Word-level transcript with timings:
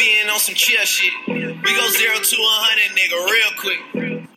Being 0.00 0.30
on 0.30 0.38
some 0.38 0.54
chill 0.54 0.82
shit. 0.86 1.12
We 1.28 1.34
go 1.42 1.88
zero 1.90 2.14
to 2.14 2.36
a 2.36 2.56
hundred, 2.56 2.96
nigga, 2.96 3.26
real 3.30 3.50
quick. 3.58 4.30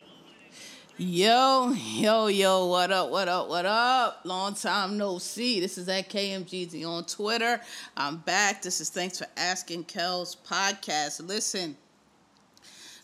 Yo, 0.97 1.71
yo, 1.71 2.27
yo, 2.27 2.65
what 2.65 2.91
up, 2.91 3.09
what 3.09 3.29
up, 3.29 3.47
what 3.47 3.65
up? 3.65 4.19
Long 4.25 4.55
time 4.55 4.97
no 4.97 5.19
see. 5.19 5.61
This 5.61 5.77
is 5.77 5.87
at 5.87 6.09
KMGZ 6.09 6.85
on 6.85 7.05
Twitter. 7.05 7.61
I'm 7.95 8.17
back. 8.17 8.61
This 8.61 8.81
is 8.81 8.89
Thanks 8.89 9.19
for 9.19 9.27
Asking 9.37 9.85
Kellz 9.85 10.35
podcast. 10.45 11.25
Listen, 11.25 11.77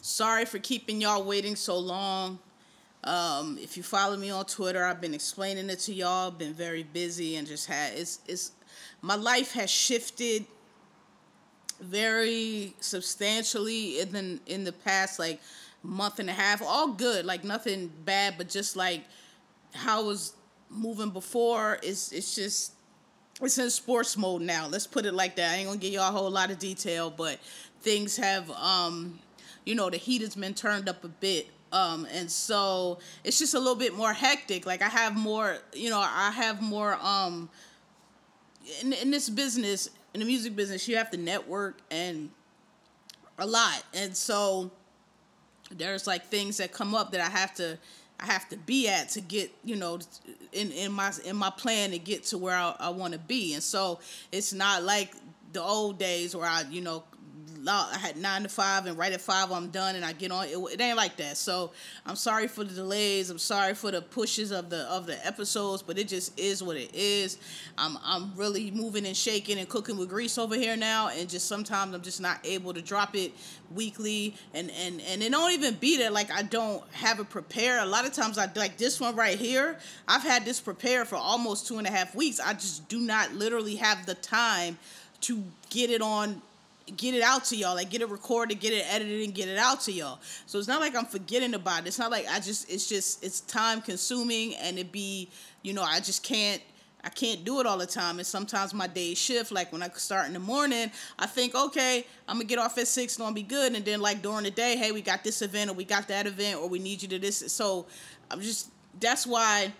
sorry 0.02 0.44
for 0.44 0.60
keeping 0.60 0.99
y'all 0.99 1.23
waiting 1.23 1.55
so 1.55 1.80
long. 1.80 2.40
Um, 3.05 3.57
if 3.62 3.77
you 3.77 3.84
follow 3.84 4.18
me 4.18 4.32
on 4.32 4.44
Twitter, 4.44 4.84
I've 4.84 4.99
been 4.99 5.13
explaining 5.13 5.70
it 5.70 5.80
to 5.80 5.94
y'all. 5.94 6.30
Been 6.30 6.54
very 6.54 6.84
busy 6.84 7.38
and 7.38 7.48
just 7.48 7.68
had 7.68 7.94
it's 7.94 8.20
it's 8.27 8.52
my 9.02 9.16
life 9.16 9.54
has 9.54 9.70
shifted 9.70 10.46
very 11.82 12.76
substantially 12.80 14.00
in 14.00 14.12
the 14.12 14.40
in 14.46 14.64
the 14.64 14.72
past 14.72 15.20
like 15.20 15.40
month 15.84 16.20
and 16.20 16.30
a 16.30 16.34
half. 16.34 16.62
All 16.62 16.90
good, 16.90 17.26
like 17.26 17.44
nothing 17.44 17.92
bad, 18.05 18.36
but 18.38 18.50
just 18.50 18.76
like 18.76 19.04
how 19.74 20.05
was 20.05 20.34
moving 20.70 21.10
before. 21.10 21.80
It's 21.84 22.12
it's 22.12 22.36
just 22.36 22.74
it's 23.41 23.58
in 23.58 23.70
sports 23.70 24.18
mode 24.18 24.41
now. 24.41 24.68
Let's 24.68 24.88
put 24.88 25.05
it 25.05 25.13
like 25.13 25.36
that. 25.38 25.54
I 25.54 25.58
ain't 25.58 25.68
gonna 25.68 25.80
give 25.80 25.94
y'all 25.94 26.10
a 26.10 26.12
whole 26.12 26.30
lot 26.30 26.52
of 26.52 26.60
detail, 26.60 27.10
but 27.10 27.40
things 27.82 28.18
have 28.18 28.49
um 28.52 29.20
you 29.66 29.76
know 29.76 29.90
the 29.90 29.98
heat 29.98 30.21
has 30.21 30.36
been 30.36 30.54
turned 30.54 30.90
up 30.90 31.04
a 31.04 31.08
bit 31.08 31.48
um 31.71 32.08
and 32.12 32.30
so 32.30 32.99
it's 33.24 33.40
just 33.40 33.54
a 33.54 33.60
little 33.60 33.76
bit 33.76 33.96
more 33.96 34.14
hectic 34.14 34.66
like 34.66 34.82
i 34.82 34.88
have 34.88 35.16
more 35.16 35.58
you 35.74 35.90
know 35.90 35.99
i 35.99 36.32
have 36.32 36.62
more 36.62 36.98
um 37.02 37.49
in, 38.82 38.93
in 38.93 39.12
this 39.12 39.30
business 39.30 39.90
in 40.13 40.20
the 40.20 40.26
music 40.26 40.55
business 40.55 40.88
you 40.88 40.98
have 40.98 41.12
to 41.12 41.18
network 41.18 41.77
and 41.91 42.29
a 43.38 43.48
lot. 43.48 43.84
And 43.93 44.15
so 44.15 44.71
there's 45.71 46.07
like 46.07 46.26
things 46.26 46.57
that 46.57 46.71
come 46.71 46.96
up 46.96 47.12
that 47.12 47.21
i 47.21 47.29
have 47.29 47.54
to 47.54 47.77
i 48.20 48.26
have 48.26 48.49
to 48.49 48.57
be 48.57 48.87
at 48.87 49.07
to 49.10 49.21
get 49.21 49.52
you 49.63 49.76
know 49.76 49.99
in 50.52 50.71
in 50.71 50.91
my 50.91 51.12
in 51.26 51.35
my 51.35 51.49
plan 51.52 51.91
to 51.91 51.99
get 51.99 52.24
to 52.24 52.37
where 52.37 52.55
i, 52.55 52.76
I 52.80 52.90
want 52.90 53.13
to 53.13 53.20
be. 53.20 53.54
And 53.54 53.63
so 53.63 53.99
it's 54.32 54.52
not 54.52 54.84
like 54.84 55.13
the 55.54 55.62
old 55.62 55.99
days 55.99 56.35
where 56.35 56.48
i 56.48 56.63
you 56.70 56.82
know 56.82 57.04
I 57.68 57.98
had 57.98 58.18
nine 58.18 58.43
to 58.43 58.49
five, 58.49 58.85
and 58.85 58.98
right 58.98 59.12
at 59.12 59.21
five 59.21 59.52
I'm 59.52 59.70
done, 59.70 59.96
and 59.96 60.05
I 60.05 60.13
get 60.13 60.32
on. 60.32 60.46
It, 60.46 60.57
it, 60.57 60.82
ain't 60.82 60.98
like 60.98 61.18
that. 61.18 61.38
So 61.38 61.71
I'm 62.05 62.15
sorry 62.15 62.48
for 62.48 62.63
the 62.63 62.74
delays. 62.74 63.29
I'm 63.29 63.38
sorry 63.38 63.74
for 63.74 63.91
the 63.91 64.02
pushes 64.02 64.52
of 64.52 64.69
the 64.69 64.81
of 64.84 65.06
the 65.06 65.25
episodes, 65.25 65.81
but 65.81 65.97
it 65.97 66.07
just 66.07 66.40
is 66.40 66.63
what 66.63 66.78
it 66.78 66.94
is. 66.94 67.38
I'm 67.78 67.97
I'm 68.03 68.34
really 68.35 68.72
moving 68.72 69.06
and 69.06 69.16
shaking 69.16 69.59
and 69.59 69.68
cooking 69.68 69.97
with 69.97 70.09
grease 70.09 70.38
over 70.38 70.56
here 70.56 70.78
now, 70.78 71.09
and 71.09 71.30
just 71.30 71.47
sometimes 71.47 71.94
I'm 71.94 72.02
just 72.02 72.22
not 72.22 72.40
able 72.44 72.74
to 72.74 72.81
drop 72.81 73.16
it 73.16 73.34
weekly, 73.74 74.35
and 74.53 74.72
and 74.72 75.02
and 75.02 75.22
it 75.22 75.31
don't 75.31 75.52
even 75.52 75.75
be 75.75 75.97
that 75.97 76.13
like 76.13 76.31
I 76.31 76.44
don't 76.44 76.84
have 76.94 77.19
it 77.19 77.30
prepared. 77.30 77.81
A 77.81 77.85
lot 77.85 78.06
of 78.06 78.13
times 78.13 78.38
I 78.38 78.50
like 78.56 78.78
this 78.78 79.00
one 79.00 79.16
right 79.16 79.38
here. 79.38 79.78
I've 80.07 80.24
had 80.24 80.46
this 80.46 80.59
prepared 80.59 81.07
for 81.07 81.16
almost 81.16 81.68
two 81.68 81.78
and 81.78 81.88
a 81.88 81.91
half 81.91 82.16
weeks. 82.16 82.40
I 82.40 82.53
just 82.53 82.88
do 82.88 83.00
not 83.00 83.34
literally 83.34 83.76
have 83.76 84.06
the 84.06 84.16
time 84.16 84.78
to 85.22 85.44
get 85.70 85.90
it 85.90 86.02
on 86.02 86.41
get 86.98 87.16
it 87.16 87.22
out 87.22 87.46
to 87.46 87.56
y'all, 87.56 87.76
like 87.76 87.90
get 87.90 88.02
it 88.02 88.10
recorded, 88.10 88.60
get 88.60 88.74
it 88.74 88.86
edited, 88.90 89.24
and 89.24 89.34
get 89.34 89.48
it 89.48 89.58
out 89.58 89.82
to 89.82 89.92
y'all. 89.92 90.20
So 90.46 90.60
it's 90.60 90.68
not 90.68 90.82
like 90.82 90.96
I'm 90.96 91.06
forgetting 91.06 91.54
about 91.54 91.82
it. 91.82 91.88
It's 91.88 92.00
not 92.00 92.12
like 92.12 92.28
I 92.30 92.40
just, 92.40 92.70
it's 92.70 92.88
just, 92.88 93.24
it's 93.24 93.42
time 93.42 93.82
consuming, 93.82 94.56
and 94.56 94.78
it 94.78 94.92
be, 94.92 95.30
you 95.62 95.74
know, 95.74 95.84
I 95.84 96.00
just 96.00 96.24
can't. 96.24 96.62
I 97.02 97.08
can't 97.08 97.46
do 97.46 97.62
it 97.62 97.66
all 97.66 97.78
the 97.78 97.86
time, 97.86 98.18
and 98.18 98.28
sometimes 98.28 98.74
my 98.74 98.86
days 98.86 99.18
shift. 99.18 99.54
Like 99.54 99.72
when 99.72 99.82
I 99.82 99.88
start 99.92 100.28
in 100.28 100.34
the 100.34 100.40
morning, 100.40 100.92
I 101.18 101.28
think, 101.28 101.56
okay, 101.56 102.06
I'm 102.28 102.36
gonna 102.36 102.44
get 102.44 102.60
off 102.60 102.78
at 102.78 102.90
six, 102.90 103.18
I'll 103.22 103.32
be 103.32 103.42
good. 103.42 103.74
And 103.74 103.86
then 103.86 104.02
like 104.02 104.22
during 104.22 104.44
the 104.44 104.52
day, 104.52 104.76
hey, 104.76 104.92
we 104.92 105.02
got 105.02 105.24
this 105.24 105.42
event, 105.42 105.70
or 105.70 105.74
we 105.76 105.86
got 105.86 106.10
that 106.10 106.28
event, 106.28 106.60
or 106.60 106.68
we 106.68 106.78
need 106.78 107.02
you 107.02 107.08
to 107.08 107.18
this. 107.18 107.54
So 107.54 107.86
I'm 108.30 108.42
just 108.42 108.72
that's 109.00 109.26
why 109.26 109.72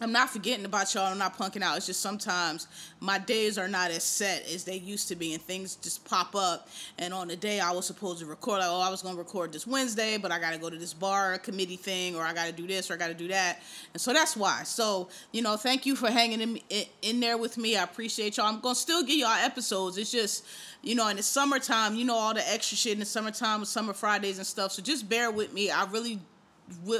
I'm 0.00 0.10
not 0.10 0.30
forgetting 0.30 0.64
about 0.64 0.92
y'all. 0.94 1.04
I'm 1.04 1.18
not 1.18 1.38
punking 1.38 1.62
out. 1.62 1.76
It's 1.76 1.86
just 1.86 2.00
sometimes 2.00 2.66
my 2.98 3.18
days 3.18 3.56
are 3.56 3.68
not 3.68 3.90
as 3.90 4.02
set 4.02 4.44
as 4.52 4.64
they 4.64 4.76
used 4.76 5.06
to 5.08 5.14
be, 5.14 5.34
and 5.34 5.42
things 5.42 5.76
just 5.76 6.04
pop 6.04 6.34
up. 6.34 6.68
And 6.98 7.14
on 7.14 7.28
the 7.28 7.36
day 7.36 7.60
I 7.60 7.70
was 7.70 7.86
supposed 7.86 8.18
to 8.20 8.26
record, 8.26 8.60
like, 8.60 8.68
oh, 8.68 8.80
I 8.80 8.90
was 8.90 9.02
going 9.02 9.14
to 9.14 9.18
record 9.18 9.52
this 9.52 9.66
Wednesday, 9.66 10.16
but 10.16 10.32
I 10.32 10.40
got 10.40 10.54
to 10.54 10.58
go 10.58 10.70
to 10.70 10.76
this 10.76 10.92
bar 10.92 11.38
committee 11.38 11.76
thing, 11.76 12.16
or 12.16 12.22
I 12.22 12.32
got 12.32 12.46
to 12.46 12.52
do 12.52 12.66
this, 12.66 12.90
or 12.90 12.94
I 12.94 12.96
got 12.96 13.08
to 13.08 13.14
do 13.14 13.28
that. 13.28 13.60
And 13.92 14.00
so 14.00 14.12
that's 14.12 14.36
why. 14.36 14.62
So, 14.64 15.08
you 15.30 15.42
know, 15.42 15.56
thank 15.56 15.86
you 15.86 15.94
for 15.94 16.10
hanging 16.10 16.40
in, 16.40 16.58
in 17.02 17.20
there 17.20 17.36
with 17.36 17.56
me. 17.58 17.76
I 17.76 17.84
appreciate 17.84 18.38
y'all. 18.38 18.46
I'm 18.46 18.60
going 18.60 18.74
to 18.74 18.80
still 18.80 19.04
give 19.04 19.18
y'all 19.18 19.28
episodes. 19.28 19.98
It's 19.98 20.10
just, 20.10 20.46
you 20.82 20.94
know, 20.96 21.06
in 21.08 21.16
the 21.16 21.22
summertime, 21.22 21.94
you 21.94 22.04
know, 22.04 22.16
all 22.16 22.34
the 22.34 22.48
extra 22.50 22.76
shit 22.76 22.94
in 22.94 22.98
the 23.00 23.04
summertime, 23.04 23.60
with 23.60 23.68
summer 23.68 23.92
Fridays 23.92 24.38
and 24.38 24.46
stuff. 24.46 24.72
So 24.72 24.82
just 24.82 25.08
bear 25.08 25.30
with 25.30 25.52
me. 25.52 25.70
I 25.70 25.84
really, 25.84 26.18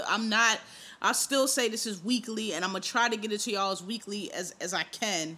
I'm 0.06 0.28
not 0.28 0.60
I 1.02 1.12
still 1.12 1.48
say 1.48 1.68
this 1.68 1.84
is 1.84 2.02
weekly, 2.02 2.54
and 2.54 2.64
I'm 2.64 2.70
gonna 2.70 2.80
try 2.80 3.08
to 3.08 3.16
get 3.16 3.32
it 3.32 3.40
to 3.40 3.50
y'all 3.50 3.72
as 3.72 3.82
weekly 3.82 4.32
as 4.32 4.54
as 4.60 4.72
I 4.72 4.84
can. 4.84 5.36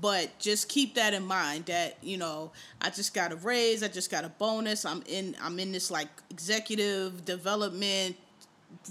But 0.00 0.38
just 0.38 0.68
keep 0.68 0.94
that 0.94 1.14
in 1.14 1.24
mind 1.24 1.66
that 1.66 1.96
you 2.02 2.18
know 2.18 2.52
I 2.80 2.90
just 2.90 3.14
got 3.14 3.32
a 3.32 3.36
raise, 3.36 3.82
I 3.82 3.88
just 3.88 4.10
got 4.10 4.24
a 4.24 4.28
bonus. 4.28 4.84
I'm 4.84 5.02
in 5.08 5.34
I'm 5.42 5.58
in 5.58 5.72
this 5.72 5.90
like 5.90 6.08
executive 6.30 7.24
development 7.24 8.16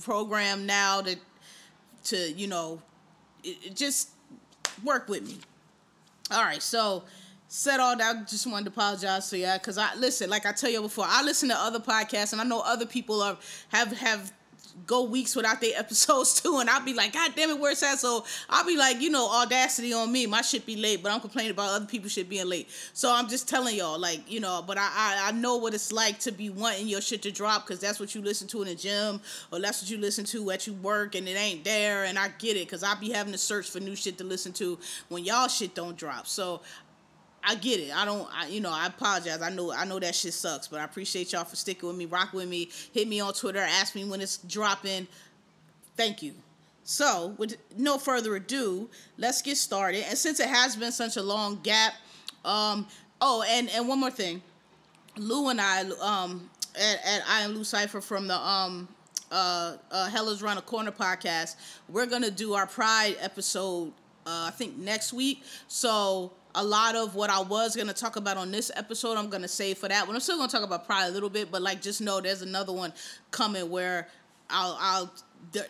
program 0.01 0.65
now 0.65 1.01
to 1.01 1.15
to 2.05 2.31
you 2.31 2.47
know 2.47 2.81
it, 3.43 3.57
it 3.63 3.75
just 3.75 4.09
work 4.83 5.07
with 5.07 5.27
me. 5.27 5.37
All 6.31 6.43
right, 6.43 6.61
so 6.61 7.03
said 7.47 7.79
all 7.79 7.95
that. 7.95 8.15
I 8.15 8.23
just 8.23 8.45
wanted 8.47 8.65
to 8.65 8.71
apologize 8.71 9.29
to 9.29 9.37
y'all 9.37 9.57
because 9.57 9.77
I 9.77 9.93
listen, 9.95 10.29
like 10.29 10.45
I 10.45 10.51
tell 10.51 10.69
you 10.69 10.81
before, 10.81 11.05
I 11.07 11.23
listen 11.23 11.47
to 11.49 11.55
other 11.55 11.79
podcasts 11.79 12.33
and 12.33 12.41
I 12.41 12.43
know 12.43 12.61
other 12.61 12.85
people 12.85 13.21
are 13.21 13.37
have 13.69 13.95
have 13.97 14.33
go 14.85 15.03
weeks 15.03 15.35
without 15.35 15.61
their 15.61 15.71
episodes 15.77 16.41
too, 16.41 16.59
and 16.59 16.69
I'll 16.69 16.83
be 16.83 16.93
like, 16.93 17.13
God 17.13 17.31
damn 17.35 17.49
it, 17.49 17.59
where's 17.59 17.79
that? 17.79 17.99
So 17.99 18.25
I'll 18.49 18.65
be 18.65 18.77
like, 18.77 19.01
you 19.01 19.09
know, 19.09 19.29
audacity 19.29 19.93
on 19.93 20.11
me. 20.11 20.25
My 20.25 20.41
shit 20.41 20.65
be 20.65 20.75
late, 20.75 21.01
but 21.01 21.11
I'm 21.11 21.19
complaining 21.19 21.51
about 21.51 21.69
other 21.69 21.85
people 21.85 22.09
shit 22.09 22.29
being 22.29 22.47
late. 22.47 22.69
So 22.93 23.13
I'm 23.13 23.27
just 23.27 23.47
telling 23.47 23.75
y'all, 23.75 23.99
like, 23.99 24.29
you 24.31 24.39
know, 24.39 24.63
but 24.65 24.77
I 24.77 24.87
I, 24.97 25.27
I 25.27 25.31
know 25.31 25.57
what 25.57 25.73
it's 25.73 25.91
like 25.91 26.19
to 26.19 26.31
be 26.31 26.49
wanting 26.49 26.87
your 26.87 27.01
shit 27.01 27.21
to 27.23 27.31
drop 27.31 27.65
because 27.65 27.79
that's 27.79 27.99
what 27.99 28.15
you 28.15 28.21
listen 28.21 28.47
to 28.49 28.61
in 28.61 28.67
the 28.67 28.75
gym 28.75 29.21
or 29.51 29.59
that's 29.59 29.81
what 29.81 29.89
you 29.89 29.97
listen 29.97 30.25
to 30.25 30.51
at 30.51 30.67
your 30.67 30.75
work 30.77 31.15
and 31.15 31.27
it 31.27 31.37
ain't 31.37 31.63
there. 31.63 32.05
And 32.05 32.17
I 32.17 32.29
get 32.39 32.57
it 32.57 32.65
because 32.65 32.83
I 32.83 32.95
be 32.95 33.11
having 33.11 33.31
to 33.31 33.37
search 33.37 33.69
for 33.69 33.79
new 33.79 33.95
shit 33.95 34.17
to 34.17 34.23
listen 34.23 34.53
to 34.53 34.77
when 35.09 35.23
y'all 35.23 35.47
shit 35.47 35.75
don't 35.75 35.97
drop. 35.97 36.27
So 36.27 36.61
I 37.43 37.55
get 37.55 37.79
it. 37.79 37.95
I 37.95 38.05
don't. 38.05 38.27
I, 38.33 38.47
you 38.47 38.59
know, 38.59 38.71
I 38.71 38.87
apologize. 38.87 39.41
I 39.41 39.49
know. 39.49 39.71
I 39.71 39.85
know 39.85 39.99
that 39.99 40.15
shit 40.15 40.33
sucks, 40.33 40.67
but 40.67 40.79
I 40.79 40.83
appreciate 40.83 41.31
y'all 41.31 41.45
for 41.45 41.55
sticking 41.55 41.87
with 41.87 41.97
me, 41.97 42.05
rock 42.05 42.33
with 42.33 42.47
me. 42.47 42.69
Hit 42.93 43.07
me 43.07 43.19
on 43.19 43.33
Twitter. 43.33 43.59
Ask 43.59 43.95
me 43.95 44.03
when 44.03 44.21
it's 44.21 44.37
dropping. 44.37 45.07
Thank 45.95 46.21
you. 46.21 46.33
So, 46.83 47.35
with 47.37 47.57
no 47.77 47.97
further 47.97 48.35
ado, 48.35 48.89
let's 49.17 49.41
get 49.41 49.57
started. 49.57 50.05
And 50.07 50.17
since 50.17 50.39
it 50.39 50.47
has 50.47 50.75
been 50.75 50.91
such 50.91 51.17
a 51.17 51.21
long 51.21 51.59
gap, 51.61 51.93
um, 52.45 52.87
oh, 53.21 53.43
and 53.47 53.69
and 53.69 53.87
one 53.87 53.99
more 53.99 54.11
thing, 54.11 54.41
Lou 55.17 55.49
and 55.49 55.59
I, 55.59 55.81
um, 56.01 56.49
at, 56.75 56.99
at 57.05 57.23
I 57.27 57.41
and 57.41 57.55
Lou 57.55 57.63
Cipher 57.63 58.01
from 58.01 58.27
the 58.27 58.37
um 58.37 58.87
uh, 59.31 59.75
uh 59.91 60.09
Hella's 60.09 60.41
Run 60.41 60.57
a 60.57 60.61
Corner 60.61 60.91
podcast, 60.91 61.55
we're 61.89 62.05
gonna 62.05 62.31
do 62.31 62.53
our 62.53 62.67
Pride 62.67 63.17
episode. 63.19 63.91
Uh, 64.25 64.47
I 64.47 64.51
think 64.51 64.77
next 64.77 65.13
week. 65.13 65.43
So 65.67 66.33
a 66.57 66.63
lot 66.63 66.95
of 66.95 67.13
what 67.13 67.29
I 67.29 67.39
was 67.39 67.75
gonna 67.75 67.93
talk 67.93 68.15
about 68.15 68.35
on 68.35 68.51
this 68.51 68.71
episode, 68.75 69.15
I'm 69.15 69.29
gonna 69.29 69.47
save 69.47 69.77
for 69.77 69.87
that 69.87 70.07
one. 70.07 70.15
I'm 70.15 70.19
still 70.19 70.37
gonna 70.37 70.51
talk 70.51 70.63
about 70.63 70.87
Pride 70.87 71.07
a 71.07 71.11
little 71.11 71.29
bit, 71.29 71.51
but 71.51 71.61
like 71.61 71.81
just 71.81 72.01
know 72.01 72.19
there's 72.19 72.41
another 72.41 72.73
one 72.73 72.91
coming 73.29 73.69
where 73.69 74.07
I'll 74.49 74.75
I'll 74.79 75.13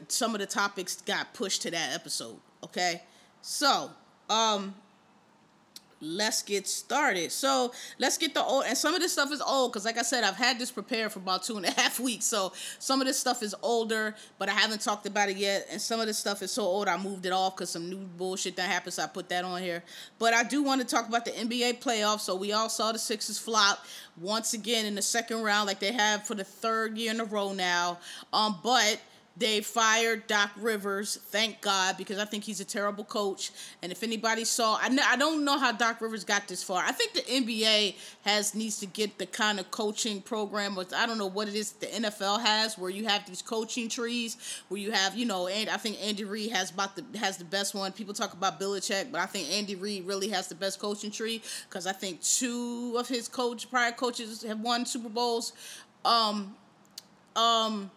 some 0.07 0.33
of 0.33 0.39
the 0.39 0.47
topics 0.47 1.01
got 1.01 1.33
pushed 1.33 1.61
to 1.63 1.71
that 1.71 1.93
episode. 1.93 2.37
Okay, 2.63 3.03
so 3.41 3.91
um, 4.29 4.73
let's 6.01 6.43
get 6.43 6.67
started. 6.67 7.31
So 7.31 7.71
let's 7.99 8.17
get 8.17 8.33
the 8.33 8.43
old, 8.43 8.65
and 8.67 8.77
some 8.77 8.93
of 8.93 9.01
this 9.01 9.13
stuff 9.13 9.31
is 9.31 9.41
old 9.41 9.71
because, 9.71 9.85
like 9.85 9.97
I 9.97 10.03
said, 10.03 10.23
I've 10.23 10.35
had 10.35 10.59
this 10.59 10.71
prepared 10.71 11.11
for 11.11 11.19
about 11.19 11.43
two 11.43 11.57
and 11.57 11.65
a 11.65 11.71
half 11.79 11.99
weeks. 11.99 12.25
So 12.25 12.53
some 12.79 13.01
of 13.01 13.07
this 13.07 13.19
stuff 13.19 13.41
is 13.43 13.55
older, 13.61 14.15
but 14.37 14.49
I 14.49 14.53
haven't 14.53 14.81
talked 14.81 15.05
about 15.05 15.29
it 15.29 15.37
yet. 15.37 15.67
And 15.71 15.81
some 15.81 15.99
of 15.99 16.07
this 16.07 16.17
stuff 16.17 16.41
is 16.41 16.51
so 16.51 16.63
old 16.63 16.87
I 16.87 16.97
moved 16.97 17.25
it 17.25 17.33
off 17.33 17.55
because 17.55 17.69
some 17.69 17.89
new 17.89 17.97
bullshit 17.97 18.55
that 18.57 18.69
happened. 18.69 18.93
So 18.93 19.03
I 19.03 19.07
put 19.07 19.29
that 19.29 19.43
on 19.43 19.61
here. 19.61 19.83
But 20.19 20.33
I 20.33 20.43
do 20.43 20.63
want 20.63 20.81
to 20.81 20.87
talk 20.87 21.07
about 21.07 21.25
the 21.25 21.31
NBA 21.31 21.81
playoffs. 21.81 22.21
So 22.21 22.35
we 22.35 22.53
all 22.53 22.69
saw 22.69 22.91
the 22.91 22.99
Sixers 22.99 23.39
flop 23.39 23.85
once 24.19 24.53
again 24.53 24.85
in 24.85 24.95
the 24.95 25.01
second 25.01 25.41
round, 25.41 25.67
like 25.67 25.79
they 25.79 25.91
have 25.91 26.25
for 26.25 26.35
the 26.35 26.43
third 26.43 26.97
year 26.97 27.11
in 27.11 27.19
a 27.19 27.25
row 27.25 27.53
now. 27.53 27.99
Um, 28.33 28.59
but 28.63 28.99
they 29.37 29.61
fired 29.61 30.25
Doc 30.25 30.51
Rivers, 30.57 31.19
thank 31.27 31.61
God, 31.61 31.95
because 31.95 32.17
I 32.17 32.25
think 32.25 32.43
he's 32.43 32.59
a 32.59 32.65
terrible 32.65 33.03
coach. 33.03 33.51
And 33.83 33.91
if 33.91 34.01
anybody 34.01 34.43
saw, 34.45 34.75
I, 34.81 34.95
I 35.05 35.15
don't 35.15 35.45
know 35.45 35.59
how 35.59 35.71
Doc 35.71 36.01
Rivers 36.01 36.23
got 36.23 36.47
this 36.47 36.63
far. 36.63 36.83
I 36.83 36.91
think 36.91 37.13
the 37.13 37.21
NBA 37.21 37.95
has 38.23 38.55
needs 38.55 38.79
to 38.79 38.87
get 38.87 39.19
the 39.19 39.27
kind 39.27 39.59
of 39.59 39.69
coaching 39.69 40.21
program, 40.21 40.75
with 40.75 40.91
I 40.93 41.05
don't 41.05 41.19
know 41.19 41.27
what 41.27 41.47
it 41.47 41.53
is 41.53 41.73
the 41.73 41.85
NFL 41.85 42.41
has, 42.41 42.77
where 42.77 42.89
you 42.89 43.05
have 43.05 43.27
these 43.27 43.43
coaching 43.43 43.89
trees, 43.89 44.37
where 44.69 44.79
you 44.79 44.91
have, 44.91 45.15
you 45.15 45.25
know, 45.25 45.47
and 45.47 45.69
I 45.69 45.77
think 45.77 45.97
Andy 46.01 46.23
Reid 46.23 46.51
has 46.51 46.71
about 46.71 46.95
the 46.95 47.19
has 47.19 47.37
the 47.37 47.45
best 47.45 47.75
one. 47.75 47.91
People 47.91 48.15
talk 48.15 48.33
about 48.33 48.59
Belichick, 48.59 49.11
but 49.11 49.21
I 49.21 49.27
think 49.27 49.51
Andy 49.51 49.75
Reid 49.75 50.05
really 50.05 50.29
has 50.29 50.47
the 50.47 50.55
best 50.55 50.79
coaching 50.79 51.11
tree 51.11 51.43
because 51.69 51.85
I 51.85 51.93
think 51.93 52.21
two 52.23 52.95
of 52.97 53.07
his 53.07 53.27
coach 53.27 53.69
prior 53.69 53.91
coaches 53.91 54.41
have 54.43 54.61
won 54.61 54.85
Super 54.85 55.09
Bowls. 55.09 55.53
Um, 56.03 56.55
um 57.35 57.91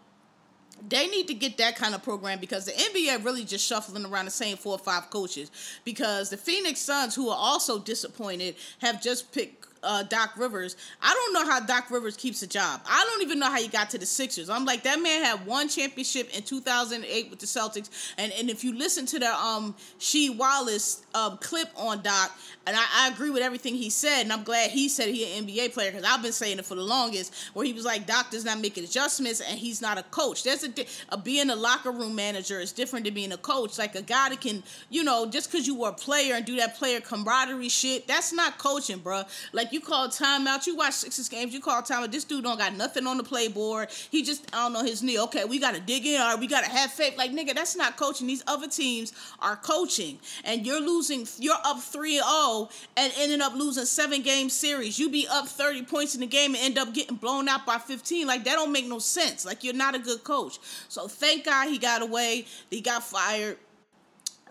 they 0.89 1.07
need 1.07 1.29
to 1.29 1.35
get 1.35 1.59
that 1.59 1.77
kind 1.77 1.95
of 1.95 2.03
program 2.03 2.39
because 2.41 2.65
the 2.65 2.73
NBA 2.73 3.25
really 3.25 3.45
just 3.45 3.67
shuffling 3.67 4.05
around 4.05 4.25
the 4.25 4.31
same 4.31 4.57
four 4.57 4.75
or 4.75 4.79
five 4.79 5.11
coaches. 5.11 5.51
Because 5.85 6.31
the 6.31 6.37
Phoenix 6.37 6.81
Suns, 6.81 7.15
who 7.15 7.29
are 7.29 7.39
also 7.39 7.79
disappointed, 7.79 8.57
have 8.81 9.03
just 9.03 9.33
picked 9.33 9.67
uh, 9.83 10.03
Doc 10.05 10.33
Rivers. 10.37 10.77
I 11.03 11.13
don't 11.15 11.33
know 11.33 11.51
how 11.51 11.61
Doc 11.61 11.91
Rivers 11.91 12.17
keeps 12.17 12.43
a 12.43 12.47
job. 12.47 12.81
I 12.87 13.05
don't 13.09 13.23
even 13.23 13.39
know 13.39 13.51
how 13.51 13.61
he 13.61 13.69
got 13.69 13.91
to 13.91 13.99
the 13.99 14.07
Sixers. 14.07 14.51
I'm 14.51 14.65
like 14.65 14.83
that 14.85 15.01
man 15.01 15.25
had 15.25 15.47
one 15.47 15.69
championship 15.69 16.37
in 16.37 16.43
2008 16.43 17.31
with 17.31 17.39
the 17.39 17.47
Celtics, 17.47 18.13
and 18.19 18.33
and 18.33 18.51
if 18.51 18.65
you 18.65 18.77
listen 18.77 19.07
to 19.07 19.19
the 19.19 19.33
um 19.33 19.75
Sheed 19.99 20.37
Wallace 20.37 21.03
um 21.15 21.39
clip 21.39 21.69
on 21.77 22.03
Doc, 22.03 22.33
and 22.67 22.77
I, 22.77 22.85
I 22.95 23.09
agree 23.09 23.31
with 23.31 23.43
everything 23.43 23.75
he 23.75 23.91
said, 23.91 24.23
and 24.23 24.33
I'm 24.33 24.43
glad 24.43 24.71
he 24.71 24.89
said 24.89 25.09
he 25.09 25.37
an 25.37 25.47
NBA 25.47 25.73
player 25.73 25.91
because 25.91 26.07
I've 26.07 26.23
been 26.23 26.33
saying 26.33 26.59
it 26.59 26.65
for 26.65 26.75
the 26.75 26.83
longest, 26.83 27.35
where 27.55 27.65
he 27.65 27.73
was 27.73 27.85
like 27.85 28.07
Doc 28.07 28.31
does 28.31 28.45
not 28.45 28.61
make 28.61 28.77
adjustments 28.77 29.41
and 29.41 29.59
he's 29.59 29.81
not 29.81 29.99
a 29.99 30.03
coach. 30.05 30.43
There's 30.43 30.65
a, 30.65 30.73
a 31.11 31.17
being 31.19 31.51
a 31.51 31.57
locker 31.57 31.91
room 31.91 32.15
manager 32.15 32.61
is 32.61 32.73
different 32.73 33.05
than 33.05 33.15
being 33.15 33.33
a 33.33 33.39
coach. 33.39 33.79
Like 33.79 33.95
a 33.95 34.03
guy 34.03 34.31
that 34.31 34.41
can 34.41 34.63
you 34.91 35.05
know 35.05 35.27
just 35.27 35.51
because 35.51 35.67
you 35.67 35.75
were 35.79 35.89
a 35.89 35.93
player 35.93 36.35
and 36.35 36.45
do 36.45 36.57
that 36.57 36.77
player 36.77 37.01
camaraderie 37.01 37.69
shit, 37.69 38.07
that's 38.07 38.33
not 38.33 38.59
coaching, 38.59 38.99
bro. 38.99 39.23
Like 39.53 39.70
like 39.71 39.75
you 39.75 39.87
call 39.87 40.09
timeout. 40.09 40.67
You 40.67 40.77
watch 40.77 40.95
Sixers 40.95 41.29
games. 41.29 41.55
You 41.55 41.61
call 41.61 41.83
timeout. 41.83 42.11
This 42.11 42.25
dude 42.25 42.45
don't 42.45 42.59
got 42.59 42.75
nothing 42.75 43.07
on 43.07 43.17
the 43.17 43.23
playboard. 43.23 43.91
He 44.11 44.23
just 44.23 44.45
I 44.55 44.65
don't 44.65 44.73
know 44.73 44.83
his 44.83 45.03
knee. 45.03 45.19
Okay, 45.21 45.45
we 45.45 45.59
got 45.59 45.75
to 45.75 45.81
dig 45.81 46.07
in. 46.07 46.21
Or 46.21 46.37
we 46.37 46.47
got 46.47 46.65
to 46.65 46.71
have 46.71 46.91
faith. 46.91 47.17
Like 47.17 47.31
nigga, 47.31 47.55
that's 47.55 47.77
not 47.77 47.97
coaching. 47.97 48.27
These 48.27 48.43
other 48.47 48.69
teams 48.69 49.13
are 49.39 49.57
coaching, 49.57 50.19
and 50.45 50.67
you're 50.67 50.81
losing. 50.81 51.27
You're 51.39 51.55
up 51.65 51.81
three 51.81 52.15
zero 52.15 52.25
oh 52.27 52.69
and 52.97 53.13
ending 53.19 53.41
up 53.41 53.55
losing 53.55 53.85
seven 53.85 54.23
game 54.23 54.49
series. 54.49 54.99
You 54.99 55.09
be 55.09 55.27
up 55.31 55.47
thirty 55.47 55.83
points 55.83 56.15
in 56.15 56.21
the 56.21 56.27
game 56.27 56.55
and 56.55 56.65
end 56.65 56.79
up 56.79 56.93
getting 56.93 57.17
blown 57.17 57.49
out 57.49 57.65
by 57.67 57.79
fifteen. 57.79 58.27
Like 58.27 58.45
that 58.45 58.55
don't 58.55 58.73
make 58.73 58.87
no 58.87 58.99
sense. 58.99 59.45
Like 59.45 59.63
you're 59.63 59.75
not 59.75 59.95
a 59.95 59.99
good 59.99 60.25
coach. 60.25 60.59
So 60.89 61.07
thank 61.07 61.45
God 61.45 61.69
he 61.69 61.79
got 61.79 62.03
away. 62.03 62.47
He 62.71 62.81
got 62.81 63.05
fired. 63.05 63.59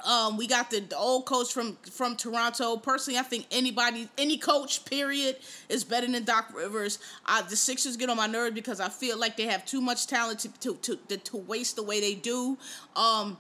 Um, 0.06 0.38
we 0.38 0.48
got 0.48 0.70
the, 0.70 0.80
the, 0.80 0.98
old 0.98 1.26
coach 1.26 1.54
from 1.54 1.78
from 1.92 2.16
Toronto. 2.16 2.78
Personally, 2.78 3.20
I 3.20 3.24
think 3.24 3.46
anybody, 3.52 4.10
any 4.18 4.38
coach, 4.38 4.86
period, 4.86 5.38
is 5.68 5.84
better 5.84 6.08
than 6.08 6.24
Doc 6.24 6.52
Rivers. 6.56 7.00
The 7.50 7.56
Sixers 7.56 7.98
get 7.98 8.10
on 8.10 8.18
my 8.18 8.28
nerves 8.28 8.56
because 8.56 8.80
I 8.80 8.90
feel 8.90 9.18
like 9.18 9.38
they 9.38 9.48
have 9.48 9.66
too 9.66 9.82
much 9.82 10.08
talent 10.08 10.40
to 10.42 10.50
to 10.60 10.98
to, 11.08 11.18
to 11.18 11.38
waste 11.38 11.76
the 11.76 11.84
way 11.84 12.00
they 12.00 12.16
do. 12.16 12.58
Um, 12.96 13.38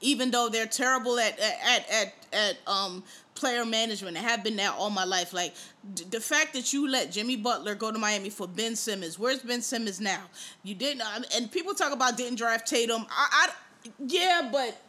even 0.00 0.30
though 0.30 0.48
they're 0.48 0.66
terrible 0.66 1.18
at 1.18 1.38
at 1.38 1.90
at 1.90 2.14
at 2.32 2.56
um 2.66 3.04
player 3.34 3.64
management, 3.64 4.16
and 4.16 4.26
have 4.26 4.44
been 4.44 4.56
that 4.56 4.74
all 4.78 4.90
my 4.90 5.04
life. 5.04 5.32
Like 5.32 5.54
d- 5.94 6.04
the 6.10 6.20
fact 6.20 6.54
that 6.54 6.72
you 6.72 6.88
let 6.88 7.10
Jimmy 7.10 7.36
Butler 7.36 7.74
go 7.74 7.90
to 7.90 7.98
Miami 7.98 8.30
for 8.30 8.46
Ben 8.46 8.76
Simmons. 8.76 9.18
Where's 9.18 9.40
Ben 9.40 9.60
Simmons 9.60 10.00
now? 10.00 10.22
You 10.62 10.74
didn't, 10.74 11.02
and 11.34 11.50
people 11.50 11.74
talk 11.74 11.92
about 11.92 12.16
didn't 12.16 12.36
draft 12.36 12.66
Tatum. 12.66 13.06
I, 13.10 13.48
I 13.86 13.90
yeah, 14.06 14.48
but 14.50 14.80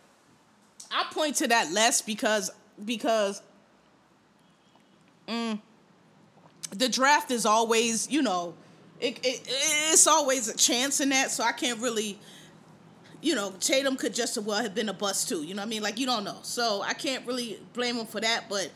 I 0.92 1.06
point 1.12 1.36
to 1.38 1.48
that 1.48 1.72
less 1.72 2.02
because 2.02 2.52
because 2.84 3.42
mm, 5.28 5.60
the 6.72 6.90
draft 6.90 7.32
is 7.32 7.46
always, 7.46 8.10
you 8.10 8.22
know, 8.22 8.54
it, 9.00 9.20
it 9.24 9.42
it's 9.92 10.08
always 10.08 10.48
a 10.48 10.58
chance 10.58 11.02
in 11.02 11.10
that. 11.10 11.32
So 11.32 11.44
I 11.44 11.52
can't 11.52 11.80
really, 11.80 12.20
you 13.22 13.36
know, 13.36 13.54
Tatum 13.60 13.98
could 13.98 14.14
just 14.14 14.38
as 14.38 14.44
well 14.44 14.62
have 14.62 14.76
been 14.76 14.90
a 14.90 14.94
bust 14.94 15.30
too. 15.30 15.44
You 15.44 15.54
know 15.54 15.62
what 15.62 15.68
I 15.68 15.70
mean? 15.70 15.84
Like 15.84 16.00
you 16.00 16.06
don't 16.06 16.24
know. 16.24 16.38
So 16.44 16.82
I 16.82 16.94
can't 16.94 17.26
really 17.26 17.60
blame 17.74 17.96
him 17.96 18.06
for 18.06 18.22
that. 18.22 18.46
But 18.50 18.72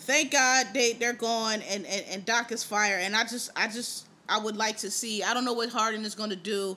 thank 0.00 0.32
God 0.32 0.68
they 0.74 0.94
they're 0.94 1.12
gone 1.12 1.62
and 1.62 1.86
and, 1.86 2.04
and 2.10 2.24
Doc 2.24 2.52
is 2.52 2.64
fire. 2.64 2.98
And 3.00 3.14
I 3.16 3.22
just 3.22 3.50
I 3.56 3.68
just 3.68 4.06
I 4.28 4.38
would 4.38 4.56
like 4.56 4.78
to 4.78 4.90
see. 4.90 5.22
I 5.22 5.34
don't 5.34 5.44
know 5.44 5.52
what 5.52 5.70
Harden 5.70 6.04
is 6.04 6.14
going 6.14 6.30
to 6.30 6.36
do. 6.36 6.76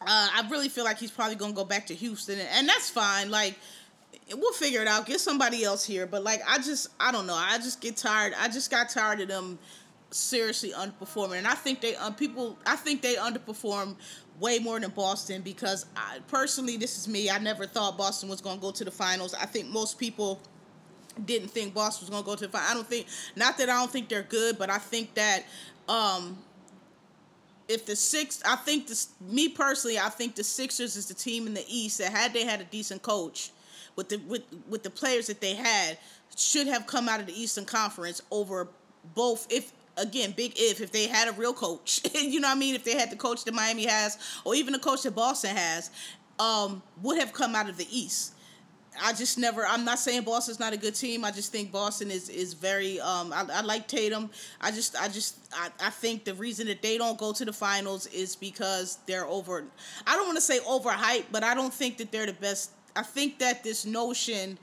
Uh, 0.00 0.28
I 0.34 0.46
really 0.50 0.68
feel 0.68 0.84
like 0.84 0.98
he's 0.98 1.10
probably 1.10 1.36
gonna 1.36 1.52
go 1.52 1.64
back 1.64 1.86
to 1.86 1.94
Houston, 1.94 2.38
and 2.38 2.68
that's 2.68 2.90
fine. 2.90 3.30
Like 3.30 3.58
we'll 4.34 4.52
figure 4.52 4.82
it 4.82 4.88
out. 4.88 5.06
Get 5.06 5.20
somebody 5.20 5.64
else 5.64 5.84
here. 5.84 6.06
But 6.06 6.24
like 6.24 6.42
I 6.46 6.58
just 6.58 6.88
I 7.00 7.12
don't 7.12 7.26
know. 7.26 7.34
I 7.34 7.58
just 7.58 7.80
get 7.80 7.96
tired. 7.96 8.34
I 8.38 8.48
just 8.48 8.70
got 8.70 8.88
tired 8.88 9.20
of 9.20 9.28
them 9.28 9.58
seriously 10.10 10.72
underperforming, 10.72 11.38
and 11.38 11.46
I 11.46 11.54
think 11.54 11.80
they 11.80 11.96
um, 11.96 12.14
people. 12.14 12.58
I 12.66 12.76
think 12.76 13.02
they 13.02 13.14
underperform 13.14 13.96
way 14.40 14.58
more 14.58 14.78
than 14.78 14.90
Boston 14.90 15.42
because 15.42 15.86
I, 15.96 16.18
personally, 16.28 16.76
this 16.76 16.98
is 16.98 17.08
me. 17.08 17.30
I 17.30 17.38
never 17.38 17.66
thought 17.66 17.96
Boston 17.96 18.28
was 18.28 18.40
gonna 18.40 18.60
go 18.60 18.70
to 18.70 18.84
the 18.84 18.90
finals. 18.90 19.34
I 19.34 19.46
think 19.46 19.68
most 19.68 19.98
people 19.98 20.40
didn't 21.24 21.48
think 21.48 21.74
Boston 21.74 22.06
was 22.06 22.10
gonna 22.10 22.26
go 22.26 22.36
to 22.36 22.46
the 22.46 22.52
final. 22.52 22.68
I 22.68 22.74
don't 22.74 22.86
think 22.86 23.06
not 23.36 23.56
that 23.58 23.68
I 23.68 23.78
don't 23.78 23.90
think 23.90 24.08
they're 24.08 24.22
good, 24.22 24.58
but 24.58 24.70
I 24.70 24.78
think 24.78 25.14
that 25.14 25.44
um 25.88 26.38
if 27.68 27.86
the 27.86 27.96
six, 27.96 28.42
I 28.44 28.56
think 28.56 28.86
this, 28.86 29.08
me 29.20 29.48
personally, 29.48 29.98
I 29.98 30.08
think 30.08 30.34
the 30.34 30.44
Sixers 30.44 30.96
is 30.96 31.06
the 31.06 31.14
team 31.14 31.46
in 31.46 31.54
the 31.54 31.64
East 31.68 31.98
that 31.98 32.12
had 32.12 32.32
they 32.32 32.44
had 32.44 32.60
a 32.60 32.64
decent 32.64 33.02
coach, 33.02 33.50
with 33.96 34.08
the 34.08 34.18
with 34.18 34.42
with 34.68 34.82
the 34.82 34.90
players 34.90 35.26
that 35.26 35.40
they 35.40 35.54
had, 35.54 35.98
should 36.36 36.66
have 36.66 36.86
come 36.86 37.08
out 37.08 37.20
of 37.20 37.26
the 37.26 37.38
Eastern 37.40 37.64
Conference 37.64 38.22
over 38.30 38.68
both. 39.14 39.46
If 39.50 39.72
again, 39.96 40.32
big 40.36 40.52
if 40.56 40.80
if 40.80 40.92
they 40.92 41.06
had 41.06 41.28
a 41.28 41.32
real 41.32 41.52
coach, 41.52 42.02
you 42.14 42.40
know 42.40 42.48
what 42.48 42.56
I 42.56 42.60
mean. 42.60 42.74
If 42.74 42.84
they 42.84 42.96
had 42.96 43.10
the 43.10 43.16
coach 43.16 43.44
that 43.44 43.54
Miami 43.54 43.86
has, 43.86 44.18
or 44.44 44.54
even 44.54 44.72
the 44.72 44.78
coach 44.78 45.02
that 45.02 45.14
Boston 45.14 45.56
has, 45.56 45.90
um, 46.38 46.82
would 47.02 47.18
have 47.18 47.32
come 47.32 47.54
out 47.54 47.68
of 47.68 47.76
the 47.76 47.86
East. 47.90 48.34
I 49.02 49.12
just 49.12 49.38
never. 49.38 49.66
I'm 49.66 49.84
not 49.84 49.98
saying 49.98 50.22
Boston's 50.22 50.60
not 50.60 50.72
a 50.72 50.76
good 50.76 50.94
team. 50.94 51.24
I 51.24 51.30
just 51.30 51.52
think 51.52 51.72
Boston 51.72 52.10
is 52.10 52.28
is 52.28 52.54
very. 52.54 53.00
Um, 53.00 53.32
I, 53.32 53.44
I 53.52 53.60
like 53.62 53.88
Tatum. 53.88 54.30
I 54.60 54.70
just 54.70 54.96
I 55.00 55.08
just 55.08 55.36
I, 55.52 55.68
I 55.80 55.90
think 55.90 56.24
the 56.24 56.34
reason 56.34 56.66
that 56.68 56.82
they 56.82 56.98
don't 56.98 57.18
go 57.18 57.32
to 57.32 57.44
the 57.44 57.52
finals 57.52 58.06
is 58.08 58.36
because 58.36 58.98
they're 59.06 59.26
over. 59.26 59.64
I 60.06 60.16
don't 60.16 60.26
want 60.26 60.36
to 60.36 60.42
say 60.42 60.58
overhyped, 60.60 61.26
but 61.30 61.44
I 61.44 61.54
don't 61.54 61.72
think 61.72 61.98
that 61.98 62.12
they're 62.12 62.26
the 62.26 62.32
best. 62.32 62.70
I 62.94 63.02
think 63.02 63.38
that 63.40 63.62
this 63.62 63.84
notion 63.84 64.58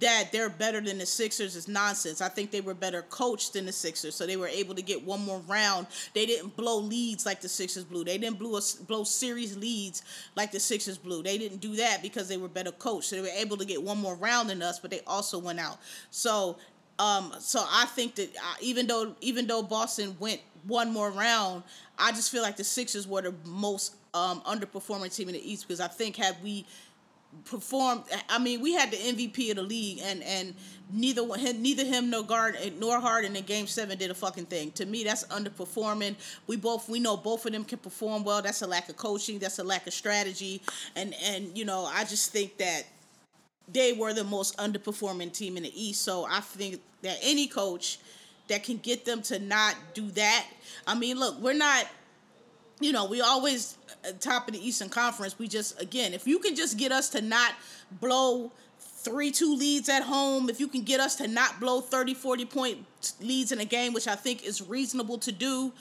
that 0.00 0.28
they're 0.30 0.48
better 0.48 0.80
than 0.80 0.98
the 0.98 1.06
Sixers 1.06 1.56
is 1.56 1.66
nonsense. 1.66 2.20
I 2.20 2.28
think 2.28 2.50
they 2.50 2.60
were 2.60 2.74
better 2.74 3.02
coached 3.02 3.54
than 3.54 3.66
the 3.66 3.72
Sixers, 3.72 4.14
so 4.14 4.26
they 4.26 4.36
were 4.36 4.48
able 4.48 4.74
to 4.74 4.82
get 4.82 5.02
one 5.02 5.20
more 5.20 5.40
round. 5.48 5.86
They 6.14 6.26
didn't 6.26 6.56
blow 6.56 6.78
leads 6.78 7.26
like 7.26 7.40
the 7.40 7.48
Sixers 7.48 7.84
blew. 7.84 8.04
They 8.04 8.18
didn't 8.18 8.38
blow 8.38 8.56
a, 8.56 8.82
blow 8.84 9.04
series 9.04 9.56
leads 9.56 10.02
like 10.36 10.52
the 10.52 10.60
Sixers 10.60 10.98
blew. 10.98 11.22
They 11.22 11.38
didn't 11.38 11.60
do 11.60 11.76
that 11.76 12.02
because 12.02 12.28
they 12.28 12.36
were 12.36 12.48
better 12.48 12.72
coached. 12.72 13.08
So 13.08 13.16
they 13.16 13.22
were 13.22 13.28
able 13.28 13.56
to 13.56 13.64
get 13.64 13.82
one 13.82 13.98
more 13.98 14.14
round 14.14 14.50
than 14.50 14.62
us, 14.62 14.78
but 14.78 14.90
they 14.90 15.00
also 15.06 15.38
went 15.38 15.58
out. 15.58 15.78
So, 16.10 16.58
um, 16.98 17.34
so 17.40 17.64
I 17.68 17.86
think 17.86 18.14
that 18.16 18.28
uh, 18.36 18.54
even 18.60 18.86
though 18.86 19.14
even 19.20 19.46
though 19.46 19.62
Boston 19.62 20.16
went 20.20 20.40
one 20.66 20.92
more 20.92 21.10
round, 21.10 21.64
I 21.98 22.12
just 22.12 22.30
feel 22.30 22.42
like 22.42 22.56
the 22.56 22.64
Sixers 22.64 23.06
were 23.06 23.22
the 23.22 23.34
most 23.44 23.94
um, 24.14 24.40
underperforming 24.42 25.14
team 25.14 25.28
in 25.28 25.34
the 25.34 25.52
East 25.52 25.66
because 25.66 25.80
I 25.80 25.88
think 25.88 26.16
had 26.16 26.36
we 26.42 26.66
performed. 27.44 28.04
I 28.28 28.38
mean, 28.38 28.60
we 28.60 28.74
had 28.74 28.90
the 28.90 28.96
MVP 28.96 29.50
of 29.50 29.56
the 29.56 29.62
league, 29.62 30.00
and 30.02 30.22
and 30.22 30.54
neither 30.92 31.22
him, 31.36 31.62
neither 31.62 31.84
him 31.84 32.10
nor 32.10 32.22
Guard 32.22 32.56
nor 32.78 33.00
Harden 33.00 33.36
in 33.36 33.44
Game 33.44 33.66
Seven 33.66 33.98
did 33.98 34.10
a 34.10 34.14
fucking 34.14 34.46
thing. 34.46 34.70
To 34.72 34.86
me, 34.86 35.04
that's 35.04 35.24
underperforming. 35.26 36.16
We 36.46 36.56
both 36.56 36.88
we 36.88 37.00
know 37.00 37.16
both 37.16 37.46
of 37.46 37.52
them 37.52 37.64
can 37.64 37.78
perform 37.78 38.24
well. 38.24 38.42
That's 38.42 38.62
a 38.62 38.66
lack 38.66 38.88
of 38.88 38.96
coaching. 38.96 39.38
That's 39.38 39.58
a 39.58 39.64
lack 39.64 39.86
of 39.86 39.92
strategy, 39.92 40.62
and 40.96 41.14
and 41.24 41.56
you 41.56 41.64
know 41.64 41.84
I 41.84 42.04
just 42.04 42.32
think 42.32 42.58
that 42.58 42.84
they 43.70 43.92
were 43.92 44.14
the 44.14 44.24
most 44.24 44.56
underperforming 44.56 45.32
team 45.32 45.56
in 45.56 45.62
the 45.62 45.82
East. 45.82 46.02
So 46.02 46.26
I 46.28 46.40
think 46.40 46.80
that 47.02 47.18
any 47.22 47.46
coach 47.46 47.98
that 48.48 48.64
can 48.64 48.78
get 48.78 49.04
them 49.04 49.22
to 49.22 49.38
not 49.38 49.76
do 49.94 50.10
that. 50.12 50.46
I 50.86 50.94
mean, 50.94 51.18
look, 51.18 51.38
we're 51.40 51.52
not 51.52 51.86
you 52.80 52.92
know, 52.92 53.06
we 53.06 53.20
always 53.20 53.76
uh, 54.06 54.12
top 54.20 54.48
of 54.48 54.54
the 54.54 54.66
Eastern 54.66 54.88
Conference. 54.88 55.38
We 55.38 55.48
just 55.48 55.80
again, 55.80 56.14
if 56.14 56.26
you 56.26 56.38
can 56.38 56.54
just 56.54 56.76
get 56.76 56.92
us 56.92 57.08
to 57.10 57.20
not 57.20 57.54
blow 58.00 58.52
3 58.78 59.30
2 59.30 59.56
leads 59.56 59.88
at 59.88 60.02
home, 60.02 60.48
if 60.48 60.60
you 60.60 60.68
can 60.68 60.82
get 60.82 61.00
us 61.00 61.16
to 61.16 61.28
not 61.28 61.60
blow 61.60 61.80
30, 61.80 62.14
40 62.14 62.44
point 62.44 62.86
leads 63.20 63.52
in 63.52 63.60
a 63.60 63.64
game, 63.64 63.92
which 63.92 64.08
I 64.08 64.14
think 64.14 64.44
is 64.44 64.62
reasonable 64.62 65.18
to 65.18 65.32
do, 65.32 65.72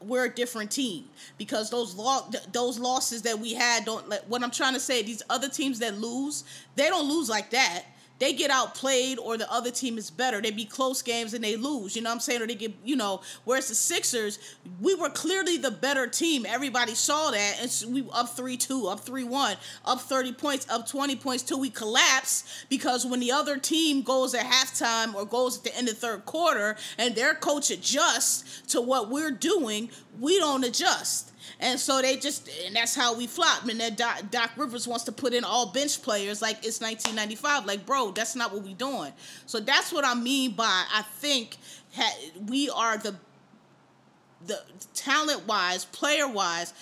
we're 0.00 0.26
a 0.26 0.30
different 0.34 0.70
team 0.70 1.04
because 1.38 1.70
those 1.70 1.94
lo- 1.94 2.30
those 2.52 2.78
losses 2.78 3.22
that 3.22 3.38
we 3.38 3.54
had 3.54 3.84
don't 3.84 4.08
like 4.08 4.22
what 4.28 4.42
I'm 4.42 4.50
trying 4.50 4.74
to 4.74 4.80
say 4.80 5.02
these 5.02 5.22
other 5.30 5.48
teams 5.48 5.78
that 5.78 5.98
lose 5.98 6.44
they 6.76 6.88
don't 6.88 7.08
lose 7.08 7.28
like 7.28 7.50
that 7.50 7.84
they 8.18 8.32
get 8.32 8.50
outplayed 8.50 9.18
or 9.18 9.36
the 9.36 9.50
other 9.52 9.70
team 9.70 9.98
is 9.98 10.10
better. 10.10 10.40
They 10.40 10.50
be 10.50 10.64
close 10.64 11.02
games 11.02 11.34
and 11.34 11.42
they 11.42 11.56
lose. 11.56 11.96
You 11.96 12.02
know 12.02 12.10
what 12.10 12.14
I'm 12.14 12.20
saying? 12.20 12.42
Or 12.42 12.46
they 12.46 12.54
get, 12.54 12.72
you 12.84 12.96
know, 12.96 13.20
whereas 13.44 13.68
the 13.68 13.74
Sixers, 13.74 14.38
we 14.80 14.94
were 14.94 15.10
clearly 15.10 15.56
the 15.56 15.70
better 15.70 16.06
team. 16.06 16.46
Everybody 16.46 16.94
saw 16.94 17.30
that. 17.32 17.58
And 17.60 17.70
so 17.70 17.88
we 17.88 18.06
up 18.12 18.36
3 18.36 18.56
2, 18.56 18.86
up 18.86 19.00
3 19.00 19.24
1, 19.24 19.56
up 19.84 20.00
30 20.00 20.32
points, 20.32 20.70
up 20.70 20.86
20 20.86 21.16
points 21.16 21.42
till 21.42 21.58
we 21.60 21.70
collapse 21.70 22.64
because 22.68 23.04
when 23.04 23.20
the 23.20 23.32
other 23.32 23.58
team 23.58 24.02
goes 24.02 24.34
at 24.34 24.46
halftime 24.46 25.14
or 25.14 25.24
goes 25.24 25.58
at 25.58 25.64
the 25.64 25.76
end 25.76 25.88
of 25.88 25.98
third 25.98 26.24
quarter 26.24 26.76
and 26.98 27.14
their 27.14 27.34
coach 27.34 27.70
adjusts 27.70 28.62
to 28.68 28.80
what 28.80 29.10
we're 29.10 29.30
doing, 29.32 29.90
we 30.20 30.38
don't 30.38 30.64
adjust. 30.64 31.32
And 31.60 31.78
so 31.78 32.02
they 32.02 32.16
just, 32.16 32.48
and 32.66 32.74
that's 32.74 32.94
how 32.94 33.16
we 33.16 33.26
flop. 33.26 33.68
And 33.68 33.80
then 33.80 33.94
Doc, 33.94 34.22
Doc, 34.30 34.50
Rivers 34.56 34.88
wants 34.88 35.04
to 35.04 35.12
put 35.12 35.32
in 35.32 35.44
all 35.44 35.72
bench 35.72 36.02
players 36.02 36.42
like 36.42 36.58
it's 36.64 36.80
1995. 36.80 37.66
Like, 37.66 37.86
bro, 37.86 38.10
that's 38.10 38.34
not 38.34 38.52
what 38.52 38.62
we 38.62 38.74
doing. 38.74 39.12
So 39.46 39.60
that's 39.60 39.92
what 39.92 40.04
I 40.04 40.14
mean 40.14 40.52
by 40.52 40.84
I 40.92 41.02
think 41.02 41.56
ha- 41.94 42.18
we 42.46 42.68
are 42.70 42.98
the, 42.98 43.14
the 44.46 44.60
talent 44.94 45.46
wise, 45.46 45.84
player 45.84 46.28
wise, 46.28 46.74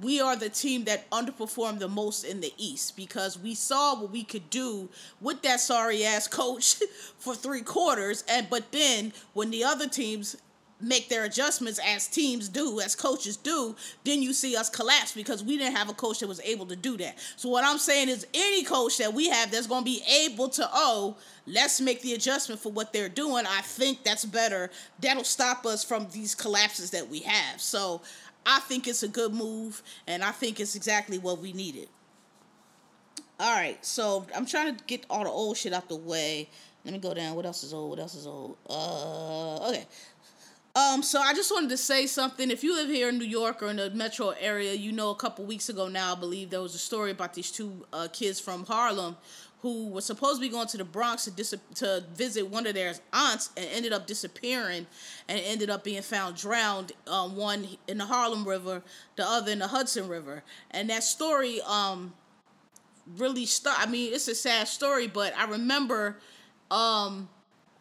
we 0.00 0.20
are 0.20 0.36
the 0.36 0.48
team 0.48 0.84
that 0.84 1.10
underperformed 1.10 1.78
the 1.78 1.88
most 1.88 2.24
in 2.24 2.40
the 2.40 2.52
East 2.56 2.96
because 2.96 3.38
we 3.38 3.54
saw 3.54 4.00
what 4.00 4.10
we 4.10 4.24
could 4.24 4.48
do 4.48 4.88
with 5.20 5.42
that 5.42 5.60
sorry 5.60 6.04
ass 6.04 6.26
coach 6.28 6.76
for 7.18 7.34
three 7.34 7.60
quarters. 7.60 8.24
And 8.28 8.48
but 8.48 8.72
then 8.72 9.12
when 9.34 9.50
the 9.50 9.64
other 9.64 9.88
teams 9.88 10.36
make 10.82 11.08
their 11.08 11.24
adjustments 11.24 11.80
as 11.84 12.06
teams 12.06 12.48
do, 12.48 12.80
as 12.80 12.94
coaches 12.94 13.36
do, 13.36 13.76
then 14.04 14.20
you 14.22 14.32
see 14.32 14.56
us 14.56 14.68
collapse 14.68 15.12
because 15.12 15.42
we 15.44 15.56
didn't 15.56 15.76
have 15.76 15.88
a 15.88 15.94
coach 15.94 16.20
that 16.20 16.28
was 16.28 16.40
able 16.40 16.66
to 16.66 16.76
do 16.76 16.96
that. 16.98 17.18
So 17.36 17.48
what 17.48 17.64
I'm 17.64 17.78
saying 17.78 18.08
is 18.08 18.26
any 18.34 18.64
coach 18.64 18.98
that 18.98 19.14
we 19.14 19.28
have 19.28 19.50
that's 19.50 19.66
going 19.66 19.84
to 19.84 19.90
be 19.90 20.02
able 20.24 20.48
to 20.50 20.68
oh, 20.72 21.16
let's 21.46 21.80
make 21.80 22.02
the 22.02 22.14
adjustment 22.14 22.60
for 22.60 22.72
what 22.72 22.92
they're 22.92 23.08
doing, 23.08 23.46
I 23.46 23.60
think 23.62 24.02
that's 24.02 24.24
better. 24.24 24.70
That'll 25.00 25.24
stop 25.24 25.64
us 25.64 25.84
from 25.84 26.08
these 26.12 26.34
collapses 26.34 26.90
that 26.90 27.08
we 27.08 27.20
have. 27.20 27.60
So 27.60 28.02
I 28.44 28.60
think 28.60 28.88
it's 28.88 29.02
a 29.02 29.08
good 29.08 29.32
move 29.32 29.82
and 30.06 30.22
I 30.22 30.32
think 30.32 30.60
it's 30.60 30.74
exactly 30.74 31.18
what 31.18 31.38
we 31.38 31.52
needed. 31.52 31.88
All 33.40 33.54
right, 33.56 33.84
so 33.84 34.26
I'm 34.36 34.46
trying 34.46 34.76
to 34.76 34.84
get 34.84 35.04
all 35.10 35.24
the 35.24 35.30
old 35.30 35.56
shit 35.56 35.72
out 35.72 35.88
the 35.88 35.96
way. 35.96 36.48
Let 36.84 36.94
me 36.94 37.00
go 37.00 37.14
down. 37.14 37.36
What 37.36 37.46
else 37.46 37.62
is 37.62 37.72
old? 37.72 37.90
What 37.90 37.98
else 37.98 38.14
is 38.14 38.26
old? 38.26 38.56
Uh, 38.68 39.68
okay. 39.68 39.86
Um, 40.74 41.02
so 41.02 41.20
I 41.20 41.34
just 41.34 41.52
wanted 41.52 41.68
to 41.70 41.76
say 41.76 42.06
something. 42.06 42.50
If 42.50 42.64
you 42.64 42.74
live 42.74 42.88
here 42.88 43.10
in 43.10 43.18
New 43.18 43.26
York 43.26 43.62
or 43.62 43.68
in 43.68 43.76
the 43.76 43.90
metro 43.90 44.30
area, 44.30 44.72
you 44.72 44.90
know 44.90 45.10
a 45.10 45.14
couple 45.14 45.44
weeks 45.44 45.68
ago 45.68 45.86
now, 45.86 46.12
I 46.12 46.18
believe 46.18 46.48
there 46.48 46.62
was 46.62 46.74
a 46.74 46.78
story 46.78 47.10
about 47.10 47.34
these 47.34 47.50
two 47.50 47.84
uh, 47.92 48.08
kids 48.10 48.40
from 48.40 48.64
Harlem 48.64 49.16
who 49.60 49.90
were 49.90 50.00
supposed 50.00 50.36
to 50.36 50.40
be 50.40 50.48
going 50.48 50.66
to 50.68 50.78
the 50.78 50.84
Bronx 50.84 51.24
to 51.24 51.30
dis- 51.30 51.54
to 51.74 52.02
visit 52.14 52.48
one 52.48 52.66
of 52.66 52.74
their 52.74 52.94
aunts 53.12 53.50
and 53.56 53.66
ended 53.70 53.92
up 53.92 54.06
disappearing 54.06 54.86
and 55.28 55.40
ended 55.44 55.68
up 55.68 55.84
being 55.84 56.02
found 56.02 56.36
drowned. 56.36 56.92
Um, 57.06 57.36
one 57.36 57.68
in 57.86 57.98
the 57.98 58.06
Harlem 58.06 58.48
River, 58.48 58.82
the 59.16 59.28
other 59.28 59.52
in 59.52 59.58
the 59.58 59.68
Hudson 59.68 60.08
River. 60.08 60.42
And 60.70 60.88
that 60.88 61.04
story 61.04 61.60
um 61.66 62.14
really 63.18 63.44
stuck. 63.44 63.78
I 63.78 63.84
mean, 63.90 64.14
it's 64.14 64.26
a 64.26 64.34
sad 64.34 64.68
story, 64.68 65.06
but 65.06 65.36
I 65.36 65.44
remember 65.44 66.18
um 66.70 67.28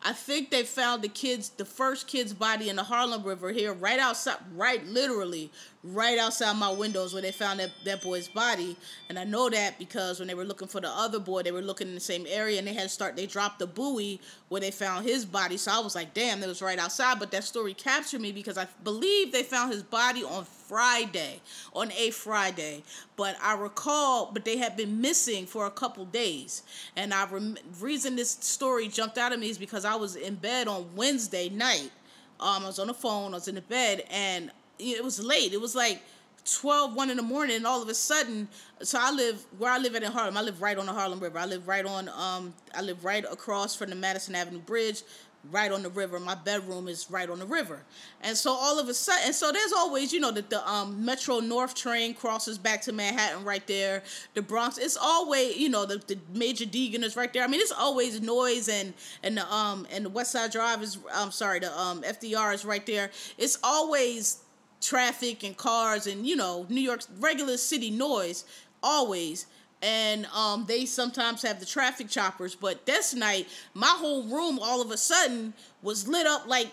I 0.03 0.13
think 0.13 0.49
they 0.49 0.63
found 0.63 1.03
the 1.03 1.07
kids, 1.07 1.49
the 1.49 1.65
first 1.65 2.07
kid's 2.07 2.33
body 2.33 2.69
in 2.69 2.75
the 2.75 2.83
Harlem 2.83 3.23
River 3.23 3.51
here, 3.51 3.73
right 3.73 3.99
outside, 3.99 4.37
right 4.55 4.83
literally, 4.85 5.51
right 5.83 6.19
outside 6.19 6.53
my 6.57 6.71
windows 6.71 7.11
where 7.11 7.21
they 7.21 7.31
found 7.31 7.59
that, 7.59 7.71
that 7.85 8.01
boy's 8.03 8.27
body. 8.27 8.75
And 9.09 9.17
I 9.17 9.23
know 9.23 9.49
that 9.49 9.79
because 9.79 10.19
when 10.19 10.27
they 10.27 10.35
were 10.35 10.45
looking 10.45 10.67
for 10.67 10.79
the 10.79 10.89
other 10.89 11.19
boy, 11.19 11.41
they 11.41 11.51
were 11.51 11.61
looking 11.61 11.87
in 11.87 11.95
the 11.95 11.99
same 11.99 12.25
area 12.29 12.59
and 12.59 12.67
they 12.67 12.73
had 12.73 12.83
to 12.83 12.89
start, 12.89 13.15
they 13.15 13.25
dropped 13.25 13.59
the 13.59 13.65
buoy 13.65 14.19
where 14.49 14.61
they 14.61 14.69
found 14.69 15.05
his 15.05 15.25
body. 15.25 15.57
So 15.57 15.71
I 15.71 15.79
was 15.79 15.95
like, 15.95 16.13
damn, 16.13 16.39
that 16.41 16.47
was 16.47 16.61
right 16.61 16.77
outside. 16.77 17.17
But 17.19 17.31
that 17.31 17.43
story 17.43 17.73
captured 17.73 18.21
me 18.21 18.31
because 18.31 18.57
I 18.57 18.67
believe 18.83 19.31
they 19.31 19.43
found 19.43 19.73
his 19.73 19.81
body 19.81 20.23
on 20.23 20.45
Friday, 20.45 21.41
on 21.73 21.91
a 21.93 22.11
Friday. 22.11 22.83
But 23.15 23.35
I 23.41 23.55
recall, 23.55 24.29
but 24.31 24.45
they 24.45 24.57
had 24.57 24.77
been 24.77 25.01
missing 25.01 25.47
for 25.47 25.65
a 25.65 25.71
couple 25.71 26.05
days. 26.05 26.61
And 26.95 27.11
I 27.11 27.25
rem- 27.25 27.57
reason 27.79 28.15
this 28.15 28.31
story 28.31 28.87
jumped 28.87 29.17
out 29.17 29.33
at 29.33 29.39
me 29.39 29.49
is 29.49 29.57
because 29.57 29.83
I 29.85 29.95
was 29.95 30.15
in 30.15 30.35
bed 30.35 30.67
on 30.67 30.87
Wednesday 30.95 31.49
night. 31.49 31.91
Um, 32.39 32.63
I 32.63 32.67
was 32.67 32.79
on 32.79 32.87
the 32.87 32.93
phone, 32.93 33.33
I 33.33 33.35
was 33.35 33.47
in 33.47 33.53
the 33.53 33.61
bed, 33.61 34.03
and 34.09 34.49
it 34.81 35.03
was 35.03 35.23
late. 35.23 35.53
It 35.53 35.61
was 35.61 35.75
like 35.75 36.01
12, 36.45 36.95
1 36.95 37.09
in 37.09 37.17
the 37.17 37.23
morning, 37.23 37.57
and 37.57 37.67
all 37.67 37.81
of 37.81 37.89
a 37.89 37.93
sudden, 37.93 38.47
so 38.81 38.97
I 38.99 39.11
live 39.11 39.45
where 39.57 39.71
I 39.71 39.77
live 39.77 39.95
at 39.95 40.03
in 40.03 40.11
Harlem. 40.11 40.37
I 40.37 40.41
live 40.41 40.61
right 40.61 40.77
on 40.77 40.85
the 40.85 40.93
Harlem 40.93 41.19
River. 41.19 41.37
I 41.37 41.45
live 41.45 41.67
right 41.67 41.85
on, 41.85 42.09
um, 42.09 42.53
I 42.75 42.81
live 42.81 43.05
right 43.05 43.23
across 43.31 43.75
from 43.75 43.89
the 43.91 43.95
Madison 43.95 44.35
Avenue 44.35 44.59
Bridge 44.59 45.03
right 45.49 45.71
on 45.71 45.81
the 45.81 45.89
river. 45.89 46.19
My 46.19 46.35
bedroom 46.35 46.87
is 46.87 47.09
right 47.09 47.29
on 47.29 47.39
the 47.39 47.45
river. 47.45 47.83
And 48.21 48.37
so 48.37 48.51
all 48.51 48.79
of 48.79 48.87
a 48.89 48.93
sudden, 48.93 49.23
and 49.25 49.35
so 49.35 49.51
there's 49.51 49.71
always, 49.71 50.13
you 50.13 50.19
know, 50.19 50.31
that 50.31 50.49
the 50.49 50.67
um, 50.69 51.03
Metro 51.03 51.39
North 51.39 51.73
train 51.73 52.13
crosses 52.13 52.57
back 52.57 52.81
to 52.83 52.93
Manhattan 52.93 53.43
right 53.43 53.65
there. 53.65 54.03
The 54.33 54.41
Bronx, 54.41 54.77
it's 54.77 54.97
always, 54.97 55.57
you 55.57 55.69
know, 55.69 55.85
the, 55.85 55.97
the 55.97 56.19
Major 56.33 56.65
Deegan 56.65 57.03
is 57.03 57.15
right 57.15 57.31
there. 57.33 57.43
I 57.43 57.47
mean, 57.47 57.61
it's 57.61 57.71
always 57.71 58.21
noise 58.21 58.69
and 58.69 58.93
and 59.23 59.37
the 59.37 59.53
um 59.53 59.87
and 59.91 60.05
the 60.05 60.09
West 60.09 60.31
Side 60.31 60.51
Drive 60.51 60.83
is 60.83 60.97
I'm 61.13 61.31
sorry, 61.31 61.59
the 61.59 61.77
um 61.79 62.03
FDR 62.03 62.53
is 62.53 62.65
right 62.65 62.85
there. 62.85 63.09
It's 63.37 63.57
always 63.63 64.43
traffic 64.81 65.43
and 65.43 65.55
cars 65.55 66.07
and 66.07 66.27
you 66.27 66.35
know 66.35 66.65
New 66.69 66.81
York's 66.81 67.07
regular 67.19 67.57
city 67.57 67.91
noise 67.91 68.45
always 68.83 69.45
and 69.81 70.27
um, 70.27 70.65
they 70.67 70.85
sometimes 70.85 71.41
have 71.41 71.59
the 71.59 71.65
traffic 71.65 72.07
choppers. 72.07 72.55
But 72.55 72.85
this 72.85 73.13
night, 73.13 73.47
my 73.73 73.87
whole 73.87 74.23
room 74.23 74.59
all 74.61 74.81
of 74.81 74.91
a 74.91 74.97
sudden 74.97 75.53
was 75.81 76.07
lit 76.07 76.27
up 76.27 76.47
like. 76.47 76.71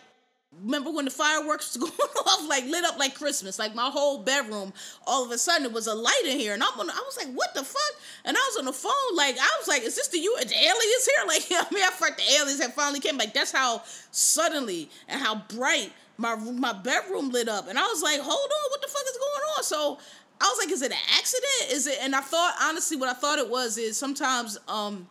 Remember 0.64 0.90
when 0.90 1.04
the 1.04 1.10
fireworks 1.10 1.76
was 1.76 1.90
going 1.98 2.10
off, 2.26 2.48
like 2.48 2.64
lit 2.64 2.82
up 2.82 2.98
like 2.98 3.14
Christmas, 3.14 3.58
like 3.58 3.74
my 3.74 3.90
whole 3.90 4.18
bedroom. 4.22 4.72
All 5.06 5.22
of 5.22 5.30
a 5.30 5.36
sudden, 5.36 5.66
it 5.66 5.72
was 5.72 5.86
a 5.86 5.94
light 5.94 6.22
in 6.24 6.38
here, 6.38 6.54
and 6.54 6.62
I'm 6.62 6.80
on, 6.80 6.88
I 6.88 7.02
was 7.04 7.18
like, 7.18 7.30
"What 7.34 7.52
the 7.52 7.62
fuck?" 7.62 8.00
And 8.24 8.34
I 8.34 8.40
was 8.40 8.56
on 8.58 8.64
the 8.64 8.72
phone, 8.72 9.14
like 9.14 9.36
I 9.38 9.56
was 9.58 9.68
like, 9.68 9.82
"Is 9.82 9.94
this 9.94 10.08
the 10.08 10.18
you? 10.18 10.34
The 10.40 10.54
aliens 10.54 11.06
here?" 11.06 11.26
Like 11.26 11.44
I 11.50 11.74
mean, 11.74 11.84
I 11.84 11.90
thought 11.90 12.16
the 12.16 12.34
aliens 12.40 12.62
had 12.62 12.72
finally 12.72 12.98
came. 12.98 13.18
Like 13.18 13.34
that's 13.34 13.52
how 13.52 13.82
suddenly 14.10 14.88
and 15.06 15.20
how 15.20 15.42
bright 15.54 15.92
my 16.18 16.34
my 16.34 16.72
bedroom 16.72 17.30
lit 17.30 17.48
up, 17.48 17.68
and 17.68 17.78
I 17.78 17.86
was 17.86 18.02
like, 18.02 18.20
"Hold 18.20 18.28
on, 18.28 18.70
what 18.70 18.82
the 18.82 18.88
fuck 18.88 19.02
is 19.06 19.16
going 19.16 19.42
on?" 19.56 19.62
So 19.64 19.98
I 20.40 20.44
was 20.44 20.58
like, 20.64 20.72
is 20.72 20.82
it 20.82 20.92
an 20.92 20.98
accident? 21.16 21.72
Is 21.72 21.86
it? 21.86 21.98
And 22.00 22.14
I 22.14 22.20
thought 22.20 22.54
honestly, 22.62 22.96
what 22.96 23.08
I 23.08 23.14
thought 23.14 23.38
it 23.38 23.48
was 23.48 23.76
is 23.76 23.96
sometimes 23.96 24.58
um, 24.68 25.08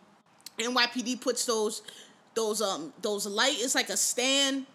NYPD 0.58 1.20
puts 1.20 1.44
those 1.44 1.82
those 2.34 2.62
um 2.62 2.92
those 3.02 3.26
light. 3.26 3.56
It's 3.58 3.74
like 3.74 3.88
a 3.88 3.96
stand 3.96 4.66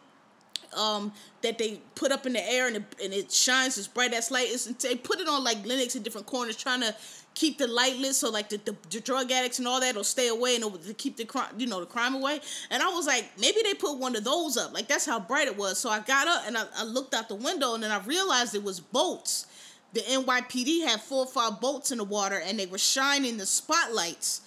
um 0.75 1.13
that 1.41 1.57
they 1.57 1.79
put 1.95 2.11
up 2.11 2.25
in 2.25 2.33
the 2.33 2.51
air 2.51 2.67
and 2.67 2.77
it, 2.77 2.83
and 3.03 3.13
it 3.13 3.31
shines 3.31 3.77
as 3.77 3.87
bright 3.87 4.13
as 4.13 4.31
light. 4.31 4.47
It's, 4.49 4.65
they 4.65 4.95
put 4.95 5.19
it 5.19 5.27
on 5.27 5.43
like 5.43 5.65
Lenox 5.65 5.95
in 5.95 6.03
different 6.03 6.27
corners, 6.27 6.55
trying 6.55 6.81
to 6.81 6.95
keep 7.35 7.57
the 7.57 7.67
light 7.67 7.97
lit 7.97 8.15
so 8.15 8.29
like 8.29 8.49
the, 8.49 8.57
the, 8.57 8.75
the 8.89 8.99
drug 8.99 9.31
addicts 9.31 9.59
and 9.59 9.67
all 9.67 9.79
that 9.79 9.95
will 9.95 10.03
stay 10.03 10.27
away 10.27 10.55
and 10.55 10.83
to 10.83 10.93
keep 10.93 11.17
the 11.17 11.25
crime 11.25 11.53
you 11.57 11.67
know 11.67 11.79
the 11.79 11.85
crime 11.85 12.15
away. 12.15 12.39
And 12.69 12.83
i 12.83 12.87
was 12.89 13.07
like 13.07 13.25
maybe 13.39 13.57
they 13.63 13.73
put 13.73 13.97
one 13.97 14.15
of 14.15 14.23
those 14.23 14.57
up. 14.57 14.73
Like 14.73 14.87
that's 14.87 15.05
how 15.05 15.19
bright 15.19 15.47
it 15.47 15.57
was. 15.57 15.77
So 15.77 15.89
i 15.89 15.99
got 15.99 16.27
up 16.27 16.43
and 16.47 16.57
I, 16.57 16.65
I 16.77 16.83
looked 16.83 17.13
out 17.13 17.29
the 17.29 17.35
window 17.35 17.73
and 17.73 17.83
then 17.83 17.91
i 17.91 17.99
realized 18.03 18.55
it 18.55 18.63
was 18.63 18.79
boats 18.79 19.47
the 19.93 20.01
NYPD 20.01 20.87
had 20.87 21.01
four 21.01 21.19
or 21.19 21.27
five 21.27 21.61
boats 21.61 21.91
in 21.91 21.99
the 21.99 22.03
water 22.03 22.41
and 22.43 22.57
they 22.57 22.65
were 22.65 22.79
shining 22.79 23.37
the 23.37 23.45
spotlights 23.45 24.41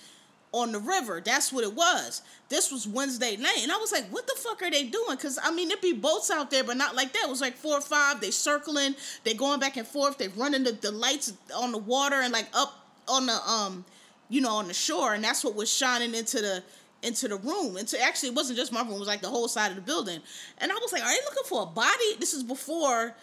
on 0.57 0.73
the 0.73 0.79
river. 0.79 1.21
That's 1.25 1.53
what 1.53 1.65
it 1.65 1.75
was. 1.75 2.23
This 2.49 2.73
was 2.73 2.89
Wednesday 2.89 3.37
night. 3.37 3.61
And 3.63 3.71
I 3.71 3.77
was 3.77 3.93
like, 3.93 4.07
what 4.09 4.27
the 4.27 4.35
fuck 4.37 4.63
are 4.63 4.71
they 4.71 4.85
doing? 4.85 5.17
Because, 5.17 5.39
I 5.43 5.53
mean, 5.53 5.69
there'd 5.69 5.81
be 5.81 5.93
boats 5.93 6.31
out 6.31 6.51
there, 6.51 6.65
but 6.65 6.77
not 6.77 6.97
like 6.97 7.13
that. 7.13 7.25
It 7.25 7.31
was 7.31 7.41
like 7.41 7.57
four 7.57 7.79
or 7.79 7.83
five. 7.83 8.21
They 8.21 8.31
circling. 8.31 8.95
They 9.25 9.35
going 9.35 9.61
back 9.61 9.77
and 9.77 9.87
forth. 9.87 10.19
They 10.19 10.29
running 10.29 10.65
the, 10.65 10.73
the 10.73 10.91
lights 10.91 11.33
on 11.55 11.73
the 11.73 11.79
water 11.79 12.17
and 12.17 12.33
like 12.33 12.49
up 12.55 12.87
on 13.07 13.27
the, 13.27 13.39
um, 13.49 13.85
you 14.29 14.41
know, 14.41 14.55
on 14.55 14.69
the 14.69 14.75
shore. 14.75 15.15
And 15.15 15.23
that's 15.23 15.45
what 15.45 15.55
was 15.55 15.71
shining 15.71 16.15
into 16.15 16.41
the, 16.41 16.63
into 17.03 17.29
the 17.29 17.37
room. 17.37 17.77
So 17.87 17.99
actually, 18.03 18.31
it 18.31 18.35
wasn't 18.35 18.59
just 18.59 18.73
my 18.73 18.81
room. 18.81 18.93
It 18.93 18.99
was 18.99 19.09
like 19.09 19.21
the 19.21 19.29
whole 19.29 19.49
side 19.49 19.71
of 19.71 19.77
the 19.77 19.83
building. 19.83 20.21
And 20.59 20.73
I 20.73 20.75
was 20.77 20.93
like, 20.93 21.03
are 21.03 21.11
they 21.11 21.25
looking 21.25 21.45
for 21.45 21.63
a 21.63 21.67
body? 21.67 22.17
This 22.19 22.33
is 22.33 22.43
before 22.43 23.15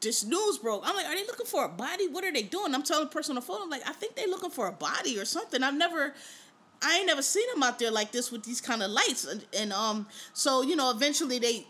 this 0.00 0.24
news 0.24 0.58
broke. 0.58 0.82
I'm 0.84 0.94
like, 0.94 1.06
are 1.06 1.14
they 1.14 1.26
looking 1.26 1.46
for 1.46 1.64
a 1.64 1.68
body? 1.68 2.06
What 2.08 2.22
are 2.22 2.32
they 2.32 2.42
doing? 2.42 2.74
I'm 2.74 2.82
telling 2.82 3.06
the 3.06 3.10
person 3.10 3.32
on 3.32 3.36
the 3.36 3.40
phone, 3.40 3.62
I'm 3.62 3.70
like, 3.70 3.88
I 3.88 3.92
think 3.92 4.14
they're 4.14 4.28
looking 4.28 4.50
for 4.50 4.66
a 4.68 4.72
body 4.72 5.18
or 5.18 5.24
something. 5.24 5.62
I've 5.62 5.74
never, 5.74 6.14
I 6.82 6.98
ain't 6.98 7.06
never 7.06 7.22
seen 7.22 7.46
them 7.52 7.62
out 7.62 7.78
there 7.78 7.90
like 7.90 8.12
this 8.12 8.30
with 8.30 8.44
these 8.44 8.60
kind 8.60 8.82
of 8.82 8.90
lights. 8.90 9.24
And, 9.24 9.44
and 9.56 9.72
um, 9.72 10.06
so 10.32 10.62
you 10.62 10.76
know, 10.76 10.90
eventually 10.90 11.38
they 11.38 11.66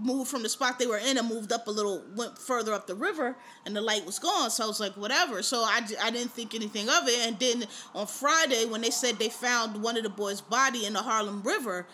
moved 0.00 0.30
from 0.30 0.42
the 0.42 0.48
spot 0.48 0.78
they 0.78 0.86
were 0.86 0.98
in 0.98 1.18
and 1.18 1.28
moved 1.28 1.52
up 1.52 1.66
a 1.66 1.70
little, 1.70 2.02
went 2.16 2.38
further 2.38 2.72
up 2.72 2.86
the 2.86 2.94
river, 2.94 3.36
and 3.66 3.74
the 3.74 3.80
light 3.80 4.04
was 4.04 4.18
gone. 4.18 4.50
So 4.50 4.64
I 4.64 4.66
was 4.66 4.80
like, 4.80 4.96
whatever. 4.96 5.42
So 5.42 5.58
I, 5.58 5.80
I 6.02 6.10
didn't 6.10 6.32
think 6.32 6.54
anything 6.54 6.88
of 6.88 7.08
it. 7.08 7.26
And 7.26 7.38
then 7.38 7.64
on 7.94 8.06
Friday, 8.06 8.64
when 8.64 8.80
they 8.80 8.90
said 8.90 9.18
they 9.18 9.28
found 9.28 9.82
one 9.82 9.96
of 9.96 10.02
the 10.02 10.10
boys' 10.10 10.40
body 10.40 10.86
in 10.86 10.92
the 10.92 11.02
Harlem 11.02 11.42
River, 11.42 11.86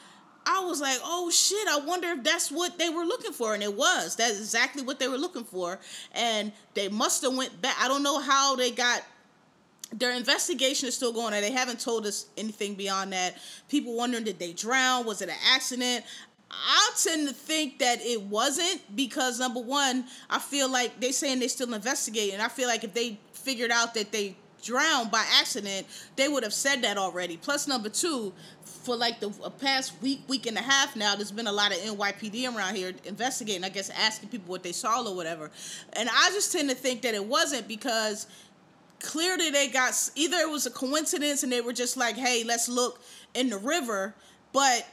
I 0.47 0.63
was 0.65 0.81
like, 0.81 0.99
oh 1.03 1.31
shit, 1.31 1.67
I 1.69 1.79
wonder 1.79 2.09
if 2.09 2.23
that's 2.23 2.51
what 2.51 2.79
they 2.79 2.91
were 2.91 3.05
looking 3.05 3.33
for. 3.33 3.55
And 3.55 3.63
it 3.63 3.75
was. 3.75 4.17
That's 4.17 4.39
exactly 4.39 4.83
what 4.83 4.99
they 4.99 5.09
were 5.09 5.17
looking 5.17 5.45
for. 5.45 5.79
And 6.13 6.53
they 6.75 6.89
must 6.89 7.23
have 7.23 7.35
went 7.35 7.63
back. 7.63 7.77
I 7.81 7.89
don't 7.89 8.03
know 8.03 8.21
how 8.21 8.55
they 8.55 8.71
got 8.71 9.03
their 9.99 10.13
investigation 10.13 10.89
is 10.89 10.95
still 10.95 11.13
going 11.13 11.35
on. 11.35 11.41
They 11.41 11.53
haven't 11.53 11.81
told 11.81 12.07
us 12.07 12.27
anything 12.37 12.75
beyond 12.75 13.13
that. 13.13 13.37
People 13.69 13.97
wondering 13.97 14.25
did 14.25 14.39
they 14.39 14.53
drown? 14.53 15.07
Was 15.07 15.23
it 15.23 15.29
an 15.29 15.37
accident? 15.55 16.05
I 16.51 16.91
tend 17.03 17.29
to 17.29 17.35
think 17.35 17.79
that 17.79 18.01
it 18.01 18.23
wasn't 18.23 18.81
because 18.95 19.41
number 19.41 19.61
one, 19.61 20.05
I 20.31 20.39
feel 20.39 20.71
like 20.71 21.01
they 21.01 21.13
saying 21.13 21.41
they 21.41 21.49
still 21.49 21.73
investigating. 21.75 22.41
I 22.41 22.49
feel 22.49 22.69
like 22.69 22.85
if 22.85 22.95
they 22.95 23.19
figured 23.33 23.71
out 23.71 23.95
that 23.95 24.13
they 24.13 24.37
drowned 24.63 25.11
by 25.11 25.25
accident, 25.39 25.87
they 26.17 26.29
would 26.29 26.43
have 26.43 26.55
said 26.55 26.83
that 26.83 26.97
already. 26.97 27.37
Plus, 27.37 27.69
number 27.69 27.89
two, 27.89 28.33
for 28.65 28.97
like 28.97 29.21
the 29.21 29.31
past 29.61 30.01
week, 30.01 30.21
week 30.29 30.47
and 30.47 30.57
a 30.57 30.63
half 30.63 30.97
now, 30.97 31.15
there's 31.15 31.33
been 31.33 31.47
a 31.47 31.53
lot 31.53 31.73
of 31.73 31.79
NYPD 31.79 32.55
around 32.55 32.77
here 32.77 32.93
investigating, 33.05 33.65
I 33.65 33.69
guess 33.69 33.91
asking 33.91 34.31
people 34.31 34.51
what 34.51 34.63
they 34.63 34.73
saw 34.73 35.05
or 35.05 35.15
whatever. 35.15 35.51
And 35.95 36.09
I 36.09 36.31
just 36.31 36.53
tend 36.53 36.71
to 36.71 36.75
think 36.75 37.03
that 37.03 37.15
it 37.15 37.25
wasn't 37.25 37.69
because 37.69 38.27
clearly 39.05 39.51
they 39.51 39.69
got 39.69 39.95
either 40.17 40.39
it 40.39 40.51
was 40.51 40.67
a 40.67 40.71
coincidence 40.71 41.43
and 41.43 41.53
they 41.53 41.61
were 41.61 41.73
just 41.73 41.97
like, 41.97 42.17
hey, 42.17 42.43
let's 42.45 42.69
look 42.69 43.01
in 43.35 43.51
the 43.51 43.59
river, 43.59 44.15
but 44.53 44.87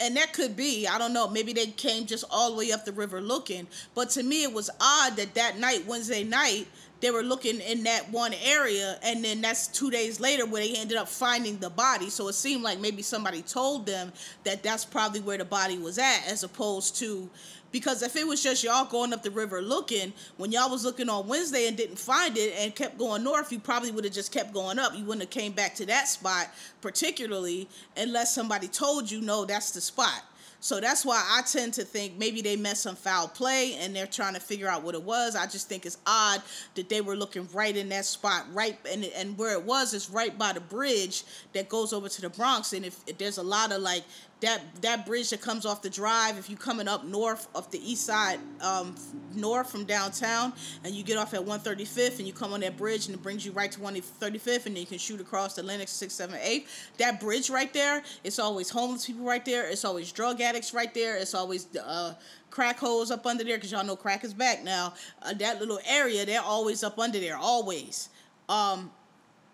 and 0.00 0.16
that 0.16 0.32
could 0.32 0.56
be 0.56 0.86
i 0.86 0.98
don't 0.98 1.12
know 1.12 1.28
maybe 1.28 1.52
they 1.52 1.66
came 1.66 2.06
just 2.06 2.24
all 2.30 2.50
the 2.50 2.56
way 2.56 2.72
up 2.72 2.84
the 2.84 2.92
river 2.92 3.20
looking 3.20 3.66
but 3.94 4.10
to 4.10 4.22
me 4.22 4.44
it 4.44 4.52
was 4.52 4.70
odd 4.80 5.16
that 5.16 5.34
that 5.34 5.58
night 5.58 5.84
wednesday 5.86 6.22
night 6.22 6.66
they 7.00 7.10
were 7.10 7.22
looking 7.22 7.60
in 7.60 7.84
that 7.84 8.10
one 8.10 8.34
area 8.44 8.98
and 9.02 9.24
then 9.24 9.40
that's 9.40 9.68
two 9.68 9.90
days 9.90 10.20
later 10.20 10.46
where 10.46 10.62
they 10.62 10.74
ended 10.74 10.96
up 10.96 11.08
finding 11.08 11.58
the 11.58 11.70
body 11.70 12.10
so 12.10 12.28
it 12.28 12.34
seemed 12.34 12.62
like 12.62 12.80
maybe 12.80 13.02
somebody 13.02 13.42
told 13.42 13.86
them 13.86 14.12
that 14.44 14.62
that's 14.62 14.84
probably 14.84 15.20
where 15.20 15.38
the 15.38 15.44
body 15.44 15.78
was 15.78 15.98
at 15.98 16.26
as 16.26 16.42
opposed 16.42 16.96
to 16.96 17.28
because 17.70 18.02
if 18.02 18.16
it 18.16 18.26
was 18.26 18.42
just 18.42 18.64
y'all 18.64 18.86
going 18.86 19.12
up 19.12 19.22
the 19.22 19.30
river 19.30 19.60
looking, 19.60 20.12
when 20.36 20.52
y'all 20.52 20.70
was 20.70 20.84
looking 20.84 21.08
on 21.08 21.28
Wednesday 21.28 21.68
and 21.68 21.76
didn't 21.76 21.98
find 21.98 22.36
it 22.38 22.54
and 22.58 22.74
kept 22.74 22.96
going 22.96 23.22
north, 23.22 23.52
you 23.52 23.58
probably 23.58 23.90
would 23.90 24.04
have 24.04 24.12
just 24.12 24.32
kept 24.32 24.54
going 24.54 24.78
up. 24.78 24.96
You 24.96 25.04
wouldn't 25.04 25.22
have 25.22 25.30
came 25.30 25.52
back 25.52 25.74
to 25.76 25.86
that 25.86 26.08
spot 26.08 26.48
particularly 26.80 27.68
unless 27.96 28.34
somebody 28.34 28.68
told 28.68 29.10
you 29.10 29.20
no, 29.20 29.44
that's 29.44 29.72
the 29.72 29.80
spot. 29.80 30.22
So 30.60 30.80
that's 30.80 31.04
why 31.04 31.24
I 31.30 31.42
tend 31.42 31.74
to 31.74 31.84
think 31.84 32.18
maybe 32.18 32.42
they 32.42 32.56
met 32.56 32.76
some 32.76 32.96
foul 32.96 33.28
play 33.28 33.74
and 33.80 33.94
they're 33.94 34.08
trying 34.08 34.34
to 34.34 34.40
figure 34.40 34.68
out 34.68 34.82
what 34.82 34.96
it 34.96 35.02
was. 35.02 35.36
I 35.36 35.46
just 35.46 35.68
think 35.68 35.86
it's 35.86 35.98
odd 36.04 36.42
that 36.74 36.88
they 36.88 37.00
were 37.00 37.14
looking 37.14 37.48
right 37.52 37.76
in 37.76 37.88
that 37.90 38.04
spot, 38.04 38.44
right 38.52 38.76
and 38.90 39.04
and 39.04 39.38
where 39.38 39.52
it 39.52 39.62
was 39.62 39.94
is 39.94 40.10
right 40.10 40.36
by 40.36 40.52
the 40.52 40.60
bridge 40.60 41.22
that 41.52 41.68
goes 41.68 41.92
over 41.92 42.08
to 42.08 42.20
the 42.20 42.30
Bronx. 42.30 42.72
And 42.72 42.84
if, 42.84 42.98
if 43.06 43.18
there's 43.18 43.38
a 43.38 43.42
lot 43.42 43.70
of 43.70 43.82
like 43.82 44.02
that 44.40 44.60
that 44.82 45.04
bridge 45.04 45.30
that 45.30 45.40
comes 45.40 45.66
off 45.66 45.82
the 45.82 45.90
drive 45.90 46.38
if 46.38 46.48
you're 46.48 46.58
coming 46.58 46.86
up 46.86 47.04
north 47.04 47.48
of 47.54 47.70
the 47.70 47.90
east 47.90 48.06
side 48.06 48.38
um, 48.60 48.94
north 49.34 49.70
from 49.70 49.84
downtown 49.84 50.52
and 50.84 50.94
you 50.94 51.02
get 51.02 51.18
off 51.18 51.34
at 51.34 51.40
135th 51.40 52.18
and 52.18 52.26
you 52.26 52.32
come 52.32 52.52
on 52.52 52.60
that 52.60 52.76
bridge 52.76 53.06
and 53.06 53.14
it 53.14 53.22
brings 53.22 53.44
you 53.44 53.50
right 53.52 53.72
to 53.72 53.80
135th 53.80 54.66
and 54.66 54.76
then 54.76 54.76
you 54.76 54.86
can 54.86 54.98
shoot 54.98 55.20
across 55.20 55.54
the 55.54 55.62
Lenox 55.62 55.90
678 55.90 56.68
that 56.98 57.20
bridge 57.20 57.50
right 57.50 57.72
there 57.72 58.02
it's 58.22 58.38
always 58.38 58.70
homeless 58.70 59.06
people 59.06 59.24
right 59.24 59.44
there. 59.44 59.68
It's 59.68 59.84
always 59.84 60.12
drug 60.12 60.40
addicts 60.40 60.74
right 60.74 60.92
there. 60.92 61.16
It's 61.16 61.34
always 61.34 61.66
uh, 61.76 62.14
crack 62.50 62.78
holes 62.78 63.10
up 63.10 63.26
under 63.26 63.44
there 63.44 63.56
because 63.56 63.72
y'all 63.72 63.84
know 63.84 63.96
crack 63.96 64.24
is 64.24 64.34
back 64.34 64.62
now. 64.62 64.94
Uh, 65.22 65.34
that 65.34 65.60
little 65.60 65.80
area 65.88 66.24
they're 66.24 66.40
always 66.40 66.82
up 66.82 66.98
under 66.98 67.18
there 67.18 67.36
always. 67.36 68.08
Um, 68.48 68.90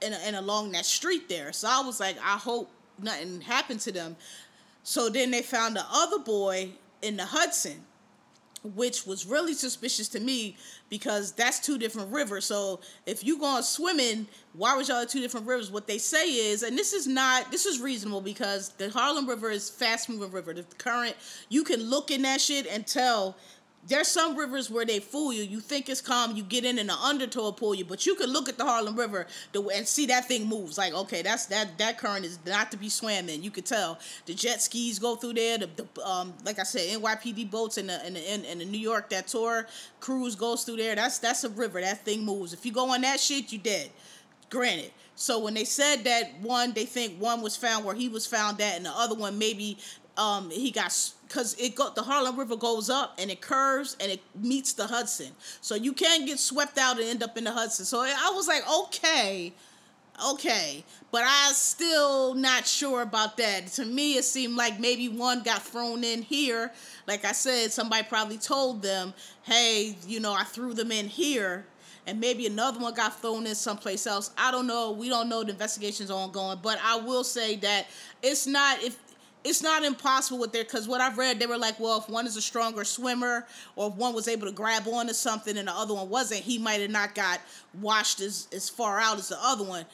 and, 0.03 0.15
and 0.15 0.37
along 0.37 0.73
that 0.73 0.85
street 0.85 1.29
there. 1.29 1.53
So 1.53 1.69
I 1.71 1.81
was 1.85 2.01
like 2.01 2.17
I 2.19 2.37
hope 2.37 2.71
nothing 3.03 3.41
happened 3.41 3.81
to 3.81 3.93
them 3.93 4.17
so 4.85 5.09
then 5.09 5.31
they 5.31 5.43
found 5.43 5.75
the 5.75 5.85
other 5.91 6.19
boy 6.19 6.71
in 7.03 7.17
the 7.17 7.25
Hudson, 7.25 7.81
which 8.63 9.07
was 9.07 9.27
really 9.27 9.55
suspicious 9.55 10.09
to 10.09 10.21
me 10.21 10.57
because 10.91 11.33
that's 11.33 11.59
two 11.59 11.79
different 11.79 12.13
rivers. 12.13 12.45
So 12.45 12.81
if 13.07 13.25
you 13.25 13.39
going 13.39 13.63
swimming, 13.63 14.29
why 14.53 14.77
was 14.77 14.89
y'all 14.89 14.99
at 14.99 15.09
two 15.09 15.21
different 15.21 15.47
rivers? 15.47 15.71
What 15.71 15.87
they 15.87 15.99
say 15.99 16.27
is, 16.27 16.63
and 16.63 16.77
this 16.77 16.93
is 16.93 17.07
not, 17.07 17.51
this 17.51 17.65
is 17.65 17.81
reasonable 17.81 18.21
because 18.21 18.71
the 18.71 18.91
Harlem 18.91 19.27
River 19.27 19.51
is 19.51 19.71
fast 19.71 20.09
moving 20.09 20.31
river. 20.31 20.53
The 20.53 20.65
current, 20.77 21.17
you 21.49 21.65
can 21.65 21.83
look 21.83 22.11
in 22.11 22.23
that 22.23 22.41
shit 22.41 22.67
and 22.67 22.87
tell 22.87 23.37
there's 23.87 24.09
some 24.09 24.37
rivers 24.37 24.71
where 24.71 24.85
they 24.85 24.99
fool 24.99 25.33
you. 25.33 25.43
You 25.43 25.61
think 25.61 25.89
it's 25.89 26.01
calm, 26.01 26.37
you 26.37 26.43
get 26.43 26.65
in 26.65 26.79
and 26.79 26.89
the 26.89 26.95
undertow 26.95 27.53
pull 27.53 27.75
you, 27.75 27.85
but 27.85 28.07
you 28.07 28.15
can 28.15 28.31
look 28.31 28.49
at 28.49 28.57
the 28.57 28.65
Harlem 28.65 28.97
River 28.97 29.27
and 29.55 29.87
see 29.87 30.07
that 30.07 30.27
thing 30.27 30.47
moves. 30.47 30.79
Like, 30.79 30.95
okay, 30.95 31.23
that's 31.23 31.47
that 31.47 31.77
that 31.79 31.99
current 31.99 32.25
is 32.25 32.39
not 32.47 32.71
to 32.71 32.77
be 32.77 32.89
swam 32.89 33.29
in. 33.29 33.43
You 33.43 33.51
could 33.51 33.67
tell 33.67 33.99
the 34.27 34.35
jet 34.35 34.63
skis 34.63 34.99
go 34.99 35.17
through 35.17 35.35
there. 35.35 35.59
The, 35.59 35.69
the 35.77 36.07
um, 36.07 36.33
like 36.45 36.59
I 36.59 36.63
said, 36.63 37.01
NYPD 37.01 37.51
boats 37.51 37.77
and 37.77 37.89
the 37.89 38.05
and 38.05 38.17
the, 38.17 38.35
in, 38.35 38.45
in 38.45 38.59
the 38.59 38.65
New 38.65 38.79
York 38.79 39.11
that 39.11 39.29
tour 39.29 39.67
cruise 40.01 40.35
goes 40.35 40.65
through 40.65 40.77
there. 40.77 40.95
That's 40.95 41.19
that's 41.19 41.45
a 41.45 41.51
river. 41.51 41.81
That 41.81 42.05
thing 42.05 42.25
moves. 42.25 42.53
If 42.53 42.65
you 42.65 42.73
go 42.73 42.91
on 42.91 43.03
that 43.03 43.21
shit, 43.21 43.53
you 43.53 43.59
dead. 43.59 43.91
Granted. 44.51 44.93
So 45.17 45.39
when 45.39 45.55
they 45.55 45.65
said 45.65 46.05
that 46.05 46.41
one, 46.41 46.73
they 46.73 46.87
think 46.87 47.21
one 47.21 47.41
was 47.41 47.57
found 47.57 47.85
where 47.85 47.95
he 47.95 48.09
was 48.09 48.27
found 48.27 48.61
at, 48.61 48.77
and 48.77 48.85
the 48.85 48.91
other 48.91 49.15
one 49.15 49.39
maybe 49.39 49.79
um, 50.17 50.51
he 50.51 50.71
got 50.71 50.95
because 51.27 51.55
it 51.55 51.75
got 51.75 51.95
the 51.95 52.03
Harlem 52.03 52.39
River 52.39 52.57
goes 52.57 52.89
up 52.89 53.15
and 53.19 53.31
it 53.31 53.41
curves 53.41 53.97
and 54.01 54.11
it 54.13 54.21
meets 54.35 54.73
the 54.73 54.87
Hudson, 54.87 55.33
so 55.61 55.75
you 55.75 55.93
can't 55.93 56.27
get 56.27 56.39
swept 56.39 56.79
out 56.79 56.99
and 56.99 57.09
end 57.09 57.23
up 57.23 57.37
in 57.37 57.45
the 57.45 57.53
Hudson. 57.53 57.85
So 57.85 58.01
I 58.01 58.33
was 58.35 58.47
like, 58.47 58.63
okay, 58.83 59.53
okay, 60.33 60.85
but 61.11 61.25
I 61.25 61.51
still 61.53 62.35
not 62.35 62.67
sure 62.67 63.03
about 63.03 63.37
that. 63.39 63.67
To 63.69 63.85
me, 63.85 64.17
it 64.17 64.25
seemed 64.25 64.57
like 64.57 64.79
maybe 64.79 65.09
one 65.09 65.43
got 65.43 65.63
thrown 65.63 66.05
in 66.05 66.23
here. 66.23 66.73
Like 67.07 67.25
I 67.25 67.33
said, 67.33 67.73
somebody 67.73 68.05
probably 68.09 68.39
told 68.39 68.83
them, 68.83 69.15
hey, 69.43 69.97
you 70.07 70.21
know, 70.21 70.33
I 70.33 70.45
threw 70.45 70.75
them 70.75 70.93
in 70.93 71.09
here 71.09 71.67
and 72.07 72.21
maybe 72.21 72.47
another 72.47 72.79
one 72.79 72.95
got 72.95 73.21
thrown 73.21 73.47
in 73.47 73.55
someplace 73.55 74.07
else. 74.07 74.31
I 74.37 74.51
don't 74.51 74.67
know. 74.67 74.93
We 74.93 75.09
don't 75.09 75.29
know. 75.29 75.43
The 75.43 75.51
investigation's 75.51 76.11
ongoing, 76.11 76.59
but 76.63 76.79
I 76.83 76.97
will 76.97 77.25
say 77.25 77.57
that 77.57 77.87
it's 78.23 78.47
not 78.47 78.83
if 78.83 78.99
it's 79.45 79.63
not 79.63 79.85
impossible 79.85 80.39
with 80.39 80.53
their 80.53 80.65
because 80.65 80.89
what 80.89 81.03
I've 81.03 81.19
read 81.19 81.39
they 81.39 81.47
were 81.47 81.59
like, 81.59 81.79
well, 81.79 81.99
if 81.99 82.09
one 82.09 82.27
is 82.27 82.37
a 82.37 82.43
stronger 82.43 82.83
swimmer 82.83 83.47
or 83.77 83.89
if 83.89 83.95
one 83.95 84.15
was 84.15 84.27
able 84.27 84.47
to 84.47 84.53
grab 84.53 84.89
onto 84.89 85.13
something 85.13 85.59
and 85.59 85.69
the 85.69 85.73
other 85.73 85.93
one 85.93 86.09
wasn't, 86.09 86.41
he 86.41 86.59
might 86.59 86.81
have 86.81 86.91
not 86.91 87.15
got 87.15 87.41
washed 87.81 88.21
as 88.21 88.49
as 88.53 88.71
far 88.71 88.99
out 88.99 89.19
as 89.19 89.29
the 89.29 89.39
other 89.41 89.63
one. 89.63 89.85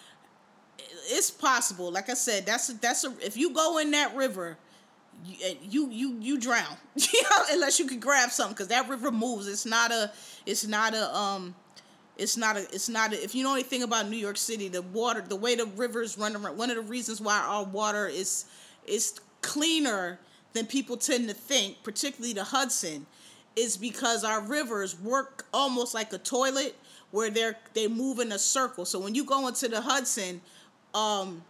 It's 1.08 1.30
possible. 1.30 1.90
Like 1.90 2.08
I 2.08 2.14
said, 2.14 2.46
that's 2.46 2.68
a, 2.68 2.74
that's 2.74 3.04
a 3.04 3.12
if 3.20 3.36
you 3.36 3.52
go 3.52 3.78
in 3.78 3.90
that 3.90 4.14
river. 4.14 4.56
You 5.22 5.58
you 5.60 5.90
you, 5.90 6.16
you 6.20 6.38
drown, 6.38 6.78
unless 7.50 7.78
you 7.78 7.86
can 7.86 8.00
grab 8.00 8.30
something, 8.30 8.54
because 8.54 8.68
that 8.68 8.88
river 8.88 9.10
moves. 9.10 9.48
It's 9.48 9.66
not 9.66 9.92
a, 9.92 10.10
it's 10.46 10.66
not 10.66 10.94
a, 10.94 11.14
um, 11.14 11.54
it's 12.16 12.38
not 12.38 12.56
a 12.56 12.60
it's 12.72 12.88
not 12.88 13.12
a, 13.12 13.22
if 13.22 13.34
you 13.34 13.44
know 13.44 13.52
anything 13.52 13.82
about 13.82 14.08
New 14.08 14.16
York 14.16 14.38
City, 14.38 14.68
the 14.68 14.80
water 14.80 15.20
the 15.20 15.36
way 15.36 15.56
the 15.56 15.66
rivers 15.66 16.16
run 16.16 16.34
around 16.34 16.56
one 16.56 16.70
of 16.70 16.76
the 16.76 16.82
reasons 16.82 17.20
why 17.20 17.38
our 17.38 17.64
water 17.64 18.06
is 18.06 18.46
is 18.86 19.20
cleaner 19.42 20.18
than 20.52 20.66
people 20.66 20.96
tend 20.96 21.28
to 21.28 21.34
think, 21.34 21.82
particularly 21.82 22.32
the 22.32 22.44
Hudson, 22.44 23.06
is 23.56 23.76
because 23.76 24.24
our 24.24 24.40
rivers 24.40 24.98
work 25.00 25.46
almost 25.52 25.94
like 25.94 26.12
a 26.12 26.18
toilet 26.18 26.76
where 27.10 27.30
they're 27.30 27.56
they 27.74 27.88
move 27.88 28.18
in 28.18 28.32
a 28.32 28.38
circle. 28.38 28.84
So 28.84 28.98
when 28.98 29.14
you 29.14 29.24
go 29.24 29.48
into 29.48 29.68
the 29.68 29.80
Hudson, 29.80 30.40
um, 30.94 31.42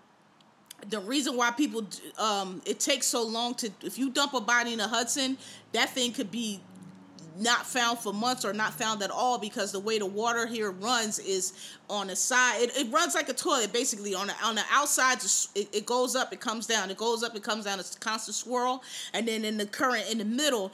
the 0.88 1.00
reason 1.00 1.36
why 1.36 1.50
people 1.50 1.86
um, 2.18 2.62
it 2.64 2.80
takes 2.80 3.06
so 3.06 3.22
long 3.22 3.54
to 3.56 3.70
if 3.82 3.98
you 3.98 4.10
dump 4.10 4.34
a 4.34 4.40
body 4.40 4.72
in 4.72 4.78
the 4.78 4.88
Hudson, 4.88 5.36
that 5.72 5.90
thing 5.90 6.12
could 6.12 6.30
be 6.30 6.60
not 7.38 7.66
found 7.66 7.98
for 7.98 8.12
months 8.12 8.44
or 8.44 8.52
not 8.52 8.74
found 8.74 9.02
at 9.02 9.10
all 9.10 9.38
because 9.38 9.72
the 9.72 9.80
way 9.80 9.98
the 9.98 10.06
water 10.06 10.46
here 10.46 10.70
runs 10.70 11.18
is 11.18 11.52
on 11.88 12.08
the 12.08 12.16
side. 12.16 12.60
It, 12.60 12.76
it 12.76 12.92
runs 12.92 13.14
like 13.14 13.28
a 13.28 13.34
toilet 13.34 13.72
basically. 13.72 14.14
On 14.14 14.26
the 14.26 14.34
on 14.42 14.54
the 14.54 14.64
outside, 14.70 15.18
it, 15.54 15.68
it 15.74 15.86
goes 15.86 16.16
up, 16.16 16.32
it 16.32 16.40
comes 16.40 16.66
down, 16.66 16.90
it 16.90 16.96
goes 16.96 17.22
up, 17.22 17.34
it 17.36 17.42
comes 17.42 17.64
down. 17.64 17.80
It's 17.80 17.96
a 17.96 17.98
constant 17.98 18.34
swirl, 18.34 18.82
and 19.12 19.26
then 19.26 19.44
in 19.44 19.56
the 19.56 19.66
current 19.66 20.10
in 20.10 20.18
the 20.18 20.24
middle, 20.24 20.72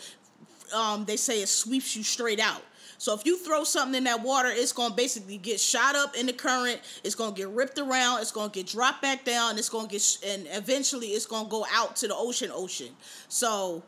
um, 0.75 1.05
they 1.05 1.17
say 1.17 1.43
it 1.43 1.49
sweeps 1.49 1.97
you 1.97 2.03
straight 2.03 2.41
out. 2.41 2.63
So 2.99 3.15
if 3.15 3.27
you 3.27 3.39
throw 3.39 3.65
something 3.65 3.95
in 3.95 4.05
that 4.05 4.23
water, 4.23 4.49
it's 4.51 4.73
gonna 4.73 4.95
basically 4.95 5.39
get 5.39 5.61
shot 5.61 5.97
up 5.97 6.17
in 6.17 6.27
the 6.27 6.33
current. 6.33 6.81
It's 7.05 7.15
gonna 7.15 7.35
get 7.35 7.49
ripped 7.49 7.79
around. 7.79 8.21
It's 8.21 8.33
gonna 8.33 8.51
get 8.51 8.67
dropped 8.67 9.03
back 9.03 9.25
down. 9.25 9.59
It's 9.59 9.69
gonna 9.69 9.89
get 9.89 10.19
and 10.27 10.47
eventually 10.51 11.09
it's 11.09 11.27
gonna 11.27 11.49
go 11.49 11.67
out 11.73 11.97
to 11.97 12.09
the 12.09 12.15
ocean. 12.15 12.51
Ocean. 12.53 12.89
So, 13.29 13.83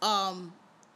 um, 0.00 0.52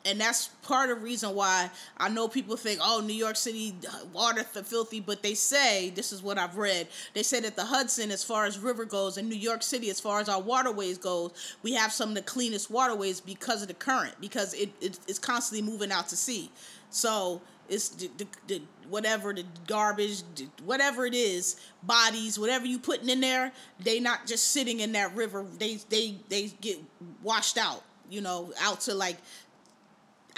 and 0.08 0.20
that's 0.20 0.48
part 0.62 0.90
of 0.90 0.98
the 0.98 1.04
reason 1.04 1.34
why 1.34 1.70
I 1.98 2.08
know 2.08 2.28
people 2.28 2.56
think, 2.56 2.80
oh, 2.82 3.00
New 3.04 3.14
York 3.14 3.36
City 3.36 3.74
water 4.12 4.42
filthy, 4.42 5.00
but 5.00 5.22
they 5.22 5.34
say 5.34 5.90
this 5.90 6.12
is 6.12 6.22
what 6.22 6.38
I've 6.38 6.56
read. 6.56 6.88
They 7.14 7.22
say 7.22 7.40
that 7.40 7.56
the 7.56 7.64
Hudson, 7.64 8.10
as 8.10 8.24
far 8.24 8.46
as 8.46 8.58
river 8.58 8.84
goes, 8.84 9.18
and 9.18 9.28
New 9.28 9.36
York 9.36 9.62
City, 9.62 9.90
as 9.90 10.00
far 10.00 10.20
as 10.20 10.28
our 10.28 10.40
waterways 10.40 10.96
goes, 10.98 11.32
we 11.62 11.74
have 11.74 11.92
some 11.92 12.10
of 12.10 12.14
the 12.14 12.22
cleanest 12.22 12.70
waterways 12.70 13.20
because 13.20 13.60
of 13.62 13.68
the 13.68 13.74
current, 13.74 14.14
because 14.20 14.54
it, 14.54 14.70
it 14.80 14.98
it's 15.06 15.18
constantly 15.18 15.70
moving 15.70 15.92
out 15.92 16.08
to 16.08 16.16
sea. 16.16 16.50
So 16.90 17.42
it's 17.68 17.90
the, 17.90 18.10
the, 18.16 18.26
the, 18.46 18.62
whatever 18.88 19.34
the 19.34 19.44
garbage, 19.66 20.22
whatever 20.64 21.04
it 21.04 21.14
is, 21.14 21.60
bodies, 21.82 22.38
whatever 22.38 22.66
you 22.66 22.78
putting 22.78 23.10
in 23.10 23.20
there, 23.20 23.52
they 23.80 24.00
not 24.00 24.26
just 24.26 24.52
sitting 24.52 24.80
in 24.80 24.92
that 24.92 25.14
river. 25.14 25.44
They 25.58 25.78
they 25.90 26.16
they 26.28 26.48
get 26.60 26.78
washed 27.22 27.58
out, 27.58 27.84
you 28.10 28.20
know, 28.20 28.52
out 28.60 28.80
to 28.82 28.94
like 28.94 29.18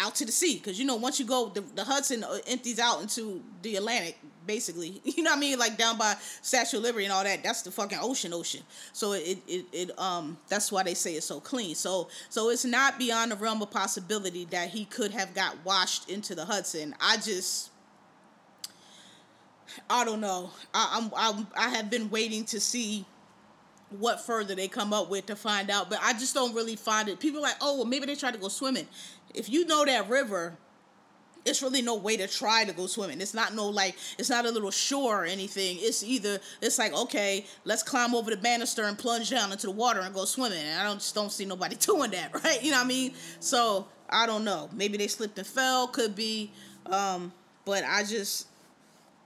out 0.00 0.14
to 0.16 0.24
the 0.24 0.32
sea. 0.32 0.56
Because 0.56 0.78
you 0.78 0.86
know 0.86 0.96
once 0.96 1.20
you 1.20 1.26
go 1.26 1.48
the, 1.48 1.60
the 1.60 1.84
hudson 1.84 2.24
uh, 2.24 2.38
empties 2.46 2.78
out 2.78 3.00
into 3.00 3.42
the 3.62 3.76
atlantic 3.76 4.16
basically. 4.46 5.00
You 5.20 5.24
know 5.24 5.30
what 5.32 5.36
i 5.36 5.40
mean? 5.40 5.58
Like 5.58 5.76
down 5.76 5.98
by 5.98 6.14
statue 6.40 6.78
of 6.78 6.82
liberty 6.82 7.04
and 7.04 7.12
all 7.12 7.24
that 7.24 7.42
that's 7.42 7.62
the 7.62 7.70
fucking 7.70 7.98
ocean 8.00 8.32
ocean. 8.32 8.62
So 8.92 9.12
it, 9.12 9.38
it 9.46 9.66
it 9.72 9.98
um 9.98 10.38
that's 10.48 10.72
why 10.72 10.82
they 10.82 10.94
say 10.94 11.14
it's 11.14 11.26
so 11.26 11.40
clean. 11.40 11.74
So 11.74 12.08
so 12.28 12.50
it's 12.50 12.64
not 12.64 12.98
beyond 12.98 13.32
the 13.32 13.36
realm 13.36 13.60
of 13.62 13.70
possibility 13.70 14.46
that 14.46 14.70
he 14.70 14.86
could 14.86 15.10
have 15.12 15.34
got 15.34 15.56
washed 15.64 16.08
into 16.10 16.34
the 16.34 16.44
hudson. 16.44 16.94
I 17.00 17.16
just 17.16 17.70
i 19.88 20.04
don't 20.04 20.20
know. 20.20 20.50
I 20.72 20.98
i'm, 21.00 21.12
I'm 21.16 21.46
i 21.56 21.68
have 21.68 21.90
been 21.90 22.10
waiting 22.10 22.44
to 22.46 22.60
see 22.60 23.04
what 23.98 24.20
further 24.20 24.54
they 24.54 24.68
come 24.68 24.92
up 24.92 25.10
with 25.10 25.26
to 25.26 25.36
find 25.36 25.70
out. 25.70 25.90
But 25.90 25.98
I 26.02 26.12
just 26.12 26.34
don't 26.34 26.54
really 26.54 26.76
find 26.76 27.08
it. 27.08 27.18
People 27.18 27.42
like, 27.42 27.56
oh, 27.60 27.78
well, 27.78 27.84
maybe 27.84 28.06
they 28.06 28.14
tried 28.14 28.34
to 28.34 28.38
go 28.38 28.48
swimming 28.48 28.86
if 29.34 29.48
you 29.48 29.66
know 29.66 29.84
that 29.84 30.08
river, 30.08 30.56
it's 31.44 31.62
really 31.62 31.82
no 31.82 31.96
way 31.96 32.16
to 32.16 32.26
try 32.26 32.64
to 32.64 32.72
go 32.72 32.86
swimming. 32.86 33.20
It's 33.20 33.34
not 33.34 33.54
no 33.54 33.68
like 33.68 33.96
it's 34.18 34.30
not 34.30 34.46
a 34.46 34.50
little 34.50 34.70
shore 34.70 35.22
or 35.22 35.24
anything. 35.24 35.78
It's 35.80 36.02
either 36.02 36.38
it's 36.60 36.78
like 36.78 36.92
okay, 36.92 37.46
let's 37.64 37.82
climb 37.82 38.14
over 38.14 38.30
the 38.30 38.36
banister 38.36 38.84
and 38.84 38.98
plunge 38.98 39.30
down 39.30 39.52
into 39.52 39.66
the 39.66 39.72
water 39.72 40.00
and 40.00 40.14
go 40.14 40.24
swimming. 40.24 40.58
And 40.58 40.80
I 40.80 40.84
don't 40.84 40.98
just 40.98 41.14
don't 41.14 41.32
see 41.32 41.44
nobody 41.44 41.76
doing 41.80 42.10
that, 42.12 42.34
right? 42.44 42.62
You 42.62 42.70
know 42.70 42.78
what 42.78 42.84
I 42.84 42.88
mean? 42.88 43.14
So 43.40 43.86
I 44.08 44.26
don't 44.26 44.44
know. 44.44 44.68
Maybe 44.72 44.98
they 44.98 45.06
slipped 45.06 45.38
and 45.38 45.46
fell. 45.46 45.88
Could 45.88 46.14
be. 46.14 46.52
Um, 46.86 47.32
but 47.64 47.84
I 47.84 48.02
just 48.04 48.46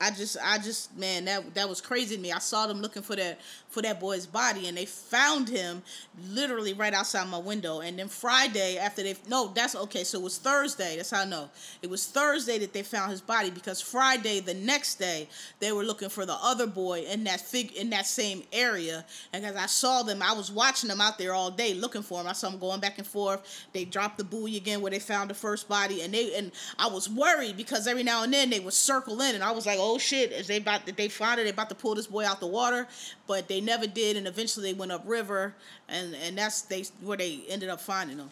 I 0.00 0.10
just 0.10 0.36
I 0.42 0.58
just 0.58 0.96
man 0.98 1.24
that 1.26 1.54
that 1.54 1.68
was 1.68 1.80
crazy 1.80 2.16
to 2.16 2.20
me. 2.20 2.32
I 2.32 2.38
saw 2.38 2.66
them 2.66 2.82
looking 2.82 3.02
for 3.02 3.14
that 3.14 3.38
for 3.68 3.80
that 3.82 4.00
boy's 4.00 4.26
body 4.26 4.68
and 4.68 4.76
they 4.76 4.86
found 4.86 5.48
him 5.48 5.82
literally 6.30 6.74
right 6.74 6.92
outside 6.92 7.28
my 7.28 7.38
window. 7.38 7.80
And 7.80 7.98
then 7.98 8.08
Friday 8.08 8.76
after 8.76 9.02
they 9.02 9.14
no, 9.28 9.52
that's 9.54 9.74
okay. 9.74 10.04
So 10.04 10.18
it 10.18 10.24
was 10.24 10.38
Thursday. 10.38 10.96
That's 10.96 11.10
how 11.10 11.22
I 11.22 11.24
know. 11.24 11.48
It 11.80 11.90
was 11.90 12.06
Thursday 12.06 12.58
that 12.58 12.72
they 12.72 12.82
found 12.82 13.12
his 13.12 13.20
body 13.20 13.50
because 13.50 13.80
Friday 13.80 14.40
the 14.40 14.54
next 14.54 14.96
day 14.96 15.28
they 15.60 15.72
were 15.72 15.84
looking 15.84 16.08
for 16.08 16.26
the 16.26 16.36
other 16.42 16.66
boy 16.66 17.04
in 17.08 17.24
that 17.24 17.40
fig 17.40 17.72
in 17.72 17.90
that 17.90 18.06
same 18.06 18.42
area. 18.52 19.04
And 19.32 19.46
as 19.46 19.54
I 19.56 19.66
saw 19.66 20.02
them, 20.02 20.22
I 20.22 20.32
was 20.32 20.50
watching 20.50 20.88
them 20.88 21.00
out 21.00 21.18
there 21.18 21.32
all 21.32 21.50
day 21.50 21.74
looking 21.74 22.02
for 22.02 22.20
him. 22.20 22.26
I 22.26 22.32
saw 22.32 22.50
them 22.50 22.58
going 22.58 22.80
back 22.80 22.98
and 22.98 23.06
forth. 23.06 23.64
They 23.72 23.84
dropped 23.84 24.18
the 24.18 24.24
buoy 24.24 24.56
again 24.56 24.80
where 24.80 24.90
they 24.90 24.98
found 24.98 25.30
the 25.30 25.34
first 25.34 25.68
body 25.68 26.02
and 26.02 26.12
they 26.12 26.34
and 26.34 26.50
I 26.78 26.88
was 26.88 27.08
worried 27.08 27.56
because 27.56 27.86
every 27.86 28.02
now 28.02 28.24
and 28.24 28.32
then 28.32 28.50
they 28.50 28.60
would 28.60 28.74
circle 28.74 29.20
in 29.20 29.36
and 29.36 29.44
I 29.44 29.52
was 29.52 29.66
like, 29.66 29.78
oh 29.84 29.98
shit, 29.98 30.32
is 30.32 30.46
they 30.46 30.56
about 30.56 30.86
they 30.86 31.08
found 31.08 31.38
it, 31.38 31.44
they 31.44 31.50
about 31.50 31.68
to 31.68 31.74
pull 31.74 31.94
this 31.94 32.06
boy 32.06 32.24
out 32.24 32.40
the 32.40 32.46
water, 32.46 32.88
but 33.26 33.48
they 33.48 33.60
never 33.60 33.86
did, 33.86 34.16
and 34.16 34.26
eventually 34.26 34.72
they 34.72 34.78
went 34.78 34.90
upriver, 34.90 35.54
and 35.88 36.14
and 36.14 36.38
that's 36.38 36.62
they 36.62 36.84
where 37.02 37.18
they 37.18 37.42
ended 37.48 37.68
up 37.68 37.80
finding 37.80 38.16
them. 38.16 38.30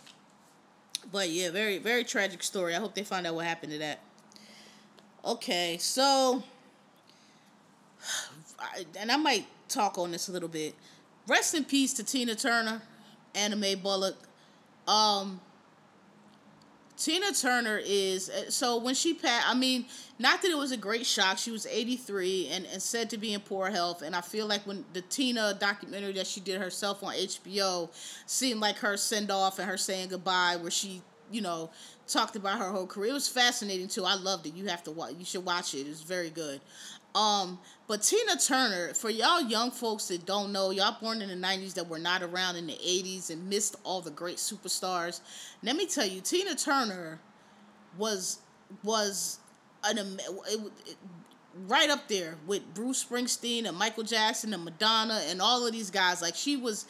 But 1.12 1.28
yeah, 1.28 1.50
very 1.50 1.78
very 1.78 2.04
tragic 2.04 2.42
story. 2.42 2.74
I 2.74 2.78
hope 2.78 2.94
they 2.94 3.04
find 3.04 3.26
out 3.26 3.34
what 3.34 3.44
happened 3.44 3.72
to 3.72 3.78
that. 3.78 4.00
Okay, 5.24 5.76
so, 5.78 6.42
and 8.98 9.12
I 9.12 9.16
might 9.16 9.46
talk 9.68 9.98
on 9.98 10.10
this 10.10 10.28
a 10.28 10.32
little 10.32 10.48
bit. 10.48 10.74
Rest 11.28 11.54
in 11.54 11.64
peace 11.64 11.92
to 11.94 12.02
Tina 12.02 12.34
Turner, 12.34 12.82
Anna 13.34 13.56
Mae 13.56 13.74
Bullock. 13.74 14.16
Um, 14.88 15.40
Tina 17.02 17.32
Turner 17.32 17.80
is 17.84 18.30
uh, 18.30 18.48
so 18.48 18.76
when 18.76 18.94
she 18.94 19.12
passed. 19.12 19.48
I 19.48 19.54
mean, 19.54 19.86
not 20.20 20.40
that 20.42 20.52
it 20.52 20.56
was 20.56 20.70
a 20.70 20.76
great 20.76 21.04
shock. 21.04 21.36
She 21.36 21.50
was 21.50 21.66
83 21.66 22.50
and, 22.52 22.64
and 22.66 22.80
said 22.80 23.10
to 23.10 23.18
be 23.18 23.34
in 23.34 23.40
poor 23.40 23.70
health. 23.70 24.02
And 24.02 24.14
I 24.14 24.20
feel 24.20 24.46
like 24.46 24.64
when 24.68 24.84
the 24.92 25.00
Tina 25.02 25.52
documentary 25.58 26.12
that 26.12 26.28
she 26.28 26.38
did 26.38 26.60
herself 26.60 27.02
on 27.02 27.14
HBO 27.14 27.90
seemed 28.26 28.60
like 28.60 28.76
her 28.78 28.96
send 28.96 29.32
off 29.32 29.58
and 29.58 29.68
her 29.68 29.76
saying 29.76 30.10
goodbye, 30.10 30.56
where 30.60 30.70
she, 30.70 31.02
you 31.32 31.40
know, 31.40 31.70
talked 32.06 32.36
about 32.36 32.60
her 32.60 32.70
whole 32.70 32.86
career. 32.86 33.10
It 33.10 33.14
was 33.14 33.28
fascinating 33.28 33.88
too. 33.88 34.04
I 34.04 34.14
loved 34.14 34.46
it. 34.46 34.54
You 34.54 34.66
have 34.66 34.84
to 34.84 34.92
watch. 34.92 35.14
You 35.18 35.24
should 35.24 35.44
watch 35.44 35.74
it. 35.74 35.88
It's 35.88 36.02
very 36.02 36.30
good. 36.30 36.60
Um, 37.16 37.58
but 37.92 38.00
Tina 38.00 38.36
Turner, 38.36 38.94
for 38.94 39.10
y'all 39.10 39.42
young 39.42 39.70
folks 39.70 40.08
that 40.08 40.24
don't 40.24 40.50
know, 40.50 40.70
y'all 40.70 40.96
born 40.98 41.20
in 41.20 41.28
the 41.28 41.46
90s 41.46 41.74
that 41.74 41.90
were 41.90 41.98
not 41.98 42.22
around 42.22 42.56
in 42.56 42.66
the 42.66 42.72
80s 42.72 43.28
and 43.28 43.50
missed 43.50 43.76
all 43.84 44.00
the 44.00 44.10
great 44.10 44.38
superstars. 44.38 45.20
Let 45.62 45.76
me 45.76 45.84
tell 45.84 46.06
you, 46.06 46.22
Tina 46.22 46.54
Turner 46.54 47.20
was 47.98 48.38
was 48.82 49.40
an 49.84 49.98
it, 49.98 50.10
it, 50.86 50.96
right 51.68 51.90
up 51.90 52.08
there 52.08 52.36
with 52.46 52.62
Bruce 52.72 53.04
Springsteen 53.04 53.68
and 53.68 53.76
Michael 53.76 54.04
Jackson 54.04 54.54
and 54.54 54.64
Madonna 54.64 55.20
and 55.26 55.42
all 55.42 55.66
of 55.66 55.74
these 55.74 55.90
guys. 55.90 56.22
Like 56.22 56.34
she 56.34 56.56
was 56.56 56.86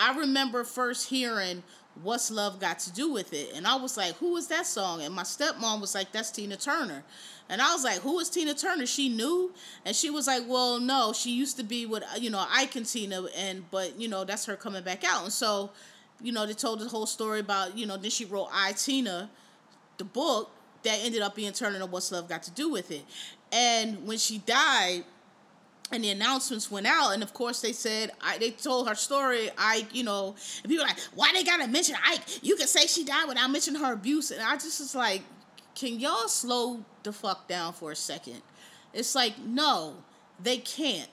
I 0.00 0.18
remember 0.18 0.64
first 0.64 1.10
hearing 1.10 1.62
What's 2.02 2.30
Love 2.30 2.60
Got 2.60 2.78
to 2.80 2.92
Do 2.92 3.12
with 3.12 3.32
It? 3.32 3.52
And 3.54 3.66
I 3.66 3.76
was 3.76 3.96
like, 3.96 4.14
Who 4.16 4.36
is 4.36 4.46
that 4.48 4.66
song? 4.66 5.02
And 5.02 5.14
my 5.14 5.22
stepmom 5.22 5.80
was 5.80 5.94
like, 5.94 6.12
That's 6.12 6.30
Tina 6.30 6.56
Turner. 6.56 7.04
And 7.48 7.62
I 7.62 7.72
was 7.72 7.82
like, 7.82 8.00
who 8.00 8.18
is 8.18 8.28
Tina 8.28 8.54
Turner? 8.54 8.84
She 8.84 9.08
knew? 9.08 9.52
And 9.84 9.96
she 9.96 10.10
was 10.10 10.26
like, 10.26 10.42
well, 10.46 10.78
no, 10.78 11.12
she 11.12 11.30
used 11.30 11.56
to 11.56 11.64
be 11.64 11.86
with, 11.86 12.04
you 12.18 12.30
know, 12.30 12.44
Ike 12.50 12.76
and 12.76 12.84
Tina, 12.84 13.24
and, 13.36 13.64
but, 13.70 13.98
you 13.98 14.08
know, 14.08 14.24
that's 14.24 14.44
her 14.46 14.56
coming 14.56 14.82
back 14.82 15.02
out. 15.04 15.24
And 15.24 15.32
so, 15.32 15.70
you 16.22 16.32
know, 16.32 16.44
they 16.46 16.52
told 16.52 16.80
the 16.80 16.88
whole 16.88 17.06
story 17.06 17.40
about, 17.40 17.76
you 17.76 17.86
know, 17.86 17.96
then 17.96 18.10
she 18.10 18.24
wrote 18.24 18.48
I, 18.52 18.72
Tina, 18.72 19.30
the 19.96 20.04
book 20.04 20.50
that 20.82 20.98
ended 21.02 21.22
up 21.22 21.34
being 21.34 21.52
Turner 21.52 21.80
and 21.80 21.90
What's 21.90 22.12
Love 22.12 22.28
Got 22.28 22.42
to 22.44 22.50
Do 22.50 22.68
with 22.70 22.90
It. 22.90 23.04
And 23.50 24.06
when 24.06 24.18
she 24.18 24.38
died, 24.38 25.04
and 25.90 26.04
the 26.04 26.10
announcements 26.10 26.70
went 26.70 26.86
out, 26.86 27.12
and 27.12 27.22
of 27.22 27.32
course 27.32 27.60
they 27.60 27.72
said 27.72 28.10
I 28.20 28.38
they 28.38 28.50
told 28.50 28.88
her 28.88 28.94
story. 28.94 29.50
I 29.56 29.86
you 29.92 30.04
know, 30.04 30.34
and 30.62 30.70
people 30.70 30.84
like, 30.84 30.98
why 31.14 31.32
they 31.32 31.44
gotta 31.44 31.66
mention 31.68 31.96
Ike? 32.06 32.42
You 32.42 32.56
can 32.56 32.66
say 32.66 32.86
she 32.86 33.04
died 33.04 33.26
without 33.28 33.50
mentioning 33.50 33.82
her 33.82 33.92
abuse, 33.92 34.30
and 34.30 34.42
I 34.42 34.54
just 34.54 34.80
was 34.80 34.94
like, 34.94 35.22
can 35.74 36.00
y'all 36.00 36.28
slow 36.28 36.84
the 37.02 37.12
fuck 37.12 37.48
down 37.48 37.72
for 37.72 37.92
a 37.92 37.96
second? 37.96 38.42
It's 38.92 39.14
like, 39.14 39.38
no, 39.38 39.94
they 40.42 40.58
can't. 40.58 41.08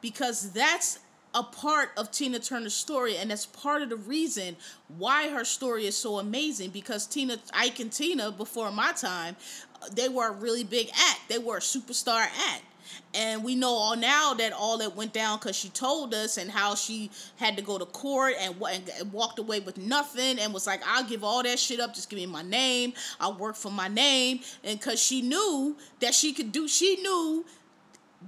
Because 0.00 0.52
that's 0.52 0.98
a 1.34 1.42
part 1.42 1.90
of 1.96 2.10
Tina 2.10 2.38
Turner's 2.38 2.74
story, 2.74 3.16
and 3.16 3.30
that's 3.30 3.46
part 3.46 3.82
of 3.82 3.88
the 3.88 3.96
reason 3.96 4.56
why 4.98 5.28
her 5.28 5.44
story 5.44 5.86
is 5.86 5.96
so 5.96 6.18
amazing. 6.18 6.70
Because 6.70 7.06
Tina, 7.06 7.38
Ike 7.52 7.80
and 7.80 7.92
Tina, 7.92 8.32
before 8.32 8.70
my 8.72 8.92
time, 8.92 9.36
they 9.92 10.08
were 10.08 10.28
a 10.28 10.32
really 10.32 10.64
big 10.64 10.88
act. 10.88 11.20
They 11.28 11.38
were 11.38 11.58
a 11.58 11.60
superstar 11.60 12.20
act 12.20 12.64
and 13.14 13.42
we 13.44 13.54
know 13.54 13.70
all 13.70 13.96
now 13.96 14.34
that 14.34 14.52
all 14.52 14.78
that 14.78 14.96
went 14.96 15.12
down 15.12 15.38
because 15.38 15.56
she 15.56 15.68
told 15.70 16.14
us 16.14 16.36
and 16.36 16.50
how 16.50 16.74
she 16.74 17.10
had 17.36 17.56
to 17.56 17.62
go 17.62 17.78
to 17.78 17.86
court 17.86 18.34
and, 18.40 18.54
and 18.62 19.12
walked 19.12 19.38
away 19.38 19.60
with 19.60 19.76
nothing 19.78 20.38
and 20.38 20.54
was 20.54 20.66
like 20.66 20.80
i'll 20.86 21.04
give 21.04 21.24
all 21.24 21.42
that 21.42 21.58
shit 21.58 21.80
up. 21.80 21.94
Just 21.94 22.08
give 22.10 22.18
me 22.18 22.26
my 22.26 22.42
name. 22.42 22.92
I'll 23.20 23.34
work 23.34 23.56
for 23.56 23.70
my 23.70 23.88
name. 23.88 24.40
And 24.64 24.78
because 24.78 25.00
she 25.00 25.22
knew 25.22 25.76
that 26.00 26.14
she 26.14 26.32
could 26.32 26.52
do 26.52 26.68
she 26.68 26.96
knew 26.96 27.44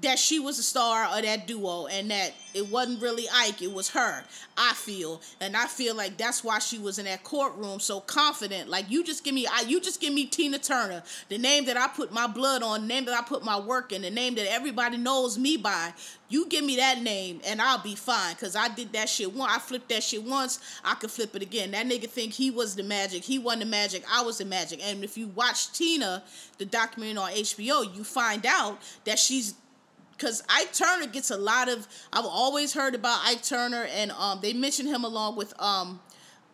that 0.01 0.19
she 0.19 0.39
was 0.39 0.59
a 0.59 0.63
star 0.63 1.05
of 1.05 1.23
that 1.23 1.47
duo 1.47 1.87
and 1.87 2.11
that 2.11 2.33
it 2.55 2.67
wasn't 2.69 3.01
really 3.03 3.27
Ike, 3.33 3.61
it 3.61 3.73
was 3.73 3.91
her. 3.91 4.25
I 4.57 4.73
feel, 4.75 5.21
and 5.41 5.57
I 5.57 5.67
feel 5.67 5.95
like 5.95 6.17
that's 6.17 6.43
why 6.43 6.59
she 6.61 6.79
was 6.79 6.99
in 6.99 7.05
that 7.05 7.25
courtroom 7.25 7.79
so 7.79 8.01
confident. 8.01 8.71
Like 8.71 8.91
you 8.91 9.05
just 9.05 9.23
give 9.23 9.35
me, 9.35 9.47
I 9.47 9.65
you 9.67 9.81
just 9.81 10.01
give 10.01 10.15
me 10.15 10.27
Tina 10.27 10.59
Turner, 10.59 11.03
the 11.29 11.37
name 11.37 11.67
that 11.67 11.77
I 11.77 11.89
put 11.89 12.11
my 12.13 12.27
blood 12.27 12.63
on, 12.63 12.83
the 12.83 12.87
name 12.87 13.05
that 13.05 13.19
I 13.19 13.23
put 13.23 13.45
my 13.45 13.61
work 13.61 13.93
in, 13.93 14.03
the 14.03 14.11
name 14.11 14.35
that 14.37 14.51
everybody 14.51 14.97
knows 14.97 15.39
me 15.39 15.57
by. 15.59 15.93
You 16.29 16.49
give 16.49 16.65
me 16.65 16.77
that 16.77 17.03
name 17.03 17.43
and 17.47 17.61
I'll 17.61 17.83
be 17.83 17.95
fine, 17.95 18.35
cause 18.37 18.57
I 18.57 18.69
did 18.69 18.95
that 18.95 19.11
shit 19.11 19.35
once. 19.35 19.53
I 19.55 19.59
flipped 19.59 19.91
that 19.91 20.03
shit 20.03 20.25
once. 20.25 20.59
I 20.83 20.95
could 20.95 21.11
flip 21.11 21.37
it 21.37 21.43
again. 21.43 21.73
That 21.73 21.87
nigga 21.87 22.09
think 22.09 22.33
he 22.33 22.51
was 22.51 22.75
the 22.75 22.83
magic. 22.83 23.25
He 23.25 23.39
wasn't 23.39 23.65
the 23.65 23.71
magic. 23.71 24.05
I 24.11 24.23
was 24.23 24.39
the 24.39 24.47
magic. 24.47 24.81
And 24.83 25.05
if 25.05 25.19
you 25.19 25.29
watch 25.29 25.73
Tina, 25.73 26.23
the 26.57 26.65
documentary 26.65 27.19
on 27.19 27.31
HBO, 27.33 27.95
you 27.95 28.05
find 28.05 28.47
out 28.47 28.81
that 29.05 29.19
she's 29.19 29.55
because 30.23 30.43
Ike 30.49 30.73
Turner 30.73 31.07
gets 31.07 31.33
a 31.33 31.37
lot 31.37 31.69
of. 31.69 31.89
I've 32.13 32.25
always 32.25 32.73
heard 32.73 32.95
about 32.95 33.21
Ike 33.25 33.43
Turner, 33.43 33.89
and 33.93 34.13
um, 34.13 34.39
they 34.41 34.53
mention 34.53 34.87
him 34.87 35.03
along 35.03 35.35
with 35.35 35.53
um, 35.61 35.99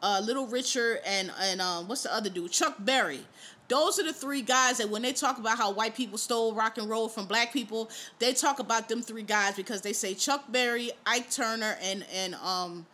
uh, 0.02 0.22
Little 0.24 0.46
Richard 0.46 1.00
and 1.04 1.30
and 1.42 1.60
um, 1.60 1.86
what's 1.86 2.04
the 2.04 2.14
other 2.14 2.30
dude, 2.30 2.50
Chuck 2.50 2.76
Berry. 2.78 3.20
Those 3.68 3.98
are 3.98 4.04
the 4.04 4.14
three 4.14 4.40
guys 4.40 4.78
that 4.78 4.88
when 4.88 5.02
they 5.02 5.12
talk 5.12 5.36
about 5.36 5.58
how 5.58 5.70
white 5.70 5.94
people 5.94 6.16
stole 6.16 6.54
rock 6.54 6.78
and 6.78 6.88
roll 6.88 7.10
from 7.10 7.26
black 7.26 7.52
people, 7.52 7.90
they 8.18 8.32
talk 8.32 8.58
about 8.58 8.88
them 8.88 9.02
three 9.02 9.22
guys 9.22 9.54
because 9.56 9.82
they 9.82 9.92
say 9.92 10.14
Chuck 10.14 10.50
Berry, 10.50 10.90
Ike 11.04 11.30
Turner, 11.30 11.76
and 11.82 12.06
and 12.14 12.36
um, 12.36 12.86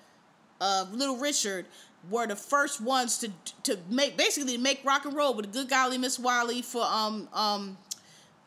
uh, 0.60 0.86
Little 0.90 1.18
Richard 1.18 1.66
were 2.10 2.26
the 2.26 2.34
first 2.34 2.80
ones 2.80 3.18
to 3.18 3.30
to 3.62 3.78
make 3.88 4.16
basically 4.16 4.56
make 4.56 4.84
rock 4.84 5.04
and 5.04 5.14
roll 5.14 5.34
with 5.34 5.44
a 5.44 5.48
good 5.48 5.68
golly 5.68 5.98
Miss 5.98 6.18
Wiley 6.18 6.62
for 6.62 6.82
um 6.82 7.28
um 7.32 7.78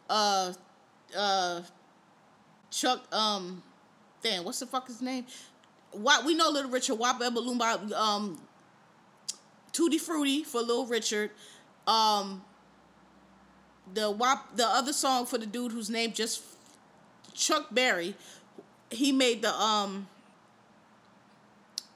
uh 0.10 0.52
uh 1.18 1.62
Chuck 2.72 3.04
um 3.14 3.64
damn 4.22 4.44
what's 4.44 4.60
the 4.60 4.66
fuck 4.66 4.88
his 4.88 5.02
name? 5.02 5.26
What 5.92 6.26
we 6.26 6.34
know 6.34 6.50
Little 6.50 6.72
Richard 6.72 6.96
Wap 6.96 7.20
Lumba 7.20 7.92
um 7.94 8.42
Tutti 9.72 9.98
Frutti 9.98 10.44
for 10.44 10.62
Little 10.62 10.86
Richard. 10.86 11.32
Um 11.86 12.44
the 13.94 14.12
WAP 14.12 14.56
the 14.56 14.68
other 14.68 14.94
song 14.94 15.26
for 15.26 15.38
the 15.38 15.46
dude 15.46 15.72
whose 15.72 15.90
name 15.90 16.12
just 16.12 16.44
Chuck 17.34 17.68
Berry, 17.72 18.16
he 18.90 19.12
made 19.12 19.42
the 19.42 19.54
um 19.54 20.08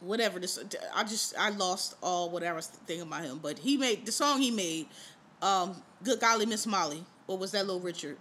whatever 0.01 0.39
this 0.39 0.60
I 0.93 1.03
just 1.03 1.36
I 1.38 1.49
lost 1.49 1.95
all 2.01 2.29
whatever 2.29 2.53
I 2.53 2.55
was 2.57 2.67
thinking 2.67 3.07
about 3.07 3.23
him, 3.23 3.39
but 3.41 3.60
he 3.60 3.77
made 3.77 4.05
the 4.05 4.12
song 4.12 4.41
he 4.41 4.51
made, 4.51 4.88
um, 5.41 5.81
Good 6.03 6.19
Golly 6.19 6.45
Miss 6.45 6.65
Molly. 6.67 7.05
or 7.27 7.38
was 7.38 7.51
that 7.51 7.65
little 7.65 7.79
Richard? 7.79 8.17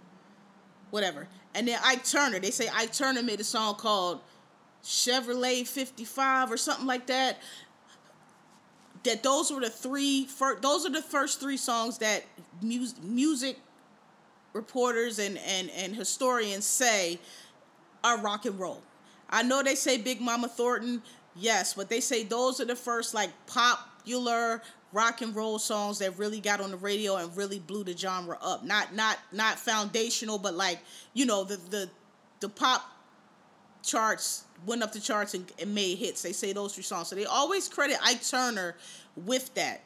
Whatever. 0.91 1.27
And 1.53 1.67
then 1.67 1.79
Ike 1.83 2.05
Turner, 2.05 2.39
they 2.39 2.51
say 2.51 2.69
Ike 2.73 2.93
Turner 2.93 3.23
made 3.23 3.39
a 3.39 3.43
song 3.43 3.75
called 3.75 4.21
Chevrolet 4.83 5.67
55 5.67 6.51
or 6.51 6.57
something 6.57 6.87
like 6.87 7.07
that. 7.07 7.39
That 9.03 9.23
those 9.23 9.51
were 9.51 9.61
the 9.61 9.69
three 9.69 10.25
first, 10.25 10.61
those 10.61 10.85
are 10.85 10.91
the 10.91 11.01
first 11.01 11.39
three 11.39 11.57
songs 11.57 11.97
that 11.99 12.23
mu- 12.61 12.85
music 13.01 13.57
reporters 14.53 15.17
and, 15.17 15.39
and, 15.39 15.69
and 15.71 15.95
historians 15.95 16.65
say 16.65 17.19
are 18.03 18.19
rock 18.19 18.45
and 18.45 18.59
roll. 18.59 18.81
I 19.29 19.43
know 19.43 19.63
they 19.63 19.75
say 19.75 19.97
Big 19.97 20.21
Mama 20.21 20.47
Thornton, 20.47 21.01
Yes, 21.35 21.73
but 21.73 21.89
they 21.89 22.01
say 22.01 22.23
those 22.23 22.59
are 22.59 22.65
the 22.65 22.75
first 22.75 23.13
like 23.13 23.29
popular 23.47 24.61
rock 24.93 25.21
and 25.21 25.35
roll 25.35 25.59
songs 25.59 25.99
that 25.99 26.17
really 26.17 26.39
got 26.39 26.61
on 26.61 26.71
the 26.71 26.77
radio 26.77 27.15
and 27.15 27.35
really 27.35 27.59
blew 27.59 27.83
the 27.83 27.95
genre 27.95 28.37
up. 28.41 28.63
Not 28.63 28.93
not 28.95 29.17
not 29.31 29.59
foundational, 29.59 30.37
but 30.37 30.53
like 30.53 30.79
you 31.13 31.25
know 31.25 31.43
the 31.43 31.57
the 31.57 31.89
the 32.39 32.49
pop 32.49 32.83
charts 33.83 34.45
went 34.65 34.83
up 34.83 34.91
the 34.91 34.99
charts 34.99 35.33
and, 35.33 35.51
and 35.59 35.73
made 35.73 35.97
hits. 35.97 36.21
They 36.21 36.33
say 36.33 36.53
those 36.53 36.73
three 36.73 36.83
songs, 36.83 37.07
so 37.07 37.15
they 37.15 37.25
always 37.25 37.67
credit 37.67 37.97
Ike 38.03 38.23
Turner 38.23 38.75
with 39.15 39.53
that. 39.55 39.81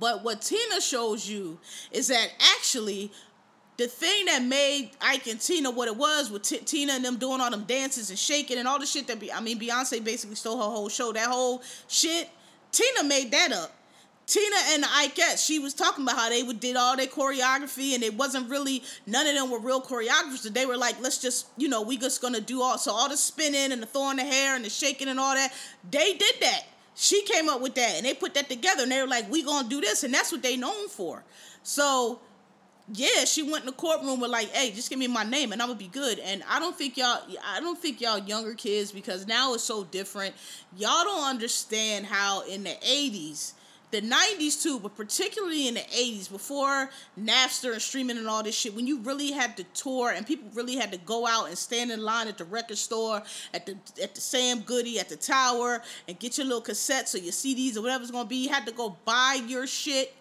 But 0.00 0.24
what 0.24 0.42
Tina 0.42 0.80
shows 0.80 1.28
you 1.28 1.58
is 1.92 2.08
that 2.08 2.28
actually 2.56 3.12
the 3.76 3.86
thing 3.86 4.26
that 4.26 4.42
made 4.42 4.90
Ike 5.00 5.26
and 5.26 5.40
Tina 5.40 5.70
what 5.70 5.88
it 5.88 5.96
was 5.96 6.30
with 6.30 6.42
T- 6.42 6.58
Tina 6.58 6.94
and 6.94 7.04
them 7.04 7.16
doing 7.16 7.40
all 7.40 7.50
them 7.50 7.64
dances 7.64 8.10
and 8.10 8.18
shaking 8.18 8.58
and 8.58 8.68
all 8.68 8.78
the 8.78 8.86
shit 8.86 9.06
that 9.08 9.18
be, 9.18 9.32
I 9.32 9.40
mean 9.40 9.58
Beyonce 9.58 10.02
basically 10.04 10.36
stole 10.36 10.56
her 10.56 10.62
whole 10.62 10.88
show. 10.88 11.12
That 11.12 11.28
whole 11.28 11.62
shit, 11.88 12.28
Tina 12.72 13.04
made 13.04 13.30
that 13.32 13.52
up. 13.52 13.72
Tina 14.26 14.56
and 14.70 14.84
Ike, 14.86 15.36
she 15.36 15.58
was 15.58 15.74
talking 15.74 16.04
about 16.04 16.16
how 16.16 16.30
they 16.30 16.42
would 16.42 16.58
did 16.58 16.76
all 16.76 16.96
their 16.96 17.06
choreography 17.06 17.94
and 17.94 18.02
it 18.02 18.14
wasn't 18.14 18.48
really 18.48 18.82
none 19.06 19.26
of 19.26 19.34
them 19.34 19.50
were 19.50 19.58
real 19.58 19.82
choreographers. 19.82 20.42
They 20.52 20.66
were 20.66 20.78
like, 20.78 21.00
let's 21.00 21.20
just 21.20 21.46
you 21.56 21.68
know 21.68 21.82
we 21.82 21.98
just 21.98 22.22
gonna 22.22 22.40
do 22.40 22.62
all 22.62 22.78
so 22.78 22.92
all 22.92 23.08
the 23.08 23.16
spinning 23.16 23.72
and 23.72 23.82
the 23.82 23.86
throwing 23.86 24.16
the 24.16 24.24
hair 24.24 24.56
and 24.56 24.64
the 24.64 24.70
shaking 24.70 25.08
and 25.08 25.20
all 25.20 25.34
that. 25.34 25.52
They 25.90 26.14
did 26.14 26.34
that. 26.40 26.62
She 26.94 27.22
came 27.22 27.48
up 27.48 27.60
with 27.60 27.74
that 27.74 27.96
and 27.96 28.06
they 28.06 28.14
put 28.14 28.34
that 28.34 28.48
together 28.48 28.84
and 28.84 28.92
they 28.92 29.02
were 29.02 29.08
like, 29.08 29.30
we 29.30 29.42
gonna 29.42 29.68
do 29.68 29.80
this 29.80 30.04
and 30.04 30.14
that's 30.14 30.32
what 30.32 30.42
they 30.42 30.56
known 30.56 30.88
for. 30.88 31.22
So 31.62 32.20
yeah, 32.92 33.24
she 33.24 33.42
went 33.42 33.60
in 33.60 33.66
the 33.66 33.72
courtroom 33.72 34.20
with 34.20 34.30
like, 34.30 34.50
hey, 34.50 34.70
just 34.70 34.90
give 34.90 34.98
me 34.98 35.06
my 35.06 35.24
name 35.24 35.52
and 35.52 35.62
I'm 35.62 35.68
gonna 35.68 35.78
be 35.78 35.88
good. 35.88 36.18
And 36.18 36.42
I 36.48 36.58
don't 36.60 36.76
think 36.76 36.96
y'all 36.96 37.20
I 37.46 37.60
don't 37.60 37.78
think 37.78 38.00
y'all 38.00 38.18
younger 38.18 38.54
kids 38.54 38.92
because 38.92 39.26
now 39.26 39.54
it's 39.54 39.64
so 39.64 39.84
different. 39.84 40.34
Y'all 40.76 41.04
don't 41.04 41.24
understand 41.24 42.06
how 42.06 42.42
in 42.42 42.64
the 42.64 42.76
80s, 42.86 43.52
the 43.94 44.02
90s 44.02 44.60
too, 44.60 44.80
but 44.80 44.96
particularly 44.96 45.68
in 45.68 45.74
the 45.74 45.80
80s, 45.80 46.30
before 46.30 46.90
Napster 47.18 47.72
and 47.72 47.80
streaming 47.80 48.18
and 48.18 48.26
all 48.26 48.42
this 48.42 48.54
shit, 48.54 48.74
when 48.74 48.86
you 48.86 48.98
really 49.00 49.30
had 49.30 49.56
to 49.56 49.64
tour 49.74 50.10
and 50.10 50.26
people 50.26 50.48
really 50.52 50.74
had 50.74 50.90
to 50.90 50.98
go 50.98 51.26
out 51.26 51.46
and 51.46 51.56
stand 51.56 51.92
in 51.92 52.02
line 52.02 52.26
at 52.26 52.36
the 52.36 52.44
record 52.44 52.76
store, 52.76 53.22
at 53.54 53.66
the 53.66 53.76
at 54.02 54.14
the 54.14 54.20
Sam 54.20 54.60
Goody, 54.60 54.98
at 54.98 55.08
the 55.08 55.16
tower, 55.16 55.80
and 56.08 56.18
get 56.18 56.36
your 56.36 56.46
little 56.46 56.62
cassettes 56.62 57.14
or 57.14 57.18
your 57.18 57.32
CDs 57.32 57.76
or 57.76 57.82
whatever's 57.82 58.10
gonna 58.10 58.28
be, 58.28 58.36
you 58.36 58.48
had 58.48 58.66
to 58.66 58.72
go 58.72 58.96
buy 59.04 59.40
your 59.46 59.66
shit 59.66 60.12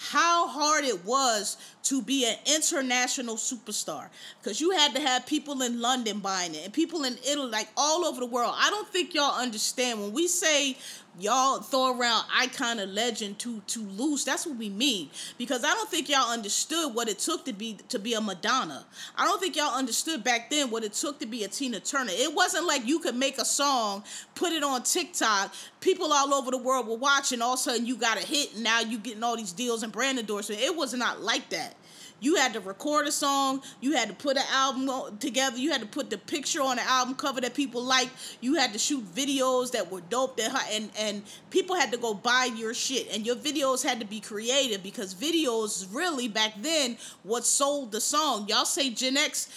how 0.00 0.46
hard 0.46 0.84
it 0.84 1.04
was 1.04 1.56
to 1.82 2.00
be 2.00 2.24
an 2.24 2.36
international 2.46 3.34
superstar 3.34 4.08
because 4.40 4.60
you 4.60 4.70
had 4.70 4.94
to 4.94 5.00
have 5.00 5.26
people 5.26 5.62
in 5.62 5.80
London 5.80 6.20
buying 6.20 6.54
it 6.54 6.64
and 6.64 6.72
people 6.72 7.04
in 7.04 7.16
Italy, 7.28 7.50
like 7.50 7.68
all 7.76 8.04
over 8.04 8.20
the 8.20 8.26
world. 8.26 8.54
I 8.56 8.70
don't 8.70 8.88
think 8.88 9.14
y'all 9.14 9.40
understand 9.40 10.00
when 10.00 10.12
we 10.12 10.28
say 10.28 10.76
y'all 11.20 11.60
throw 11.60 11.98
around 11.98 12.24
icon 12.34 12.78
of 12.78 12.88
legend 12.90 13.38
too 13.38 13.62
too 13.66 13.86
loose. 13.96 14.24
That's 14.24 14.46
what 14.46 14.56
we 14.56 14.68
mean. 14.68 15.10
Because 15.36 15.64
I 15.64 15.74
don't 15.74 15.88
think 15.88 16.08
y'all 16.08 16.30
understood 16.30 16.94
what 16.94 17.08
it 17.08 17.18
took 17.18 17.44
to 17.46 17.52
be 17.52 17.78
to 17.88 17.98
be 17.98 18.14
a 18.14 18.20
Madonna. 18.20 18.84
I 19.16 19.24
don't 19.24 19.40
think 19.40 19.56
y'all 19.56 19.74
understood 19.74 20.24
back 20.24 20.50
then 20.50 20.70
what 20.70 20.84
it 20.84 20.92
took 20.92 21.18
to 21.20 21.26
be 21.26 21.44
a 21.44 21.48
Tina 21.48 21.80
Turner. 21.80 22.12
It 22.14 22.34
wasn't 22.34 22.66
like 22.66 22.86
you 22.86 22.98
could 22.98 23.16
make 23.16 23.38
a 23.38 23.44
song, 23.44 24.04
put 24.34 24.52
it 24.52 24.62
on 24.62 24.82
TikTok, 24.82 25.54
people 25.80 26.12
all 26.12 26.34
over 26.34 26.50
the 26.50 26.58
world 26.58 26.86
were 26.86 26.96
watching, 26.96 27.42
all 27.42 27.54
of 27.54 27.60
a 27.60 27.62
sudden 27.62 27.86
you 27.86 27.96
got 27.96 28.22
a 28.22 28.26
hit, 28.26 28.54
and 28.54 28.64
now 28.64 28.80
you 28.80 28.98
getting 28.98 29.22
all 29.22 29.36
these 29.36 29.52
deals 29.52 29.82
and 29.82 29.92
brand 29.92 30.18
endorsements. 30.18 30.62
It 30.62 30.76
was 30.76 30.94
not 30.94 31.22
like 31.22 31.50
that. 31.50 31.74
You 32.20 32.36
had 32.36 32.52
to 32.54 32.60
record 32.60 33.06
a 33.06 33.12
song. 33.12 33.62
You 33.80 33.92
had 33.92 34.08
to 34.08 34.14
put 34.14 34.36
an 34.36 34.44
album 34.50 35.18
together. 35.18 35.58
You 35.58 35.70
had 35.70 35.80
to 35.80 35.86
put 35.86 36.10
the 36.10 36.18
picture 36.18 36.60
on 36.60 36.76
the 36.76 36.82
album 36.82 37.14
cover 37.14 37.40
that 37.40 37.54
people 37.54 37.82
liked. 37.82 38.10
You 38.40 38.54
had 38.54 38.72
to 38.72 38.78
shoot 38.78 39.04
videos 39.14 39.72
that 39.72 39.90
were 39.90 40.00
dope. 40.00 40.36
That 40.36 40.68
and 40.72 40.90
and 40.98 41.22
people 41.50 41.76
had 41.76 41.92
to 41.92 41.98
go 41.98 42.14
buy 42.14 42.50
your 42.54 42.74
shit. 42.74 43.14
And 43.14 43.26
your 43.26 43.36
videos 43.36 43.84
had 43.84 44.00
to 44.00 44.06
be 44.06 44.20
creative 44.20 44.82
because 44.82 45.14
videos 45.14 45.86
really 45.92 46.28
back 46.28 46.54
then 46.60 46.96
what 47.22 47.44
sold 47.44 47.92
the 47.92 48.00
song. 48.00 48.46
Y'all 48.48 48.64
say 48.64 48.90
Gen 48.90 49.16
X, 49.16 49.48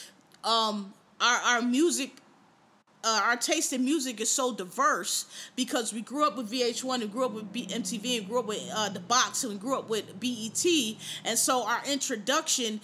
um, 0.43 0.93
our 1.19 1.37
our 1.41 1.61
music 1.61 2.11
uh, 3.03 3.21
our 3.25 3.35
taste 3.35 3.73
in 3.73 3.83
music 3.83 4.21
is 4.21 4.31
so 4.31 4.53
diverse 4.53 5.25
because 5.55 5.93
we 5.93 6.01
grew 6.01 6.25
up 6.25 6.37
with 6.37 6.51
VH1 6.51 7.01
and 7.01 7.11
grew 7.11 7.25
up 7.25 7.31
with 7.31 7.51
B- 7.51 7.67
MTV 7.67 8.19
and 8.19 8.27
grew 8.27 8.39
up 8.39 8.45
with 8.45 8.61
uh, 8.73 8.89
the 8.89 8.99
box 8.99 9.43
and 9.43 9.59
grew 9.59 9.77
up 9.77 9.89
with 9.89 10.19
BET, 10.19 10.65
and 11.25 11.37
so 11.37 11.65
our 11.65 11.81
introduction 11.87 12.79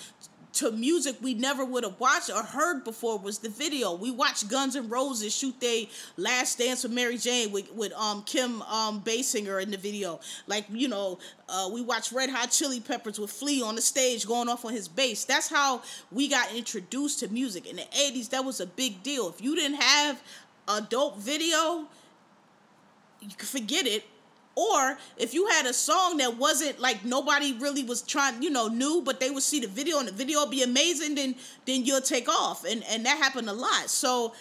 to 0.58 0.72
music 0.72 1.15
we 1.22 1.36
never 1.36 1.63
would 1.63 1.84
have 1.84 2.00
watched 2.00 2.32
or 2.32 2.41
heard 2.41 2.84
before 2.84 3.20
was 3.20 3.39
the 3.39 3.50
video. 3.50 3.93
We 3.93 4.10
watched 4.10 4.50
Guns 4.50 4.76
N' 4.76 4.89
Roses 4.89 5.36
shoot 5.36 5.60
their 5.60 5.86
last 6.17 6.58
dance 6.58 6.84
with 6.84 6.91
Mary 6.91 7.17
Jane 7.17 7.52
with, 7.52 7.72
with 7.74 7.93
um 7.93 8.24
Kim 8.24 8.62
um 8.63 9.02
Basinger 9.02 9.62
in 9.62 9.70
the 9.70 9.78
video. 9.78 10.20
Like, 10.48 10.65
you 10.70 10.88
know, 10.88 11.20
uh, 11.48 11.70
we 11.72 11.82
watched 11.82 12.12
Red 12.12 12.32
Hot 12.32 12.50
Chili 12.50 12.80
Peppers 12.80 13.20
with 13.20 13.30
Flea 13.30 13.62
on 13.62 13.76
the 13.76 13.82
stage 13.82 14.26
going 14.26 14.50
off 14.50 14.65
on 14.65 14.74
his 14.74 14.88
bass. 14.88 15.26
That's 15.26 15.48
how 15.48 15.84
we 16.12 16.28
got 16.28 16.54
introduced 16.54 17.20
to 17.20 17.28
music. 17.28 17.67
In 17.67 17.76
the 17.76 17.84
80s, 17.84 18.30
that 18.30 18.43
was 18.43 18.60
a 18.60 18.65
big 18.65 19.04
deal. 19.04 19.30
If 19.30 19.41
you 19.41 19.56
didn't 19.56 19.80
have 19.80 20.22
a 20.67 20.82
dope 20.82 21.17
video, 21.20 21.86
you 23.22 23.36
could 23.38 23.48
forget 23.48 23.86
it 23.86 24.04
or 24.58 24.98
if 25.17 25.36
you 25.36 25.46
had 25.46 25.67
a 25.67 25.74
song 25.74 26.17
that 26.17 26.36
wasn't 26.36 26.80
like 26.80 27.06
nobody 27.06 27.54
really 27.54 27.84
was 27.84 28.02
trying, 28.02 28.41
you 28.41 28.50
know, 28.50 28.67
new, 28.67 29.04
but 29.06 29.20
they 29.20 29.30
would 29.30 29.43
see 29.43 29.60
the 29.60 29.67
video 29.67 30.00
and 30.00 30.08
the 30.08 30.12
video 30.12 30.48
be 30.48 30.63
amazing, 30.63 31.13
then 31.13 31.36
then 31.65 31.86
you'll 31.86 32.02
take 32.02 32.28
off. 32.28 32.65
And 32.65 32.84
and 32.89 33.06
that 33.06 33.20
happened 33.20 33.50
a 33.50 33.54
lot. 33.54 33.91
So 33.91 34.34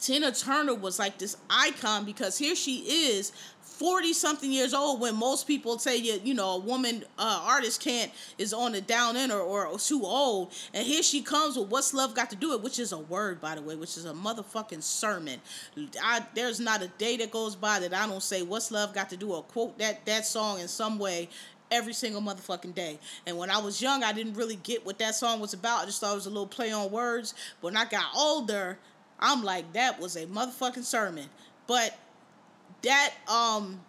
Tina 0.00 0.32
Turner 0.32 0.74
was 0.74 0.98
like 0.98 1.18
this 1.18 1.36
icon 1.48 2.04
because 2.04 2.38
here 2.38 2.54
she 2.54 2.78
is 3.10 3.32
40 3.60 4.14
something 4.14 4.50
years 4.50 4.72
old 4.72 5.00
when 5.00 5.14
most 5.16 5.46
people 5.46 5.78
say 5.78 5.98
you, 5.98 6.18
you 6.24 6.32
know 6.32 6.52
a 6.52 6.58
woman 6.58 7.04
uh, 7.18 7.42
artist 7.44 7.82
can't 7.82 8.10
is 8.38 8.54
on 8.54 8.72
the 8.72 8.80
down 8.80 9.16
end 9.16 9.30
or, 9.30 9.40
or, 9.40 9.78
too 9.78 10.02
old 10.02 10.52
and 10.72 10.86
here 10.86 11.02
she 11.02 11.20
comes 11.20 11.58
with 11.58 11.68
what's 11.68 11.92
love 11.92 12.14
got 12.14 12.30
to 12.30 12.36
do 12.36 12.54
it 12.54 12.62
which 12.62 12.78
is 12.78 12.92
a 12.92 12.98
word 12.98 13.38
by 13.38 13.54
the 13.54 13.60
way 13.60 13.76
which 13.76 13.98
is 13.98 14.06
a 14.06 14.14
motherfucking 14.14 14.82
sermon 14.82 15.38
I, 16.02 16.24
there's 16.34 16.58
not 16.58 16.82
a 16.82 16.88
day 16.96 17.18
that 17.18 17.30
goes 17.30 17.54
by 17.54 17.78
that 17.80 17.92
i 17.92 18.06
don't 18.06 18.22
say 18.22 18.40
what's 18.40 18.70
love 18.70 18.94
got 18.94 19.10
to 19.10 19.16
do 19.16 19.32
or 19.32 19.42
quote 19.42 19.78
that 19.78 20.06
that 20.06 20.24
song 20.24 20.60
in 20.60 20.68
some 20.68 20.98
way 20.98 21.28
every 21.70 21.92
single 21.92 22.22
motherfucking 22.22 22.74
day. 22.74 22.96
And 23.26 23.36
when 23.36 23.50
I 23.50 23.58
was 23.58 23.82
young, 23.82 24.04
I 24.04 24.12
didn't 24.12 24.34
really 24.34 24.54
get 24.54 24.86
what 24.86 25.00
that 25.00 25.16
song 25.16 25.40
was 25.40 25.52
about. 25.52 25.82
I 25.82 25.86
just 25.86 26.00
thought 26.00 26.12
it 26.12 26.14
was 26.14 26.26
a 26.26 26.30
little 26.30 26.46
play 26.46 26.70
on 26.70 26.90
words. 26.90 27.34
But 27.60 27.72
when 27.72 27.76
I 27.76 27.86
got 27.86 28.04
older, 28.16 28.78
I'm 29.18 29.42
like, 29.42 29.72
that 29.72 30.00
was 30.00 30.16
a 30.16 30.26
motherfucking 30.26 30.84
sermon. 30.84 31.26
But 31.66 31.98
that 32.82 33.12
um 33.28 33.80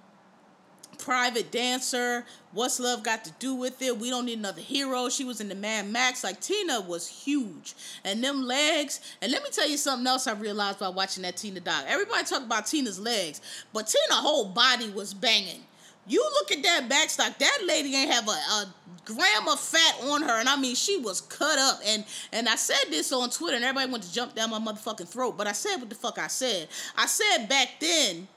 private 0.98 1.52
dancer 1.52 2.26
what's 2.54 2.80
love 2.80 3.04
got 3.04 3.24
to 3.24 3.32
do 3.40 3.54
with 3.54 3.82
it? 3.82 3.98
We 4.00 4.10
don't 4.10 4.26
need 4.26 4.40
another 4.40 4.62
hero. 4.62 5.10
She 5.10 5.24
was 5.24 5.40
in 5.40 5.48
the 5.48 5.56
mad 5.56 5.88
max. 5.88 6.24
Like 6.24 6.42
tina 6.42 6.82
was 6.82 7.08
huge. 7.08 7.76
And 8.04 8.24
them 8.24 8.44
legs 8.44 9.00
and 9.22 9.32
let 9.32 9.44
me 9.44 9.50
tell 9.52 9.70
you 9.70 9.78
something 9.78 10.08
else 10.08 10.28
i 10.28 10.34
realized 10.34 10.80
by 10.80 10.90
watching 10.90 11.24
that 11.24 11.38
tina 11.38 11.60
doc 11.60 11.84
everybody 11.88 12.24
talk 12.24 12.42
about 12.42 12.66
tina's 12.66 13.00
legs 13.00 13.42
but 13.74 13.88
tina 13.88 14.16
whole 14.16 14.46
body 14.46 14.90
was 14.90 15.14
banging 15.14 15.62
you 16.08 16.24
look 16.34 16.52
at 16.52 16.64
that 16.64 16.90
backstock 16.90 17.38
that 17.38 17.60
lady 17.66 17.96
ain't 17.96 18.12
have 18.12 18.28
a, 18.28 18.32
a 18.32 18.74
gram 19.06 19.48
of 19.48 19.60
fat 19.60 19.96
on 20.04 20.22
her 20.22 20.40
and 20.40 20.50
i 20.50 20.56
mean 20.56 20.76
she 20.76 20.98
was 20.98 21.22
cut 21.22 21.58
up 21.58 21.80
and 21.86 22.04
and 22.34 22.50
i 22.50 22.56
said 22.56 22.90
this 22.90 23.12
on 23.12 23.30
twitter 23.30 23.56
and 23.56 23.64
everybody 23.64 23.90
went 23.92 24.04
to 24.04 24.14
jump 24.14 24.36
down 24.36 24.50
my 24.50 24.60
motherfucking 24.60 25.08
throat 25.08 25.38
but 25.38 25.48
i 25.48 25.52
said 25.52 25.78
what 25.78 25.90
the 25.90 25.96
fuck 25.96 26.18
i 26.20 26.28
said 26.28 26.68
i 26.98 27.06
said 27.06 27.48
back 27.48 27.70
then 27.80 28.28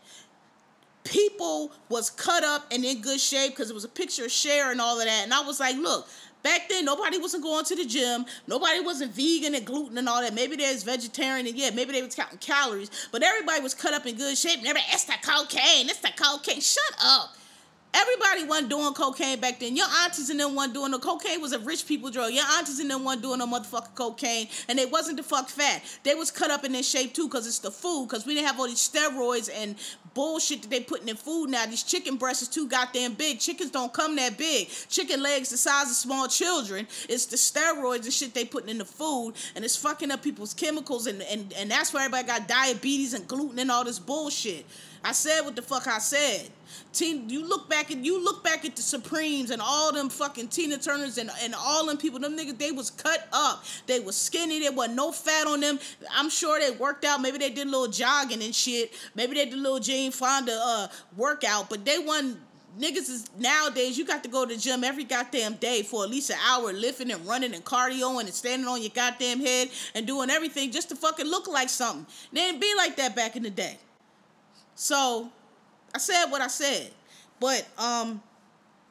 people 1.04 1.72
was 1.88 2.10
cut 2.10 2.44
up 2.44 2.66
and 2.70 2.84
in 2.84 3.00
good 3.00 3.20
shape 3.20 3.52
because 3.52 3.70
it 3.70 3.74
was 3.74 3.84
a 3.84 3.88
picture 3.88 4.24
of 4.24 4.30
Cher 4.30 4.70
and 4.70 4.80
all 4.80 4.98
of 4.98 5.06
that. 5.06 5.24
And 5.24 5.32
I 5.32 5.40
was 5.42 5.60
like, 5.60 5.76
look, 5.76 6.08
back 6.42 6.68
then 6.68 6.84
nobody 6.84 7.18
wasn't 7.18 7.42
going 7.42 7.64
to 7.64 7.76
the 7.76 7.84
gym, 7.84 8.24
nobody 8.46 8.80
wasn't 8.80 9.12
vegan 9.14 9.54
and 9.54 9.64
gluten 9.64 9.98
and 9.98 10.08
all 10.08 10.20
that. 10.20 10.34
Maybe 10.34 10.56
there's 10.56 10.82
vegetarian 10.82 11.46
and 11.46 11.56
yeah, 11.56 11.70
maybe 11.70 11.92
they 11.92 12.02
was 12.02 12.14
counting 12.14 12.38
calories, 12.38 12.90
but 13.12 13.22
everybody 13.22 13.62
was 13.62 13.74
cut 13.74 13.94
up 13.94 14.06
in 14.06 14.16
good 14.16 14.36
shape. 14.36 14.58
And 14.58 14.66
everybody, 14.66 14.86
it's 14.92 15.04
the 15.04 15.14
cocaine, 15.22 15.88
it's 15.88 16.00
the 16.00 16.12
cocaine. 16.16 16.60
Shut 16.60 16.94
up. 17.02 17.36
Everybody 17.92 18.44
wasn't 18.44 18.70
doing 18.70 18.94
cocaine 18.94 19.40
back 19.40 19.58
then. 19.58 19.76
Your 19.76 19.86
aunties 20.04 20.30
and 20.30 20.38
them 20.38 20.54
wasn't 20.54 20.74
doing 20.74 20.92
no 20.92 20.98
cocaine 20.98 21.40
was 21.40 21.52
a 21.52 21.58
rich 21.58 21.86
people 21.86 22.10
drug. 22.10 22.32
Your 22.32 22.44
aunties 22.56 22.78
and 22.78 22.88
them 22.88 23.02
wasn't 23.02 23.22
doing 23.22 23.38
no 23.40 23.46
motherfucking 23.46 23.94
cocaine, 23.96 24.46
and 24.68 24.78
they 24.78 24.86
wasn't 24.86 25.16
the 25.16 25.22
fuck 25.24 25.48
fat. 25.48 25.82
They 26.04 26.14
was 26.14 26.30
cut 26.30 26.50
up 26.52 26.64
in 26.64 26.72
their 26.72 26.84
shape 26.84 27.14
too, 27.14 27.28
cause 27.28 27.46
it's 27.46 27.58
the 27.58 27.70
food. 27.70 28.08
Cause 28.08 28.24
we 28.26 28.34
didn't 28.34 28.46
have 28.46 28.60
all 28.60 28.68
these 28.68 28.88
steroids 28.88 29.50
and 29.52 29.74
bullshit 30.14 30.62
that 30.62 30.70
they 30.70 30.80
putting 30.80 31.08
in 31.08 31.16
food 31.16 31.50
now. 31.50 31.66
These 31.66 31.82
chicken 31.82 32.16
breasts 32.16 32.42
is 32.42 32.48
too 32.48 32.68
goddamn 32.68 33.14
big. 33.14 33.40
Chickens 33.40 33.70
don't 33.70 33.92
come 33.92 34.16
that 34.16 34.38
big. 34.38 34.68
Chicken 34.88 35.22
legs 35.22 35.50
the 35.50 35.56
size 35.56 35.90
of 35.90 35.96
small 35.96 36.28
children. 36.28 36.86
It's 37.08 37.26
the 37.26 37.36
steroids 37.36 38.04
and 38.04 38.12
shit 38.12 38.34
they 38.34 38.44
putting 38.44 38.70
in 38.70 38.78
the 38.78 38.84
food, 38.84 39.32
and 39.56 39.64
it's 39.64 39.76
fucking 39.76 40.10
up 40.12 40.22
people's 40.22 40.54
chemicals, 40.54 41.08
and 41.08 41.22
and 41.22 41.52
and 41.54 41.70
that's 41.70 41.92
why 41.92 42.04
everybody 42.04 42.26
got 42.26 42.46
diabetes 42.46 43.14
and 43.14 43.26
gluten 43.26 43.58
and 43.58 43.70
all 43.70 43.84
this 43.84 43.98
bullshit. 43.98 44.64
I 45.02 45.12
said 45.12 45.40
what 45.42 45.56
the 45.56 45.62
fuck 45.62 45.86
I 45.86 45.98
said. 45.98 46.50
Teen, 46.92 47.28
you 47.28 47.46
look 47.46 47.68
back 47.68 47.90
and 47.90 48.04
you 48.04 48.22
look 48.22 48.42
back 48.42 48.64
at 48.64 48.76
the 48.76 48.82
Supremes 48.82 49.50
and 49.50 49.62
all 49.62 49.92
them 49.92 50.08
fucking 50.08 50.48
Tina 50.48 50.78
Turners 50.78 51.18
and, 51.18 51.30
and 51.42 51.54
all 51.54 51.86
them 51.86 51.96
people, 51.96 52.18
them 52.18 52.36
niggas, 52.36 52.58
they 52.58 52.72
was 52.72 52.90
cut 52.90 53.28
up. 53.32 53.64
They 53.86 54.00
was 54.00 54.16
skinny. 54.16 54.60
There 54.60 54.72
was 54.72 54.90
no 54.90 55.12
fat 55.12 55.46
on 55.46 55.60
them. 55.60 55.78
I'm 56.10 56.30
sure 56.30 56.58
they 56.60 56.70
worked 56.70 57.04
out. 57.04 57.20
Maybe 57.20 57.38
they 57.38 57.50
did 57.50 57.66
a 57.66 57.70
little 57.70 57.88
jogging 57.88 58.42
and 58.42 58.54
shit. 58.54 58.92
Maybe 59.14 59.34
they 59.34 59.44
did 59.44 59.54
a 59.54 59.62
little 59.62 59.80
Jane 59.80 60.12
Fonda 60.12 60.58
uh, 60.62 60.88
workout, 61.16 61.70
but 61.70 61.84
they 61.84 61.98
wasn't 61.98 62.38
niggas 62.78 63.10
is 63.10 63.30
nowadays 63.38 63.98
you 63.98 64.06
got 64.06 64.22
to 64.22 64.28
go 64.28 64.46
to 64.46 64.54
the 64.54 64.60
gym 64.60 64.84
every 64.84 65.04
goddamn 65.04 65.54
day 65.54 65.82
for 65.82 66.04
at 66.04 66.10
least 66.10 66.30
an 66.30 66.36
hour 66.48 66.72
lifting 66.72 67.10
and 67.10 67.26
running 67.26 67.54
and 67.54 67.64
cardio 67.64 68.20
and 68.20 68.28
standing 68.32 68.68
on 68.68 68.80
your 68.80 68.92
goddamn 68.94 69.40
head 69.40 69.68
and 69.94 70.06
doing 70.06 70.30
everything 70.30 70.70
just 70.70 70.88
to 70.88 70.96
fucking 70.96 71.26
look 71.26 71.48
like 71.48 71.68
something. 71.68 72.06
They 72.32 72.42
didn't 72.42 72.60
be 72.60 72.72
like 72.76 72.96
that 72.96 73.16
back 73.16 73.36
in 73.36 73.42
the 73.42 73.50
day. 73.50 73.78
So 74.74 75.30
I 75.94 75.98
said 75.98 76.26
what 76.26 76.40
I 76.40 76.48
said. 76.48 76.90
But 77.38 77.66
um 77.78 78.22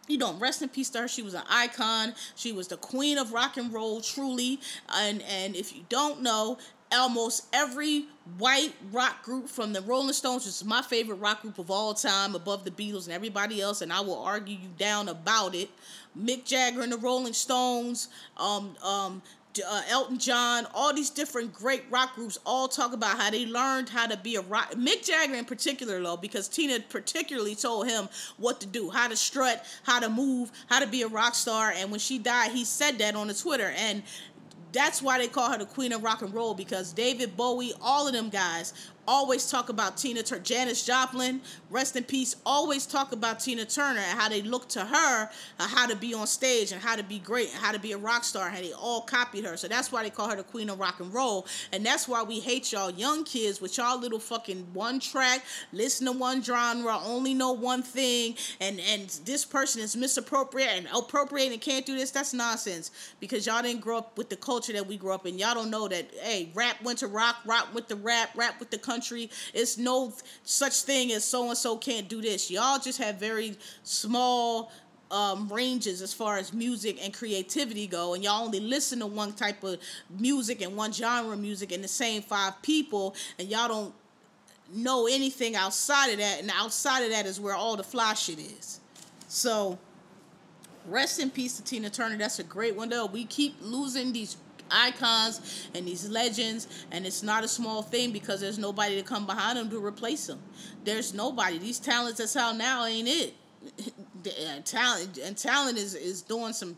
you 0.07 0.17
know, 0.17 0.33
rest 0.33 0.63
in 0.63 0.69
peace 0.69 0.89
to 0.89 1.01
her. 1.01 1.07
She 1.07 1.21
was 1.21 1.35
an 1.35 1.43
icon. 1.47 2.15
She 2.35 2.51
was 2.51 2.67
the 2.67 2.77
queen 2.77 3.19
of 3.19 3.31
rock 3.31 3.57
and 3.57 3.71
roll, 3.71 4.01
truly. 4.01 4.59
And 4.95 5.21
and 5.21 5.55
if 5.55 5.75
you 5.75 5.85
don't 5.87 6.21
know, 6.21 6.57
almost 6.91 7.45
every 7.53 8.05
white 8.37 8.73
rock 8.91 9.23
group 9.23 9.47
from 9.47 9.73
the 9.73 9.81
Rolling 9.81 10.13
Stones, 10.13 10.45
which 10.45 10.55
is 10.55 10.65
my 10.65 10.81
favorite 10.81 11.17
rock 11.17 11.41
group 11.41 11.59
of 11.59 11.69
all 11.69 11.93
time, 11.93 12.35
above 12.35 12.65
the 12.65 12.71
Beatles 12.71 13.05
and 13.05 13.13
everybody 13.13 13.61
else, 13.61 13.81
and 13.81 13.93
I 13.93 14.01
will 14.01 14.19
argue 14.19 14.57
you 14.57 14.69
down 14.77 15.07
about 15.07 15.55
it. 15.55 15.69
Mick 16.17 16.45
Jagger 16.45 16.81
and 16.81 16.91
the 16.91 16.97
Rolling 16.97 17.33
Stones, 17.33 18.09
um, 18.37 18.75
um, 18.83 19.21
uh, 19.67 19.81
Elton 19.89 20.19
John, 20.19 20.67
all 20.73 20.93
these 20.93 21.09
different 21.09 21.53
great 21.53 21.83
rock 21.89 22.15
groups 22.15 22.37
all 22.45 22.67
talk 22.67 22.93
about 22.93 23.17
how 23.17 23.31
they 23.31 23.45
learned 23.45 23.89
how 23.89 24.07
to 24.07 24.17
be 24.17 24.35
a 24.35 24.41
rock. 24.41 24.73
Mick 24.73 25.05
Jagger 25.05 25.35
in 25.35 25.45
particular, 25.45 26.01
though, 26.01 26.17
because 26.17 26.47
Tina 26.47 26.79
particularly 26.89 27.55
told 27.55 27.87
him 27.87 28.09
what 28.37 28.61
to 28.61 28.67
do, 28.67 28.89
how 28.89 29.07
to 29.07 29.15
strut, 29.15 29.65
how 29.83 29.99
to 29.99 30.09
move, 30.09 30.51
how 30.67 30.79
to 30.79 30.87
be 30.87 31.01
a 31.01 31.07
rock 31.07 31.35
star. 31.35 31.71
And 31.75 31.89
when 31.91 31.99
she 31.99 32.19
died, 32.19 32.51
he 32.51 32.63
said 32.63 32.97
that 32.99 33.15
on 33.15 33.27
the 33.27 33.33
Twitter. 33.33 33.73
And 33.77 34.03
that's 34.71 35.01
why 35.01 35.17
they 35.17 35.27
call 35.27 35.51
her 35.51 35.57
the 35.57 35.65
queen 35.65 35.91
of 35.93 36.03
rock 36.03 36.21
and 36.21 36.33
roll 36.33 36.53
because 36.53 36.93
David 36.93 37.35
Bowie, 37.35 37.73
all 37.81 38.07
of 38.07 38.13
them 38.13 38.29
guys 38.29 38.73
always 39.09 39.49
talk 39.49 39.69
about 39.69 39.97
Tina 39.97 40.21
Turner. 40.21 40.43
Janis 40.43 40.85
Joplin, 40.85 41.41
rest 41.71 41.95
in 41.95 42.03
peace, 42.03 42.35
always 42.45 42.85
talk 42.85 43.11
about 43.11 43.39
Tina 43.39 43.65
Turner 43.65 44.01
and 44.01 44.19
how 44.19 44.29
they 44.29 44.43
look 44.43 44.69
to 44.69 44.85
her, 44.85 45.29
uh, 45.59 45.67
how 45.67 45.87
to 45.87 45.95
be 45.95 46.13
on 46.13 46.27
stage 46.27 46.71
and 46.71 46.79
how 46.79 46.95
to 46.95 47.01
be 47.01 47.17
great 47.17 47.49
and 47.49 47.57
how 47.57 47.71
to 47.71 47.79
be 47.79 47.91
a 47.91 47.97
rock 47.97 48.23
star. 48.23 48.49
How 48.49 48.61
they 48.61 48.71
all 48.71 49.01
copied 49.01 49.45
her. 49.45 49.57
So 49.57 49.67
that's 49.67 49.91
why 49.91 50.03
they 50.03 50.11
call 50.11 50.29
her 50.29 50.35
the 50.35 50.43
queen 50.43 50.69
of 50.69 50.79
rock 50.79 50.99
and 50.99 51.11
roll. 51.11 51.47
And 51.73 51.83
that's 51.83 52.07
why 52.07 52.21
we 52.21 52.39
hate 52.39 52.71
y'all 52.71 52.91
young 52.91 53.23
kids 53.23 53.59
with 53.59 53.77
y'all 53.77 53.99
little 53.99 54.19
fucking 54.19 54.67
one 54.73 54.99
track, 54.99 55.43
listen 55.73 56.05
to 56.05 56.11
one 56.11 56.43
genre, 56.43 56.99
only 57.03 57.33
know 57.33 57.51
one 57.51 57.81
thing, 57.81 58.35
and 58.61 58.79
and 58.79 59.09
this 59.25 59.43
person 59.43 59.81
is 59.81 59.95
misappropriate 59.95 60.69
and 60.69 60.87
appropriate 60.95 61.51
and 61.51 61.59
can't 61.59 61.85
do 61.85 61.97
this. 61.97 62.11
That's 62.11 62.33
nonsense 62.33 62.91
because 63.19 63.47
y'all 63.47 63.63
didn't 63.63 63.81
grow 63.81 63.97
up 63.97 64.17
with 64.19 64.29
the 64.29 64.35
culture 64.35 64.73
that 64.73 64.85
we 64.85 64.97
grew 64.97 65.13
up 65.13 65.25
in. 65.25 65.39
Y'all 65.39 65.55
don't 65.55 65.71
know 65.71 65.87
that. 65.87 66.11
Hey, 66.21 66.51
rap 66.53 66.79
went 66.83 66.99
to 66.99 67.07
rock, 67.07 67.37
rock 67.45 67.73
with 67.73 67.87
the 67.87 67.95
rap, 67.95 68.29
rap 68.35 68.59
with 68.59 68.69
the 68.69 68.77
country 68.77 68.98
country. 68.99 69.29
It's 69.53 69.77
no 69.77 70.13
such 70.43 70.81
thing 70.81 71.11
as 71.13 71.23
so 71.23 71.47
and 71.47 71.57
so 71.57 71.77
can't 71.77 72.09
do 72.09 72.21
this. 72.21 72.51
Y'all 72.51 72.79
just 72.79 72.97
have 72.99 73.15
very 73.15 73.55
small 73.83 74.71
um, 75.09 75.47
ranges 75.47 76.01
as 76.01 76.13
far 76.13 76.37
as 76.37 76.53
music 76.53 76.97
and 77.03 77.13
creativity 77.13 77.87
go, 77.87 78.13
and 78.13 78.23
y'all 78.23 78.45
only 78.45 78.59
listen 78.59 78.99
to 78.99 79.07
one 79.07 79.33
type 79.33 79.63
of 79.63 79.79
music 80.19 80.61
and 80.61 80.75
one 80.75 80.91
genre 80.91 81.33
of 81.33 81.39
music 81.39 81.71
and 81.71 81.83
the 81.83 81.87
same 81.87 82.21
five 82.21 82.61
people, 82.61 83.15
and 83.39 83.49
y'all 83.49 83.67
don't 83.67 83.93
know 84.71 85.07
anything 85.07 85.55
outside 85.55 86.11
of 86.11 86.19
that, 86.19 86.41
and 86.41 86.51
outside 86.53 87.03
of 87.03 87.09
that 87.09 87.25
is 87.25 87.39
where 87.39 87.55
all 87.55 87.75
the 87.75 87.83
fly 87.83 88.13
shit 88.13 88.37
is. 88.37 88.81
So, 89.27 89.79
rest 90.85 91.19
in 91.19 91.31
peace 91.31 91.57
to 91.57 91.63
Tina 91.63 91.89
Turner. 91.89 92.17
That's 92.17 92.37
a 92.37 92.43
great 92.43 92.75
one, 92.75 92.89
though. 92.89 93.07
We 93.07 93.25
keep 93.25 93.55
losing 93.61 94.13
these 94.13 94.37
icons 94.71 95.69
and 95.75 95.87
these 95.87 96.09
legends 96.09 96.85
and 96.91 97.05
it's 97.05 97.23
not 97.23 97.43
a 97.43 97.47
small 97.47 97.81
thing 97.81 98.11
because 98.11 98.41
there's 98.41 98.59
nobody 98.59 98.95
to 98.95 99.03
come 99.03 99.25
behind 99.25 99.57
them 99.57 99.69
to 99.69 99.83
replace 99.83 100.27
them. 100.27 100.39
There's 100.83 101.13
nobody. 101.13 101.57
These 101.57 101.79
talents 101.79 102.19
that's 102.19 102.35
out 102.35 102.57
now 102.57 102.85
ain't 102.85 103.07
it. 103.07 103.33
Uh, 104.19 104.59
talent 104.65 105.17
and 105.17 105.37
talent 105.37 105.77
is 105.77 105.95
is 105.95 106.21
doing 106.21 106.51
some 106.51 106.75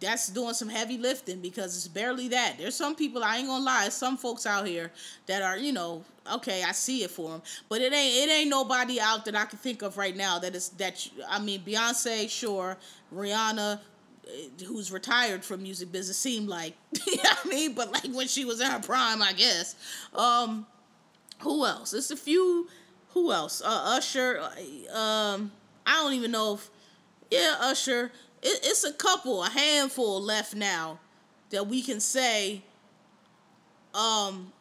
that's 0.00 0.28
doing 0.28 0.54
some 0.54 0.68
heavy 0.68 0.96
lifting 0.98 1.40
because 1.40 1.76
it's 1.76 1.88
barely 1.88 2.28
that. 2.28 2.56
There's 2.58 2.74
some 2.74 2.94
people 2.94 3.24
I 3.24 3.38
ain't 3.38 3.48
gonna 3.48 3.64
lie, 3.64 3.88
some 3.88 4.16
folks 4.16 4.46
out 4.46 4.66
here 4.66 4.92
that 5.26 5.42
are 5.42 5.56
you 5.56 5.72
know 5.72 6.04
okay, 6.32 6.64
I 6.64 6.72
see 6.72 7.02
it 7.04 7.10
for 7.10 7.30
them, 7.30 7.42
but 7.68 7.80
it 7.80 7.92
ain't 7.92 8.28
it 8.28 8.32
ain't 8.32 8.50
nobody 8.50 9.00
out 9.00 9.24
that 9.24 9.36
I 9.36 9.44
can 9.44 9.58
think 9.58 9.82
of 9.82 9.96
right 9.96 10.16
now 10.16 10.38
that 10.38 10.54
is 10.54 10.70
that 10.70 11.08
I 11.28 11.40
mean 11.40 11.60
Beyonce, 11.60 12.28
sure, 12.30 12.76
Rihanna, 13.14 13.80
who's 14.66 14.90
retired 14.90 15.44
from 15.44 15.62
music 15.62 15.92
business 15.92 16.18
seemed 16.18 16.48
like 16.48 16.74
you 17.06 17.16
know 17.16 17.22
what 17.22 17.38
I 17.44 17.48
mean, 17.48 17.74
but 17.74 17.92
like 17.92 18.12
when 18.12 18.28
she 18.28 18.44
was 18.44 18.60
in 18.60 18.70
her 18.70 18.80
prime, 18.80 19.22
I 19.22 19.32
guess. 19.32 19.74
Um, 20.14 20.66
who 21.40 21.64
else? 21.66 21.92
It's 21.92 22.10
a 22.10 22.16
few. 22.16 22.68
Who 23.10 23.32
else? 23.32 23.62
Uh, 23.64 23.96
Usher. 23.96 24.40
Uh, 24.40 24.96
um, 24.96 25.52
I 25.86 26.02
don't 26.02 26.14
even 26.14 26.30
know 26.30 26.54
if. 26.54 26.70
Yeah, 27.30 27.56
Usher. 27.60 28.12
It, 28.42 28.60
it's 28.62 28.84
a 28.84 28.92
couple, 28.92 29.42
a 29.42 29.50
handful 29.50 30.20
left 30.20 30.54
now 30.54 30.98
that 31.50 31.66
we 31.66 31.82
can 31.82 32.00
say. 32.00 32.62
Um, 33.94 34.52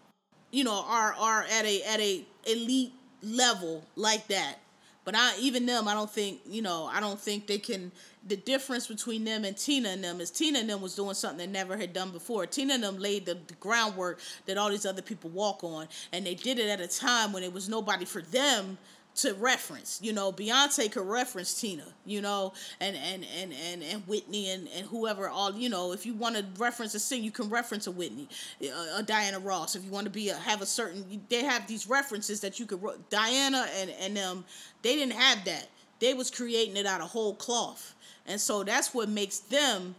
you 0.52 0.64
know, 0.64 0.84
are 0.88 1.14
are 1.14 1.44
at 1.44 1.66
a 1.66 1.84
at 1.84 2.00
a 2.00 2.24
elite 2.48 2.94
level 3.22 3.84
like 3.96 4.28
that. 4.28 4.60
But 5.04 5.16
I 5.16 5.36
even 5.40 5.66
them, 5.66 5.88
I 5.88 5.94
don't 5.94 6.10
think 6.10 6.40
you 6.48 6.62
know. 6.62 6.90
I 6.92 7.00
don't 7.00 7.20
think 7.20 7.48
they 7.48 7.58
can 7.58 7.92
the 8.26 8.36
difference 8.36 8.88
between 8.88 9.24
them 9.24 9.46
and 9.46 9.56
Tina 9.56 9.90
and 9.90 10.04
them 10.04 10.20
is 10.20 10.32
Tina 10.32 10.60
and 10.60 10.70
them 10.70 10.82
was 10.82 10.96
doing 10.96 11.14
something 11.14 11.38
they 11.38 11.48
never 11.48 11.78
had 11.78 11.94
done 11.94 12.12
before. 12.12 12.46
Tina 12.46 12.74
and 12.74 12.84
them 12.84 12.98
laid 12.98 13.26
the, 13.26 13.38
the, 13.48 13.54
groundwork 13.60 14.20
that 14.48 14.58
all 14.58 14.70
these 14.70 14.86
other 14.86 15.02
people 15.02 15.30
walk 15.30 15.64
on, 15.64 15.88
and 16.12 16.26
they 16.26 16.36
did 16.36 16.60
it 16.60 16.70
at 16.70 16.80
a 16.80 16.88
time 16.88 17.32
when 17.32 17.44
it 17.44 17.54
was 17.54 17.70
nobody 17.70 18.06
for 18.06 18.22
them 18.22 18.78
to 19.16 19.34
reference. 19.36 20.00
You 20.02 20.12
know, 20.12 20.32
Beyonce 20.32 20.92
could 20.92 21.06
reference 21.06 21.60
Tina, 21.60 21.86
you 22.06 22.22
know, 22.22 22.54
and 22.80 22.96
and 22.96 23.26
and 23.38 23.54
and, 23.54 23.84
and 23.84 24.08
Whitney 24.08 24.50
and, 24.50 24.68
and 24.76 24.86
whoever 24.88 25.30
all 25.30 25.54
you 25.54 25.70
know. 25.70 25.94
If 25.94 26.06
you 26.06 26.14
want 26.14 26.36
to 26.36 26.46
reference 26.58 26.96
a 26.96 27.00
sing, 27.00 27.24
you 27.24 27.32
can 27.32 27.50
reference 27.50 27.88
a 27.88 27.92
Whitney, 27.92 28.28
a, 28.62 28.98
a 28.98 29.04
Diana 29.04 29.40
Ross. 29.40 29.76
If 29.76 29.86
you 29.86 29.92
want 29.92 30.06
to 30.06 30.12
be 30.12 30.30
a, 30.30 30.36
have 30.36 30.62
a 30.62 30.66
certain, 30.66 31.24
they 31.30 31.44
have 31.44 31.68
these 31.68 31.88
references 31.88 32.42
that 32.42 32.60
you 32.60 32.66
could. 32.66 32.82
Diana 33.10 33.68
and 33.78 33.90
and 34.02 34.18
them, 34.18 34.46
they 34.82 34.96
didn't 34.96 35.14
have 35.14 35.46
that. 35.46 35.70
They 36.00 36.14
was 36.14 36.30
creating 36.30 36.78
it 36.78 36.86
out 36.86 37.02
of 37.02 37.10
whole 37.10 37.36
cloth. 37.36 37.94
And 38.28 38.40
so 38.42 38.64
that's 38.64 38.94
what 38.94 39.10
makes 39.10 39.40
them 39.40 39.96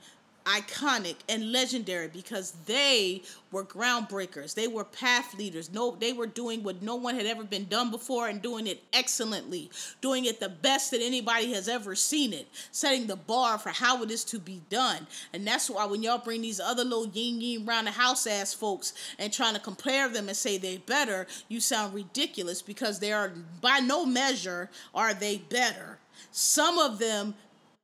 iconic 0.46 1.16
and 1.28 1.50
legendary 1.50 2.08
because 2.08 2.52
they 2.66 3.22
were 3.50 3.64
groundbreakers. 3.64 4.54
They 4.54 4.68
were 4.68 4.84
path 4.84 5.34
leaders. 5.34 5.72
No, 5.72 5.96
they 5.96 6.12
were 6.12 6.26
doing 6.26 6.62
what 6.62 6.82
no 6.82 6.94
one 6.94 7.16
had 7.16 7.26
ever 7.26 7.42
been 7.42 7.66
done 7.66 7.90
before 7.90 8.28
and 8.28 8.40
doing 8.40 8.66
it 8.66 8.82
excellently, 8.92 9.70
doing 10.00 10.24
it 10.24 10.38
the 10.38 10.48
best 10.48 10.92
that 10.92 11.02
anybody 11.02 11.52
has 11.52 11.68
ever 11.68 11.94
seen 11.94 12.32
it, 12.32 12.46
setting 12.70 13.06
the 13.06 13.16
bar 13.16 13.58
for 13.58 13.70
how 13.70 14.02
it 14.02 14.10
is 14.10 14.24
to 14.24 14.38
be 14.38 14.62
done. 14.70 15.06
And 15.32 15.46
that's 15.46 15.68
why 15.68 15.84
when 15.86 16.02
y'all 16.02 16.18
bring 16.18 16.42
these 16.42 16.60
other 16.60 16.84
little 16.84 17.08
yin 17.08 17.40
yin 17.40 17.66
round 17.66 17.88
the 17.88 17.92
house 17.92 18.26
ass 18.26 18.54
folks 18.54 18.94
and 19.18 19.32
trying 19.32 19.54
to 19.54 19.60
compare 19.60 20.08
them 20.08 20.28
and 20.28 20.36
say 20.36 20.58
they 20.58 20.78
better, 20.78 21.26
you 21.48 21.60
sound 21.60 21.92
ridiculous 21.92 22.62
because 22.62 23.00
they 23.00 23.12
are 23.12 23.32
by 23.60 23.80
no 23.80 24.06
measure 24.06 24.70
are 24.94 25.12
they 25.12 25.38
better. 25.38 25.98
Some 26.30 26.78
of 26.78 26.98
them 26.98 27.34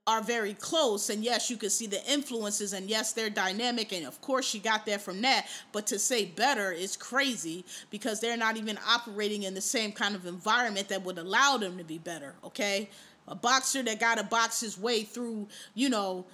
are 0.09 0.21
very 0.21 0.55
close 0.55 1.11
and 1.11 1.23
yes 1.23 1.49
you 1.49 1.57
can 1.57 1.71
see 1.71 1.87
the 1.87 2.05
influences 2.11 2.73
and 2.73 2.91
yes 2.91 3.13
they're 3.13 3.31
dynamic 3.31 3.93
and 3.93 4.05
of 4.05 4.21
course 4.21 4.45
she 4.45 4.59
got 4.59 4.85
that 4.85 5.01
from 5.01 5.23
that. 5.23 5.47
But 5.71 5.87
to 5.89 5.99
say 5.99 6.25
better 6.25 6.73
is 6.73 6.97
crazy 6.97 7.65
because 7.91 8.19
they're 8.19 8.37
not 8.37 8.57
even 8.57 8.79
operating 8.87 9.45
in 9.45 9.55
the 9.55 9.61
same 9.61 9.93
kind 9.93 10.17
of 10.17 10.27
environment 10.27 10.89
that 10.89 11.05
would 11.05 11.19
allow 11.19 11.57
them 11.57 11.79
to 11.79 11.85
be 11.85 11.99
better 11.99 12.35
okay? 12.45 12.91
A 13.29 13.37
boxer 13.37 13.85
that 13.85 14.01
got 14.01 14.19
to 14.19 14.25
box 14.25 14.61
his 14.61 14.77
way 14.77 15.05
through 15.05 15.47
you 15.75 15.89
know 15.89 16.25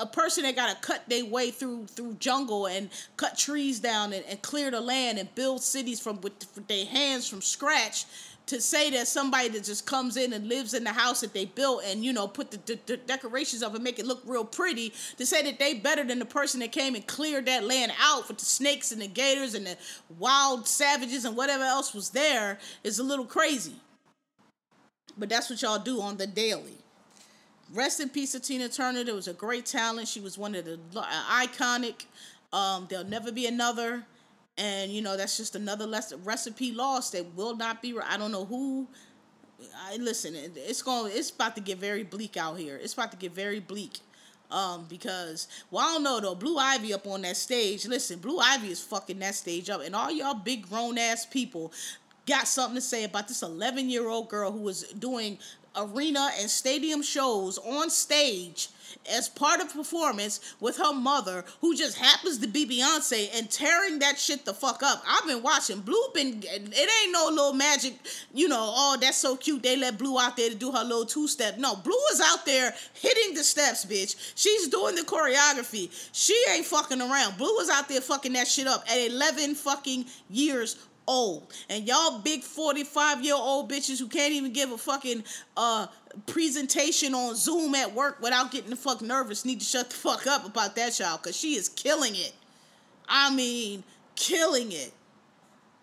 a, 0.00 0.06
person 0.06 0.42
that 0.42 0.56
got 0.56 0.74
to 0.74 0.86
cut 0.86 1.08
their 1.08 1.24
way 1.24 1.50
through 1.50 1.86
through 1.86 2.14
jungle 2.14 2.66
and 2.66 2.90
cut 3.16 3.38
trees 3.38 3.78
down 3.78 4.12
and, 4.12 4.24
and 4.26 4.42
clear 4.42 4.70
the 4.70 4.80
land 4.80 5.18
and 5.18 5.32
build 5.36 5.62
cities 5.62 6.00
from 6.00 6.20
with, 6.20 6.32
with 6.54 6.66
their 6.66 6.86
hands 6.86 7.28
from 7.28 7.40
scratch 7.40 8.04
to 8.46 8.60
say 8.60 8.90
that 8.90 9.06
somebody 9.06 9.48
that 9.50 9.64
just 9.64 9.86
comes 9.86 10.16
in 10.16 10.32
and 10.32 10.48
lives 10.48 10.74
in 10.74 10.84
the 10.84 10.92
house 10.92 11.20
that 11.20 11.32
they 11.32 11.44
built 11.44 11.82
and 11.86 12.04
you 12.04 12.12
know 12.12 12.26
put 12.26 12.50
the, 12.50 12.58
the, 12.66 12.78
the, 12.86 12.96
decorations 12.96 13.62
up 13.62 13.74
and 13.74 13.84
make 13.84 13.98
it 13.98 14.06
look 14.06 14.22
real 14.26 14.44
pretty 14.44 14.92
to 15.16 15.24
say 15.24 15.42
that 15.42 15.58
they 15.58 15.74
better 15.74 16.04
than 16.04 16.18
the 16.18 16.24
person 16.24 16.60
that 16.60 16.72
came 16.72 16.94
and 16.94 17.06
cleared 17.06 17.46
that 17.46 17.64
land 17.64 17.92
out 18.00 18.26
for 18.26 18.32
the 18.32 18.44
snakes 18.44 18.92
and 18.92 19.00
the 19.00 19.06
gators 19.06 19.54
and 19.54 19.66
the 19.66 19.76
wild 20.18 20.66
savages 20.66 21.24
and 21.24 21.36
whatever 21.36 21.62
else 21.62 21.94
was 21.94 22.10
there 22.10 22.58
is 22.82 22.98
a 22.98 23.02
little 23.02 23.26
crazy. 23.26 23.74
But 25.16 25.28
that's 25.28 25.50
what 25.50 25.60
y'all 25.62 25.78
do 25.78 26.00
on 26.00 26.16
the 26.16 26.26
daily. 26.26 26.78
Rest 27.72 28.00
in 28.00 28.08
peace 28.08 28.32
to 28.32 28.40
tina 28.40 28.68
turner. 28.68 29.04
There 29.04 29.14
was 29.14 29.28
a 29.28 29.32
great 29.32 29.66
talent. 29.66 30.08
She 30.08 30.20
was 30.20 30.36
one 30.36 30.54
of 30.54 30.64
the 30.64 30.78
uh, 30.96 31.46
iconic. 31.46 32.04
Um, 32.52 32.86
there'll 32.90 33.04
never 33.06 33.32
be 33.32 33.46
another 33.46 34.04
and 34.58 34.90
you 34.90 35.00
know 35.00 35.16
that's 35.16 35.36
just 35.36 35.56
another 35.56 35.86
lesson 35.86 36.22
recipe 36.24 36.72
lost 36.72 37.12
that 37.12 37.24
will 37.34 37.56
not 37.56 37.80
be 37.80 37.94
i 38.06 38.16
don't 38.16 38.32
know 38.32 38.44
who 38.44 38.86
i 39.86 39.96
listen 39.96 40.34
it's 40.34 40.82
going 40.82 41.12
it's 41.14 41.30
about 41.30 41.54
to 41.54 41.60
get 41.60 41.78
very 41.78 42.02
bleak 42.02 42.36
out 42.36 42.58
here. 42.58 42.78
It's 42.82 42.94
about 42.94 43.10
to 43.12 43.16
get 43.16 43.32
very 43.32 43.60
bleak. 43.60 43.98
Um 44.50 44.86
because 44.88 45.48
well 45.70 45.86
i 45.86 45.92
don't 45.92 46.02
know 46.02 46.20
though. 46.20 46.34
Blue 46.34 46.58
ivy 46.58 46.92
up 46.92 47.06
on 47.06 47.22
that 47.22 47.36
stage. 47.36 47.86
Listen 47.86 48.18
blue 48.18 48.38
ivy 48.38 48.70
is 48.70 48.82
fucking 48.82 49.18
that 49.20 49.34
stage 49.34 49.70
up. 49.70 49.82
And 49.82 49.94
all 49.94 50.10
y'all 50.10 50.34
big 50.34 50.68
grown 50.68 50.98
ass 50.98 51.24
people 51.24 51.72
got 52.26 52.46
something 52.46 52.76
to 52.76 52.80
say 52.80 53.04
about 53.04 53.28
this 53.28 53.42
11 53.42 53.88
year 53.88 54.08
old 54.08 54.28
girl 54.28 54.52
who 54.52 54.60
was 54.60 54.82
doing 54.92 55.38
arena 55.76 56.30
and 56.38 56.50
stadium 56.50 57.02
shows 57.02 57.58
on 57.58 57.88
stage 57.88 58.68
as 59.10 59.28
part 59.28 59.60
of 59.60 59.72
performance 59.72 60.54
with 60.60 60.76
her 60.76 60.92
mother, 60.92 61.44
who 61.60 61.76
just 61.76 61.98
happens 61.98 62.38
to 62.38 62.48
be 62.48 62.66
Beyonce, 62.66 63.28
and 63.36 63.50
tearing 63.50 63.98
that 64.00 64.18
shit 64.18 64.44
the 64.44 64.54
fuck 64.54 64.82
up. 64.82 65.02
I've 65.06 65.26
been 65.26 65.42
watching 65.42 65.80
Blue. 65.80 66.02
Been 66.14 66.42
it 66.42 67.04
ain't 67.04 67.12
no 67.12 67.28
little 67.30 67.52
magic, 67.52 67.94
you 68.32 68.48
know. 68.48 68.72
Oh, 68.74 68.96
that's 69.00 69.16
so 69.18 69.36
cute. 69.36 69.62
They 69.62 69.76
let 69.76 69.98
Blue 69.98 70.18
out 70.18 70.36
there 70.36 70.50
to 70.50 70.54
do 70.54 70.72
her 70.72 70.84
little 70.84 71.06
two 71.06 71.28
step. 71.28 71.58
No, 71.58 71.76
Blue 71.76 72.02
is 72.12 72.20
out 72.20 72.44
there 72.46 72.74
hitting 72.94 73.34
the 73.34 73.44
steps, 73.44 73.84
bitch. 73.84 74.32
She's 74.34 74.68
doing 74.68 74.94
the 74.94 75.02
choreography. 75.02 75.90
She 76.12 76.38
ain't 76.50 76.66
fucking 76.66 77.00
around. 77.00 77.38
Blue 77.38 77.58
is 77.58 77.70
out 77.70 77.88
there 77.88 78.00
fucking 78.00 78.32
that 78.34 78.46
shit 78.46 78.66
up 78.66 78.84
at 78.90 78.98
11 78.98 79.54
fucking 79.54 80.06
years 80.28 80.76
old. 81.06 81.52
And 81.68 81.86
y'all 81.86 82.18
big 82.18 82.42
45 82.42 83.24
year 83.24 83.34
old 83.34 83.70
bitches 83.70 83.98
who 83.98 84.06
can't 84.06 84.32
even 84.32 84.52
give 84.52 84.70
a 84.72 84.78
fucking 84.78 85.24
uh 85.56 85.86
presentation 86.26 87.14
on 87.14 87.34
Zoom 87.34 87.74
at 87.74 87.94
work 87.94 88.20
without 88.20 88.50
getting 88.50 88.70
the 88.70 88.76
fuck 88.76 89.00
nervous 89.02 89.44
need 89.44 89.60
to 89.60 89.66
shut 89.66 89.90
the 89.90 89.96
fuck 89.96 90.26
up 90.26 90.46
about 90.46 90.76
that 90.76 90.92
child 90.92 91.22
because 91.22 91.36
she 91.36 91.54
is 91.54 91.68
killing 91.68 92.14
it. 92.14 92.32
I 93.08 93.34
mean, 93.34 93.84
killing 94.14 94.72
it. 94.72 94.92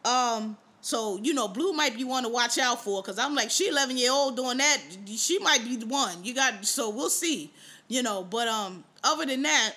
Um, 0.05 0.57
so 0.81 1.19
you 1.21 1.33
know, 1.33 1.47
Blue 1.47 1.73
might 1.73 1.95
be 1.95 2.03
one 2.03 2.23
to 2.23 2.29
watch 2.29 2.57
out 2.57 2.83
for 2.83 3.01
because 3.01 3.19
I'm 3.19 3.35
like, 3.35 3.51
she 3.51 3.67
11 3.67 3.97
year 3.97 4.11
old 4.11 4.35
doing 4.35 4.57
that. 4.57 4.77
She 5.07 5.39
might 5.39 5.63
be 5.63 5.75
the 5.75 5.85
one. 5.85 6.23
You 6.23 6.33
got 6.33 6.65
so 6.65 6.89
we'll 6.89 7.09
see. 7.09 7.51
You 7.87 8.03
know, 8.03 8.23
but 8.23 8.47
um, 8.47 8.83
other 9.03 9.25
than 9.25 9.41
that, 9.43 9.73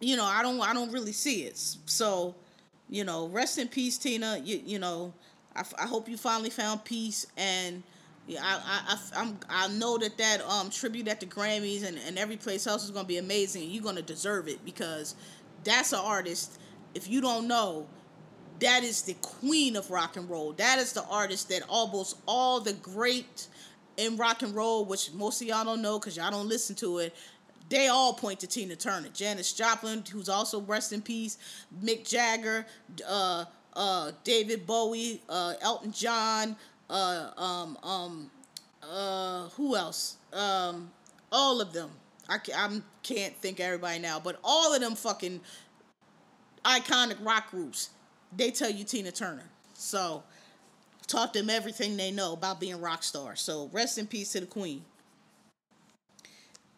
you 0.00 0.16
know, 0.16 0.24
I 0.24 0.42
don't 0.42 0.60
I 0.60 0.72
don't 0.72 0.92
really 0.92 1.12
see 1.12 1.42
it. 1.42 1.56
So, 1.56 2.34
you 2.88 3.04
know, 3.04 3.28
rest 3.28 3.58
in 3.58 3.68
peace, 3.68 3.98
Tina. 3.98 4.40
You 4.44 4.60
you 4.64 4.78
know, 4.78 5.12
I, 5.56 5.64
I 5.78 5.86
hope 5.86 6.08
you 6.08 6.16
finally 6.16 6.50
found 6.50 6.84
peace 6.84 7.26
and 7.36 7.82
yeah, 8.26 8.40
I, 8.42 8.96
I, 9.14 9.20
I'm, 9.20 9.38
I 9.48 9.68
know 9.68 9.98
that 9.98 10.16
that 10.18 10.40
um 10.42 10.70
tribute 10.70 11.08
at 11.08 11.20
the 11.20 11.26
Grammys 11.26 11.84
and, 11.86 11.98
and 12.06 12.18
every 12.18 12.36
place 12.36 12.66
else 12.66 12.84
is 12.84 12.90
gonna 12.90 13.08
be 13.08 13.18
amazing. 13.18 13.70
You're 13.70 13.82
gonna 13.82 14.02
deserve 14.02 14.48
it 14.48 14.64
because 14.64 15.14
that's 15.64 15.92
an 15.92 16.00
artist. 16.02 16.60
If 16.94 17.08
you 17.08 17.20
don't 17.20 17.48
know, 17.48 17.86
that 18.60 18.84
is 18.84 19.02
the 19.02 19.14
queen 19.14 19.76
of 19.76 19.90
rock 19.90 20.16
and 20.16 20.28
roll. 20.28 20.52
That 20.52 20.78
is 20.78 20.92
the 20.92 21.04
artist 21.04 21.48
that 21.48 21.62
almost 21.68 22.18
all 22.26 22.60
the 22.60 22.74
great 22.74 23.48
in 23.96 24.16
rock 24.16 24.42
and 24.42 24.54
roll, 24.54 24.84
which 24.84 25.12
most 25.12 25.40
of 25.42 25.48
y'all 25.48 25.64
don't 25.64 25.82
know 25.82 25.98
because 25.98 26.16
y'all 26.16 26.30
don't 26.30 26.48
listen 26.48 26.74
to 26.76 26.98
it, 26.98 27.14
they 27.68 27.88
all 27.88 28.12
point 28.12 28.40
to 28.40 28.46
Tina 28.46 28.76
Turner. 28.76 29.08
Janis 29.12 29.52
Joplin, 29.52 30.02
who's 30.10 30.28
also 30.28 30.60
rest 30.62 30.92
in 30.92 31.02
peace, 31.02 31.38
Mick 31.82 32.08
Jagger, 32.08 32.66
uh, 33.06 33.44
uh, 33.74 34.12
David 34.24 34.66
Bowie, 34.66 35.22
uh, 35.28 35.54
Elton 35.60 35.92
John, 35.92 36.56
uh, 36.90 37.30
um, 37.40 37.78
um, 37.82 38.30
uh, 38.82 39.48
who 39.50 39.76
else? 39.76 40.16
Um, 40.32 40.90
all 41.32 41.60
of 41.60 41.72
them. 41.72 41.90
I, 42.28 42.38
I'm, 42.56 42.84
can't 43.02 43.34
think 43.36 43.60
everybody 43.60 43.98
now, 43.98 44.20
but 44.20 44.38
all 44.44 44.74
of 44.74 44.80
them 44.80 44.94
fucking 44.94 45.40
iconic 46.64 47.16
rock 47.24 47.50
groups, 47.50 47.90
they 48.36 48.50
tell 48.50 48.70
you 48.70 48.84
Tina 48.84 49.10
Turner. 49.10 49.48
So, 49.74 50.22
taught 51.06 51.32
them 51.32 51.48
everything 51.50 51.96
they 51.96 52.10
know 52.10 52.34
about 52.34 52.60
being 52.60 52.80
rock 52.80 53.02
stars. 53.02 53.40
So, 53.40 53.70
rest 53.72 53.98
in 53.98 54.06
peace 54.06 54.32
to 54.32 54.40
the 54.40 54.46
queen. 54.46 54.84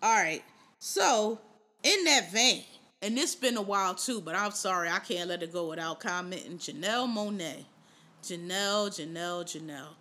All 0.02 0.14
right. 0.14 0.42
So, 0.78 1.40
in 1.82 2.04
that 2.04 2.32
vein, 2.32 2.64
and 3.02 3.18
it's 3.18 3.34
been 3.34 3.56
a 3.56 3.62
while 3.62 3.94
too, 3.94 4.20
but 4.20 4.34
I'm 4.34 4.52
sorry, 4.52 4.88
I 4.88 5.00
can't 5.00 5.28
let 5.28 5.42
it 5.42 5.52
go 5.52 5.68
without 5.68 6.00
commenting. 6.00 6.58
Janelle 6.58 7.08
Monáe. 7.12 7.64
Janelle, 8.22 8.88
Janelle, 8.88 9.44
Janelle. 9.44 9.94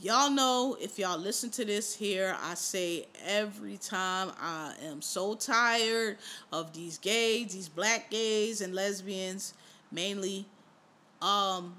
Y'all 0.00 0.30
know 0.30 0.76
if 0.80 0.98
y'all 0.98 1.18
listen 1.18 1.50
to 1.50 1.64
this 1.64 1.94
here, 1.94 2.36
I 2.40 2.54
say 2.54 3.06
every 3.26 3.76
time 3.76 4.30
I 4.40 4.74
am 4.84 5.02
so 5.02 5.34
tired 5.34 6.18
of 6.52 6.72
these 6.72 6.96
gays, 6.98 7.52
these 7.52 7.68
black 7.68 8.08
gays 8.08 8.60
and 8.60 8.72
lesbians 8.72 9.54
mainly, 9.90 10.46
um, 11.20 11.74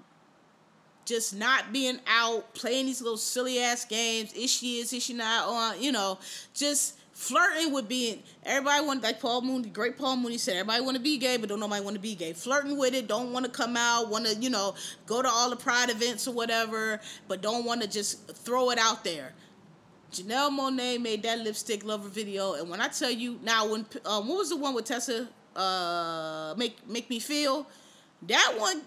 just 1.06 1.34
not 1.36 1.72
being 1.72 2.00
out 2.06 2.54
playing 2.54 2.86
these 2.86 3.02
little 3.02 3.18
silly 3.18 3.60
ass 3.60 3.86
games. 3.86 4.34
Is 4.34 4.52
she 4.52 4.80
is, 4.80 4.92
is 4.92 5.04
she 5.04 5.14
not 5.14 5.48
on? 5.48 5.82
You 5.82 5.94
know, 5.94 6.20
just 6.54 6.98
flirting 7.22 7.72
with 7.72 7.88
being 7.88 8.24
everybody 8.44 8.84
want 8.84 9.04
like 9.04 9.20
Paul 9.20 9.44
Mooney, 9.44 9.70
great 9.70 9.96
Paul 9.96 10.18
Mooney 10.18 10.40
said, 10.40 10.56
everybody 10.56 10.84
want 10.84 10.98
to 10.98 11.04
be 11.04 11.20
gay, 11.20 11.38
but 11.38 11.50
don't 11.50 11.60
nobody 11.60 11.84
want 11.84 11.96
to 11.96 12.02
be 12.02 12.16
gay. 12.16 12.34
Flirting 12.34 12.78
with 12.78 12.96
it, 12.96 13.08
don't 13.08 13.32
want 13.32 13.46
to 13.46 13.52
come 13.52 13.78
out, 13.78 14.10
want 14.10 14.26
to 14.26 14.36
you 14.36 14.50
know 14.50 14.74
go 15.06 15.22
to 15.22 15.30
all 15.30 15.50
the 15.52 15.56
pride 15.56 15.92
events 15.92 16.28
or 16.28 16.34
whatever, 16.34 17.00
but 17.28 17.42
don't 17.42 17.64
want 17.64 17.82
to 17.84 17.88
just 17.88 18.36
throw 18.44 18.72
it 18.72 18.80
out 18.80 19.04
there. 19.04 19.34
Janelle 20.12 20.50
Monáe 20.50 21.00
made 21.00 21.22
that 21.24 21.40
lipstick 21.40 21.86
lover 21.86 22.10
video, 22.10 22.56
and 22.56 22.68
when 22.70 22.82
I 22.82 22.88
tell 22.88 23.12
you 23.12 23.40
now, 23.44 23.70
when 23.70 23.86
um, 24.06 24.28
what 24.28 24.40
was 24.40 24.50
the 24.50 24.58
one 24.58 24.74
with 24.74 24.86
Tessa? 24.86 25.28
Uh, 25.56 26.56
make 26.58 26.76
make 26.88 27.10
me 27.10 27.20
feel 27.20 27.68
that 28.24 28.56
one 28.58 28.82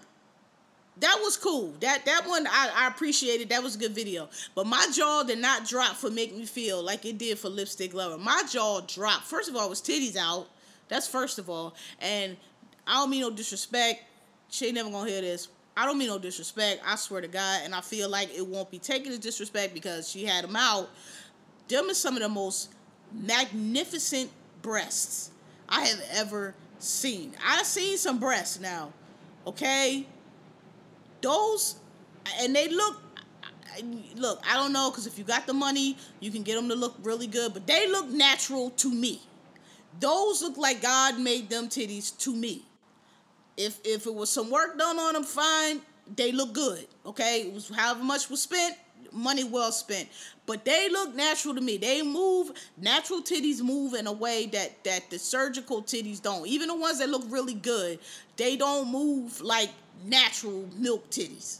that 0.99 1.19
was 1.21 1.35
cool. 1.37 1.73
That 1.81 2.05
that 2.05 2.27
one 2.27 2.47
I, 2.47 2.71
I 2.75 2.87
appreciated. 2.87 3.49
That 3.49 3.61
was 3.61 3.75
a 3.75 3.79
good 3.79 3.91
video. 3.91 4.29
But 4.53 4.67
my 4.67 4.87
jaw 4.93 5.23
did 5.23 5.39
not 5.39 5.67
drop 5.67 5.95
for 5.95 6.09
Make 6.09 6.35
Me 6.35 6.45
Feel 6.45 6.81
like 6.81 7.05
it 7.05 7.17
did 7.17 7.37
for 7.37 7.49
Lipstick 7.49 7.93
Lover. 7.93 8.17
My 8.17 8.43
jaw 8.49 8.81
dropped. 8.81 9.23
First 9.23 9.49
of 9.49 9.55
all, 9.55 9.65
it 9.65 9.69
was 9.69 9.81
titties 9.81 10.15
out. 10.15 10.47
That's 10.87 11.07
first 11.07 11.39
of 11.39 11.49
all. 11.49 11.75
And 11.99 12.37
I 12.87 12.93
don't 12.93 13.09
mean 13.09 13.21
no 13.21 13.31
disrespect. 13.31 14.03
She 14.49 14.67
ain't 14.67 14.75
never 14.75 14.89
gonna 14.89 15.09
hear 15.09 15.21
this. 15.21 15.49
I 15.75 15.85
don't 15.85 15.97
mean 15.97 16.07
no 16.07 16.17
disrespect. 16.17 16.81
I 16.85 16.95
swear 16.95 17.21
to 17.21 17.27
God. 17.27 17.61
And 17.65 17.75
I 17.75 17.81
feel 17.81 18.09
like 18.09 18.33
it 18.33 18.45
won't 18.45 18.71
be 18.71 18.79
taken 18.79 19.11
as 19.11 19.19
disrespect 19.19 19.73
because 19.73 20.09
she 20.09 20.25
had 20.25 20.45
them 20.45 20.55
out. 20.55 20.89
Them 21.67 21.85
is 21.89 21.97
some 21.97 22.15
of 22.15 22.21
the 22.21 22.29
most 22.29 22.71
magnificent 23.11 24.29
breasts 24.61 25.31
I 25.67 25.85
have 25.85 26.01
ever 26.13 26.55
seen. 26.79 27.33
I've 27.45 27.65
seen 27.65 27.97
some 27.97 28.19
breasts 28.19 28.59
now. 28.59 28.93
Okay? 29.45 30.05
Those 31.25 31.75
and 32.39 32.55
they 32.55 32.67
look 32.69 33.01
look 34.15 34.41
i 34.49 34.53
don't 34.53 34.71
know 34.71 34.89
because 34.89 35.07
if 35.07 35.17
you 35.17 35.23
got 35.25 35.45
the 35.47 35.53
money 35.53 35.97
you 36.19 36.31
can 36.31 36.43
get 36.43 36.55
them 36.55 36.69
to 36.69 36.75
look 36.75 36.95
really 37.01 37.27
good 37.27 37.53
but 37.53 37.65
they 37.67 37.89
look 37.89 38.07
natural 38.09 38.69
to 38.71 38.89
me. 38.91 39.21
Those 39.99 40.41
look 40.41 40.57
like 40.57 40.81
god 40.81 41.19
made 41.19 41.49
them 41.49 41.67
titties 41.67 42.15
to 42.19 42.35
me. 42.35 42.63
If 43.57 43.79
if 43.83 44.05
it 44.05 44.13
was 44.13 44.29
some 44.29 44.49
work 44.49 44.77
done 44.77 44.99
on 44.99 45.13
them 45.13 45.23
fine 45.23 45.81
they 46.15 46.31
look 46.31 46.53
good 46.53 46.85
okay? 47.05 47.41
It 47.47 47.53
was 47.53 47.69
however 47.69 48.03
much 48.03 48.29
was 48.29 48.41
spent 48.41 48.77
money 49.11 49.43
well 49.43 49.71
spent. 49.71 50.09
But 50.45 50.65
they 50.65 50.89
look 50.89 51.15
natural 51.15 51.55
to 51.55 51.61
me. 51.61 51.77
They 51.77 52.01
move 52.01 52.51
natural 52.77 53.21
titties 53.21 53.61
move 53.61 53.93
in 53.93 54.07
a 54.07 54.11
way 54.11 54.45
that 54.47 54.83
that 54.83 55.09
the 55.09 55.17
surgical 55.17 55.81
titties 55.81 56.21
don't. 56.21 56.45
Even 56.47 56.67
the 56.67 56.75
ones 56.75 56.99
that 56.99 57.09
look 57.09 57.23
really 57.29 57.55
good 57.55 57.99
they 58.37 58.55
don't 58.57 58.91
move 58.91 59.41
like 59.41 59.69
natural 60.03 60.67
milk 60.77 61.09
titties. 61.09 61.59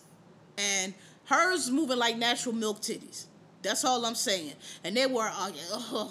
And 0.57 0.93
hers 1.25 1.69
moving 1.69 1.97
like 1.97 2.17
natural 2.17 2.55
milk 2.55 2.81
titties. 2.81 3.25
That's 3.61 3.83
all 3.83 4.05
I'm 4.05 4.15
saying. 4.15 4.53
And 4.83 4.95
they 4.95 5.07
were, 5.07 5.29
uh, 5.31 6.07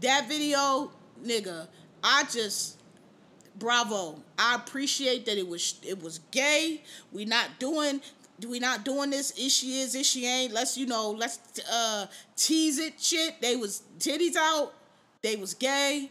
that 0.00 0.28
video, 0.28 0.90
nigga, 1.24 1.68
I 2.02 2.24
just 2.24 2.76
bravo. 3.58 4.22
I 4.38 4.54
appreciate 4.54 5.26
that 5.26 5.38
it 5.38 5.48
was 5.48 5.80
it 5.86 6.02
was 6.02 6.20
gay. 6.30 6.82
We 7.12 7.24
not 7.24 7.58
doing 7.58 8.00
do 8.38 8.50
we 8.50 8.58
not 8.58 8.84
doing 8.84 9.10
this. 9.10 9.32
Is 9.32 9.54
she 9.54 9.80
is, 9.80 9.94
is 9.94 10.06
she 10.06 10.26
ain't. 10.26 10.52
Let's 10.52 10.76
you 10.76 10.86
know. 10.86 11.10
Let's 11.10 11.38
uh 11.70 12.06
tease 12.36 12.78
it. 12.78 13.00
Shit. 13.00 13.40
They 13.40 13.56
was 13.56 13.82
titties 13.98 14.36
out. 14.36 14.74
They 15.22 15.36
was 15.36 15.54
gay. 15.54 16.10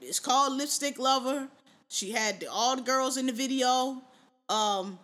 It's 0.00 0.20
called 0.20 0.54
Lipstick 0.54 0.98
Lover. 0.98 1.48
She 1.88 2.12
had 2.12 2.44
all 2.50 2.76
the 2.76 2.82
girls 2.82 3.16
in 3.16 3.26
the 3.26 3.32
video. 3.32 4.02
Um, 4.48 4.98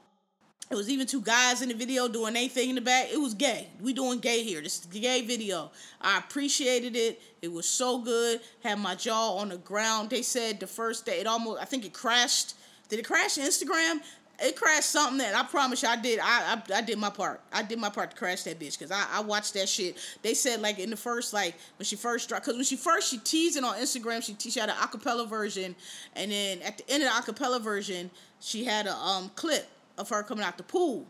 it 0.71 0.75
was 0.75 0.89
even 0.89 1.07
two 1.07 1.21
guys 1.21 1.61
in 1.61 1.69
the 1.69 1.75
video 1.75 2.09
doing 2.09 2.35
anything 2.35 2.71
in 2.71 2.77
the 2.77 2.81
back. 2.81 3.09
It 3.13 3.19
was 3.19 3.35
gay. 3.35 3.69
We 3.81 3.93
doing 3.93 4.21
gay 4.21 4.43
here. 4.43 4.63
This 4.63 4.79
is 4.79 4.87
the 4.87 5.01
gay 5.01 5.21
video. 5.21 5.71
I 6.01 6.19
appreciated 6.19 6.97
it. 6.97 7.21
It 7.43 7.53
was 7.53 7.67
so 7.67 7.99
good. 7.99 8.41
Had 8.63 8.79
my 8.79 8.95
jaw 8.95 9.37
on 9.37 9.51
the 9.51 9.59
ground. 9.59 10.09
They 10.09 10.23
said 10.23 10.61
the 10.61 10.67
first 10.67 11.05
day 11.05 11.21
it 11.21 11.27
almost 11.27 11.61
I 11.61 11.67
think 11.67 11.85
it 11.85 11.93
crashed. 11.93 12.55
Did 12.89 13.01
it 13.01 13.05
crash 13.05 13.37
Instagram? 13.37 14.01
It 14.43 14.57
crashed 14.57 14.91
something 14.91 15.19
that 15.19 15.37
I 15.37 15.45
promise 15.45 15.83
you 15.83 15.89
I 15.89 15.97
did. 15.97 16.19
I, 16.19 16.55
I, 16.55 16.79
I 16.79 16.81
did 16.83 16.99
my 16.99 17.11
part. 17.11 17.41
I 17.53 17.63
did 17.63 17.79
my 17.79 17.91
part 17.91 18.11
to 18.11 18.17
crash 18.17 18.43
that 18.43 18.59
bitch 18.59 18.79
because 18.79 18.91
I, 18.91 19.07
I 19.13 19.21
watched 19.21 19.55
that 19.55 19.69
shit. 19.69 19.97
They 20.23 20.35
said 20.35 20.61
like 20.61 20.79
in 20.79 20.91
the 20.91 20.97
first 20.97 21.33
like 21.33 21.55
when 21.79 21.85
she 21.85 21.97
first 21.97 22.29
dropped 22.29 22.45
because 22.45 22.57
when 22.57 22.65
she 22.65 22.77
first 22.77 23.11
she 23.11 23.19
teased 23.19 23.57
it 23.57 23.65
on 23.65 23.77
Instagram 23.77 24.23
she, 24.23 24.37
she 24.51 24.59
had 24.59 24.69
an 24.69 24.77
acapella 24.77 25.29
version 25.29 25.77
and 26.17 26.33
then 26.33 26.61
at 26.63 26.79
the 26.79 26.91
end 26.91 27.03
of 27.03 27.09
the 27.09 27.33
acapella 27.33 27.61
version 27.61 28.11
she 28.41 28.65
had 28.65 28.87
a 28.87 28.95
um 28.95 29.31
clip 29.37 29.69
of 29.99 30.09
her 30.09 30.23
coming 30.23 30.45
out 30.45 30.57
the 30.57 30.63
pool 30.63 31.07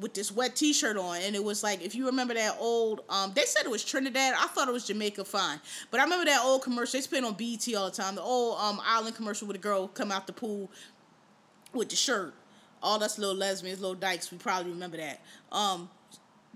with 0.00 0.14
this 0.14 0.30
wet 0.30 0.54
t-shirt 0.54 0.96
on 0.96 1.16
and 1.22 1.34
it 1.34 1.42
was 1.42 1.62
like 1.62 1.82
if 1.82 1.94
you 1.94 2.06
remember 2.06 2.34
that 2.34 2.56
old 2.60 3.00
um 3.08 3.32
they 3.34 3.42
said 3.42 3.64
it 3.64 3.70
was 3.70 3.84
Trinidad 3.84 4.34
I 4.38 4.46
thought 4.46 4.68
it 4.68 4.72
was 4.72 4.86
Jamaica 4.86 5.24
fine 5.24 5.60
but 5.90 6.00
I 6.00 6.04
remember 6.04 6.24
that 6.26 6.40
old 6.42 6.62
commercial 6.62 6.98
they 6.98 7.02
spent 7.02 7.26
on 7.26 7.34
BET 7.34 7.66
all 7.76 7.90
the 7.90 7.96
time 7.96 8.14
the 8.14 8.22
old 8.22 8.58
um 8.60 8.80
island 8.84 9.16
commercial 9.16 9.48
with 9.48 9.56
a 9.56 9.60
girl 9.60 9.88
come 9.88 10.12
out 10.12 10.26
the 10.26 10.32
pool 10.32 10.70
with 11.72 11.88
the 11.90 11.96
shirt. 11.96 12.34
All 12.82 13.02
us 13.02 13.18
little 13.18 13.34
lesbians 13.34 13.80
little 13.80 13.96
dykes 13.96 14.30
we 14.30 14.38
probably 14.38 14.72
remember 14.72 14.96
that. 14.96 15.20
Um 15.52 15.88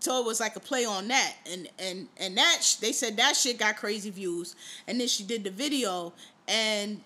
so 0.00 0.20
it 0.20 0.26
was 0.26 0.40
like 0.40 0.56
a 0.56 0.60
play 0.60 0.84
on 0.84 1.08
that. 1.08 1.34
And 1.50 1.68
and 1.78 2.08
and 2.18 2.36
that 2.36 2.62
they 2.80 2.92
said 2.92 3.16
that 3.16 3.36
shit 3.36 3.58
got 3.58 3.76
crazy 3.76 4.10
views. 4.10 4.56
And 4.86 5.00
then 5.00 5.08
she 5.08 5.22
did 5.22 5.44
the 5.44 5.50
video 5.50 6.12
and 6.48 7.00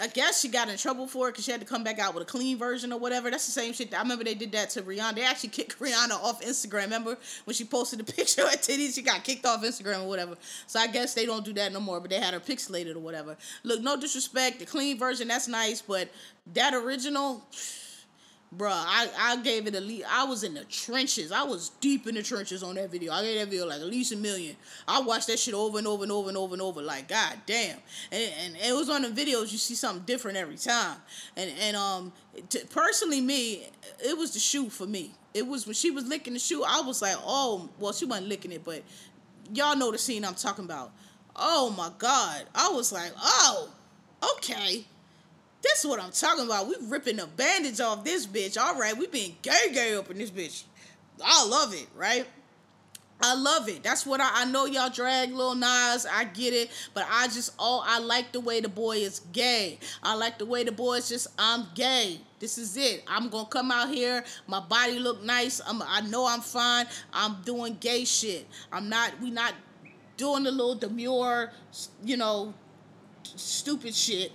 I 0.00 0.06
guess 0.06 0.40
she 0.40 0.48
got 0.48 0.70
in 0.70 0.78
trouble 0.78 1.06
for 1.06 1.28
it 1.28 1.32
because 1.32 1.44
she 1.44 1.50
had 1.50 1.60
to 1.60 1.66
come 1.66 1.84
back 1.84 1.98
out 1.98 2.14
with 2.14 2.22
a 2.22 2.26
clean 2.26 2.56
version 2.56 2.92
or 2.94 2.98
whatever. 2.98 3.30
That's 3.30 3.44
the 3.44 3.52
same 3.52 3.74
shit. 3.74 3.92
I 3.94 4.00
remember 4.00 4.24
they 4.24 4.34
did 4.34 4.50
that 4.52 4.70
to 4.70 4.82
Rihanna. 4.82 5.16
They 5.16 5.24
actually 5.24 5.50
kicked 5.50 5.78
Rihanna 5.80 6.12
off 6.12 6.40
Instagram. 6.40 6.84
Remember 6.84 7.18
when 7.44 7.54
she 7.54 7.64
posted 7.64 7.98
the 8.00 8.12
picture 8.12 8.42
of 8.42 8.48
titties? 8.52 8.94
She 8.94 9.02
got 9.02 9.22
kicked 9.22 9.44
off 9.44 9.62
Instagram 9.62 10.04
or 10.04 10.08
whatever. 10.08 10.36
So 10.66 10.80
I 10.80 10.86
guess 10.86 11.12
they 11.12 11.26
don't 11.26 11.44
do 11.44 11.52
that 11.54 11.72
no 11.72 11.80
more. 11.80 12.00
But 12.00 12.10
they 12.10 12.20
had 12.20 12.32
her 12.32 12.40
pixelated 12.40 12.96
or 12.96 13.00
whatever. 13.00 13.36
Look, 13.64 13.82
no 13.82 13.96
disrespect. 13.98 14.60
The 14.60 14.66
clean 14.66 14.98
version 14.98 15.28
that's 15.28 15.48
nice, 15.48 15.82
but 15.82 16.08
that 16.54 16.72
original. 16.72 17.42
Bruh, 18.54 18.70
I, 18.70 19.08
I 19.18 19.36
gave 19.38 19.66
it 19.66 19.74
a 19.74 19.80
lead. 19.80 20.04
I 20.10 20.24
was 20.24 20.44
in 20.44 20.52
the 20.52 20.64
trenches. 20.64 21.32
I 21.32 21.42
was 21.42 21.70
deep 21.80 22.06
in 22.06 22.14
the 22.14 22.22
trenches 22.22 22.62
on 22.62 22.74
that 22.74 22.90
video. 22.90 23.10
I 23.10 23.22
gave 23.22 23.38
that 23.38 23.48
video 23.48 23.66
like 23.66 23.80
at 23.80 23.86
least 23.86 24.12
a 24.12 24.16
million. 24.16 24.56
I 24.86 25.00
watched 25.00 25.28
that 25.28 25.38
shit 25.38 25.54
over 25.54 25.78
and 25.78 25.86
over 25.86 26.02
and 26.02 26.12
over 26.12 26.28
and 26.28 26.36
over 26.36 26.52
and 26.52 26.60
over. 26.60 26.82
Like, 26.82 27.08
god 27.08 27.38
damn. 27.46 27.78
And, 28.10 28.32
and 28.44 28.56
it 28.56 28.74
was 28.74 28.90
on 28.90 29.02
the 29.02 29.08
videos, 29.08 29.52
you 29.52 29.58
see 29.58 29.74
something 29.74 30.04
different 30.04 30.36
every 30.36 30.56
time. 30.56 30.98
And 31.34 31.50
and 31.62 31.76
um 31.76 32.12
personally 32.70 33.22
me, 33.22 33.68
it 34.04 34.18
was 34.18 34.34
the 34.34 34.40
shoe 34.40 34.68
for 34.68 34.86
me. 34.86 35.12
It 35.32 35.46
was 35.46 35.66
when 35.66 35.74
she 35.74 35.90
was 35.90 36.06
licking 36.06 36.34
the 36.34 36.38
shoe, 36.38 36.62
I 36.62 36.82
was 36.82 37.00
like, 37.00 37.16
oh 37.24 37.70
well 37.78 37.94
she 37.94 38.04
wasn't 38.04 38.28
licking 38.28 38.52
it, 38.52 38.64
but 38.64 38.82
y'all 39.54 39.76
know 39.76 39.90
the 39.90 39.98
scene 39.98 40.26
I'm 40.26 40.34
talking 40.34 40.66
about. 40.66 40.92
Oh 41.34 41.70
my 41.70 41.90
god. 41.96 42.44
I 42.54 42.68
was 42.68 42.92
like, 42.92 43.12
oh, 43.16 43.70
okay. 44.36 44.84
This 45.62 45.84
is 45.84 45.86
what 45.86 46.00
I'm 46.00 46.10
talking 46.10 46.44
about. 46.44 46.66
We 46.68 46.74
ripping 46.82 47.16
the 47.16 47.26
bandage 47.26 47.80
off 47.80 48.04
this 48.04 48.26
bitch. 48.26 48.60
All 48.60 48.78
right, 48.78 48.96
we 48.96 49.06
being 49.06 49.36
gay 49.42 49.72
gay 49.72 49.94
up 49.94 50.10
in 50.10 50.18
this 50.18 50.30
bitch. 50.30 50.64
I 51.24 51.46
love 51.46 51.72
it, 51.72 51.86
right? 51.94 52.26
I 53.24 53.34
love 53.34 53.68
it. 53.68 53.84
That's 53.84 54.04
what 54.04 54.20
I, 54.20 54.42
I 54.42 54.44
know 54.46 54.66
y'all 54.66 54.90
drag 54.90 55.30
Lil 55.32 55.54
Nas. 55.54 56.06
I 56.12 56.24
get 56.24 56.52
it. 56.52 56.70
But 56.92 57.06
I 57.08 57.28
just, 57.28 57.54
oh, 57.58 57.82
I 57.86 58.00
like 58.00 58.32
the 58.32 58.40
way 58.40 58.60
the 58.60 58.68
boy 58.68 58.96
is 58.96 59.20
gay. 59.32 59.78
I 60.02 60.14
like 60.14 60.38
the 60.38 60.46
way 60.46 60.64
the 60.64 60.72
boy 60.72 60.94
is 60.94 61.08
just, 61.08 61.28
I'm 61.38 61.68
gay. 61.76 62.20
This 62.40 62.58
is 62.58 62.76
it. 62.76 63.04
I'm 63.06 63.30
to 63.30 63.44
come 63.44 63.70
out 63.70 63.90
here. 63.90 64.24
My 64.48 64.58
body 64.58 64.98
look 64.98 65.22
nice. 65.22 65.60
I'm, 65.64 65.80
I 65.82 66.00
know 66.00 66.26
I'm 66.26 66.40
fine. 66.40 66.86
I'm 67.12 67.36
doing 67.44 67.76
gay 67.78 68.04
shit. 68.04 68.48
I'm 68.72 68.88
not, 68.88 69.12
we 69.20 69.30
not 69.30 69.54
doing 70.16 70.42
the 70.42 70.50
little 70.50 70.74
demure, 70.74 71.52
you 72.04 72.16
know, 72.16 72.52
stupid 73.22 73.94
shit. 73.94 74.32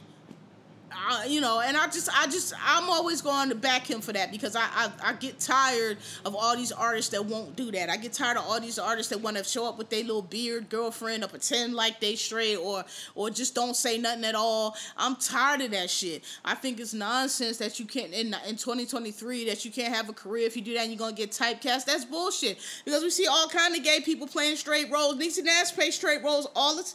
I, 0.91 1.25
you 1.25 1.41
know, 1.41 1.61
and 1.61 1.75
I 1.75 1.85
just, 1.87 2.09
I 2.15 2.27
just, 2.27 2.53
I'm 2.65 2.89
always 2.89 3.21
going 3.21 3.49
to 3.49 3.55
back 3.55 3.89
him 3.89 4.01
for 4.01 4.13
that 4.13 4.31
because 4.31 4.55
I, 4.55 4.63
I, 4.63 4.91
I 5.03 5.13
get 5.13 5.39
tired 5.39 5.97
of 6.25 6.35
all 6.35 6.55
these 6.55 6.71
artists 6.71 7.11
that 7.11 7.25
won't 7.25 7.55
do 7.55 7.71
that. 7.71 7.89
I 7.89 7.97
get 7.97 8.13
tired 8.13 8.37
of 8.37 8.45
all 8.45 8.59
these 8.59 8.79
artists 8.79 9.09
that 9.11 9.21
want 9.21 9.37
to 9.37 9.43
show 9.43 9.67
up 9.67 9.77
with 9.77 9.89
their 9.89 10.03
little 10.03 10.21
beard 10.21 10.69
girlfriend 10.69 11.23
or 11.23 11.27
pretend 11.27 11.73
like 11.73 11.99
they 11.99 12.15
straight 12.15 12.57
or, 12.57 12.83
or 13.15 13.29
just 13.29 13.55
don't 13.55 13.75
say 13.75 13.97
nothing 13.97 14.25
at 14.25 14.35
all. 14.35 14.75
I'm 14.97 15.15
tired 15.17 15.61
of 15.61 15.71
that 15.71 15.89
shit. 15.89 16.23
I 16.45 16.55
think 16.55 16.79
it's 16.79 16.93
nonsense 16.93 17.57
that 17.57 17.79
you 17.79 17.85
can't 17.85 18.13
in 18.13 18.35
in 18.47 18.55
2023 18.55 19.45
that 19.45 19.65
you 19.65 19.71
can't 19.71 19.93
have 19.93 20.09
a 20.09 20.13
career 20.13 20.45
if 20.45 20.55
you 20.55 20.61
do 20.61 20.73
that. 20.73 20.81
and 20.81 20.91
You're 20.91 20.99
gonna 20.99 21.15
get 21.15 21.31
typecast. 21.31 21.85
That's 21.85 22.05
bullshit 22.05 22.59
because 22.85 23.03
we 23.03 23.09
see 23.09 23.27
all 23.27 23.47
kind 23.47 23.75
of 23.75 23.83
gay 23.83 23.99
people 24.01 24.27
playing 24.27 24.55
straight 24.55 24.89
roles. 24.91 25.15
Niecy 25.15 25.43
Nash 25.43 25.73
plays 25.73 25.95
straight 25.95 26.23
roles 26.23 26.47
all 26.55 26.75
the. 26.75 26.93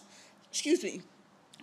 Excuse 0.51 0.83
me 0.83 1.03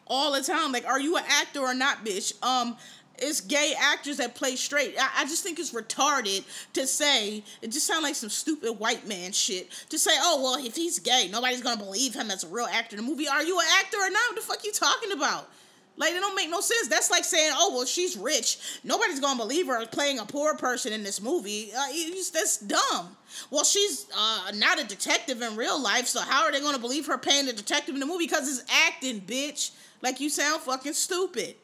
all 0.10 0.34
the 0.34 0.42
time. 0.42 0.72
Like, 0.72 0.86
are 0.86 1.00
you 1.00 1.18
an 1.18 1.24
actor 1.28 1.62
or 1.62 1.74
not, 1.74 2.04
bitch? 2.06 2.34
Um, 2.44 2.76
it's 3.22 3.42
gay 3.42 3.74
actors 3.78 4.18
that 4.18 4.36
play 4.36 4.56
straight. 4.56 4.96
I, 5.00 5.10
I, 5.18 5.26
just 5.26 5.44
think 5.44 5.60
it's 5.60 5.74
retarded 5.74 6.44
to 6.74 6.88
say, 6.88 7.44
it 7.62 7.72
just 7.72 7.86
sounds 7.86 8.04
like 8.04 8.16
some 8.16 8.30
stupid 8.30 8.80
white 8.80 9.08
man 9.08 9.32
shit. 9.32 9.70
To 9.90 10.00
say, 10.00 10.12
oh, 10.16 10.42
well, 10.42 10.66
if 10.66 10.76
he's 10.76 11.00
gay, 11.00 11.30
nobody's 11.32 11.62
gonna 11.62 11.82
believe 11.82 12.14
him 12.14 12.32
as 12.32 12.44
a 12.44 12.48
real 12.48 12.68
actor 12.72 12.98
in 12.98 13.04
the 13.04 13.10
movie. 13.10 13.28
Are 13.28 13.44
you 13.44 13.60
an 13.60 13.66
actor 13.80 13.98
or 13.98 14.10
not? 14.10 14.22
What 14.30 14.36
the 14.36 14.42
fuck 14.42 14.64
you 14.64 14.72
talking 14.72 15.12
about? 15.12 15.50
Like, 15.98 16.14
it 16.14 16.22
don't 16.22 16.36
make 16.36 16.50
no 16.50 16.62
sense. 16.62 16.88
That's 16.88 17.12
like 17.12 17.26
saying, 17.26 17.52
oh, 17.54 17.76
well, 17.76 17.86
she's 17.86 18.16
rich. 18.16 18.80
Nobody's 18.86 19.20
gonna 19.20 19.38
believe 19.38 19.68
her 19.68 19.86
playing 19.88 20.20
a 20.20 20.26
poor 20.26 20.56
person 20.56 20.94
in 20.94 21.04
this 21.04 21.22
movie. 21.22 21.72
Uh, 21.78 21.88
that's 22.34 22.58
dumb. 22.58 23.18
Well, 23.52 23.66
she's 23.66 24.08
uh, 24.18 24.54
not 24.56 24.80
a 24.80 24.88
detective 24.88 25.42
in 25.42 25.58
real 25.58 25.82
life, 25.82 26.08
so 26.08 26.22
how 26.22 26.46
are 26.46 26.54
they 26.54 26.62
gonna 26.62 26.80
believe 26.80 27.06
her 27.08 27.18
playing 27.18 27.50
a 27.50 27.54
detective 27.54 27.96
in 27.96 28.00
the 28.00 28.06
movie? 28.06 28.26
Because 28.26 28.48
it's 28.48 28.72
acting, 28.88 29.20
bitch. 29.20 29.72
Like 30.02 30.20
you 30.20 30.30
sound 30.30 30.62
fucking 30.62 30.94
stupid. 30.94 31.56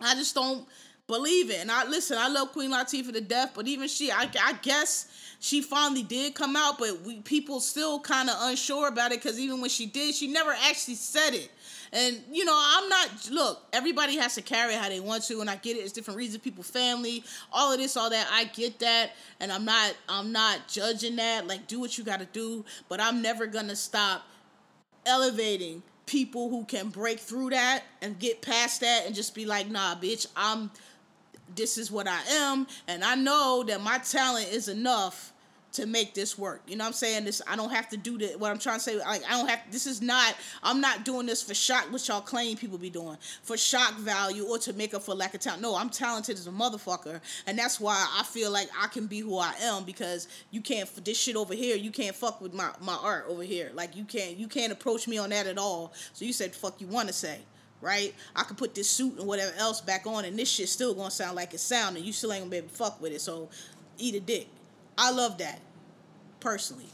I 0.00 0.14
just 0.14 0.34
don't 0.34 0.66
believe 1.06 1.50
it. 1.50 1.60
And 1.60 1.70
I 1.70 1.86
listen, 1.86 2.16
I 2.18 2.28
love 2.28 2.52
Queen 2.52 2.70
Latifah 2.70 3.12
to 3.12 3.20
death, 3.20 3.52
but 3.54 3.66
even 3.66 3.88
she, 3.88 4.10
I, 4.10 4.30
I 4.42 4.54
guess 4.62 5.08
she 5.40 5.60
finally 5.60 6.02
did 6.02 6.34
come 6.34 6.54
out, 6.54 6.78
but 6.78 7.00
we 7.02 7.20
people 7.20 7.60
still 7.60 7.98
kind 8.00 8.30
of 8.30 8.36
unsure 8.40 8.88
about 8.88 9.12
it 9.12 9.22
because 9.22 9.38
even 9.38 9.60
when 9.60 9.70
she 9.70 9.86
did, 9.86 10.14
she 10.14 10.28
never 10.28 10.52
actually 10.52 10.94
said 10.94 11.34
it. 11.34 11.50
And 11.92 12.22
you 12.30 12.44
know, 12.44 12.56
I'm 12.56 12.88
not. 12.88 13.30
Look, 13.30 13.62
everybody 13.72 14.16
has 14.18 14.36
to 14.36 14.42
carry 14.42 14.74
how 14.74 14.88
they 14.88 15.00
want 15.00 15.24
to, 15.24 15.40
and 15.40 15.50
I 15.50 15.56
get 15.56 15.76
it. 15.76 15.80
It's 15.80 15.92
different 15.92 16.18
reasons. 16.18 16.42
People, 16.42 16.62
family, 16.62 17.24
all 17.52 17.72
of 17.72 17.78
this, 17.78 17.96
all 17.96 18.10
that. 18.10 18.28
I 18.30 18.44
get 18.44 18.78
that, 18.78 19.10
and 19.40 19.50
I'm 19.50 19.64
not. 19.64 19.94
I'm 20.08 20.30
not 20.30 20.68
judging 20.68 21.16
that. 21.16 21.48
Like, 21.48 21.66
do 21.66 21.80
what 21.80 21.98
you 21.98 22.04
got 22.04 22.20
to 22.20 22.26
do, 22.26 22.64
but 22.88 23.00
I'm 23.00 23.20
never 23.20 23.46
gonna 23.48 23.74
stop 23.74 24.22
elevating 25.04 25.82
people 26.10 26.50
who 26.50 26.64
can 26.64 26.88
break 26.88 27.20
through 27.20 27.50
that 27.50 27.84
and 28.02 28.18
get 28.18 28.42
past 28.42 28.80
that 28.80 29.06
and 29.06 29.14
just 29.14 29.32
be 29.32 29.46
like, 29.46 29.70
nah, 29.70 29.94
bitch, 29.94 30.26
I'm 30.36 30.72
this 31.54 31.78
is 31.78 31.90
what 31.90 32.06
I 32.06 32.20
am, 32.30 32.66
and 32.86 33.02
I 33.02 33.16
know 33.16 33.64
that 33.66 33.80
my 33.80 33.98
talent 33.98 34.48
is 34.52 34.68
enough 34.68 35.29
to 35.72 35.86
make 35.86 36.14
this 36.14 36.36
work. 36.36 36.62
You 36.66 36.76
know 36.76 36.84
what 36.84 36.88
I'm 36.88 36.94
saying? 36.94 37.24
This 37.24 37.40
I 37.46 37.56
don't 37.56 37.70
have 37.70 37.88
to 37.90 37.96
do 37.96 38.18
that. 38.18 38.38
What 38.38 38.50
I'm 38.50 38.58
trying 38.58 38.78
to 38.78 38.80
say, 38.82 38.98
like 38.98 39.22
I 39.28 39.30
don't 39.30 39.48
have. 39.48 39.60
This 39.70 39.86
is 39.86 40.02
not. 40.02 40.34
I'm 40.62 40.80
not 40.80 41.04
doing 41.04 41.26
this 41.26 41.42
for 41.42 41.54
shock, 41.54 41.90
which 41.92 42.08
y'all 42.08 42.20
claim 42.20 42.56
people 42.56 42.78
be 42.78 42.90
doing 42.90 43.16
for 43.42 43.56
shock 43.56 43.94
value 43.94 44.44
or 44.44 44.58
to 44.58 44.72
make 44.72 44.94
up 44.94 45.02
for 45.02 45.14
lack 45.14 45.34
of 45.34 45.40
talent. 45.40 45.62
No, 45.62 45.76
I'm 45.76 45.90
talented 45.90 46.36
as 46.36 46.46
a 46.46 46.50
motherfucker, 46.50 47.20
and 47.46 47.58
that's 47.58 47.78
why 47.78 48.06
I 48.18 48.24
feel 48.24 48.50
like 48.50 48.68
I 48.80 48.88
can 48.88 49.06
be 49.06 49.20
who 49.20 49.38
I 49.38 49.52
am 49.62 49.84
because 49.84 50.28
you 50.50 50.60
can't 50.60 50.88
this 51.04 51.18
shit 51.18 51.36
over 51.36 51.54
here. 51.54 51.76
You 51.76 51.90
can't 51.90 52.16
fuck 52.16 52.40
with 52.40 52.54
my 52.54 52.70
my 52.80 52.98
art 53.00 53.26
over 53.28 53.42
here. 53.42 53.70
Like 53.74 53.96
you 53.96 54.04
can't 54.04 54.36
you 54.36 54.48
can't 54.48 54.72
approach 54.72 55.06
me 55.06 55.18
on 55.18 55.30
that 55.30 55.46
at 55.46 55.58
all. 55.58 55.92
So 56.12 56.24
you 56.24 56.32
said 56.32 56.54
fuck 56.54 56.80
you 56.80 56.86
want 56.86 57.08
to 57.08 57.14
say 57.14 57.40
right? 57.82 58.14
I 58.36 58.42
could 58.42 58.58
put 58.58 58.74
this 58.74 58.90
suit 58.90 59.18
and 59.18 59.26
whatever 59.26 59.54
else 59.56 59.80
back 59.80 60.06
on, 60.06 60.26
and 60.26 60.38
this 60.38 60.50
shit 60.50 60.68
still 60.68 60.92
gonna 60.92 61.10
sound 61.10 61.34
like 61.34 61.54
it 61.54 61.60
sound, 61.60 61.96
and 61.96 62.04
you 62.04 62.12
still 62.12 62.30
ain't 62.30 62.42
gonna 62.42 62.50
be 62.50 62.56
able 62.58 62.68
to 62.68 62.74
fuck 62.74 63.00
with 63.00 63.12
it. 63.12 63.22
So, 63.22 63.48
eat 63.96 64.14
a 64.14 64.20
dick. 64.20 64.48
I 64.96 65.10
love 65.10 65.38
that 65.38 65.60
personally. 66.40 66.86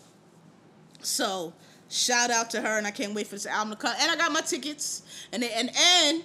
So 1.00 1.52
shout 1.88 2.30
out 2.30 2.50
to 2.50 2.60
her, 2.60 2.78
and 2.78 2.86
I 2.86 2.90
can't 2.90 3.14
wait 3.14 3.26
for 3.26 3.36
this 3.36 3.46
album 3.46 3.72
to 3.72 3.76
come. 3.76 3.94
And 4.00 4.10
I 4.10 4.16
got 4.16 4.32
my 4.32 4.40
tickets, 4.40 5.02
and 5.32 5.42
they, 5.42 5.52
and 5.52 5.70
and 5.76 6.24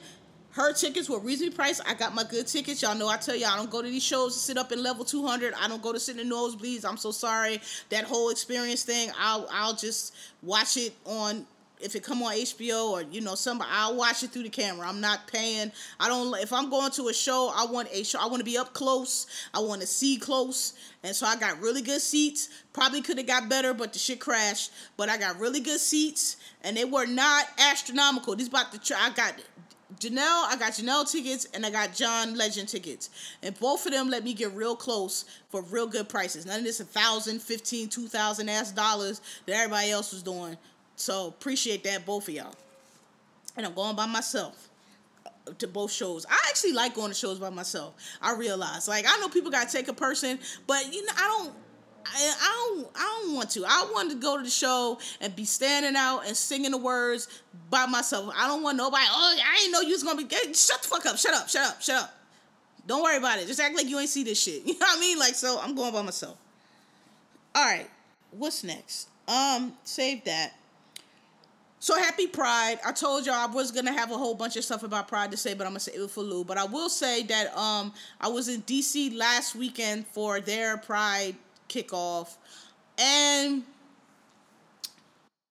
her 0.51 0.74
tickets 0.74 1.09
were 1.09 1.19
reasonably 1.19 1.55
priced. 1.55 1.82
I 1.88 1.93
got 1.93 2.13
my 2.13 2.24
good 2.24 2.45
tickets. 2.47 2.82
Y'all 2.82 2.95
know 2.95 3.07
I 3.07 3.17
tell 3.17 3.36
y'all 3.36 3.49
I 3.49 3.57
don't 3.57 3.72
go 3.72 3.82
to 3.82 3.88
these 3.88 4.03
shows 4.03 4.34
to 4.34 4.39
sit 4.39 4.57
up 4.57 4.72
in 4.72 4.84
level 4.84 5.05
200. 5.05 5.53
I 5.53 5.67
don't 5.67 5.82
go 5.82 5.93
to 5.93 5.99
sit 5.99 6.17
in 6.17 6.28
the 6.28 6.36
nosebleeds. 6.36 6.84
I'm 6.84 6.97
so 6.97 7.11
sorry. 7.11 7.61
That 7.89 8.03
whole 8.03 8.30
experience 8.30 8.84
thing, 8.84 9.11
I'll 9.17 9.47
I'll 9.51 9.76
just 9.76 10.13
watch 10.41 10.78
it 10.78 10.93
on 11.05 11.45
if 11.84 11.95
it 11.95 12.03
come 12.03 12.21
on 12.23 12.34
HBO 12.34 12.91
or 12.91 13.01
you 13.03 13.21
know 13.21 13.36
somebody 13.36 13.69
I'll 13.73 13.95
watch 13.95 14.23
it 14.23 14.32
through 14.32 14.43
the 14.43 14.49
camera. 14.49 14.88
I'm 14.88 15.01
not 15.01 15.27
paying. 15.27 15.71
I 15.99 16.07
don't 16.07 16.36
if 16.39 16.53
I'm 16.53 16.69
going 16.69 16.91
to 16.91 17.09
a 17.09 17.13
show, 17.13 17.51
I 17.55 17.65
want 17.65 17.89
a 17.91 18.03
show. 18.03 18.19
I 18.19 18.27
want 18.27 18.39
to 18.39 18.45
be 18.45 18.57
up 18.57 18.73
close. 18.73 19.27
I 19.53 19.59
want 19.59 19.82
to 19.82 19.88
see 19.88 20.17
close. 20.17 20.73
And 21.03 21.15
so 21.15 21.25
I 21.25 21.36
got 21.36 21.59
really 21.59 21.82
good 21.82 22.01
seats. 22.01 22.49
Probably 22.73 23.01
could 23.01 23.17
have 23.17 23.27
got 23.27 23.49
better, 23.49 23.73
but 23.73 23.93
the 23.93 23.99
shit 23.99 24.19
crashed. 24.19 24.71
But 24.97 25.09
I 25.09 25.17
got 25.17 25.39
really 25.39 25.59
good 25.59 25.79
seats 25.79 26.38
and 26.63 26.77
they 26.77 26.86
were 26.86 27.05
not 27.05 27.45
astronomical. 27.57 28.36
These 28.36 28.47
about 28.47 28.71
the 28.71 28.77
try 28.77 28.97
I 28.99 29.09
got 29.11 29.34
Janelle, 29.99 30.45
I 30.47 30.55
got 30.57 30.71
Janelle 30.71 31.09
tickets 31.09 31.47
and 31.53 31.65
I 31.65 31.69
got 31.69 31.93
John 31.93 32.36
Legend 32.36 32.69
tickets. 32.69 33.09
And 33.43 33.57
both 33.59 33.86
of 33.86 33.91
them 33.91 34.09
let 34.09 34.23
me 34.23 34.34
get 34.34 34.51
real 34.53 34.75
close 34.75 35.25
for 35.49 35.61
real 35.63 35.86
good 35.86 36.07
prices. 36.07 36.45
None 36.45 36.59
of 36.59 36.65
this 36.65 36.79
a 36.79 36.86
thousand, 36.86 37.41
fifteen, 37.41 37.89
two 37.89 38.07
thousand 38.07 38.49
ass 38.49 38.71
dollars 38.71 39.21
that 39.45 39.55
everybody 39.55 39.91
else 39.91 40.13
was 40.13 40.23
doing. 40.23 40.57
So 41.02 41.28
appreciate 41.28 41.84
that, 41.86 42.06
both 42.06 42.28
of 42.28 42.34
y'all. 42.36 42.54
And 43.58 43.66
I'm 43.66 43.74
going 43.74 43.95
by 43.95 44.06
myself 44.06 44.70
uh, 45.26 45.52
to 45.58 45.68
both 45.68 45.91
shows. 45.91 46.28
I 46.30 46.38
actually 46.47 46.74
like 46.74 46.93
going 46.93 47.10
to 47.10 47.16
shows 47.16 47.39
by 47.39 47.49
myself. 47.49 47.95
I 48.22 48.36
realize, 48.36 48.88
like, 48.88 49.06
I 49.08 49.20
know 49.20 49.28
people 49.28 49.49
gotta 49.49 49.70
take 49.70 49.88
a 49.88 49.93
person, 49.93 50.38
but 50.68 50.93
you 50.93 51.04
know, 51.06 51.14
I 51.18 51.38
don't. 51.38 51.54
I, 52.04 52.34
I 52.41 52.74
don't 52.76 52.89
I 52.95 53.22
don't 53.22 53.36
want 53.36 53.49
to. 53.52 53.64
I 53.66 53.88
want 53.93 54.10
to 54.10 54.18
go 54.18 54.38
to 54.38 54.43
the 54.43 54.49
show 54.49 54.97
and 55.20 55.36
be 55.36 55.45
standing 55.45 55.95
out 55.95 56.22
and 56.26 56.36
singing 56.36 56.72
the 56.72 56.78
words 56.78 57.28
by 57.70 57.86
myself. 57.86 58.34
I 58.36 58.47
don't 58.47 58.64
want 58.64 58.78
nobody. 58.78 59.04
Oh, 59.08 59.38
I 59.39 59.58
didn't 59.58 59.72
know 59.72 59.82
you 59.82 59.91
was 59.91 60.04
gonna 60.04 60.24
be. 60.24 60.28
Hey, 60.34 60.54
shut 60.54 60.82
the 60.82 60.88
fuck 60.88 61.06
up. 61.06 61.18
Shut 61.18 61.34
up. 61.34 61.47
Shut 61.47 61.64
up. 61.64 61.82
Shut 61.82 62.04
up. 62.04 62.14
Don't 62.88 63.04
worry 63.04 63.18
about 63.18 63.38
it. 63.38 63.47
Just 63.47 63.60
act 63.60 63.76
like 63.76 63.88
you 63.88 63.99
ain't 63.99 64.10
see 64.10 64.24
this 64.24 64.41
shit. 64.41 64.64
You 64.66 64.74
know 64.74 64.86
what 64.86 64.97
I 64.97 64.99
mean? 64.99 65.20
Like 65.20 65.36
so, 65.36 65.60
I'm 65.62 65.76
going 65.76 65.93
by 65.93 66.02
myself. 66.02 66.38
All 67.54 67.66
right. 67.66 67.89
What's 68.32 68.64
next? 68.64 69.08
Um, 69.28 69.74
save 69.84 70.24
that. 70.26 70.54
So 71.82 71.97
happy 71.97 72.27
Pride. 72.27 72.77
I 72.86 72.91
told 72.91 73.25
y'all 73.25 73.34
I 73.34 73.47
was 73.47 73.71
gonna 73.71 73.91
have 73.91 74.11
a 74.11 74.17
whole 74.17 74.36
bunch 74.36 74.55
of 74.55 74.63
stuff 74.63 74.84
about 74.84 75.07
Pride 75.07 75.32
to 75.32 75.38
say, 75.38 75.55
but 75.55 75.65
I'm 75.65 75.71
gonna 75.71 75.79
say 75.79 75.93
it 75.93 76.11
for 76.11 76.21
Lou. 76.21 76.43
But 76.43 76.59
I 76.59 76.63
will 76.63 76.89
say 76.89 77.23
that 77.23 77.57
um 77.57 77.91
I 78.21 78.27
was 78.27 78.49
in 78.49 78.61
DC 78.61 79.17
last 79.17 79.55
weekend 79.55 80.05
for 80.05 80.39
their 80.39 80.77
Pride 80.77 81.36
kickoff. 81.67 82.36
And 82.99 83.63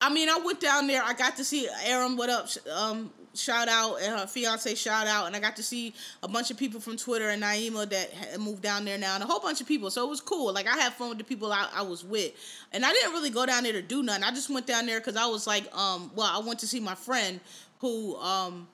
I 0.01 0.09
mean, 0.09 0.29
I 0.29 0.39
went 0.39 0.61
down 0.61 0.87
there. 0.87 1.03
I 1.03 1.15
got 1.15 1.37
to 1.37 1.45
see 1.45 1.69
Aaron. 1.85 2.17
What 2.17 2.31
up? 2.31 2.49
Um, 2.73 3.11
shout 3.35 3.69
out 3.69 3.97
and 4.03 4.19
her 4.19 4.27
fiance 4.27 4.75
shout 4.75 5.07
out, 5.07 5.27
and 5.27 5.37
I 5.37 5.41
got 5.41 5.57
to 5.57 5.63
see 5.63 5.95
a 6.23 6.29
bunch 6.29 6.51
of 6.51 6.57
people 6.57 6.81
from 6.81 6.97
Twitter 6.97 7.29
and 7.29 7.43
Naima 7.43 7.89
that 7.91 8.41
moved 8.41 8.63
down 8.63 8.85
there 8.85 8.99
now, 8.99 9.15
and 9.15 9.23
a 9.23 9.27
whole 9.27 9.41
bunch 9.41 9.61
of 9.61 9.69
people. 9.69 9.91
So 9.91 10.05
it 10.05 10.11
was 10.11 10.21
cool. 10.21 10.53
Like 10.53 10.67
I 10.67 10.77
had 10.77 10.93
fun 10.93 11.11
with 11.11 11.19
the 11.19 11.25
people 11.25 11.53
I, 11.53 11.69
I 11.75 11.83
was 11.83 12.05
with, 12.05 12.33
and 12.73 12.85
I 12.85 12.93
didn't 12.93 13.13
really 13.13 13.31
go 13.31 13.47
down 13.47 13.63
there 13.63 13.73
to 13.73 13.83
do 13.83 14.03
nothing. 14.03 14.25
I 14.25 14.31
just 14.31 14.51
went 14.51 14.67
down 14.67 14.87
there 14.87 15.01
because 15.01 15.17
I 15.17 15.27
was 15.27 15.47
like, 15.47 15.75
um, 15.77 16.11
well, 16.15 16.31
I 16.31 16.45
went 16.45 16.59
to 16.61 16.67
see 16.67 16.81
my 16.81 16.95
friend 16.95 17.41
who, 17.79 18.17
um, 18.17 18.69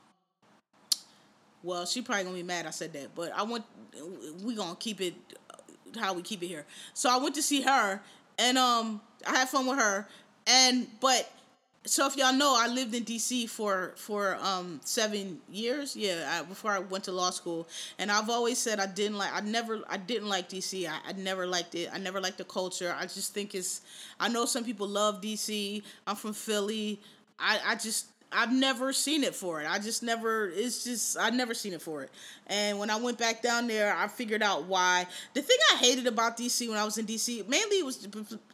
well, 1.62 1.86
she 1.86 2.02
probably 2.02 2.24
gonna 2.24 2.36
be 2.36 2.42
mad 2.42 2.66
I 2.66 2.70
said 2.70 2.92
that, 2.94 3.14
but 3.14 3.32
I 3.36 3.42
went. 3.42 3.64
We 4.42 4.54
gonna 4.54 4.76
keep 4.76 5.00
it 5.00 5.14
how 5.98 6.12
we 6.12 6.22
keep 6.22 6.42
it 6.42 6.46
here. 6.46 6.64
So 6.94 7.11
I 7.11 7.16
went 7.16 7.34
to 7.36 7.42
see 7.42 7.62
her, 7.62 8.00
and 8.38 8.59
um, 8.59 9.00
I 9.26 9.36
had 9.36 9.48
fun 9.48 9.66
with 9.66 9.78
her, 9.78 10.07
and 10.46 10.86
but 11.00 11.30
so 11.87 12.07
if 12.07 12.16
y'all 12.16 12.32
know, 12.32 12.55
I 12.59 12.66
lived 12.68 12.95
in 12.95 13.05
D.C. 13.05 13.47
for 13.47 13.95
for 13.97 14.37
um 14.43 14.80
seven 14.84 15.41
years. 15.51 15.97
Yeah, 15.97 16.28
I, 16.30 16.43
before 16.45 16.72
I 16.72 16.80
went 16.80 17.05
to 17.05 17.12
law 17.12 17.30
school, 17.30 17.66
and 17.99 18.11
I've 18.11 18.28
always 18.28 18.59
said 18.59 18.80
I 18.80 18.87
didn't 18.87 19.18
like. 19.18 19.32
I 19.32 19.41
never. 19.41 19.80
I 19.89 19.97
didn't 19.97 20.28
like 20.28 20.49
D.C. 20.49 20.87
I, 20.87 20.99
I 21.07 21.12
never 21.12 21.47
liked 21.47 21.74
it. 21.74 21.89
I 21.93 21.99
never 21.99 22.20
liked 22.20 22.39
the 22.39 22.45
culture. 22.45 22.95
I 22.99 23.03
just 23.03 23.32
think 23.32 23.55
it's. 23.55 23.82
I 24.20 24.28
know 24.28 24.45
some 24.45 24.64
people 24.64 24.89
love 24.89 25.20
D.C. 25.20 25.82
I'm 26.07 26.16
from 26.16 26.32
Philly. 26.32 27.01
I 27.39 27.59
I 27.64 27.74
just 27.76 28.07
I've 28.33 28.53
never 28.53 28.93
seen 28.93 29.22
it 29.22 29.35
for 29.35 29.61
it. 29.61 29.70
I 29.70 29.79
just 29.79 30.03
never. 30.03 30.49
It's 30.49 30.85
just 30.85 31.16
I've 31.16 31.35
never 31.35 31.55
seen 31.55 31.72
it 31.72 31.81
for 31.81 32.03
it. 32.03 32.11
And 32.49 32.79
when 32.79 32.91
I 32.91 32.97
went 32.97 33.18
back 33.18 33.41
down 33.41 33.66
there, 33.66 33.95
I 33.97 34.09
figured 34.09 34.43
out 34.43 34.64
why. 34.64 35.07
The 35.35 35.43
thing 35.43 35.57
I 35.72 35.77
hated 35.77 36.07
about 36.07 36.37
DC 36.37 36.68
when 36.68 36.77
I 36.77 36.85
was 36.85 36.99
in 36.99 37.07
DC, 37.07 37.49
mainly 37.49 37.79
it 37.79 37.85
was 37.85 38.05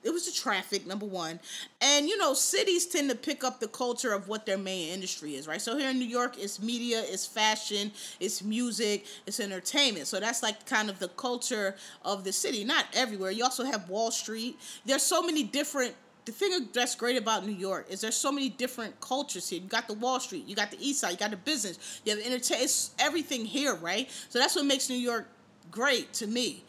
it 0.03 0.11
was 0.11 0.27
the 0.27 0.33
traffic. 0.33 0.87
Number 0.87 1.07
one, 1.07 1.41
and 1.81 2.07
you 2.07 2.18
know 2.18 2.35
cities 2.35 2.87
tend 2.87 3.09
to 3.11 3.16
pick 3.16 3.45
up 3.45 3.61
the 3.61 3.68
culture 3.68 4.12
of 4.12 4.29
what 4.29 4.45
their 4.45 4.59
main 4.59 4.93
industry 4.93 5.37
is, 5.37 5.49
right? 5.49 5.61
So 5.61 5.77
here 5.77 5.91
in 5.91 5.99
New 5.99 6.07
York, 6.07 6.35
it's 6.39 6.61
media, 6.61 7.03
it's 7.07 7.27
fashion, 7.27 7.93
it's 8.20 8.43
music, 8.43 9.07
it's 9.27 9.41
entertainment. 9.41 10.07
So 10.07 10.20
that's 10.20 10.43
like 10.43 10.66
kind 10.66 10.91
of 10.91 10.99
the 10.99 11.09
culture 11.09 11.77
of 12.05 12.25
the 12.25 12.33
city. 12.33 12.62
Not 12.62 12.85
everywhere. 12.93 13.31
You 13.31 13.45
also 13.45 13.64
have 13.64 13.89
Wall 13.89 14.11
Street. 14.11 14.59
There's 14.85 15.03
so 15.03 15.23
many 15.23 15.43
different 15.43 15.95
the 16.25 16.33
thing 16.33 16.68
that's 16.73 16.95
great 16.95 17.16
about 17.16 17.45
New 17.47 17.55
York 17.55 17.87
is 17.91 18.01
there's 18.01 18.16
so 18.16 18.31
many 18.31 18.49
different 18.49 19.01
cultures 19.01 19.49
here. 19.49 19.61
You 19.61 19.68
got 19.68 19.89
the 19.89 19.95
Wall 19.95 20.20
Street, 20.20 20.47
you 20.47 20.55
got 20.55 20.70
the 20.70 20.79
East 20.81 21.01
Side, 21.01 21.11
you 21.11 21.16
got 21.16 21.31
the 21.31 21.37
business, 21.37 22.01
you 22.05 22.14
have 22.14 22.25
entertainment. 22.25 22.64
It's 22.64 22.93
everything 22.99 23.45
here, 23.45 23.75
right? 23.75 24.09
So 24.29 24.39
that's 24.39 24.55
what 24.55 24.66
makes 24.66 24.89
New 24.89 24.97
York 24.97 25.27
great 25.70 26.12
to 26.14 26.27
me. 26.27 26.64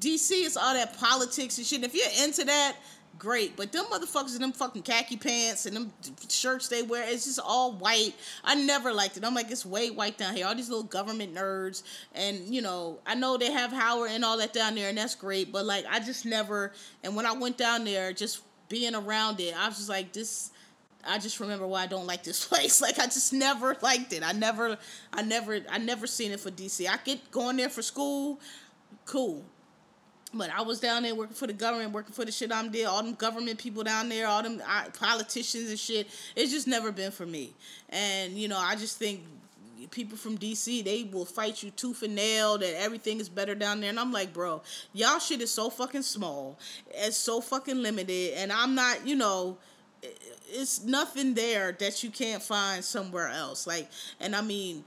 DC 0.00 0.44
is 0.44 0.56
all 0.56 0.74
that 0.74 0.98
politics 0.98 1.58
and 1.58 1.66
shit. 1.66 1.84
If 1.84 1.94
you're 1.94 2.26
into 2.26 2.44
that, 2.44 2.76
great. 3.18 3.56
But 3.56 3.70
them 3.70 3.84
motherfuckers 3.84 4.34
in 4.34 4.42
them 4.42 4.52
fucking 4.52 4.82
khaki 4.82 5.16
pants 5.16 5.64
and 5.66 5.76
them 5.76 5.92
shirts 6.28 6.68
they 6.68 6.82
wear, 6.82 7.04
it's 7.08 7.24
just 7.24 7.38
all 7.38 7.72
white. 7.72 8.14
I 8.44 8.56
never 8.56 8.92
liked 8.92 9.16
it. 9.16 9.24
I'm 9.24 9.34
like, 9.34 9.50
it's 9.50 9.64
way 9.64 9.90
white 9.90 10.18
down 10.18 10.34
here. 10.34 10.46
All 10.46 10.54
these 10.54 10.68
little 10.68 10.84
government 10.84 11.34
nerds. 11.34 11.84
And, 12.14 12.52
you 12.52 12.62
know, 12.62 12.98
I 13.06 13.14
know 13.14 13.38
they 13.38 13.52
have 13.52 13.70
Howard 13.70 14.10
and 14.10 14.24
all 14.24 14.38
that 14.38 14.52
down 14.52 14.74
there, 14.74 14.88
and 14.88 14.98
that's 14.98 15.14
great. 15.14 15.52
But, 15.52 15.66
like, 15.66 15.84
I 15.88 16.00
just 16.00 16.26
never. 16.26 16.72
And 17.04 17.14
when 17.14 17.24
I 17.24 17.32
went 17.32 17.56
down 17.56 17.84
there, 17.84 18.12
just 18.12 18.42
being 18.72 18.94
around 18.94 19.38
it, 19.38 19.54
I 19.54 19.68
was 19.68 19.76
just 19.76 19.90
like, 19.90 20.14
this. 20.14 20.50
I 21.06 21.18
just 21.18 21.40
remember 21.40 21.66
why 21.66 21.82
I 21.82 21.86
don't 21.86 22.06
like 22.06 22.24
this 22.24 22.46
place. 22.48 22.80
Like 22.80 22.98
I 22.98 23.04
just 23.04 23.34
never 23.34 23.76
liked 23.82 24.12
it. 24.14 24.22
I 24.24 24.32
never, 24.32 24.78
I 25.12 25.20
never, 25.22 25.60
I 25.70 25.76
never 25.76 26.06
seen 26.06 26.32
it 26.32 26.40
for 26.40 26.50
DC. 26.50 26.88
I 26.88 26.96
get 27.04 27.30
going 27.30 27.56
there 27.56 27.68
for 27.68 27.82
school, 27.82 28.40
cool. 29.04 29.44
But 30.32 30.48
I 30.50 30.62
was 30.62 30.80
down 30.80 31.02
there 31.02 31.14
working 31.14 31.34
for 31.34 31.46
the 31.46 31.52
government, 31.52 31.92
working 31.92 32.14
for 32.14 32.24
the 32.24 32.32
shit 32.32 32.50
I'm 32.50 32.72
there. 32.72 32.88
All 32.88 33.02
them 33.02 33.12
government 33.12 33.58
people 33.58 33.82
down 33.82 34.08
there, 34.08 34.26
all 34.26 34.42
them 34.42 34.62
politicians 34.98 35.68
and 35.68 35.78
shit. 35.78 36.08
It's 36.34 36.50
just 36.50 36.66
never 36.66 36.90
been 36.90 37.10
for 37.10 37.26
me. 37.26 37.52
And 37.90 38.32
you 38.32 38.48
know, 38.48 38.56
I 38.56 38.74
just 38.76 38.98
think 38.98 39.24
people 39.90 40.16
from 40.16 40.38
DC, 40.38 40.84
they 40.84 41.04
will 41.04 41.24
fight 41.24 41.62
you 41.62 41.70
tooth 41.70 42.02
and 42.02 42.14
nail 42.14 42.58
that 42.58 42.80
everything 42.80 43.20
is 43.20 43.28
better 43.28 43.54
down 43.54 43.80
there. 43.80 43.90
And 43.90 44.00
I'm 44.00 44.12
like, 44.12 44.32
bro, 44.32 44.62
y'all 44.92 45.18
shit 45.18 45.40
is 45.40 45.50
so 45.50 45.70
fucking 45.70 46.02
small. 46.02 46.58
It's 46.90 47.16
so 47.16 47.40
fucking 47.40 47.82
limited. 47.82 48.34
And 48.36 48.52
I'm 48.52 48.74
not, 48.74 49.06
you 49.06 49.16
know, 49.16 49.58
it's 50.48 50.82
nothing 50.84 51.34
there 51.34 51.72
that 51.72 52.02
you 52.02 52.10
can't 52.10 52.42
find 52.42 52.84
somewhere 52.84 53.28
else. 53.28 53.66
Like, 53.66 53.88
and 54.20 54.34
I 54.36 54.42
mean, 54.42 54.84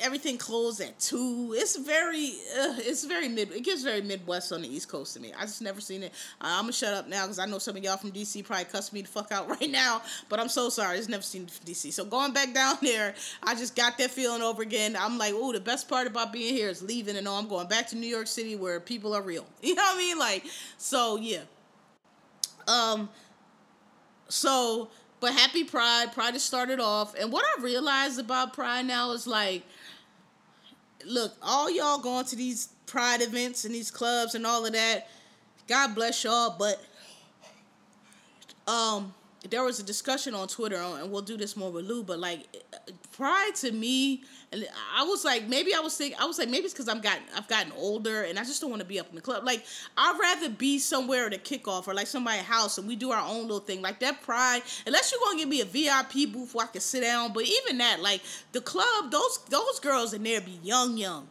everything 0.00 0.38
closed 0.38 0.80
at 0.80 0.98
two. 0.98 1.54
It's 1.56 1.76
very, 1.76 2.28
uh, 2.58 2.76
it's 2.78 3.04
very 3.04 3.28
mid. 3.28 3.52
It 3.52 3.64
gets 3.64 3.82
very 3.82 4.00
Midwest 4.02 4.52
on 4.52 4.62
the 4.62 4.68
East 4.68 4.88
Coast 4.88 5.14
to 5.14 5.20
me. 5.20 5.32
I 5.38 5.42
just 5.42 5.62
never 5.62 5.80
seen 5.80 6.02
it. 6.02 6.12
Uh, 6.40 6.46
I'm 6.48 6.62
gonna 6.62 6.72
shut 6.72 6.94
up 6.94 7.08
now 7.08 7.22
because 7.22 7.38
I 7.38 7.46
know 7.46 7.58
some 7.58 7.76
of 7.76 7.82
y'all 7.82 7.96
from 7.96 8.12
DC 8.12 8.44
probably 8.44 8.64
cuss 8.66 8.92
me 8.92 9.02
the 9.02 9.08
fuck 9.08 9.32
out 9.32 9.48
right 9.60 9.70
now. 9.70 10.02
But 10.28 10.40
I'm 10.40 10.48
so 10.48 10.68
sorry. 10.68 10.94
I 10.94 10.96
just 10.96 11.08
never 11.08 11.22
seen 11.22 11.46
DC. 11.46 11.92
So 11.92 12.04
going 12.04 12.32
back 12.32 12.54
down 12.54 12.76
there, 12.82 13.14
I 13.42 13.54
just 13.54 13.76
got 13.76 13.98
that 13.98 14.10
feeling 14.10 14.42
over 14.42 14.62
again. 14.62 14.96
I'm 14.98 15.18
like, 15.18 15.34
oh, 15.34 15.52
the 15.52 15.60
best 15.60 15.88
part 15.88 16.06
about 16.06 16.32
being 16.32 16.54
here 16.54 16.68
is 16.68 16.82
leaving 16.82 17.16
and 17.16 17.24
know 17.24 17.34
I'm 17.34 17.48
going 17.48 17.68
back 17.68 17.88
to 17.88 17.96
New 17.96 18.06
York 18.06 18.26
City 18.26 18.56
where 18.56 18.80
people 18.80 19.14
are 19.14 19.22
real. 19.22 19.46
You 19.62 19.76
know 19.76 19.82
what 19.82 19.94
I 19.94 19.98
mean? 19.98 20.18
Like, 20.18 20.44
so 20.76 21.16
yeah. 21.16 21.42
Um. 22.68 23.08
So 24.28 24.90
but 25.22 25.34
happy 25.34 25.62
Pride. 25.62 26.12
Pride 26.12 26.34
has 26.34 26.42
started 26.42 26.80
off. 26.80 27.14
And 27.14 27.30
what 27.30 27.44
I 27.56 27.62
realized 27.62 28.18
about 28.18 28.52
Pride 28.52 28.84
now 28.84 29.12
is 29.12 29.24
like, 29.24 29.62
look, 31.06 31.34
all 31.42 31.70
y'all 31.70 31.98
going 31.98 32.24
to 32.26 32.36
these 32.36 32.68
Pride 32.86 33.22
events 33.22 33.64
and 33.64 33.74
these 33.74 33.90
clubs 33.90 34.34
and 34.34 34.46
all 34.46 34.66
of 34.66 34.72
that. 34.74 35.08
God 35.66 35.94
bless 35.94 36.24
y'all, 36.24 36.56
but 36.58 36.78
um 38.66 39.14
there 39.50 39.64
was 39.64 39.80
a 39.80 39.82
discussion 39.82 40.34
on 40.34 40.46
Twitter, 40.46 40.76
and 40.76 41.10
we'll 41.10 41.22
do 41.22 41.36
this 41.36 41.56
more 41.56 41.70
with 41.70 41.84
Lou. 41.84 42.04
But 42.04 42.18
like, 42.20 42.46
pride 43.12 43.54
to 43.56 43.72
me, 43.72 44.22
and 44.52 44.66
I 44.96 45.02
was 45.02 45.24
like, 45.24 45.48
maybe 45.48 45.74
I 45.74 45.80
was 45.80 45.96
thinking, 45.96 46.18
I 46.20 46.26
was 46.26 46.38
like, 46.38 46.48
maybe 46.48 46.64
it's 46.64 46.74
because 46.74 46.88
I'm 46.88 47.00
gotten, 47.00 47.22
I've 47.36 47.48
gotten 47.48 47.72
older, 47.72 48.22
and 48.22 48.38
I 48.38 48.44
just 48.44 48.60
don't 48.60 48.70
want 48.70 48.80
to 48.80 48.86
be 48.86 49.00
up 49.00 49.08
in 49.08 49.16
the 49.16 49.20
club. 49.20 49.44
Like, 49.44 49.64
I'd 49.96 50.18
rather 50.20 50.48
be 50.48 50.78
somewhere 50.78 51.26
at 51.26 51.34
a 51.34 51.38
kickoff 51.38 51.88
or 51.88 51.94
like 51.94 52.06
somebody's 52.06 52.44
house, 52.44 52.78
and 52.78 52.86
we 52.86 52.94
do 52.94 53.10
our 53.10 53.26
own 53.26 53.42
little 53.42 53.60
thing. 53.60 53.82
Like 53.82 53.98
that 54.00 54.22
pride, 54.22 54.62
unless 54.86 55.10
you're 55.10 55.20
gonna 55.20 55.38
give 55.38 55.48
me 55.48 55.60
a 55.60 55.64
VIP 55.64 56.32
booth 56.32 56.54
where 56.54 56.66
I 56.66 56.70
can 56.70 56.80
sit 56.80 57.00
down. 57.00 57.32
But 57.32 57.44
even 57.44 57.78
that, 57.78 58.00
like 58.00 58.22
the 58.52 58.60
club, 58.60 59.10
those 59.10 59.38
those 59.48 59.80
girls 59.80 60.14
in 60.14 60.22
there 60.22 60.40
be 60.40 60.58
young, 60.62 60.96
young, 60.96 61.26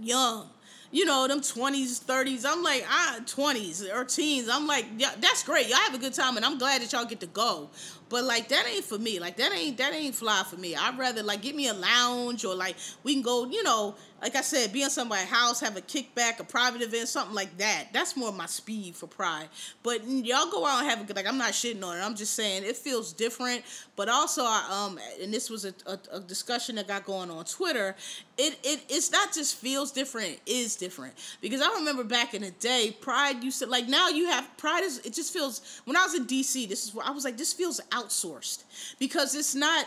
young 0.00 0.50
you 0.90 1.04
know, 1.04 1.28
them 1.28 1.40
20s, 1.40 2.02
30s. 2.02 2.44
I'm 2.46 2.62
like, 2.62 2.84
I 2.88 3.20
20s 3.26 3.94
or 3.94 4.04
teens. 4.04 4.48
I'm 4.50 4.66
like, 4.66 4.86
yeah, 4.96 5.10
that's 5.20 5.42
great. 5.42 5.68
Y'all 5.68 5.78
have 5.78 5.94
a 5.94 5.98
good 5.98 6.14
time 6.14 6.36
and 6.36 6.46
I'm 6.46 6.58
glad 6.58 6.80
that 6.82 6.92
y'all 6.92 7.04
get 7.04 7.20
to 7.20 7.26
go. 7.26 7.68
But 8.08 8.24
like 8.24 8.48
that 8.48 8.66
ain't 8.66 8.84
for 8.84 8.98
me. 8.98 9.20
Like 9.20 9.36
that 9.36 9.52
ain't 9.52 9.76
that 9.78 9.92
ain't 9.92 10.14
fly 10.14 10.42
for 10.48 10.56
me. 10.56 10.74
I'd 10.74 10.98
rather 10.98 11.22
like 11.22 11.42
get 11.42 11.54
me 11.54 11.68
a 11.68 11.74
lounge 11.74 12.44
or 12.44 12.54
like 12.54 12.76
we 13.02 13.12
can 13.12 13.22
go, 13.22 13.46
you 13.46 13.62
know, 13.62 13.94
like 14.20 14.34
I 14.34 14.40
said, 14.40 14.72
be 14.72 14.82
in 14.82 14.90
somebody's 14.90 15.28
house, 15.28 15.60
have 15.60 15.76
a 15.76 15.80
kickback, 15.80 16.40
a 16.40 16.44
private 16.44 16.82
event, 16.82 17.08
something 17.08 17.34
like 17.34 17.56
that. 17.58 17.86
That's 17.92 18.16
more 18.16 18.32
my 18.32 18.46
speed 18.46 18.96
for 18.96 19.06
pride. 19.06 19.48
But 19.84 20.04
y'all 20.08 20.50
go 20.50 20.66
out 20.66 20.80
and 20.80 20.90
have 20.90 21.00
a 21.00 21.04
good. 21.04 21.14
Like 21.14 21.26
I'm 21.26 21.38
not 21.38 21.52
shitting 21.52 21.84
on 21.84 21.96
it. 21.96 22.00
I'm 22.00 22.16
just 22.16 22.34
saying 22.34 22.64
it 22.64 22.76
feels 22.76 23.12
different. 23.12 23.62
But 23.94 24.08
also, 24.08 24.42
I, 24.42 24.86
um, 24.86 24.98
and 25.22 25.32
this 25.32 25.48
was 25.48 25.64
a, 25.64 25.74
a, 25.86 25.98
a 26.14 26.20
discussion 26.20 26.76
that 26.76 26.88
got 26.88 27.04
going 27.04 27.30
on 27.30 27.44
Twitter. 27.44 27.94
It 28.36 28.58
it 28.64 28.84
it's 28.88 29.12
not 29.12 29.32
just 29.32 29.56
feels 29.56 29.92
different. 29.92 30.40
It 30.46 30.52
is 30.52 30.74
different 30.74 31.14
because 31.40 31.60
I 31.60 31.72
remember 31.74 32.02
back 32.02 32.34
in 32.34 32.42
the 32.42 32.50
day, 32.50 32.96
Pride 33.00 33.44
used 33.44 33.60
to 33.60 33.66
like. 33.66 33.86
Now 33.86 34.08
you 34.08 34.26
have 34.30 34.48
Pride 34.56 34.82
is. 34.82 34.98
It 34.98 35.14
just 35.14 35.32
feels. 35.32 35.80
When 35.84 35.96
I 35.96 36.02
was 36.02 36.14
in 36.14 36.26
DC, 36.26 36.68
this 36.68 36.84
is 36.84 36.92
where 36.92 37.06
I 37.06 37.10
was 37.10 37.24
like, 37.24 37.36
this 37.36 37.52
feels 37.52 37.80
outsourced 37.90 38.64
because 38.98 39.34
it's 39.36 39.54
not. 39.54 39.86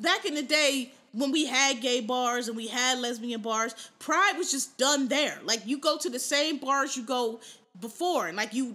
Back 0.00 0.26
in 0.26 0.36
the 0.36 0.44
day, 0.44 0.92
when 1.12 1.30
we 1.30 1.46
had 1.46 1.80
gay 1.80 2.00
bars 2.00 2.48
and 2.48 2.56
we 2.56 2.68
had 2.68 2.98
lesbian 2.98 3.40
bars, 3.40 3.74
pride 3.98 4.36
was 4.36 4.50
just 4.50 4.76
done 4.78 5.08
there. 5.08 5.38
Like 5.44 5.66
you 5.66 5.78
go 5.78 5.98
to 5.98 6.10
the 6.10 6.18
same 6.18 6.58
bars 6.58 6.96
you 6.96 7.02
go 7.02 7.40
before, 7.80 8.26
and 8.28 8.36
like 8.36 8.54
you 8.54 8.74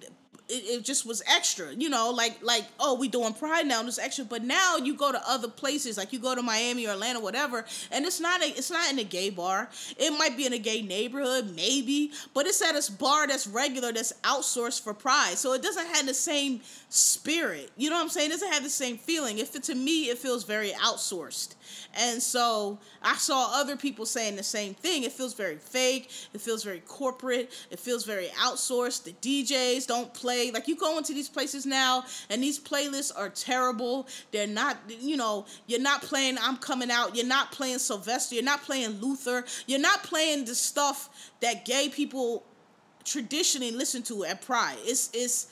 it, 0.53 0.79
it 0.79 0.85
just 0.85 1.05
was 1.05 1.21
extra, 1.27 1.73
you 1.73 1.89
know, 1.89 2.11
like 2.11 2.37
like 2.41 2.65
oh 2.79 2.93
we 2.95 3.07
doing 3.07 3.33
Pride 3.33 3.67
now, 3.67 3.85
it's 3.85 3.99
extra. 3.99 4.25
But 4.25 4.43
now 4.43 4.77
you 4.77 4.95
go 4.95 5.11
to 5.11 5.21
other 5.29 5.47
places, 5.47 5.97
like 5.97 6.13
you 6.13 6.19
go 6.19 6.35
to 6.35 6.41
Miami 6.41 6.87
or 6.87 6.91
Atlanta, 6.91 7.19
whatever, 7.19 7.65
and 7.91 8.05
it's 8.05 8.19
not 8.19 8.41
a 8.41 8.47
it's 8.47 8.71
not 8.71 8.91
in 8.91 8.99
a 8.99 9.03
gay 9.03 9.29
bar. 9.29 9.69
It 9.97 10.11
might 10.11 10.37
be 10.37 10.45
in 10.45 10.53
a 10.53 10.59
gay 10.59 10.81
neighborhood, 10.81 11.55
maybe, 11.55 12.11
but 12.33 12.45
it's 12.45 12.61
at 12.61 12.75
a 12.75 12.91
bar 12.93 13.27
that's 13.27 13.47
regular, 13.47 13.91
that's 13.91 14.13
outsourced 14.23 14.83
for 14.83 14.93
Pride, 14.93 15.37
so 15.37 15.53
it 15.53 15.61
doesn't 15.61 15.87
have 15.87 16.05
the 16.05 16.13
same 16.13 16.61
spirit. 16.93 17.71
You 17.75 17.89
know 17.89 17.95
what 17.95 18.03
I'm 18.03 18.09
saying? 18.09 18.29
It 18.29 18.33
doesn't 18.33 18.51
have 18.51 18.63
the 18.63 18.69
same 18.69 18.97
feeling. 18.97 19.39
If 19.39 19.55
it, 19.55 19.63
to 19.63 19.75
me, 19.75 20.09
it 20.09 20.19
feels 20.19 20.43
very 20.43 20.71
outsourced. 20.71 21.55
And 21.95 22.21
so 22.21 22.79
I 23.01 23.15
saw 23.15 23.59
other 23.59 23.75
people 23.75 24.05
saying 24.05 24.35
the 24.35 24.43
same 24.43 24.73
thing. 24.75 25.03
It 25.03 25.11
feels 25.11 25.33
very 25.33 25.57
fake. 25.57 26.11
It 26.33 26.41
feels 26.41 26.63
very 26.63 26.81
corporate. 26.81 27.51
It 27.71 27.79
feels 27.79 28.05
very 28.05 28.27
outsourced. 28.39 29.03
The 29.03 29.13
DJs 29.13 29.87
don't 29.87 30.13
play. 30.13 30.42
Like 30.51 30.67
you 30.67 30.75
go 30.75 30.97
into 30.97 31.13
these 31.13 31.29
places 31.29 31.65
now, 31.65 32.03
and 32.29 32.41
these 32.41 32.59
playlists 32.59 33.11
are 33.15 33.29
terrible. 33.29 34.07
They're 34.31 34.47
not, 34.47 34.77
you 34.87 35.17
know, 35.17 35.45
you're 35.67 35.81
not 35.81 36.01
playing 36.01 36.37
I'm 36.41 36.57
Coming 36.57 36.91
Out. 36.91 37.15
You're 37.15 37.25
not 37.25 37.51
playing 37.51 37.79
Sylvester. 37.79 38.35
You're 38.35 38.43
not 38.43 38.63
playing 38.63 39.01
Luther. 39.01 39.45
You're 39.67 39.79
not 39.79 40.03
playing 40.03 40.45
the 40.45 40.55
stuff 40.55 41.31
that 41.41 41.65
gay 41.65 41.89
people 41.89 42.43
traditionally 43.03 43.71
listen 43.71 44.01
to 44.03 44.25
at 44.25 44.41
Pride. 44.41 44.77
It's, 44.83 45.09
it's, 45.13 45.47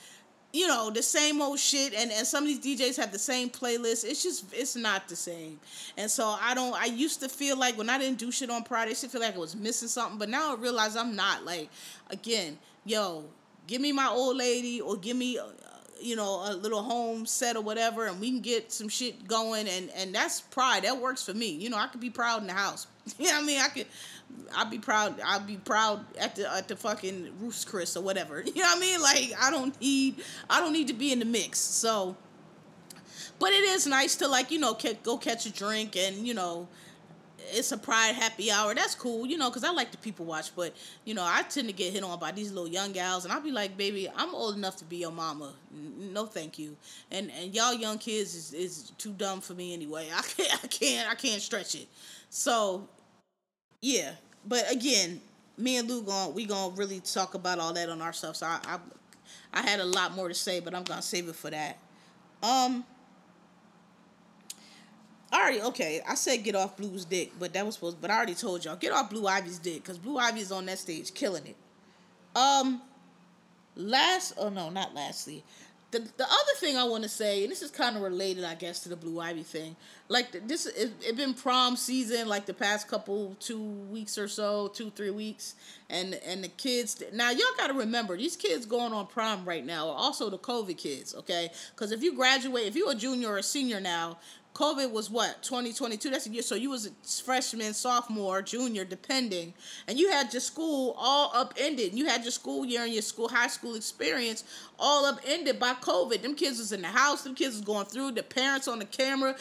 you 0.52 0.66
know 0.66 0.90
the 0.90 1.02
same 1.02 1.40
old 1.40 1.58
shit 1.58 1.94
and, 1.94 2.12
and 2.12 2.26
some 2.26 2.44
of 2.44 2.62
these 2.62 2.78
djs 2.78 2.96
have 2.96 3.10
the 3.10 3.18
same 3.18 3.48
playlist 3.48 4.04
it's 4.04 4.22
just 4.22 4.44
it's 4.52 4.76
not 4.76 5.08
the 5.08 5.16
same 5.16 5.58
and 5.96 6.10
so 6.10 6.36
i 6.40 6.54
don't 6.54 6.74
i 6.74 6.84
used 6.84 7.20
to 7.20 7.28
feel 7.28 7.56
like 7.56 7.76
when 7.78 7.88
i 7.88 7.98
didn't 7.98 8.18
do 8.18 8.30
shit 8.30 8.50
on 8.50 8.62
pride 8.62 8.84
i 8.84 8.88
used 8.88 9.02
to 9.02 9.08
feel 9.08 9.20
like 9.20 9.34
i 9.34 9.38
was 9.38 9.56
missing 9.56 9.88
something 9.88 10.18
but 10.18 10.28
now 10.28 10.52
i 10.52 10.60
realize 10.60 10.96
i'm 10.96 11.16
not 11.16 11.44
like 11.44 11.70
again 12.10 12.58
yo 12.84 13.24
give 13.66 13.80
me 13.80 13.92
my 13.92 14.08
old 14.08 14.36
lady 14.36 14.80
or 14.80 14.96
give 14.96 15.16
me 15.16 15.38
uh, 15.38 15.44
you 16.00 16.16
know 16.16 16.42
a 16.48 16.54
little 16.54 16.82
home 16.82 17.24
set 17.26 17.56
or 17.56 17.62
whatever 17.62 18.06
and 18.06 18.20
we 18.20 18.30
can 18.30 18.40
get 18.40 18.72
some 18.72 18.88
shit 18.88 19.26
going 19.26 19.68
and 19.68 19.90
and 19.90 20.14
that's 20.14 20.40
pride 20.40 20.84
that 20.84 21.00
works 21.00 21.24
for 21.24 21.34
me 21.34 21.50
you 21.50 21.70
know 21.70 21.76
i 21.76 21.86
could 21.86 22.00
be 22.00 22.10
proud 22.10 22.40
in 22.40 22.48
the 22.48 22.52
house 22.52 22.86
you 23.18 23.26
know 23.26 23.34
what 23.34 23.42
i 23.42 23.46
mean 23.46 23.60
i 23.60 23.68
could 23.68 23.86
i'd 24.56 24.70
be 24.70 24.78
proud. 24.78 25.20
i'd 25.24 25.46
be 25.46 25.56
proud 25.56 26.04
at 26.18 26.36
the 26.36 26.52
at 26.54 26.68
the 26.68 26.76
fucking 26.76 27.30
Ruth's 27.40 27.64
Chris 27.64 27.96
or 27.96 28.02
whatever. 28.02 28.42
You 28.46 28.62
know 28.62 28.68
what 28.68 28.78
I 28.78 28.80
mean? 28.80 29.00
Like 29.00 29.32
I 29.40 29.50
don't 29.50 29.78
need 29.80 30.22
I 30.48 30.60
don't 30.60 30.72
need 30.72 30.88
to 30.88 30.94
be 30.94 31.12
in 31.12 31.18
the 31.18 31.24
mix. 31.24 31.58
So, 31.58 32.16
but 33.38 33.50
it 33.50 33.64
is 33.64 33.86
nice 33.86 34.16
to 34.16 34.28
like 34.28 34.50
you 34.50 34.58
know 34.58 34.76
go 35.02 35.16
catch 35.16 35.46
a 35.46 35.52
drink 35.52 35.96
and 35.96 36.26
you 36.26 36.34
know 36.34 36.68
it's 37.52 37.72
a 37.72 37.78
pride 37.78 38.14
happy 38.14 38.50
hour. 38.50 38.74
That's 38.74 38.94
cool, 38.94 39.26
you 39.26 39.36
know, 39.38 39.50
because 39.50 39.64
I 39.64 39.70
like 39.70 39.90
to 39.92 39.98
people 39.98 40.26
watch. 40.26 40.54
But 40.54 40.74
you 41.04 41.14
know, 41.14 41.24
I 41.24 41.42
tend 41.42 41.68
to 41.68 41.74
get 41.74 41.92
hit 41.92 42.02
on 42.02 42.18
by 42.18 42.32
these 42.32 42.52
little 42.52 42.68
young 42.68 42.92
gals, 42.92 43.24
and 43.24 43.32
I'll 43.32 43.40
be 43.40 43.52
like, 43.52 43.76
baby, 43.76 44.08
I'm 44.16 44.34
old 44.34 44.56
enough 44.56 44.76
to 44.78 44.84
be 44.84 44.96
your 44.96 45.12
mama. 45.12 45.52
No, 45.72 46.26
thank 46.26 46.58
you. 46.58 46.76
And 47.10 47.30
and 47.40 47.54
y'all 47.54 47.74
young 47.74 47.98
kids 47.98 48.34
is, 48.34 48.52
is 48.52 48.92
too 48.98 49.12
dumb 49.12 49.40
for 49.40 49.54
me 49.54 49.72
anyway. 49.74 50.08
I 50.14 50.22
can't 50.22 50.64
I 50.64 50.66
can't 50.66 51.10
I 51.10 51.14
can't 51.14 51.42
stretch 51.42 51.74
it. 51.74 51.88
So 52.30 52.88
yeah, 53.80 54.12
but 54.46 54.70
again, 54.70 55.20
me 55.58 55.76
and 55.76 55.88
Lou 55.88 56.02
going 56.02 56.34
we 56.34 56.46
gonna 56.46 56.74
really 56.74 57.00
talk 57.00 57.34
about 57.34 57.58
all 57.58 57.72
that 57.74 57.88
on 57.88 58.00
our 58.02 58.12
stuff. 58.12 58.36
So 58.36 58.46
I, 58.46 58.60
I, 58.64 58.78
I 59.52 59.62
had 59.62 59.80
a 59.80 59.84
lot 59.84 60.14
more 60.14 60.28
to 60.28 60.34
say, 60.34 60.60
but 60.60 60.74
I'm 60.74 60.84
gonna 60.84 61.02
save 61.02 61.28
it 61.28 61.36
for 61.36 61.50
that. 61.50 61.78
Um. 62.42 62.84
Alright, 65.32 65.62
okay. 65.62 66.00
I 66.06 66.14
said 66.14 66.44
get 66.44 66.54
off 66.54 66.76
Blue's 66.76 67.04
dick, 67.04 67.32
but 67.38 67.52
that 67.54 67.64
was 67.64 67.76
supposed. 67.76 68.00
But 68.00 68.10
I 68.10 68.16
already 68.16 68.34
told 68.34 68.64
y'all 68.64 68.76
get 68.76 68.92
off 68.92 69.10
Blue 69.10 69.26
Ivy's 69.26 69.58
dick 69.58 69.82
because 69.82 69.98
Blue 69.98 70.18
Ivy 70.18 70.40
is 70.40 70.52
on 70.52 70.66
that 70.66 70.78
stage 70.78 71.14
killing 71.14 71.46
it. 71.46 71.56
Um. 72.36 72.82
Last, 73.74 74.34
oh 74.36 74.50
no, 74.50 74.68
not 74.68 74.94
lastly 74.94 75.42
the 75.92 76.00
the 76.16 76.24
other 76.24 76.52
thing 76.56 76.76
I 76.76 76.84
want 76.84 77.04
to 77.04 77.08
say, 77.08 77.42
and 77.42 77.52
this 77.52 77.62
is 77.62 77.70
kind 77.70 77.96
of 77.96 78.02
related, 78.02 78.44
I 78.44 78.54
guess, 78.54 78.80
to 78.80 78.88
the 78.88 78.96
Blue 78.96 79.20
Ivy 79.20 79.42
thing. 79.42 79.76
Like 80.08 80.48
this, 80.48 80.66
it, 80.66 80.92
it 81.06 81.16
been 81.16 81.34
prom 81.34 81.76
season, 81.76 82.28
like 82.28 82.46
the 82.46 82.54
past 82.54 82.88
couple 82.88 83.36
two 83.38 83.60
weeks 83.62 84.18
or 84.18 84.26
so, 84.26 84.68
two 84.68 84.90
three 84.90 85.10
weeks, 85.10 85.54
and 85.90 86.14
and 86.26 86.42
the 86.42 86.48
kids. 86.48 87.02
Now 87.12 87.30
y'all 87.30 87.46
got 87.58 87.68
to 87.68 87.74
remember, 87.74 88.16
these 88.16 88.36
kids 88.36 88.66
going 88.66 88.92
on 88.92 89.06
prom 89.06 89.44
right 89.44 89.64
now 89.64 89.88
are 89.90 89.96
also 89.96 90.30
the 90.30 90.38
COVID 90.38 90.78
kids, 90.78 91.14
okay? 91.14 91.50
Because 91.74 91.92
if 91.92 92.02
you 92.02 92.16
graduate, 92.16 92.64
if 92.64 92.74
you're 92.74 92.92
a 92.92 92.96
junior 92.96 93.28
or 93.28 93.38
a 93.38 93.42
senior 93.42 93.80
now, 93.80 94.18
COVID 94.54 94.90
was 94.90 95.08
what 95.08 95.42
2022. 95.42 96.10
That's 96.10 96.26
a 96.26 96.30
year. 96.30 96.42
So 96.42 96.54
you 96.54 96.70
was 96.70 96.86
a 96.86 97.22
freshman, 97.24 97.72
sophomore, 97.72 98.42
junior, 98.42 98.84
depending, 98.84 99.54
and 99.88 99.98
you 99.98 100.10
had 100.10 100.32
your 100.32 100.40
school 100.40 100.94
all 100.98 101.32
upended. 101.34 101.94
You 101.94 102.06
had 102.06 102.22
your 102.22 102.32
school 102.32 102.64
year 102.66 102.84
and 102.84 102.92
your 102.92 103.02
school 103.02 103.28
high 103.28 103.46
school 103.46 103.74
experience 103.76 104.44
all 104.78 105.06
upended 105.06 105.58
by 105.58 105.72
COVID. 105.74 106.20
Them 106.20 106.34
kids 106.34 106.58
was 106.58 106.72
in 106.72 106.82
the 106.82 106.88
house. 106.88 107.22
Them 107.22 107.34
kids 107.34 107.54
was 107.54 107.64
going 107.64 107.86
through. 107.86 108.12
The 108.12 108.22
parents 108.22 108.68
on 108.68 108.78
the 108.78 108.84
camera, 108.84 109.34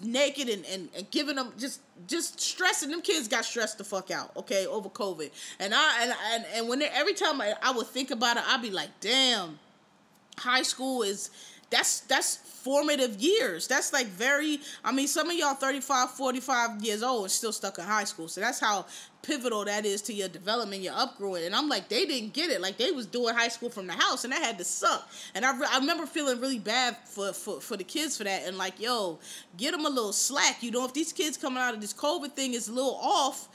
naked 0.00 0.48
and, 0.48 0.64
and, 0.66 0.88
and 0.96 1.10
giving 1.10 1.36
them 1.36 1.52
just 1.58 1.80
just 2.06 2.40
stressing. 2.40 2.90
Them 2.90 3.02
kids 3.02 3.26
got 3.26 3.44
stressed 3.44 3.78
the 3.78 3.84
fuck 3.84 4.12
out. 4.12 4.36
Okay, 4.36 4.66
over 4.66 4.88
COVID. 4.88 5.30
And 5.58 5.74
I 5.74 6.02
and 6.02 6.14
and, 6.32 6.44
and 6.54 6.68
when 6.68 6.78
they, 6.78 6.88
every 6.88 7.14
time 7.14 7.40
I, 7.40 7.54
I 7.60 7.72
would 7.72 7.88
think 7.88 8.12
about 8.12 8.36
it, 8.36 8.44
I'd 8.46 8.62
be 8.62 8.70
like, 8.70 8.90
damn, 9.00 9.58
high 10.38 10.62
school 10.62 11.02
is 11.02 11.30
that's 11.70 12.00
that's 12.00 12.36
formative 12.64 13.20
years. 13.20 13.68
That's 13.68 13.92
like 13.92 14.06
very, 14.06 14.58
I 14.82 14.90
mean, 14.90 15.06
some 15.06 15.28
of 15.28 15.36
y'all 15.36 15.54
35, 15.54 16.12
45 16.12 16.82
years 16.82 17.02
old 17.02 17.24
and 17.24 17.30
still 17.30 17.52
stuck 17.52 17.78
in 17.78 17.84
high 17.84 18.04
school. 18.04 18.26
So 18.26 18.40
that's 18.40 18.58
how 18.58 18.86
pivotal 19.22 19.66
that 19.66 19.84
is 19.84 20.00
to 20.02 20.14
your 20.14 20.28
development, 20.28 20.80
your 20.80 20.94
upgrowing. 20.94 21.44
And 21.44 21.54
I'm 21.54 21.68
like, 21.68 21.90
they 21.90 22.06
didn't 22.06 22.32
get 22.32 22.50
it. 22.50 22.62
Like 22.62 22.78
they 22.78 22.90
was 22.90 23.04
doing 23.04 23.34
high 23.34 23.48
school 23.48 23.68
from 23.68 23.86
the 23.86 23.92
house 23.92 24.24
and 24.24 24.32
that 24.32 24.42
had 24.42 24.56
to 24.58 24.64
suck. 24.64 25.06
And 25.34 25.44
I, 25.44 25.56
re- 25.58 25.66
I 25.70 25.78
remember 25.78 26.06
feeling 26.06 26.40
really 26.40 26.58
bad 26.58 26.96
for, 27.04 27.34
for, 27.34 27.60
for 27.60 27.76
the 27.76 27.84
kids 27.84 28.16
for 28.16 28.24
that. 28.24 28.44
And 28.46 28.56
like, 28.56 28.80
yo, 28.80 29.18
get 29.58 29.72
them 29.72 29.84
a 29.84 29.90
little 29.90 30.14
slack. 30.14 30.62
You 30.62 30.70
know, 30.70 30.86
if 30.86 30.94
these 30.94 31.12
kids 31.12 31.36
coming 31.36 31.62
out 31.62 31.74
of 31.74 31.82
this 31.82 31.92
COVID 31.92 32.32
thing 32.32 32.54
is 32.54 32.68
a 32.68 32.72
little 32.72 32.98
off, 33.02 33.48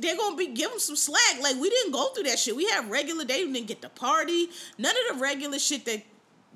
they're 0.00 0.16
gonna 0.16 0.36
be 0.36 0.46
give 0.46 0.70
them 0.70 0.78
some 0.78 0.96
slack. 0.96 1.42
Like 1.42 1.56
we 1.60 1.68
didn't 1.68 1.92
go 1.92 2.08
through 2.08 2.24
that 2.24 2.38
shit. 2.38 2.56
We 2.56 2.64
had 2.68 2.90
regular 2.90 3.24
day. 3.26 3.44
We 3.44 3.52
didn't 3.52 3.66
get 3.66 3.82
the 3.82 3.90
party. 3.90 4.48
None 4.78 4.94
of 5.10 5.16
the 5.16 5.22
regular 5.22 5.58
shit 5.58 5.84
that 5.84 6.02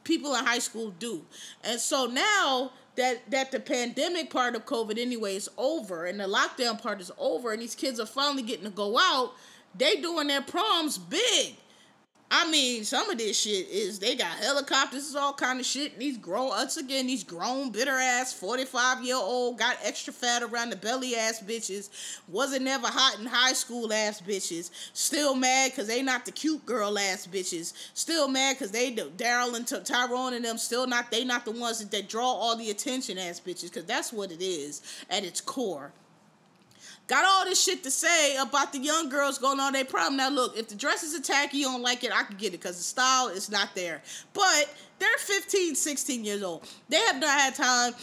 people 0.08 0.34
in 0.34 0.44
high 0.44 0.58
school 0.58 0.92
do. 0.98 1.22
And 1.62 1.78
so 1.78 2.06
now 2.06 2.72
that 2.96 3.30
that 3.30 3.52
the 3.52 3.60
pandemic 3.60 4.30
part 4.30 4.56
of 4.56 4.64
COVID 4.64 4.98
anyway 4.98 5.36
is 5.36 5.48
over 5.56 6.06
and 6.06 6.18
the 6.18 6.24
lockdown 6.24 6.82
part 6.82 7.00
is 7.00 7.12
over 7.18 7.52
and 7.52 7.62
these 7.62 7.76
kids 7.76 8.00
are 8.00 8.06
finally 8.06 8.42
getting 8.42 8.64
to 8.64 8.70
go 8.70 8.98
out, 8.98 9.34
they 9.76 9.96
doing 9.96 10.26
their 10.26 10.42
proms 10.42 10.98
big. 10.98 11.54
I 12.30 12.50
mean, 12.50 12.84
some 12.84 13.08
of 13.08 13.16
this 13.16 13.40
shit 13.40 13.68
is 13.70 13.98
they 13.98 14.14
got 14.14 14.36
helicopters, 14.36 15.14
all 15.14 15.32
kind 15.32 15.58
of 15.60 15.64
shit. 15.64 15.92
And 15.94 16.02
these 16.02 16.18
grown, 16.18 16.48
once 16.48 16.76
again, 16.76 17.06
these 17.06 17.24
grown, 17.24 17.70
bitter 17.70 17.90
ass, 17.90 18.34
45 18.34 19.02
year 19.02 19.16
old, 19.16 19.58
got 19.58 19.78
extra 19.82 20.12
fat 20.12 20.42
around 20.42 20.68
the 20.68 20.76
belly 20.76 21.16
ass 21.16 21.42
bitches, 21.42 21.88
wasn't 22.28 22.66
never 22.66 22.86
hot 22.86 23.18
in 23.18 23.24
high 23.24 23.54
school 23.54 23.90
ass 23.94 24.20
bitches, 24.20 24.70
still 24.92 25.34
mad 25.34 25.70
because 25.70 25.86
they 25.86 26.02
not 26.02 26.26
the 26.26 26.32
cute 26.32 26.66
girl 26.66 26.98
ass 26.98 27.26
bitches, 27.26 27.72
still 27.94 28.28
mad 28.28 28.56
because 28.56 28.72
they, 28.72 28.94
Daryl 28.94 29.54
and 29.54 29.66
Tyrone 29.86 30.34
and 30.34 30.44
them, 30.44 30.58
still 30.58 30.86
not, 30.86 31.10
they 31.10 31.24
not 31.24 31.46
the 31.46 31.52
ones 31.52 31.78
that, 31.78 31.90
that 31.92 32.10
draw 32.10 32.30
all 32.30 32.56
the 32.56 32.68
attention 32.68 33.16
ass 33.16 33.40
bitches, 33.40 33.64
because 33.64 33.86
that's 33.86 34.12
what 34.12 34.30
it 34.30 34.42
is 34.42 34.82
at 35.08 35.24
its 35.24 35.40
core 35.40 35.92
got 37.08 37.24
all 37.24 37.44
this 37.44 37.62
shit 37.62 37.82
to 37.82 37.90
say 37.90 38.36
about 38.36 38.72
the 38.72 38.78
young 38.78 39.08
girls 39.08 39.38
going 39.38 39.58
on 39.58 39.72
their 39.72 39.84
prom. 39.84 40.16
Now, 40.16 40.28
look, 40.28 40.56
if 40.56 40.68
the 40.68 40.76
dress 40.76 41.02
is 41.02 41.18
tacky, 41.20 41.58
you 41.58 41.64
don't 41.64 41.82
like 41.82 42.04
it, 42.04 42.12
I 42.14 42.22
can 42.22 42.36
get 42.36 42.48
it 42.48 42.60
because 42.60 42.76
the 42.76 42.84
style 42.84 43.28
is 43.28 43.50
not 43.50 43.74
there. 43.74 44.02
But 44.34 44.72
they're 44.98 45.08
15, 45.18 45.74
16 45.74 46.24
years 46.24 46.42
old. 46.42 46.68
They 46.88 46.98
have 46.98 47.18
not 47.18 47.30
had 47.30 47.54
time 47.54 47.94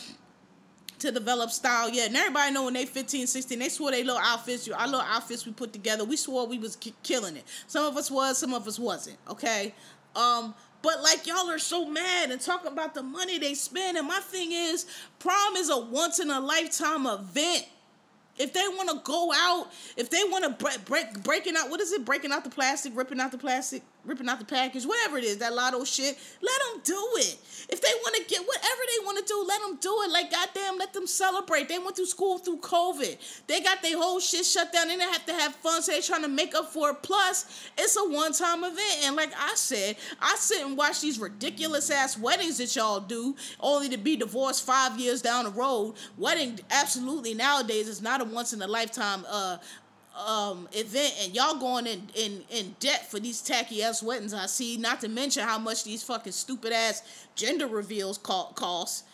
to 0.99 1.11
develop 1.11 1.51
style 1.51 1.89
yet. 1.89 2.07
And 2.07 2.17
everybody 2.17 2.51
know 2.51 2.65
when 2.65 2.73
they 2.73 2.85
15, 2.85 3.27
16, 3.27 3.59
they 3.59 3.69
swore 3.69 3.91
they 3.91 4.03
little 4.03 4.21
outfits, 4.21 4.67
our 4.69 4.85
little 4.87 5.01
outfits 5.01 5.45
we 5.45 5.51
put 5.51 5.71
together, 5.71 6.03
we 6.03 6.15
swore 6.15 6.47
we 6.47 6.57
was 6.57 6.75
k- 6.75 6.93
killing 7.03 7.37
it. 7.37 7.43
Some 7.67 7.85
of 7.85 7.95
us 7.97 8.09
was, 8.09 8.37
some 8.39 8.53
of 8.53 8.67
us 8.67 8.79
wasn't, 8.79 9.17
okay? 9.29 9.73
Um, 10.15 10.55
but 10.81 11.01
like 11.01 11.27
y'all 11.27 11.49
are 11.49 11.59
so 11.59 11.85
mad 11.85 12.31
and 12.31 12.39
talking 12.39 12.71
about 12.71 12.93
the 12.93 13.03
money 13.03 13.37
they 13.37 13.53
spend. 13.53 13.97
And 13.97 14.07
my 14.07 14.19
thing 14.19 14.51
is, 14.51 14.85
prom 15.19 15.55
is 15.55 15.69
a 15.69 15.77
once 15.77 16.19
in 16.19 16.29
a 16.29 16.39
lifetime 16.39 17.05
event. 17.05 17.65
If 18.37 18.53
they 18.53 18.67
want 18.67 18.89
to 18.89 18.99
go 19.03 19.31
out, 19.33 19.67
if 19.97 20.09
they 20.09 20.23
want 20.25 20.43
to 20.43 20.49
break, 20.51 20.85
break 20.85 21.23
breaking 21.23 21.55
out, 21.57 21.69
what 21.69 21.79
is 21.79 21.91
it? 21.91 22.05
Breaking 22.05 22.31
out 22.31 22.43
the 22.43 22.49
plastic, 22.49 22.95
ripping 22.95 23.19
out 23.19 23.31
the 23.31 23.37
plastic, 23.37 23.83
ripping 24.05 24.29
out 24.29 24.39
the 24.39 24.45
package, 24.45 24.85
whatever 24.85 25.17
it 25.17 25.23
is, 25.23 25.37
that 25.37 25.53
lotto 25.53 25.83
shit. 25.83 26.17
Let 26.41 26.61
them 26.73 26.81
do 26.83 27.09
it. 27.17 27.37
If 27.69 27.81
they 27.81 27.89
want 28.01 28.15
to 28.15 28.23
get 28.23 28.45
whatever 28.45 28.81
they 28.87 29.05
want 29.05 29.17
to 29.17 29.25
do, 29.25 29.45
let 29.47 29.61
them 29.61 29.77
do 29.81 30.01
it. 30.03 30.11
Like 30.11 30.31
goddamn, 30.31 30.77
let 30.77 30.93
them 30.93 31.07
celebrate. 31.07 31.67
They 31.67 31.79
went 31.79 31.95
through 31.95 32.05
school 32.05 32.37
through 32.37 32.57
COVID. 32.57 33.17
They 33.47 33.61
got 33.61 33.81
their 33.81 33.97
whole 33.97 34.19
shit 34.19 34.45
shut 34.45 34.71
down. 34.71 34.87
They 34.87 34.95
didn't 34.97 35.11
have 35.11 35.25
to 35.25 35.33
have 35.33 35.55
fun, 35.55 35.81
so 35.81 35.91
they 35.91 36.01
trying 36.01 36.21
to 36.21 36.27
make 36.27 36.53
up 36.55 36.71
for 36.71 36.91
it. 36.91 37.01
Plus, 37.01 37.69
it's 37.77 37.97
a 37.97 38.07
one 38.07 38.33
time 38.33 38.63
event, 38.63 39.05
and 39.05 39.15
like 39.15 39.31
I 39.37 39.53
said, 39.55 39.95
I 40.21 40.35
sit 40.35 40.65
and 40.65 40.77
watch 40.77 41.01
these 41.01 41.19
ridiculous 41.19 41.89
ass 41.89 42.17
weddings 42.17 42.57
that 42.59 42.75
y'all 42.75 42.99
do, 42.99 43.35
only 43.59 43.89
to 43.89 43.97
be 43.97 44.15
divorced 44.15 44.65
five 44.65 44.99
years 44.99 45.21
down 45.21 45.45
the 45.45 45.51
road. 45.51 45.95
Wedding, 46.17 46.59
absolutely 46.71 47.33
nowadays 47.33 47.87
is 47.87 48.01
not 48.01 48.21
a 48.21 48.25
once 48.25 48.53
in 48.53 48.61
a 48.61 48.67
lifetime 48.67 49.25
uh 49.29 49.57
um 50.15 50.67
event 50.71 51.13
and 51.21 51.35
y'all 51.35 51.59
going 51.59 51.85
in, 51.87 52.09
in 52.15 52.43
in 52.49 52.75
debt 52.79 53.11
for 53.11 53.19
these 53.19 53.41
tacky 53.41 53.83
ass 53.83 54.01
weddings 54.01 54.33
I 54.33 54.45
see, 54.45 54.77
not 54.77 55.01
to 55.01 55.09
mention 55.09 55.43
how 55.43 55.59
much 55.59 55.83
these 55.83 56.03
fucking 56.03 56.31
stupid 56.31 56.71
ass 56.71 57.01
gender 57.35 57.67
reveals 57.67 58.17
cost. 58.17 59.05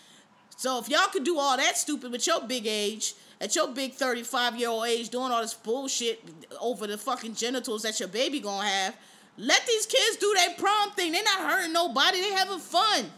So 0.58 0.78
if 0.80 0.90
y'all 0.90 1.08
could 1.12 1.24
do 1.24 1.40
all 1.40 1.58
that 1.58 1.78
stupid 1.78 2.12
with 2.12 2.28
your 2.28 2.42
big 2.42 2.68
age, 2.68 3.16
at 3.40 3.56
your 3.56 3.68
big 3.70 3.94
35 3.94 4.58
year 4.58 4.70
old 4.70 4.86
age 4.86 5.10
doing 5.10 5.32
all 5.32 5.42
this 5.42 5.56
bullshit 5.56 6.24
over 6.60 6.86
the 6.86 6.98
fucking 6.98 7.34
genitals 7.34 7.82
that 7.82 8.00
your 8.00 8.10
baby 8.10 8.40
gonna 8.40 8.68
have, 8.68 8.96
let 9.38 9.66
these 9.66 9.88
kids 9.88 10.18
do 10.18 10.34
their 10.38 10.56
prom 10.56 10.92
thing. 10.92 11.12
They're 11.12 11.24
not 11.24 11.50
hurting 11.50 11.74
nobody, 11.74 12.22
they 12.22 12.32
having 12.32 12.60
fun. 12.60 13.12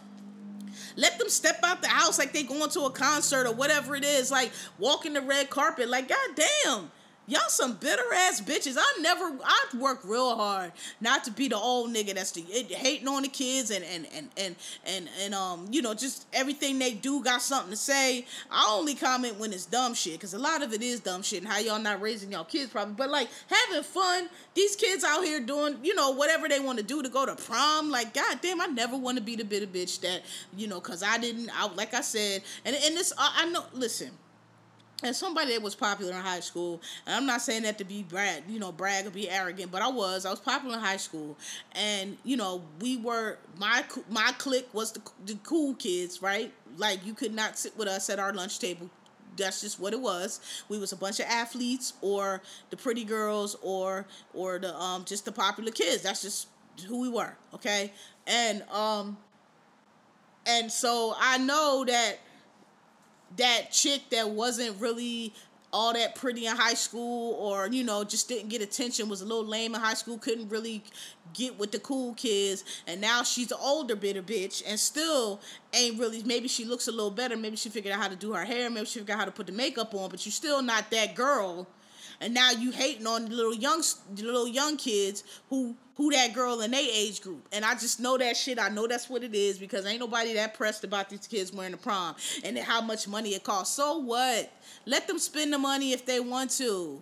Let 0.96 1.20
them 1.20 1.30
step 1.30 1.60
out 1.64 1.82
the 1.82 1.88
house 1.88 2.20
like 2.20 2.34
they 2.34 2.44
going 2.44 2.70
to 2.72 2.82
a 2.82 2.92
concert 2.92 3.48
or 3.48 3.54
whatever 3.54 3.96
it 3.96 4.06
is, 4.06 4.32
like 4.32 4.52
walking 4.80 5.14
the 5.14 5.22
red 5.22 5.50
carpet. 5.50 5.90
Like, 5.90 6.08
goddamn. 6.08 6.92
Y'all 7.26 7.40
some 7.48 7.76
bitter 7.76 8.04
ass 8.14 8.42
bitches. 8.42 8.76
I 8.78 9.00
never 9.00 9.32
I 9.46 9.66
work 9.78 10.02
real 10.04 10.36
hard 10.36 10.74
not 11.00 11.24
to 11.24 11.32
be 11.32 11.48
the 11.48 11.56
old 11.56 11.94
nigga 11.94 12.14
that's 12.14 12.32
the 12.32 12.42
hating 12.42 13.08
on 13.08 13.22
the 13.22 13.30
kids 13.30 13.72
and 13.72 13.84
and 13.86 14.06
and 14.14 14.30
and 14.36 14.56
and, 14.86 15.10
and 15.22 15.34
um 15.34 15.66
you 15.72 15.82
know 15.82 15.94
just 15.94 16.28
everything 16.34 16.80
they 16.80 16.92
do 16.92 17.24
got 17.24 17.42
something 17.42 17.70
to 17.70 17.78
say. 17.78 18.26
I 18.52 18.68
only 18.70 18.94
comment 18.94 19.40
when 19.40 19.54
it's 19.54 19.66
dumb 19.66 19.94
shit 19.94 20.14
because 20.14 20.34
a 20.34 20.38
lot 20.38 20.64
of 20.64 20.74
it 20.74 20.82
is 20.82 21.00
dumb 21.00 21.22
shit 21.22 21.42
and 21.42 21.50
how 21.50 21.60
y'all 21.60 21.80
not 21.80 22.02
raising 22.02 22.30
y'all 22.30 22.44
kids 22.44 22.70
probably. 22.70 22.96
But 22.96 23.10
like 23.10 23.30
having 23.48 23.84
fun, 23.84 24.28
these 24.54 24.76
kids 24.76 25.06
out 25.06 25.24
here 25.24 25.40
doing 25.40 25.78
you 25.82 25.96
know 25.96 26.12
whatever 26.12 26.50
they 26.50 26.60
want 26.60 26.78
to 26.80 26.84
do 26.84 27.02
to 27.02 27.08
go 27.08 27.26
to 27.26 27.38
prom. 27.38 27.90
Like 27.90 28.14
goddamn, 28.14 28.60
I 28.60 28.66
never 28.66 28.98
want 28.98 29.18
to 29.18 29.24
be 29.24 29.38
the 29.38 29.46
bitter 29.46 29.68
bitch 29.68 30.02
that 30.02 30.24
you 30.58 30.68
know 30.68 30.82
because 30.82 31.02
I 31.02 31.18
didn't. 31.20 31.50
I 31.54 31.74
like 31.74 31.94
I 31.94 32.02
said 32.02 32.44
and 32.66 32.76
and 32.76 32.98
this 32.98 33.14
I, 33.18 33.44
I 33.44 33.50
know. 33.50 33.64
Listen 33.72 34.12
and 35.04 35.16
somebody 35.16 35.54
that 35.54 35.62
was 35.62 35.76
popular 35.76 36.14
in 36.14 36.18
high 36.20 36.40
school. 36.40 36.82
And 37.06 37.16
I'm 37.16 37.26
not 37.26 37.42
saying 37.42 37.64
that 37.64 37.78
to 37.80 37.84
be 37.84 38.04
brag, 38.04 38.44
you 38.48 38.60
know, 38.60 38.72
brag 38.72 39.06
or 39.06 39.12
be 39.12 39.30
arrogant, 39.30 39.72
but 39.72 39.82
I 39.82 39.90
was. 39.90 40.26
I 40.26 40.30
was 40.32 40.40
popular 40.40 40.76
in 40.76 40.82
high 40.82 40.98
school, 40.98 41.38
and 41.74 42.18
you 42.24 42.38
know, 42.38 42.64
we 42.80 42.98
were 42.98 43.38
my 43.58 43.84
my 44.10 44.34
clique 44.38 44.74
was 44.74 44.92
the 44.94 45.02
the 45.26 45.36
cool 45.44 45.76
kids, 45.76 46.22
right? 46.22 46.54
Like 46.78 47.06
you 47.06 47.14
could 47.14 47.34
not 47.34 47.58
sit 47.58 47.78
with 47.78 47.88
us 47.88 48.10
at 48.10 48.20
our 48.20 48.34
lunch 48.34 48.60
table. 48.60 48.90
That's 49.36 49.62
just 49.62 49.80
what 49.80 49.94
it 49.94 50.00
was. 50.02 50.40
We 50.70 50.78
was 50.78 50.92
a 50.92 50.96
bunch 50.96 51.20
of 51.20 51.26
athletes, 51.26 51.94
or 52.02 52.42
the 52.70 52.78
pretty 52.78 53.04
girls, 53.04 53.56
or 53.62 54.06
or 54.34 54.60
the 54.60 54.76
um 54.76 55.06
just 55.06 55.26
the 55.26 55.32
popular 55.32 55.72
kids. 55.72 56.04
That's 56.04 56.22
just 56.22 56.48
who 56.88 57.02
we 57.02 57.10
were. 57.10 57.36
Okay, 57.54 57.92
and 58.28 58.64
um, 58.72 59.18
and 60.46 60.72
so 60.72 61.16
I 61.20 61.38
know 61.38 61.84
that 61.88 62.20
that 63.38 63.72
chick 63.72 64.02
that 64.12 64.30
wasn't 64.30 64.80
really 64.80 65.34
all 65.72 65.92
that 65.94 66.14
pretty 66.14 66.46
in 66.46 66.56
high 66.56 66.76
school 66.76 67.34
or 67.34 67.68
you 67.68 67.84
know 67.84 68.04
just 68.04 68.28
didn't 68.30 68.50
get 68.50 68.62
attention 68.62 69.10
was 69.10 69.22
a 69.22 69.26
little 69.26 69.46
lame 69.46 69.74
in 69.74 69.82
high 69.82 69.96
school 69.96 70.20
couldn't 70.20 70.48
really 70.50 70.84
get 71.34 71.58
with 71.58 71.72
the 71.72 71.80
cool 71.80 72.14
kids 72.14 72.64
and 72.86 73.02
now 73.02 73.24
she's 73.24 73.52
an 73.52 73.58
older 73.60 73.96
bitter 73.96 74.22
bitch 74.22 74.62
and 74.68 74.80
still 74.80 75.42
ain't 75.74 76.00
really 76.00 76.22
maybe 76.24 76.48
she 76.48 76.64
looks 76.64 76.88
a 76.88 76.92
little 76.92 77.10
better 77.10 77.36
maybe 77.36 77.56
she 77.56 77.70
figured 77.70 77.92
out 77.92 78.00
how 78.00 78.08
to 78.08 78.16
do 78.16 78.34
her 78.34 78.46
hair 78.46 78.70
maybe 78.70 78.86
she 78.86 79.00
figured 79.00 79.16
out 79.16 79.20
how 79.20 79.26
to 79.26 79.32
put 79.32 79.48
the 79.48 79.52
makeup 79.52 79.96
on 79.96 80.12
but 80.12 80.24
you're 80.28 80.32
still 80.32 80.62
not 80.62 80.92
that 80.92 81.16
girl. 81.16 81.68
And 82.22 82.34
now 82.34 82.52
you 82.52 82.72
hating 82.72 83.06
on 83.06 83.26
the 83.26 83.36
little 83.36 83.54
young 83.54 83.84
little 84.16 84.48
young 84.48 84.78
kids 84.78 85.24
who 85.50 85.76
who 85.96 86.12
that 86.12 86.34
girl 86.34 86.62
in 86.62 86.72
their 86.72 86.82
age 86.82 87.22
group. 87.22 87.48
And 87.52 87.64
I 87.64 87.74
just 87.74 88.00
know 88.00 88.18
that 88.18 88.36
shit. 88.36 88.60
I 88.60 88.70
know 88.70 88.88
that's 88.88 89.10
what 89.10 89.24
it 89.24 89.36
is 89.36 89.58
because 89.58 89.86
ain't 89.86 90.00
nobody 90.00 90.34
that 90.34 90.56
pressed 90.56 90.84
about 90.84 91.10
these 91.10 91.28
kids 91.28 91.54
wearing 91.54 91.72
the 91.72 91.78
prom 91.78 92.16
and 92.44 92.58
how 92.58 92.82
much 92.82 93.08
money 93.08 93.36
it 93.36 93.44
costs. 93.44 93.76
So 93.76 94.00
what? 94.00 94.52
Let 94.86 95.08
them 95.08 95.20
spend 95.20 95.54
the 95.54 95.60
money 95.60 95.94
if 95.94 96.06
they 96.06 96.20
want 96.20 96.52
to. 96.52 97.02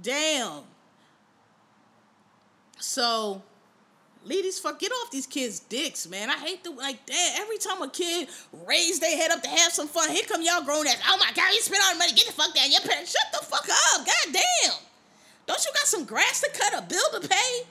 Damn. 0.00 0.62
So 2.78 3.42
Ladies, 4.26 4.58
fuck, 4.58 4.78
get 4.78 4.92
off 4.92 5.10
these 5.10 5.26
kids' 5.26 5.60
dicks, 5.60 6.06
man. 6.06 6.28
I 6.28 6.36
hate 6.36 6.62
the 6.62 6.70
like 6.72 7.06
that. 7.06 7.36
Every 7.40 7.56
time 7.56 7.80
a 7.80 7.88
kid 7.88 8.28
raise 8.66 9.00
their 9.00 9.16
head 9.16 9.30
up 9.30 9.42
to 9.42 9.48
have 9.48 9.72
some 9.72 9.88
fun, 9.88 10.10
here 10.10 10.24
come 10.28 10.42
y'all 10.42 10.62
grown 10.62 10.86
ass. 10.86 11.00
Oh 11.08 11.16
my 11.16 11.32
god, 11.34 11.54
you 11.54 11.60
spend 11.62 11.82
all 11.82 11.94
the 11.94 11.98
money, 11.98 12.12
get 12.12 12.26
the 12.26 12.32
fuck 12.32 12.54
down. 12.54 12.70
Your 12.70 12.82
parents, 12.82 13.12
shut 13.12 13.32
the 13.32 13.46
fuck 13.46 13.64
up. 13.64 14.06
God 14.06 14.34
damn. 14.34 14.74
Don't 15.46 15.64
you 15.64 15.72
got 15.72 15.86
some 15.86 16.04
grass 16.04 16.42
to 16.42 16.50
cut, 16.50 16.78
a 16.78 16.82
bill 16.86 17.20
to 17.20 17.28
pay? 17.28 17.62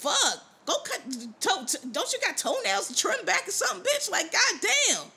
Fuck. 0.00 0.44
Go 0.64 0.74
cut. 0.84 1.02
To, 1.40 1.66
to, 1.66 1.86
don't 1.88 2.12
you 2.12 2.18
got 2.24 2.38
toenails 2.38 2.88
to 2.88 2.96
trim 2.96 3.22
back 3.26 3.46
or 3.46 3.50
something, 3.50 3.84
bitch? 3.84 4.10
Like, 4.10 4.32
goddamn. 4.32 5.10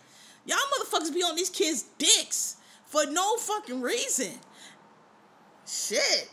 Y'all 0.45 0.57
motherfuckers 0.57 1.13
be 1.13 1.21
on 1.21 1.36
these 1.36 1.49
kids' 1.49 1.86
dicks 1.97 2.57
for 2.86 3.05
no 3.05 3.38
fucking 3.38 3.81
reason. 3.81 4.31
Shit. 5.65 6.29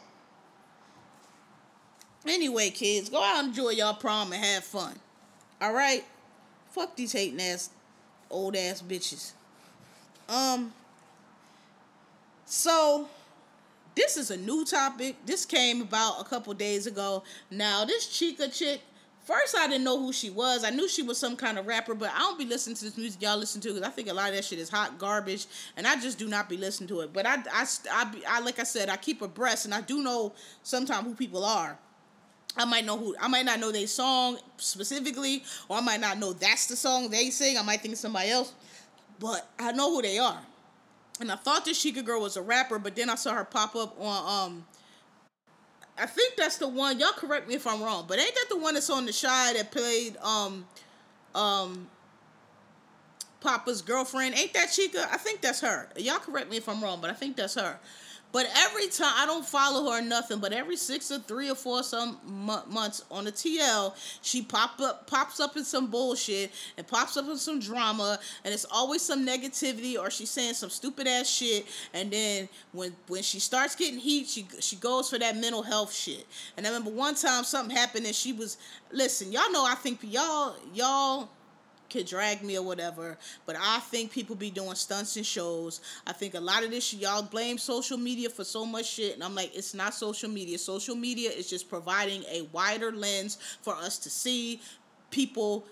Anyway, 2.26 2.70
kids, 2.70 3.08
go 3.08 3.22
out 3.22 3.38
and 3.38 3.48
enjoy 3.48 3.70
y'all 3.70 3.94
prom 3.94 4.32
and 4.32 4.44
have 4.44 4.64
fun. 4.64 4.98
All 5.60 5.72
right? 5.72 6.04
Fuck 6.70 6.96
these 6.96 7.12
hating 7.12 7.40
ass, 7.40 7.70
old 8.30 8.56
ass 8.56 8.82
bitches. 8.82 9.32
Um, 10.28 10.72
so 12.46 13.08
this 14.00 14.16
is 14.16 14.30
a 14.30 14.36
new 14.38 14.64
topic. 14.64 15.14
This 15.26 15.44
came 15.44 15.82
about 15.82 16.20
a 16.20 16.24
couple 16.24 16.54
days 16.54 16.86
ago. 16.86 17.22
Now, 17.50 17.84
this 17.84 18.06
Chika 18.06 18.50
chick, 18.50 18.80
first 19.24 19.54
I 19.54 19.66
didn't 19.66 19.84
know 19.84 20.00
who 20.00 20.10
she 20.10 20.30
was. 20.30 20.64
I 20.64 20.70
knew 20.70 20.88
she 20.88 21.02
was 21.02 21.18
some 21.18 21.36
kind 21.36 21.58
of 21.58 21.66
rapper, 21.66 21.94
but 21.94 22.10
I 22.14 22.20
don't 22.20 22.38
be 22.38 22.46
listening 22.46 22.76
to 22.76 22.84
this 22.84 22.96
music 22.96 23.20
y'all 23.20 23.36
listen 23.36 23.60
to 23.60 23.68
because 23.68 23.82
I 23.82 23.90
think 23.90 24.08
a 24.08 24.14
lot 24.14 24.30
of 24.30 24.36
that 24.36 24.44
shit 24.44 24.58
is 24.58 24.70
hot 24.70 24.98
garbage, 24.98 25.46
and 25.76 25.86
I 25.86 25.96
just 25.96 26.18
do 26.18 26.28
not 26.28 26.48
be 26.48 26.56
listening 26.56 26.88
to 26.88 27.00
it. 27.00 27.12
But 27.12 27.26
I, 27.26 27.36
I, 27.52 27.66
I, 27.92 28.12
I 28.26 28.40
like 28.40 28.58
I 28.58 28.62
said, 28.62 28.88
I 28.88 28.96
keep 28.96 29.20
abreast, 29.20 29.66
and 29.66 29.74
I 29.74 29.82
do 29.82 30.02
know 30.02 30.32
sometimes 30.62 31.06
who 31.06 31.14
people 31.14 31.44
are. 31.44 31.78
I 32.56 32.64
might 32.64 32.86
know 32.86 32.96
who 32.96 33.14
I 33.20 33.28
might 33.28 33.44
not 33.44 33.60
know 33.60 33.70
their 33.70 33.86
song 33.86 34.38
specifically, 34.56 35.44
or 35.68 35.76
I 35.76 35.80
might 35.82 36.00
not 36.00 36.18
know 36.18 36.32
that's 36.32 36.68
the 36.68 36.76
song 36.76 37.10
they 37.10 37.28
sing. 37.28 37.58
I 37.58 37.62
might 37.62 37.82
think 37.82 37.92
it's 37.92 38.00
somebody 38.00 38.30
else, 38.30 38.54
but 39.18 39.46
I 39.58 39.72
know 39.72 39.94
who 39.94 40.00
they 40.00 40.18
are. 40.18 40.40
And 41.20 41.30
I 41.30 41.36
thought 41.36 41.64
this 41.66 41.84
Chika 41.84 42.04
girl 42.04 42.22
was 42.22 42.36
a 42.36 42.42
rapper, 42.42 42.78
but 42.78 42.96
then 42.96 43.10
I 43.10 43.14
saw 43.14 43.34
her 43.34 43.44
pop 43.44 43.76
up 43.76 44.00
on 44.00 44.46
um 44.48 44.64
I 45.98 46.06
think 46.06 46.36
that's 46.36 46.56
the 46.56 46.66
one. 46.66 46.98
Y'all 46.98 47.12
correct 47.12 47.46
me 47.46 47.54
if 47.54 47.66
I'm 47.66 47.82
wrong, 47.82 48.06
but 48.08 48.18
ain't 48.18 48.34
that 48.34 48.46
the 48.48 48.56
one 48.56 48.74
that's 48.74 48.88
on 48.88 49.04
the 49.04 49.12
Chi 49.12 49.52
that 49.52 49.70
played 49.70 50.16
um 50.18 50.66
um 51.34 51.88
Papa's 53.42 53.82
girlfriend? 53.82 54.34
Ain't 54.34 54.54
that 54.54 54.68
Chika? 54.68 55.06
I 55.12 55.18
think 55.18 55.42
that's 55.42 55.60
her. 55.60 55.88
Y'all 55.96 56.18
correct 56.18 56.50
me 56.50 56.56
if 56.56 56.68
I'm 56.68 56.82
wrong, 56.82 57.00
but 57.00 57.10
I 57.10 57.14
think 57.14 57.36
that's 57.36 57.54
her. 57.54 57.78
But 58.32 58.46
every 58.56 58.86
time 58.88 59.12
I 59.16 59.26
don't 59.26 59.44
follow 59.44 59.90
her 59.90 59.98
or 59.98 60.02
nothing, 60.02 60.38
but 60.38 60.52
every 60.52 60.76
six 60.76 61.10
or 61.10 61.18
three 61.18 61.50
or 61.50 61.54
four 61.54 61.82
some 61.82 62.18
months 62.24 63.04
on 63.10 63.24
the 63.24 63.32
TL, 63.32 63.94
she 64.22 64.42
pop 64.42 64.80
up 64.80 65.06
pops 65.06 65.40
up 65.40 65.56
in 65.56 65.64
some 65.64 65.90
bullshit 65.90 66.52
and 66.76 66.86
pops 66.86 67.16
up 67.16 67.26
in 67.26 67.36
some 67.36 67.58
drama, 67.58 68.18
and 68.44 68.54
it's 68.54 68.66
always 68.70 69.02
some 69.02 69.26
negativity 69.26 69.98
or 69.98 70.10
she's 70.10 70.30
saying 70.30 70.54
some 70.54 70.70
stupid 70.70 71.08
ass 71.08 71.28
shit. 71.28 71.66
And 71.92 72.10
then 72.10 72.48
when 72.72 72.94
when 73.08 73.22
she 73.22 73.40
starts 73.40 73.74
getting 73.74 73.98
heat, 73.98 74.28
she 74.28 74.46
she 74.60 74.76
goes 74.76 75.10
for 75.10 75.18
that 75.18 75.36
mental 75.36 75.62
health 75.62 75.92
shit. 75.92 76.26
And 76.56 76.66
I 76.66 76.70
remember 76.70 76.90
one 76.90 77.16
time 77.16 77.42
something 77.42 77.74
happened 77.74 78.06
and 78.06 78.14
she 78.14 78.32
was 78.32 78.58
listen, 78.92 79.32
y'all 79.32 79.50
know 79.50 79.64
I 79.64 79.74
think 79.74 80.00
y'all 80.02 80.54
y'all 80.72 81.28
could 81.90 82.06
drag 82.06 82.42
me 82.42 82.56
or 82.56 82.62
whatever. 82.62 83.18
But 83.46 83.56
I 83.60 83.80
think 83.80 84.12
people 84.12 84.36
be 84.36 84.50
doing 84.50 84.74
stunts 84.74 85.16
and 85.16 85.26
shows. 85.26 85.80
I 86.06 86.12
think 86.12 86.34
a 86.34 86.40
lot 86.40 86.64
of 86.64 86.70
this 86.70 86.94
y'all 86.94 87.22
blame 87.22 87.58
social 87.58 87.98
media 87.98 88.30
for 88.30 88.44
so 88.44 88.64
much 88.64 88.86
shit, 88.86 89.14
and 89.14 89.24
I'm 89.24 89.34
like, 89.34 89.54
it's 89.54 89.74
not 89.74 89.94
social 89.94 90.30
media. 90.30 90.58
Social 90.58 90.94
media 90.94 91.30
is 91.30 91.48
just 91.48 91.68
providing 91.68 92.24
a 92.24 92.42
wider 92.52 92.92
lens 92.92 93.38
for 93.62 93.74
us 93.74 93.98
to 93.98 94.10
see 94.10 94.60
people 95.10 95.64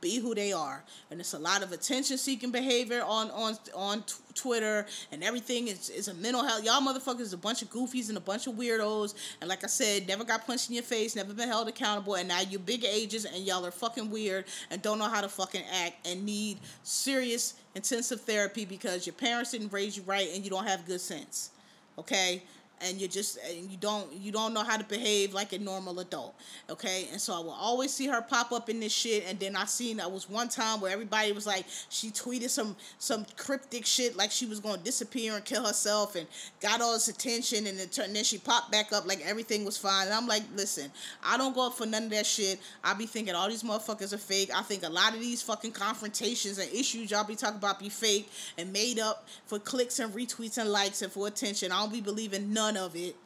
be 0.00 0.18
who 0.18 0.34
they 0.34 0.52
are. 0.52 0.84
And 1.10 1.20
it's 1.20 1.32
a 1.34 1.38
lot 1.38 1.62
of 1.62 1.72
attention 1.72 2.18
seeking 2.18 2.50
behavior 2.50 3.02
on 3.02 3.30
on 3.30 3.56
on 3.74 4.02
t- 4.02 4.14
twitter 4.34 4.86
and 5.12 5.24
everything 5.24 5.68
is, 5.68 5.88
is 5.90 6.08
a 6.08 6.14
mental 6.14 6.44
health. 6.44 6.64
Y'all 6.64 6.80
motherfuckers 6.80 7.32
a 7.32 7.36
bunch 7.36 7.62
of 7.62 7.70
goofies 7.70 8.08
and 8.08 8.18
a 8.18 8.20
bunch 8.20 8.46
of 8.46 8.54
weirdos. 8.54 9.14
And 9.40 9.48
like 9.48 9.64
i 9.64 9.66
said 9.66 10.06
never 10.06 10.24
got 10.24 10.46
punched 10.46 10.68
in 10.68 10.74
your 10.74 10.84
face 10.84 11.16
never 11.16 11.32
been 11.32 11.48
held 11.48 11.68
accountable 11.68 12.16
and 12.16 12.28
now 12.28 12.40
you're 12.40 12.60
big 12.60 12.84
ages 12.84 13.24
and 13.24 13.44
y'all 13.44 13.64
are 13.64 13.70
fucking 13.70 14.10
weird 14.10 14.44
and 14.70 14.82
don't 14.82 14.98
know 14.98 15.08
how 15.08 15.20
to 15.20 15.28
fucking 15.28 15.62
act 15.84 16.06
and 16.06 16.24
need 16.24 16.58
serious 16.82 17.54
intensive 17.74 18.20
therapy 18.20 18.64
because 18.64 19.06
your 19.06 19.14
parents 19.14 19.52
didn't 19.52 19.72
raise 19.72 19.96
you 19.96 20.02
right 20.04 20.28
and 20.34 20.44
you 20.44 20.50
don't 20.50 20.66
have 20.66 20.84
good 20.86 21.00
sense 21.00 21.50
Okay, 21.98 22.42
and 22.80 23.00
you 23.00 23.08
just 23.08 23.38
and 23.48 23.70
you 23.70 23.76
don't 23.78 24.12
you 24.12 24.32
don't 24.32 24.52
know 24.52 24.62
how 24.62 24.76
to 24.76 24.84
behave 24.84 25.32
like 25.32 25.52
a 25.52 25.58
normal 25.58 25.98
adult 26.00 26.34
okay? 26.68 27.08
And 27.12 27.20
so 27.20 27.34
i 27.34 27.38
will 27.38 27.50
always 27.50 27.92
see 27.92 28.06
her 28.06 28.22
pop 28.22 28.52
up 28.52 28.68
in 28.68 28.80
this 28.80 28.92
shit 28.92 29.24
and 29.28 29.38
then 29.38 29.56
i 29.56 29.64
seen 29.64 29.96
that 29.98 30.10
was 30.10 30.28
one 30.28 30.48
time 30.48 30.80
where 30.80 30.92
everybody 30.92 31.32
was 31.32 31.46
like 31.46 31.64
she 31.88 32.10
tweeted 32.10 32.50
some 32.50 32.76
some 32.98 33.26
cryptic 33.36 33.86
shit 33.86 34.16
like 34.16 34.30
she 34.30 34.46
was 34.46 34.60
going 34.60 34.78
to 34.78 34.84
disappear 34.84 35.36
and 35.36 35.44
kill 35.44 35.66
herself 35.66 36.16
and 36.16 36.26
got 36.60 36.80
all 36.80 36.92
this 36.92 37.08
attention 37.08 37.66
and, 37.66 37.78
it, 37.78 37.96
and 37.98 38.14
then 38.14 38.24
she 38.24 38.38
popped 38.38 38.70
back 38.70 38.92
up 38.92 39.06
like 39.06 39.24
everything 39.24 39.64
was 39.64 39.76
fine. 39.76 40.06
And 40.06 40.14
i'm 40.14 40.26
like 40.26 40.42
listen 40.54 40.90
i 41.24 41.36
don't 41.36 41.54
go 41.54 41.66
up 41.66 41.74
for 41.74 41.86
none 41.86 42.04
of 42.04 42.10
that 42.10 42.26
shit. 42.26 42.60
I 42.82 42.94
be 42.94 43.06
thinking 43.06 43.34
all 43.34 43.48
these 43.48 43.62
motherfuckers 43.62 44.12
are 44.12 44.18
fake. 44.18 44.50
I 44.54 44.62
think 44.62 44.82
a 44.82 44.88
lot 44.88 45.14
of 45.14 45.20
these 45.20 45.42
fucking 45.42 45.72
confrontations 45.72 46.58
and 46.58 46.72
issues 46.72 47.10
y'all 47.10 47.24
be 47.24 47.36
talking 47.36 47.56
about 47.56 47.78
be 47.78 47.88
fake 47.88 48.28
and 48.58 48.72
made 48.72 48.98
up 48.98 49.26
for 49.46 49.58
clicks 49.58 49.98
and 49.98 50.12
retweets 50.12 50.58
and 50.58 50.70
likes 50.70 51.02
and 51.02 51.12
for 51.12 51.26
attention. 51.26 51.72
I 51.72 51.80
don't 51.80 51.92
be 51.92 52.00
believing 52.00 52.52
none 52.52 52.65
none 52.66 52.76
of 52.76 52.96
it. 52.96 53.16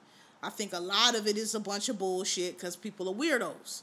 I 0.43 0.51
think 0.51 0.73
a 0.73 0.81
lot 0.81 1.15
of 1.15 1.27
it 1.27 1.37
is 1.37 1.55
a 1.55 1.61
bunch 1.61 1.89
of 1.89 1.99
bullshit 1.99 2.57
because 2.57 2.77
people 2.77 3.09
are 3.09 3.15
weirdos. 3.15 3.83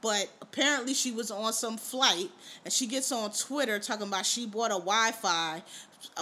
But 0.00 0.28
apparently, 0.40 0.94
she 0.94 1.12
was 1.12 1.30
on 1.30 1.52
some 1.52 1.76
flight 1.76 2.28
and 2.64 2.72
she 2.72 2.88
gets 2.88 3.12
on 3.12 3.30
Twitter 3.30 3.78
talking 3.78 4.08
about 4.08 4.26
she 4.26 4.46
bought 4.46 4.72
a 4.72 4.74
Wi 4.74 5.12
Fi 5.12 5.62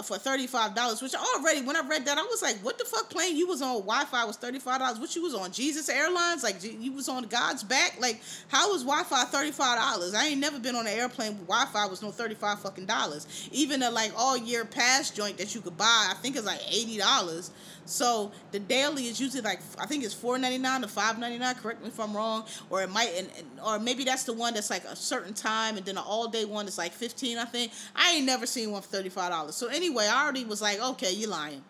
for 0.03 0.17
$35, 0.17 1.01
which 1.01 1.15
already, 1.15 1.61
when 1.65 1.75
I 1.75 1.81
read 1.87 2.05
that, 2.05 2.17
I 2.17 2.21
was 2.21 2.43
like, 2.43 2.57
what 2.57 2.77
the 2.77 2.85
fuck 2.85 3.09
plane 3.09 3.35
you 3.35 3.47
was 3.47 3.63
on 3.63 3.79
Wi 3.81 4.05
Fi 4.05 4.25
was 4.25 4.37
$35? 4.37 4.99
What 4.99 5.15
you 5.15 5.23
was 5.23 5.33
on? 5.33 5.51
Jesus 5.51 5.89
Airlines? 5.89 6.43
Like, 6.43 6.57
you 6.63 6.91
was 6.91 7.09
on 7.09 7.23
God's 7.23 7.63
back? 7.63 7.95
Like, 7.99 8.21
how 8.49 8.71
was 8.71 8.83
Wi 8.83 9.03
Fi 9.03 9.25
$35? 9.25 10.13
I 10.13 10.27
ain't 10.27 10.39
never 10.39 10.59
been 10.59 10.75
on 10.75 10.85
an 10.85 10.93
airplane 10.93 11.39
with 11.39 11.47
Wi 11.47 11.65
Fi 11.73 11.87
was 11.87 12.03
no 12.03 12.11
35 12.11 12.59
fucking 12.59 12.85
dollars. 12.85 13.49
Even 13.51 13.81
a 13.81 13.89
like 13.89 14.11
all 14.15 14.37
year 14.37 14.63
pass 14.63 15.09
joint 15.09 15.39
that 15.39 15.55
you 15.55 15.61
could 15.61 15.77
buy, 15.77 16.07
I 16.11 16.13
think 16.21 16.35
it's 16.35 16.45
like 16.45 16.61
$80. 16.61 17.49
So 17.85 18.31
the 18.51 18.59
daily 18.59 19.07
is 19.07 19.19
usually 19.19 19.41
like 19.41 19.59
I 19.79 19.85
think 19.85 20.03
it's 20.03 20.13
four 20.13 20.37
ninety 20.37 20.57
nine 20.57 20.81
to 20.81 20.87
five 20.87 21.19
ninety 21.19 21.37
nine. 21.37 21.55
Correct 21.55 21.81
me 21.81 21.87
if 21.87 21.99
I'm 21.99 22.15
wrong, 22.15 22.45
or 22.69 22.81
it 22.81 22.89
might, 22.89 23.11
and, 23.17 23.29
or 23.65 23.79
maybe 23.79 24.03
that's 24.03 24.23
the 24.23 24.33
one 24.33 24.53
that's 24.53 24.69
like 24.69 24.83
a 24.85 24.95
certain 24.95 25.33
time, 25.33 25.77
and 25.77 25.85
then 25.85 25.95
the 25.95 26.01
all 26.01 26.27
day 26.27 26.45
one 26.45 26.67
is 26.67 26.77
like 26.77 26.93
fifteen. 26.93 27.37
I 27.37 27.45
think 27.45 27.71
I 27.95 28.13
ain't 28.13 28.25
never 28.25 28.45
seen 28.45 28.71
one 28.71 28.81
for 28.81 28.87
thirty 28.87 29.09
five 29.09 29.31
dollars. 29.31 29.55
So 29.55 29.67
anyway, 29.67 30.07
I 30.07 30.23
already 30.23 30.45
was 30.45 30.61
like, 30.61 30.81
okay, 30.81 31.11
you 31.11 31.27
lying. 31.27 31.63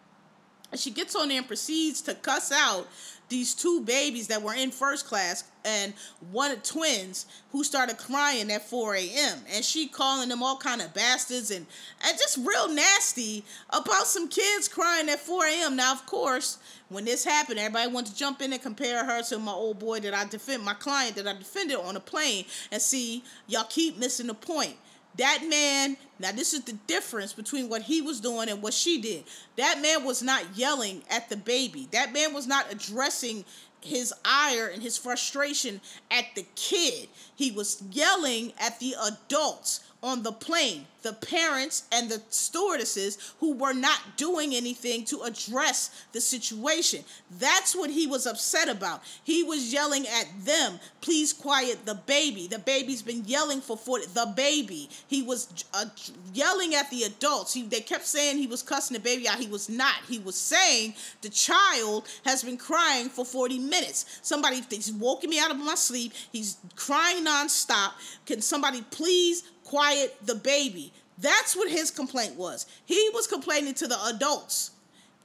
And 0.71 0.79
she 0.79 0.91
gets 0.91 1.15
on 1.15 1.27
there 1.27 1.37
and 1.37 1.47
proceeds 1.47 2.01
to 2.03 2.15
cuss 2.15 2.51
out 2.51 2.87
these 3.31 3.55
two 3.55 3.81
babies 3.81 4.27
that 4.27 4.41
were 4.41 4.53
in 4.53 4.71
first 4.71 5.05
class 5.07 5.45
and 5.63 5.93
one 6.31 6.51
of 6.51 6.61
twins 6.63 7.25
who 7.51 7.63
started 7.63 7.97
crying 7.97 8.51
at 8.51 8.67
4 8.67 8.95
a.m. 8.95 9.39
and 9.53 9.63
she 9.63 9.87
calling 9.87 10.27
them 10.27 10.43
all 10.43 10.57
kind 10.57 10.81
of 10.81 10.93
bastards 10.93 11.49
and, 11.49 11.65
and 12.05 12.17
just 12.17 12.37
real 12.45 12.67
nasty 12.73 13.45
about 13.69 14.05
some 14.05 14.27
kids 14.27 14.67
crying 14.67 15.07
at 15.07 15.19
4 15.19 15.45
a.m. 15.45 15.77
Now, 15.77 15.93
of 15.93 16.05
course, 16.05 16.57
when 16.89 17.05
this 17.05 17.23
happened, 17.23 17.57
everybody 17.57 17.89
wanted 17.89 18.11
to 18.11 18.17
jump 18.17 18.41
in 18.41 18.51
and 18.51 18.61
compare 18.61 19.05
her 19.05 19.23
to 19.23 19.39
my 19.39 19.53
old 19.53 19.79
boy 19.79 20.01
that 20.01 20.13
I 20.13 20.25
defend, 20.25 20.63
my 20.63 20.73
client 20.73 21.15
that 21.15 21.27
I 21.27 21.33
defended 21.33 21.77
on 21.77 21.95
a 21.95 22.01
plane. 22.01 22.43
And 22.69 22.81
see, 22.81 23.23
y'all 23.47 23.63
keep 23.63 23.97
missing 23.97 24.27
the 24.27 24.33
point. 24.33 24.75
That 25.17 25.45
man, 25.49 25.97
now 26.19 26.31
this 26.31 26.53
is 26.53 26.61
the 26.61 26.73
difference 26.87 27.33
between 27.33 27.67
what 27.69 27.81
he 27.81 28.01
was 28.01 28.21
doing 28.21 28.49
and 28.49 28.61
what 28.61 28.73
she 28.73 29.01
did. 29.01 29.25
That 29.57 29.81
man 29.81 30.05
was 30.05 30.21
not 30.21 30.57
yelling 30.57 31.03
at 31.09 31.29
the 31.29 31.37
baby. 31.37 31.87
That 31.91 32.13
man 32.13 32.33
was 32.33 32.47
not 32.47 32.71
addressing 32.71 33.43
his 33.81 34.13
ire 34.23 34.67
and 34.67 34.81
his 34.81 34.97
frustration 34.97 35.81
at 36.09 36.25
the 36.35 36.45
kid. 36.55 37.09
He 37.35 37.51
was 37.51 37.83
yelling 37.91 38.53
at 38.59 38.79
the 38.79 38.95
adults 39.03 39.81
on 40.03 40.23
the 40.23 40.31
plane, 40.31 40.87
the 41.03 41.13
parents 41.13 41.83
and 41.91 42.09
the 42.09 42.21
stewardesses 42.29 43.33
who 43.39 43.53
were 43.53 43.73
not 43.73 43.99
doing 44.17 44.55
anything 44.55 45.05
to 45.05 45.21
address 45.21 45.91
the 46.11 46.21
situation. 46.21 47.03
That's 47.39 47.75
what 47.75 47.91
he 47.91 48.07
was 48.07 48.25
upset 48.25 48.67
about. 48.67 49.03
He 49.23 49.43
was 49.43 49.71
yelling 49.71 50.07
at 50.07 50.27
them, 50.43 50.79
please 51.01 51.33
quiet 51.33 51.85
the 51.85 51.95
baby. 51.95 52.47
The 52.47 52.59
baby's 52.59 53.03
been 53.03 53.23
yelling 53.25 53.61
for 53.61 53.77
40, 53.77 54.07
the 54.07 54.33
baby. 54.35 54.89
He 55.07 55.21
was 55.21 55.65
uh, 55.73 55.85
yelling 56.33 56.73
at 56.73 56.89
the 56.89 57.03
adults. 57.03 57.53
He, 57.53 57.61
they 57.63 57.81
kept 57.81 58.05
saying 58.05 58.37
he 58.37 58.47
was 58.47 58.63
cussing 58.63 58.95
the 58.95 59.01
baby 59.01 59.27
out. 59.27 59.39
He 59.39 59.47
was 59.47 59.69
not. 59.69 59.95
He 60.07 60.17
was 60.17 60.35
saying 60.35 60.95
the 61.21 61.29
child 61.29 62.07
has 62.25 62.43
been 62.43 62.57
crying 62.57 63.09
for 63.09 63.23
40 63.23 63.59
minutes. 63.59 64.19
Somebody, 64.23 64.61
he's 64.69 64.91
woken 64.91 65.29
me 65.29 65.39
out 65.39 65.51
of 65.51 65.57
my 65.57 65.75
sleep. 65.75 66.13
He's 66.31 66.57
crying 66.75 67.23
nonstop. 67.23 67.91
Can 68.25 68.41
somebody 68.41 68.81
please 68.89 69.43
quiet 69.71 70.13
the 70.25 70.35
baby. 70.35 70.91
That's 71.17 71.55
what 71.55 71.71
his 71.71 71.91
complaint 71.91 72.35
was. 72.35 72.65
He 72.85 73.09
was 73.13 73.25
complaining 73.25 73.73
to 73.75 73.87
the 73.87 73.97
adults. 74.07 74.71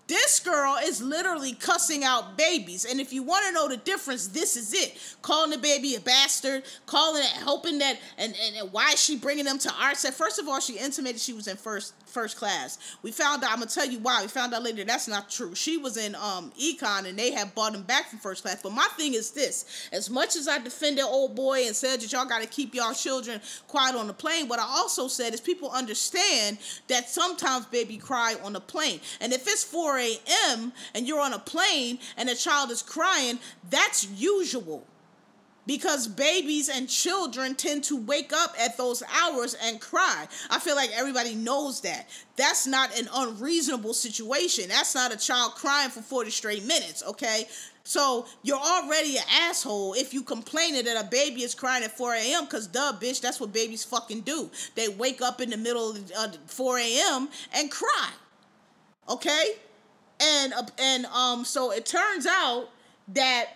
This 0.08 0.38
girl 0.38 0.76
is 0.80 1.02
literally 1.02 1.52
cussing 1.54 2.04
out 2.04 2.38
babies. 2.38 2.84
And 2.84 3.00
if 3.00 3.12
you 3.12 3.24
want 3.24 3.44
to 3.46 3.52
know 3.52 3.68
the 3.68 3.76
difference, 3.76 4.28
this 4.28 4.56
is 4.56 4.72
it. 4.72 4.96
Calling 5.20 5.50
the 5.50 5.58
baby 5.58 5.96
a 5.96 6.00
bastard, 6.00 6.62
calling 6.86 7.22
it, 7.22 7.42
hoping 7.42 7.78
that, 7.78 7.98
and, 8.16 8.34
and, 8.40 8.56
and 8.56 8.72
why 8.72 8.92
is 8.92 9.02
she 9.02 9.16
bringing 9.16 9.44
them 9.44 9.58
to 9.58 9.72
our 9.80 9.94
set? 9.96 10.14
First 10.14 10.38
of 10.38 10.46
all, 10.48 10.60
she 10.60 10.78
intimated 10.78 11.20
she 11.20 11.32
was 11.32 11.48
in 11.48 11.56
first 11.56 11.94
first 12.16 12.38
class. 12.38 12.96
We 13.02 13.12
found 13.12 13.44
out, 13.44 13.50
I'm 13.50 13.58
going 13.58 13.68
to 13.68 13.74
tell 13.74 13.84
you 13.84 13.98
why. 13.98 14.22
We 14.22 14.28
found 14.28 14.54
out 14.54 14.62
later 14.62 14.84
that's 14.84 15.06
not 15.06 15.28
true. 15.28 15.54
She 15.54 15.76
was 15.76 15.98
in 15.98 16.14
um 16.14 16.50
econ 16.58 17.06
and 17.06 17.18
they 17.18 17.32
have 17.32 17.54
bought 17.54 17.74
him 17.74 17.82
back 17.82 18.08
from 18.08 18.20
first 18.20 18.42
class. 18.42 18.62
But 18.62 18.72
my 18.72 18.88
thing 18.96 19.12
is 19.14 19.32
this 19.32 19.88
as 19.92 20.08
much 20.08 20.34
as 20.34 20.48
I 20.48 20.58
defended 20.58 21.04
old 21.04 21.34
boy 21.34 21.66
and 21.66 21.76
said 21.76 22.00
that 22.00 22.12
y'all 22.12 22.24
got 22.24 22.40
to 22.40 22.48
keep 22.48 22.74
y'all 22.74 22.94
children 22.94 23.40
quiet 23.68 23.96
on 23.96 24.06
the 24.06 24.14
plane, 24.14 24.48
what 24.48 24.60
I 24.60 24.64
also 24.66 25.08
said 25.08 25.34
is 25.34 25.40
people 25.40 25.70
understand 25.70 26.58
that 26.88 27.10
sometimes 27.10 27.66
baby 27.66 27.98
cry 27.98 28.36
on 28.42 28.54
the 28.54 28.60
plane. 28.60 29.00
And 29.20 29.32
if 29.32 29.46
it's 29.46 29.64
4 29.96 29.98
a.m. 29.98 30.72
and 30.94 31.06
you're 31.06 31.20
on 31.20 31.32
a 31.32 31.38
plane 31.38 31.98
and 32.16 32.28
a 32.28 32.34
child 32.34 32.70
is 32.70 32.82
crying, 32.82 33.38
that's 33.70 34.06
usual 34.10 34.86
because 35.66 36.06
babies 36.06 36.68
and 36.68 36.88
children 36.88 37.54
tend 37.54 37.82
to 37.84 37.96
wake 37.96 38.32
up 38.32 38.54
at 38.60 38.76
those 38.76 39.02
hours 39.20 39.56
and 39.64 39.80
cry. 39.80 40.26
I 40.50 40.58
feel 40.60 40.76
like 40.76 40.90
everybody 40.94 41.34
knows 41.34 41.80
that. 41.80 42.08
That's 42.36 42.66
not 42.66 42.96
an 42.96 43.08
unreasonable 43.12 43.94
situation. 43.94 44.68
That's 44.68 44.94
not 44.94 45.12
a 45.12 45.16
child 45.16 45.54
crying 45.54 45.90
for 45.90 46.02
40 46.02 46.30
straight 46.30 46.64
minutes, 46.64 47.02
okay? 47.04 47.48
So 47.82 48.26
you're 48.42 48.58
already 48.58 49.16
an 49.16 49.24
asshole 49.48 49.94
if 49.94 50.12
you 50.12 50.22
complaining 50.22 50.84
that 50.84 51.04
a 51.04 51.08
baby 51.08 51.42
is 51.42 51.54
crying 51.54 51.84
at 51.84 51.96
4 51.96 52.14
a.m. 52.14 52.44
Because 52.44 52.66
duh, 52.66 52.92
bitch, 53.00 53.20
that's 53.20 53.40
what 53.40 53.52
babies 53.52 53.82
fucking 53.82 54.20
do. 54.20 54.50
They 54.74 54.88
wake 54.88 55.22
up 55.22 55.40
in 55.40 55.50
the 55.50 55.56
middle 55.56 55.90
of 55.90 56.12
uh, 56.16 56.28
4 56.46 56.78
a.m. 56.78 57.28
and 57.54 57.70
cry. 57.70 58.10
Okay, 59.08 59.52
and 60.20 60.52
uh, 60.52 60.62
and 60.78 61.06
um, 61.06 61.44
so 61.44 61.72
it 61.72 61.86
turns 61.86 62.26
out 62.26 62.68
that 63.08 63.48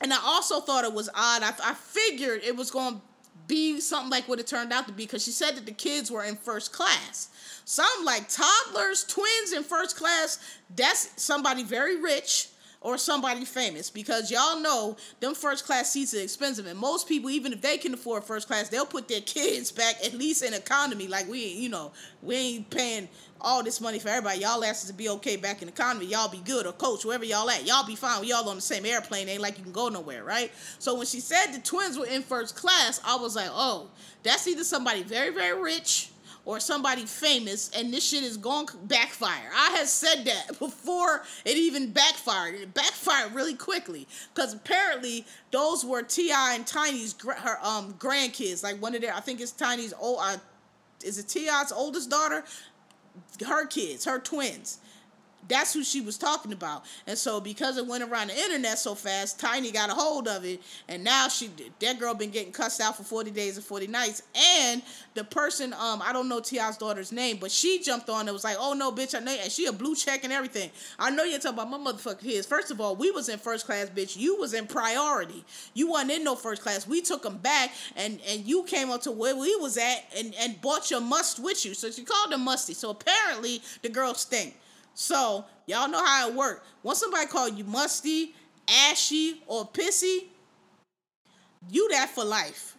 and 0.00 0.12
I 0.12 0.18
also 0.22 0.60
thought 0.60 0.84
it 0.84 0.92
was 0.92 1.08
odd. 1.08 1.42
I, 1.42 1.52
I 1.62 1.74
figured 1.74 2.42
it 2.44 2.56
was 2.56 2.70
going 2.70 2.96
to 2.96 3.00
be 3.46 3.80
something 3.80 4.10
like 4.10 4.28
what 4.28 4.40
it 4.40 4.46
turned 4.46 4.72
out 4.72 4.86
to 4.86 4.92
be 4.92 5.04
because 5.04 5.24
she 5.24 5.30
said 5.30 5.56
that 5.56 5.66
the 5.66 5.72
kids 5.72 6.10
were 6.10 6.24
in 6.24 6.36
first 6.36 6.72
class. 6.72 7.28
Some 7.64 8.04
like 8.04 8.28
toddlers, 8.28 9.04
twins 9.04 9.52
in 9.54 9.62
first 9.62 9.96
class, 9.96 10.38
that's 10.74 11.22
somebody 11.22 11.62
very 11.62 12.00
rich 12.00 12.48
or 12.84 12.98
somebody 12.98 13.46
famous 13.46 13.88
because 13.88 14.30
y'all 14.30 14.60
know 14.60 14.96
them 15.20 15.34
first 15.34 15.64
class 15.64 15.90
seats 15.90 16.14
are 16.14 16.20
expensive 16.20 16.66
and 16.66 16.78
most 16.78 17.08
people 17.08 17.30
even 17.30 17.50
if 17.52 17.62
they 17.62 17.78
can 17.78 17.94
afford 17.94 18.22
first 18.22 18.46
class 18.46 18.68
they'll 18.68 18.84
put 18.84 19.08
their 19.08 19.22
kids 19.22 19.72
back 19.80 19.96
at 20.04 20.12
least 20.12 20.44
in 20.44 20.52
economy 20.52 21.08
like 21.08 21.26
we 21.26 21.46
you 21.46 21.70
know 21.70 21.90
we 22.22 22.36
ain't 22.36 22.68
paying 22.70 23.08
all 23.44 23.62
this 23.62 23.80
money 23.80 23.98
for 23.98 24.08
everybody 24.08 24.40
y'all 24.40 24.64
asses 24.64 24.88
to 24.88 24.94
be 24.94 25.08
okay 25.08 25.36
back 25.36 25.62
in 25.62 25.66
the 25.66 25.72
economy 25.72 26.06
y'all 26.06 26.28
be 26.28 26.38
good 26.38 26.66
or 26.66 26.72
coach 26.72 27.04
wherever 27.04 27.24
y'all 27.24 27.48
at 27.50 27.66
y'all 27.66 27.86
be 27.86 27.94
fine 27.94 28.20
we 28.20 28.32
all 28.32 28.48
on 28.48 28.56
the 28.56 28.62
same 28.62 28.86
airplane 28.86 29.28
ain't 29.28 29.42
like 29.42 29.58
you 29.58 29.62
can 29.62 29.72
go 29.72 29.88
nowhere 29.88 30.24
right 30.24 30.50
so 30.78 30.94
when 30.94 31.06
she 31.06 31.20
said 31.20 31.52
the 31.52 31.60
twins 31.60 31.98
were 31.98 32.06
in 32.06 32.22
first 32.22 32.56
class 32.56 33.00
i 33.04 33.14
was 33.14 33.36
like 33.36 33.50
oh 33.50 33.88
that's 34.22 34.48
either 34.48 34.64
somebody 34.64 35.02
very 35.02 35.30
very 35.30 35.60
rich 35.60 36.10
or 36.46 36.60
somebody 36.60 37.06
famous 37.06 37.70
and 37.76 37.92
this 37.92 38.06
shit 38.06 38.22
is 38.22 38.36
going 38.36 38.68
backfire. 38.84 39.50
I 39.54 39.70
had 39.70 39.86
said 39.86 40.24
that 40.24 40.48
before 40.58 41.24
it 41.44 41.56
even 41.56 41.90
backfired. 41.90 42.54
It 42.54 42.74
backfired 42.74 43.34
really 43.34 43.54
quickly 43.54 44.06
because 44.34 44.54
apparently 44.54 45.24
those 45.50 45.84
were 45.84 46.02
T.I. 46.02 46.54
and 46.54 46.66
Tiny's 46.66 47.14
her 47.22 47.58
um 47.62 47.94
grandkids. 47.94 48.62
Like 48.62 48.80
one 48.80 48.94
of 48.94 49.00
their, 49.00 49.14
I 49.14 49.20
think 49.20 49.40
it's 49.40 49.52
Tiny's 49.52 49.94
old, 49.98 50.18
uh, 50.20 50.36
is 51.02 51.18
it 51.18 51.28
T.I.'s 51.28 51.72
oldest 51.72 52.10
daughter? 52.10 52.44
Her 53.46 53.66
kids, 53.66 54.04
her 54.04 54.18
twins. 54.18 54.78
That's 55.48 55.72
who 55.72 55.84
she 55.84 56.00
was 56.00 56.16
talking 56.16 56.52
about. 56.52 56.84
And 57.06 57.18
so 57.18 57.40
because 57.40 57.76
it 57.76 57.86
went 57.86 58.04
around 58.04 58.28
the 58.28 58.38
internet 58.38 58.78
so 58.78 58.94
fast, 58.94 59.38
Tiny 59.38 59.70
got 59.70 59.90
a 59.90 59.94
hold 59.94 60.28
of 60.28 60.44
it. 60.44 60.62
And 60.88 61.04
now 61.04 61.28
she 61.28 61.50
that 61.80 61.98
girl 61.98 62.14
been 62.14 62.30
getting 62.30 62.52
cussed 62.52 62.80
out 62.80 62.96
for 62.96 63.02
40 63.02 63.30
days 63.30 63.56
and 63.56 63.64
40 63.64 63.86
nights. 63.88 64.22
And 64.34 64.82
the 65.14 65.24
person, 65.24 65.72
um, 65.74 66.02
I 66.02 66.12
don't 66.12 66.28
know 66.28 66.40
T.I.'s 66.40 66.76
daughter's 66.76 67.12
name, 67.12 67.38
but 67.40 67.50
she 67.50 67.82
jumped 67.82 68.08
on 68.08 68.22
and 68.22 68.32
was 68.32 68.44
like, 68.44 68.56
oh 68.58 68.72
no, 68.72 68.90
bitch, 68.90 69.14
I 69.14 69.20
know 69.20 69.32
and 69.32 69.50
she 69.50 69.66
a 69.66 69.72
blue 69.72 69.94
check 69.94 70.24
and 70.24 70.32
everything. 70.32 70.70
I 70.98 71.10
know 71.10 71.24
you're 71.24 71.38
talking 71.38 71.58
about 71.58 71.70
my 71.70 71.78
motherfucking 71.78 72.20
kids. 72.20 72.46
First 72.46 72.70
of 72.70 72.80
all, 72.80 72.96
we 72.96 73.10
was 73.10 73.28
in 73.28 73.38
first 73.38 73.66
class, 73.66 73.90
bitch. 73.90 74.16
You 74.16 74.36
was 74.36 74.54
in 74.54 74.66
priority. 74.66 75.44
You 75.74 75.90
wasn't 75.90 76.12
in 76.12 76.24
no 76.24 76.36
first 76.36 76.62
class. 76.62 76.86
We 76.86 77.00
took 77.00 77.22
them 77.22 77.38
back 77.38 77.72
and 77.96 78.20
and 78.28 78.44
you 78.44 78.64
came 78.64 78.90
up 78.90 79.02
to 79.02 79.12
where 79.12 79.36
we 79.36 79.54
was 79.56 79.76
at 79.76 80.04
and, 80.16 80.34
and 80.40 80.60
bought 80.60 80.90
your 80.90 81.00
must 81.00 81.38
with 81.42 81.64
you. 81.64 81.74
So 81.74 81.90
she 81.90 82.04
called 82.04 82.32
them 82.32 82.42
musty. 82.44 82.74
So 82.74 82.90
apparently 82.90 83.62
the 83.82 83.88
girl 83.88 84.14
stink. 84.14 84.56
So 84.94 85.44
y'all 85.66 85.88
know 85.88 86.04
how 86.04 86.28
it 86.28 86.34
work. 86.34 86.64
Once 86.82 87.00
somebody 87.00 87.26
call 87.26 87.48
you 87.48 87.64
musty, 87.64 88.34
ashy, 88.68 89.42
or 89.46 89.66
pissy, 89.66 90.28
you 91.70 91.88
that 91.90 92.10
for 92.10 92.24
life. 92.24 92.76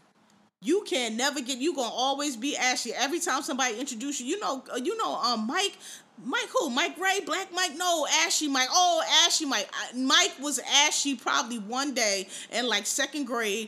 You 0.61 0.84
can 0.88 1.16
never 1.16 1.41
get. 1.41 1.59
You 1.59 1.76
gonna 1.76 1.93
always 1.93 2.36
be 2.36 2.57
ashy. 2.57 2.91
Every 2.93 3.20
time 3.20 3.43
somebody 3.43 3.80
introduce 3.80 4.20
you, 4.20 4.26
you 4.26 4.39
know, 4.39 4.63
you 4.82 4.97
know, 4.97 5.16
um, 5.16 5.45
Mike. 5.45 5.78
Mike 6.24 6.47
who? 6.57 6.70
Mike 6.70 6.97
Ray, 6.97 7.20
Black 7.26 7.49
Mike? 7.53 7.76
No, 7.76 8.07
Ashy 8.26 8.47
Mike. 8.47 8.70
Oh, 8.72 9.03
Ashy 9.26 9.45
Mike. 9.45 9.70
Mike 9.93 10.32
was 10.39 10.61
ashy 10.86 11.13
probably 11.13 11.59
one 11.59 11.93
day 11.93 12.30
in 12.53 12.68
like 12.68 12.86
second 12.86 13.26
grade 13.26 13.68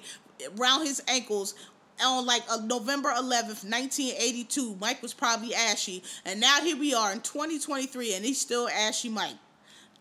around 0.57 0.85
his 0.85 1.03
ankles 1.09 1.55
on 2.03 2.25
like 2.25 2.43
uh, 2.49 2.57
November 2.63 3.09
11th, 3.09 3.63
1982. 3.63 4.77
Mike 4.79 5.01
was 5.01 5.13
probably 5.13 5.53
ashy. 5.53 6.03
And 6.25 6.39
now 6.39 6.61
here 6.61 6.77
we 6.77 6.93
are 6.93 7.11
in 7.11 7.21
2023 7.21 8.15
and 8.15 8.25
he's 8.25 8.39
still 8.39 8.67
ashy 8.69 9.09
Mike. 9.09 9.35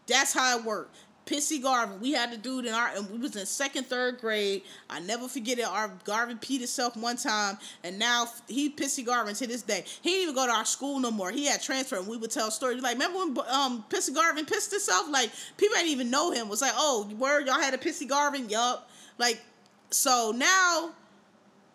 That's 0.07 0.32
how 0.32 0.59
it 0.59 0.64
worked. 0.64 0.94
Pissy 1.26 1.61
Garvin. 1.61 2.01
We 2.01 2.12
had 2.12 2.32
a 2.32 2.36
dude 2.36 2.66
in 2.66 2.72
our, 2.72 2.88
and 2.94 3.11
we 3.11 3.18
was 3.18 3.34
in 3.34 3.44
second, 3.47 3.86
third 3.86 4.18
grade. 4.18 4.62
I 4.88 5.01
never 5.01 5.26
forget 5.26 5.59
it. 5.59 5.66
Our 5.66 5.90
Garvin 6.05 6.38
peed 6.38 6.59
himself 6.59 6.97
one 6.97 7.16
time, 7.16 7.59
and 7.82 7.99
now 7.99 8.28
he 8.47 8.70
Pissy 8.70 9.05
Garvin 9.05 9.34
to 9.34 9.47
this 9.47 9.62
day. 9.62 9.84
He 10.03 10.11
didn't 10.11 10.22
even 10.22 10.34
go 10.36 10.47
to 10.47 10.53
our 10.53 10.64
school 10.64 11.01
no 11.01 11.11
more. 11.11 11.32
He 11.32 11.47
had 11.47 11.61
transferred, 11.61 11.99
and 11.99 12.09
we 12.09 12.16
would 12.16 12.30
tell 12.30 12.53
stories 12.53 12.80
like, 12.80 12.94
remember 12.94 13.18
when 13.18 13.36
um 13.51 13.84
Pissy 13.90 14.14
Garvin 14.14 14.47
pissed 14.47 14.70
himself? 14.70 15.11
Like 15.11 15.30
people 15.57 15.74
didn't 15.74 15.90
even 15.90 16.11
know 16.11 16.30
him. 16.30 16.47
It 16.47 16.51
was 16.51 16.62
like, 16.62 16.74
oh, 16.76 17.11
where 17.18 17.40
y'all 17.40 17.61
had 17.61 17.74
a 17.74 17.78
Pissy 17.78 18.09
Garvin? 18.09 18.49
Yup. 18.49 18.88
Like, 19.18 19.42
so 19.90 20.32
now 20.34 20.92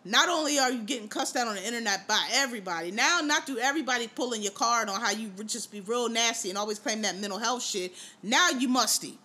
not 0.04 0.28
only 0.28 0.58
are 0.58 0.70
you 0.70 0.82
getting 0.82 1.08
cussed 1.08 1.36
out 1.36 1.46
on 1.46 1.54
the 1.54 1.64
internet 1.64 2.08
by 2.08 2.28
everybody, 2.32 2.90
now 2.90 3.20
not 3.22 3.46
do 3.46 3.58
everybody 3.58 4.08
pulling 4.08 4.42
your 4.42 4.52
card 4.52 4.88
on 4.88 5.00
how 5.00 5.10
you 5.10 5.30
just 5.46 5.70
be 5.70 5.80
real 5.80 6.08
nasty 6.08 6.48
and 6.48 6.58
always 6.58 6.78
claim 6.78 7.02
that 7.02 7.16
mental 7.18 7.38
health 7.38 7.62
shit. 7.62 7.92
Now 8.22 8.50
you 8.50 8.68
musty. 8.68 9.18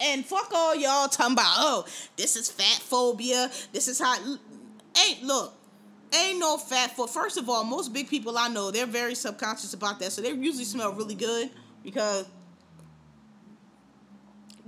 And 0.00 0.24
fuck 0.24 0.50
all 0.54 0.74
y'all 0.74 1.08
talking 1.08 1.34
about, 1.34 1.54
oh, 1.58 1.86
this 2.16 2.36
is 2.36 2.50
fat 2.50 2.80
phobia. 2.82 3.50
This 3.72 3.88
is 3.88 3.98
how. 3.98 4.16
Ain't, 5.06 5.22
look, 5.22 5.52
ain't 6.14 6.38
no 6.38 6.56
fat 6.56 6.96
phobia. 6.96 7.12
First 7.12 7.36
of 7.36 7.48
all, 7.48 7.64
most 7.64 7.92
big 7.92 8.08
people 8.08 8.38
I 8.38 8.48
know, 8.48 8.70
they're 8.70 8.86
very 8.86 9.14
subconscious 9.14 9.74
about 9.74 9.98
that. 10.00 10.12
So 10.12 10.22
they 10.22 10.30
usually 10.32 10.64
smell 10.64 10.92
really 10.92 11.16
good 11.16 11.50
because 11.82 12.26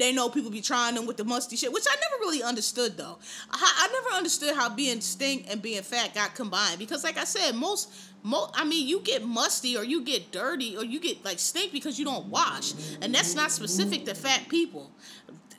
they 0.01 0.13
know 0.13 0.29
people 0.29 0.51
be 0.51 0.61
trying 0.61 0.95
them 0.95 1.07
with 1.07 1.17
the 1.17 1.25
musty 1.25 1.57
shit, 1.57 1.73
which 1.73 1.85
I 1.89 1.95
never 1.95 2.21
really 2.21 2.43
understood 2.43 2.97
though. 2.97 3.19
I, 3.51 3.59
I 3.59 3.89
never 3.93 4.17
understood 4.17 4.55
how 4.55 4.69
being 4.69 5.01
stink 5.01 5.47
and 5.51 5.61
being 5.61 5.83
fat 5.83 6.15
got 6.15 6.35
combined 6.35 6.79
because, 6.79 7.05
like 7.05 7.19
I 7.19 7.25
said, 7.25 7.55
most 7.55 7.93
Mo- 8.23 8.51
I 8.55 8.65
mean, 8.65 8.87
you 8.87 9.01
get 9.01 9.25
musty 9.25 9.77
or 9.77 9.85
you 9.85 10.03
get 10.03 10.31
dirty 10.31 10.77
or 10.77 10.85
you 10.85 11.01
get 11.01 11.25
like 11.25 11.39
stink 11.39 11.73
because 11.73 11.99
you 11.99 12.05
don't 12.05 12.27
wash, 12.27 12.75
and 13.01 13.15
that's 13.15 13.35
not 13.35 13.51
specific 13.51 14.05
to 14.05 14.15
fat 14.15 14.49
people. 14.49 14.91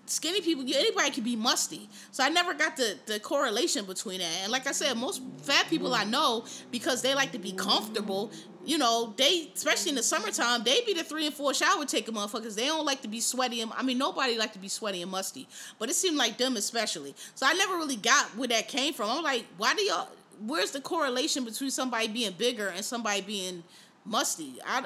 Skinny 0.05 0.41
people, 0.41 0.63
anybody 0.63 1.09
can 1.09 1.23
be 1.23 1.37
musty. 1.37 1.87
So 2.11 2.21
I 2.21 2.27
never 2.27 2.53
got 2.53 2.75
the, 2.75 2.97
the 3.05 3.17
correlation 3.21 3.85
between 3.85 4.19
that. 4.19 4.39
And 4.43 4.51
like 4.51 4.67
I 4.67 4.73
said, 4.73 4.97
most 4.97 5.21
fat 5.41 5.67
people 5.69 5.93
I 5.93 6.03
know, 6.03 6.43
because 6.69 7.01
they 7.01 7.15
like 7.15 7.31
to 7.31 7.39
be 7.39 7.53
comfortable, 7.53 8.29
you 8.65 8.77
know, 8.77 9.13
they 9.17 9.49
especially 9.53 9.89
in 9.89 9.95
the 9.95 10.03
summertime, 10.03 10.63
they 10.63 10.81
be 10.85 10.93
the 10.93 11.03
three 11.03 11.25
and 11.25 11.35
four 11.35 11.53
shower 11.53 11.85
taking 11.85 12.13
motherfuckers. 12.13 12.55
They 12.55 12.67
don't 12.67 12.85
like 12.85 13.01
to 13.01 13.07
be 13.07 13.19
sweaty. 13.19 13.61
And, 13.61 13.71
I 13.75 13.83
mean, 13.83 13.97
nobody 13.97 14.37
like 14.37 14.53
to 14.53 14.59
be 14.59 14.67
sweaty 14.67 15.01
and 15.01 15.11
musty, 15.11 15.47
but 15.79 15.89
it 15.89 15.95
seemed 15.95 16.17
like 16.17 16.37
them 16.37 16.57
especially. 16.57 17.15
So 17.35 17.45
I 17.45 17.53
never 17.53 17.75
really 17.75 17.95
got 17.95 18.25
where 18.37 18.47
that 18.49 18.67
came 18.67 18.93
from. 18.93 19.09
I'm 19.09 19.23
like, 19.23 19.45
why 19.57 19.73
do 19.73 19.83
y'all? 19.83 20.09
Where's 20.45 20.71
the 20.71 20.81
correlation 20.81 21.43
between 21.43 21.69
somebody 21.69 22.07
being 22.07 22.33
bigger 22.33 22.69
and 22.69 22.83
somebody 22.83 23.21
being 23.21 23.63
musty? 24.05 24.55
I, 24.65 24.79
I, 24.79 24.85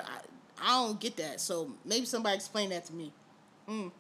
I 0.62 0.86
don't 0.86 1.00
get 1.00 1.16
that. 1.18 1.40
So 1.40 1.72
maybe 1.86 2.06
somebody 2.06 2.36
explain 2.36 2.70
that 2.70 2.86
to 2.86 2.94
me. 2.94 3.12
Mm. 3.70 3.92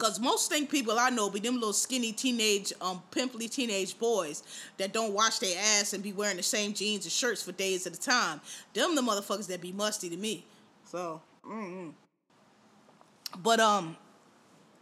Cause 0.00 0.18
most 0.18 0.46
stink 0.46 0.70
people 0.70 0.98
I 0.98 1.10
know 1.10 1.28
be 1.28 1.40
them 1.40 1.56
little 1.56 1.74
skinny 1.74 2.12
teenage, 2.12 2.72
um, 2.80 3.02
pimply 3.10 3.48
teenage 3.48 3.98
boys 3.98 4.42
that 4.78 4.94
don't 4.94 5.12
wash 5.12 5.40
their 5.40 5.54
ass 5.58 5.92
and 5.92 6.02
be 6.02 6.14
wearing 6.14 6.38
the 6.38 6.42
same 6.42 6.72
jeans 6.72 7.04
and 7.04 7.12
shirts 7.12 7.42
for 7.42 7.52
days 7.52 7.86
at 7.86 7.94
a 7.94 8.00
time. 8.00 8.40
Them 8.72 8.94
the 8.94 9.02
motherfuckers 9.02 9.46
that 9.48 9.60
be 9.60 9.72
musty 9.72 10.08
to 10.08 10.16
me. 10.16 10.46
So, 10.86 11.20
mm 11.46 11.92
but 13.42 13.60
um, 13.60 13.94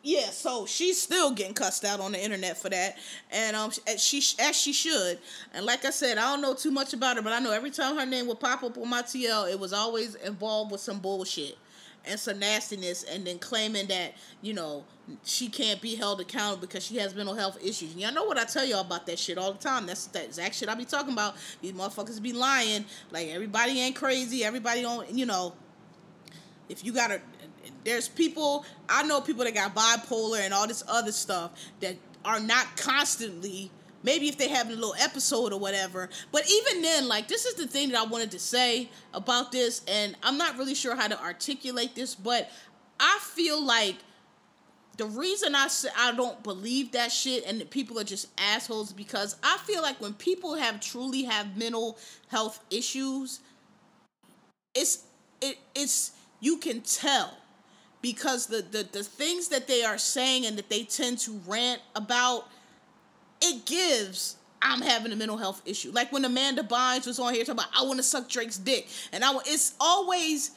yeah. 0.04 0.30
So 0.30 0.66
she's 0.66 1.02
still 1.02 1.32
getting 1.32 1.52
cussed 1.52 1.84
out 1.84 1.98
on 1.98 2.12
the 2.12 2.22
internet 2.22 2.56
for 2.56 2.68
that, 2.70 2.96
and 3.32 3.56
um, 3.56 3.72
as 3.88 4.00
she 4.00 4.22
as 4.40 4.56
she 4.56 4.72
should. 4.72 5.18
And 5.52 5.66
like 5.66 5.84
I 5.84 5.90
said, 5.90 6.18
I 6.18 6.30
don't 6.30 6.42
know 6.42 6.54
too 6.54 6.70
much 6.70 6.92
about 6.92 7.16
her, 7.16 7.22
but 7.22 7.32
I 7.32 7.40
know 7.40 7.50
every 7.50 7.72
time 7.72 7.96
her 7.96 8.06
name 8.06 8.28
would 8.28 8.38
pop 8.38 8.62
up 8.62 8.78
on 8.78 8.88
my 8.88 9.02
TL, 9.02 9.50
it 9.50 9.58
was 9.58 9.72
always 9.72 10.14
involved 10.14 10.70
with 10.70 10.80
some 10.80 11.00
bullshit 11.00 11.58
and 12.06 12.18
some 12.18 12.38
nastiness 12.38 13.02
and 13.02 13.26
then 13.26 13.38
claiming 13.38 13.88
that 13.88 14.14
you 14.40 14.54
know 14.54 14.84
she 15.24 15.48
can't 15.48 15.80
be 15.80 15.94
held 15.94 16.20
accountable 16.20 16.66
because 16.66 16.84
she 16.84 16.96
has 16.96 17.14
mental 17.14 17.34
health 17.34 17.58
issues. 17.62 17.92
And 17.92 18.00
y'all 18.00 18.12
know 18.12 18.24
what 18.24 18.38
I 18.38 18.44
tell 18.44 18.64
y'all 18.64 18.80
about 18.80 19.06
that 19.06 19.18
shit 19.18 19.38
all 19.38 19.52
the 19.52 19.58
time. 19.58 19.86
That's 19.86 20.06
that 20.08 20.24
exact 20.24 20.54
shit 20.54 20.68
I 20.68 20.74
be 20.74 20.84
talking 20.84 21.12
about. 21.12 21.36
These 21.60 21.72
motherfuckers 21.72 22.20
be 22.22 22.32
lying. 22.32 22.84
Like 23.10 23.28
everybody 23.28 23.80
ain't 23.80 23.96
crazy. 23.96 24.44
Everybody 24.44 24.82
don't 24.82 25.10
you 25.10 25.26
know. 25.26 25.54
If 26.68 26.84
you 26.84 26.92
gotta, 26.92 27.20
there's 27.84 28.08
people 28.08 28.64
I 28.88 29.02
know 29.04 29.20
people 29.20 29.44
that 29.44 29.54
got 29.54 29.74
bipolar 29.74 30.40
and 30.40 30.52
all 30.52 30.66
this 30.66 30.84
other 30.88 31.12
stuff 31.12 31.52
that 31.80 31.96
are 32.24 32.40
not 32.40 32.76
constantly 32.76 33.70
maybe 34.02 34.28
if 34.28 34.38
they 34.38 34.48
have 34.48 34.68
a 34.68 34.72
little 34.72 34.94
episode 35.00 35.52
or 35.52 35.58
whatever. 35.58 36.08
But 36.30 36.48
even 36.50 36.82
then, 36.82 37.08
like 37.08 37.28
this 37.28 37.46
is 37.46 37.54
the 37.54 37.66
thing 37.66 37.90
that 37.90 37.98
I 37.98 38.04
wanted 38.04 38.30
to 38.32 38.38
say 38.38 38.90
about 39.14 39.52
this, 39.52 39.82
and 39.88 40.16
I'm 40.22 40.36
not 40.36 40.58
really 40.58 40.74
sure 40.74 40.94
how 40.94 41.08
to 41.08 41.20
articulate 41.20 41.94
this, 41.94 42.14
but 42.14 42.50
I 43.00 43.18
feel 43.22 43.64
like 43.64 43.96
the 44.98 45.06
reason 45.06 45.54
I 45.54 45.68
say 45.68 45.88
I 45.96 46.12
don't 46.12 46.42
believe 46.42 46.92
that 46.92 47.10
shit 47.12 47.44
and 47.46 47.60
that 47.60 47.70
people 47.70 47.98
are 47.98 48.04
just 48.04 48.28
assholes 48.36 48.92
because 48.92 49.36
I 49.42 49.56
feel 49.58 49.80
like 49.80 50.00
when 50.00 50.12
people 50.12 50.56
have 50.56 50.80
truly 50.80 51.22
have 51.22 51.56
mental 51.56 51.96
health 52.28 52.62
issues, 52.70 53.40
it's 54.74 55.04
it 55.40 55.56
it's 55.74 56.12
you 56.40 56.58
can 56.58 56.80
tell 56.80 57.38
because 58.02 58.46
the 58.48 58.62
the, 58.62 58.88
the 58.90 59.04
things 59.04 59.48
that 59.48 59.68
they 59.68 59.84
are 59.84 59.98
saying 59.98 60.44
and 60.46 60.58
that 60.58 60.68
they 60.68 60.82
tend 60.82 61.18
to 61.18 61.40
rant 61.46 61.80
about 61.94 62.48
it 63.40 63.64
gives 63.66 64.36
I'm 64.60 64.82
having 64.82 65.12
a 65.12 65.16
mental 65.16 65.36
health 65.36 65.62
issue. 65.64 65.92
Like 65.92 66.12
when 66.12 66.24
Amanda 66.24 66.64
Bynes 66.64 67.06
was 67.06 67.20
on 67.20 67.32
here 67.32 67.44
talking 67.44 67.60
about 67.60 67.70
I 67.78 67.86
want 67.86 67.98
to 67.98 68.02
suck 68.02 68.28
Drake's 68.28 68.58
dick, 68.58 68.88
and 69.12 69.24
I 69.24 69.32
it's 69.46 69.74
always 69.78 70.50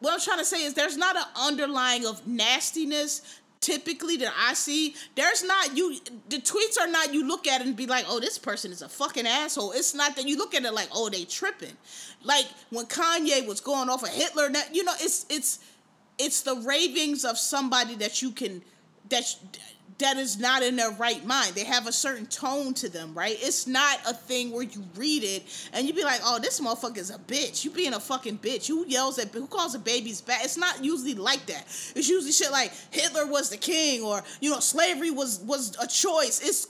what 0.00 0.14
I'm 0.14 0.20
trying 0.20 0.38
to 0.38 0.46
say 0.46 0.64
is 0.64 0.72
there's 0.72 0.96
not 0.96 1.16
an 1.16 1.24
underlying 1.36 2.06
of 2.06 2.26
nastiness 2.26 3.20
typically 3.60 4.16
that 4.18 4.32
I 4.38 4.54
see. 4.54 4.94
There's 5.14 5.42
not 5.42 5.76
you 5.76 5.98
the 6.28 6.38
tweets 6.38 6.80
are 6.80 6.86
not 6.86 7.12
you 7.12 7.26
look 7.26 7.46
at 7.46 7.60
it 7.60 7.66
and 7.66 7.76
be 7.76 7.86
like, 7.86 8.04
oh, 8.08 8.20
this 8.20 8.38
person 8.38 8.72
is 8.72 8.82
a 8.82 8.88
fucking 8.88 9.26
asshole. 9.26 9.72
It's 9.72 9.94
not 9.94 10.16
that 10.16 10.26
you 10.26 10.36
look 10.36 10.54
at 10.54 10.64
it 10.64 10.72
like, 10.72 10.88
oh, 10.92 11.08
they 11.08 11.24
tripping. 11.24 11.76
Like 12.22 12.46
when 12.70 12.86
Kanye 12.86 13.46
was 13.46 13.60
going 13.60 13.88
off 13.88 14.02
of 14.02 14.10
Hitler, 14.10 14.50
you 14.72 14.84
know, 14.84 14.94
it's 15.00 15.26
it's 15.28 15.58
it's 16.18 16.42
the 16.42 16.56
ravings 16.56 17.24
of 17.24 17.38
somebody 17.38 17.94
that 17.96 18.22
you 18.22 18.30
can 18.30 18.62
that 19.08 19.36
that 19.98 20.18
is 20.18 20.38
not 20.38 20.62
in 20.62 20.76
their 20.76 20.90
right 20.90 21.24
mind. 21.24 21.54
They 21.54 21.64
have 21.64 21.86
a 21.86 21.92
certain 21.92 22.26
tone 22.26 22.74
to 22.74 22.88
them, 22.88 23.14
right? 23.14 23.36
It's 23.40 23.66
not 23.66 23.98
a 24.06 24.12
thing 24.12 24.50
where 24.50 24.62
you 24.62 24.84
read 24.94 25.24
it 25.24 25.70
and 25.72 25.86
you 25.86 25.94
be 25.94 26.04
like, 26.04 26.20
"Oh, 26.22 26.38
this 26.38 26.60
motherfucker 26.60 26.98
is 26.98 27.10
a 27.10 27.18
bitch." 27.18 27.64
You 27.64 27.70
being 27.70 27.94
a 27.94 28.00
fucking 28.00 28.38
bitch. 28.38 28.66
Who 28.66 28.86
yells 28.86 29.18
at 29.18 29.28
who 29.28 29.46
calls 29.46 29.74
a 29.74 29.78
baby's 29.78 30.20
bad? 30.20 30.44
It's 30.44 30.58
not 30.58 30.84
usually 30.84 31.14
like 31.14 31.46
that. 31.46 31.64
It's 31.94 32.08
usually 32.08 32.32
shit 32.32 32.50
like 32.50 32.72
Hitler 32.90 33.26
was 33.26 33.48
the 33.48 33.56
king 33.56 34.02
or 34.02 34.22
you 34.40 34.50
know 34.50 34.60
slavery 34.60 35.10
was 35.10 35.40
was 35.40 35.74
a 35.80 35.86
choice. 35.86 36.40
It's 36.42 36.68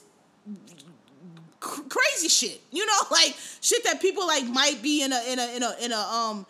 crazy 1.58 2.28
shit. 2.28 2.60
You 2.70 2.86
know, 2.86 2.98
like 3.10 3.34
shit 3.60 3.82
that 3.84 4.00
people 4.00 4.26
like 4.26 4.46
might 4.46 4.82
be 4.82 5.02
in 5.02 5.12
a 5.12 5.32
in 5.32 5.38
a 5.38 5.56
in 5.56 5.62
a 5.64 5.76
in 5.82 5.92
a 5.92 5.98
um 5.98 6.46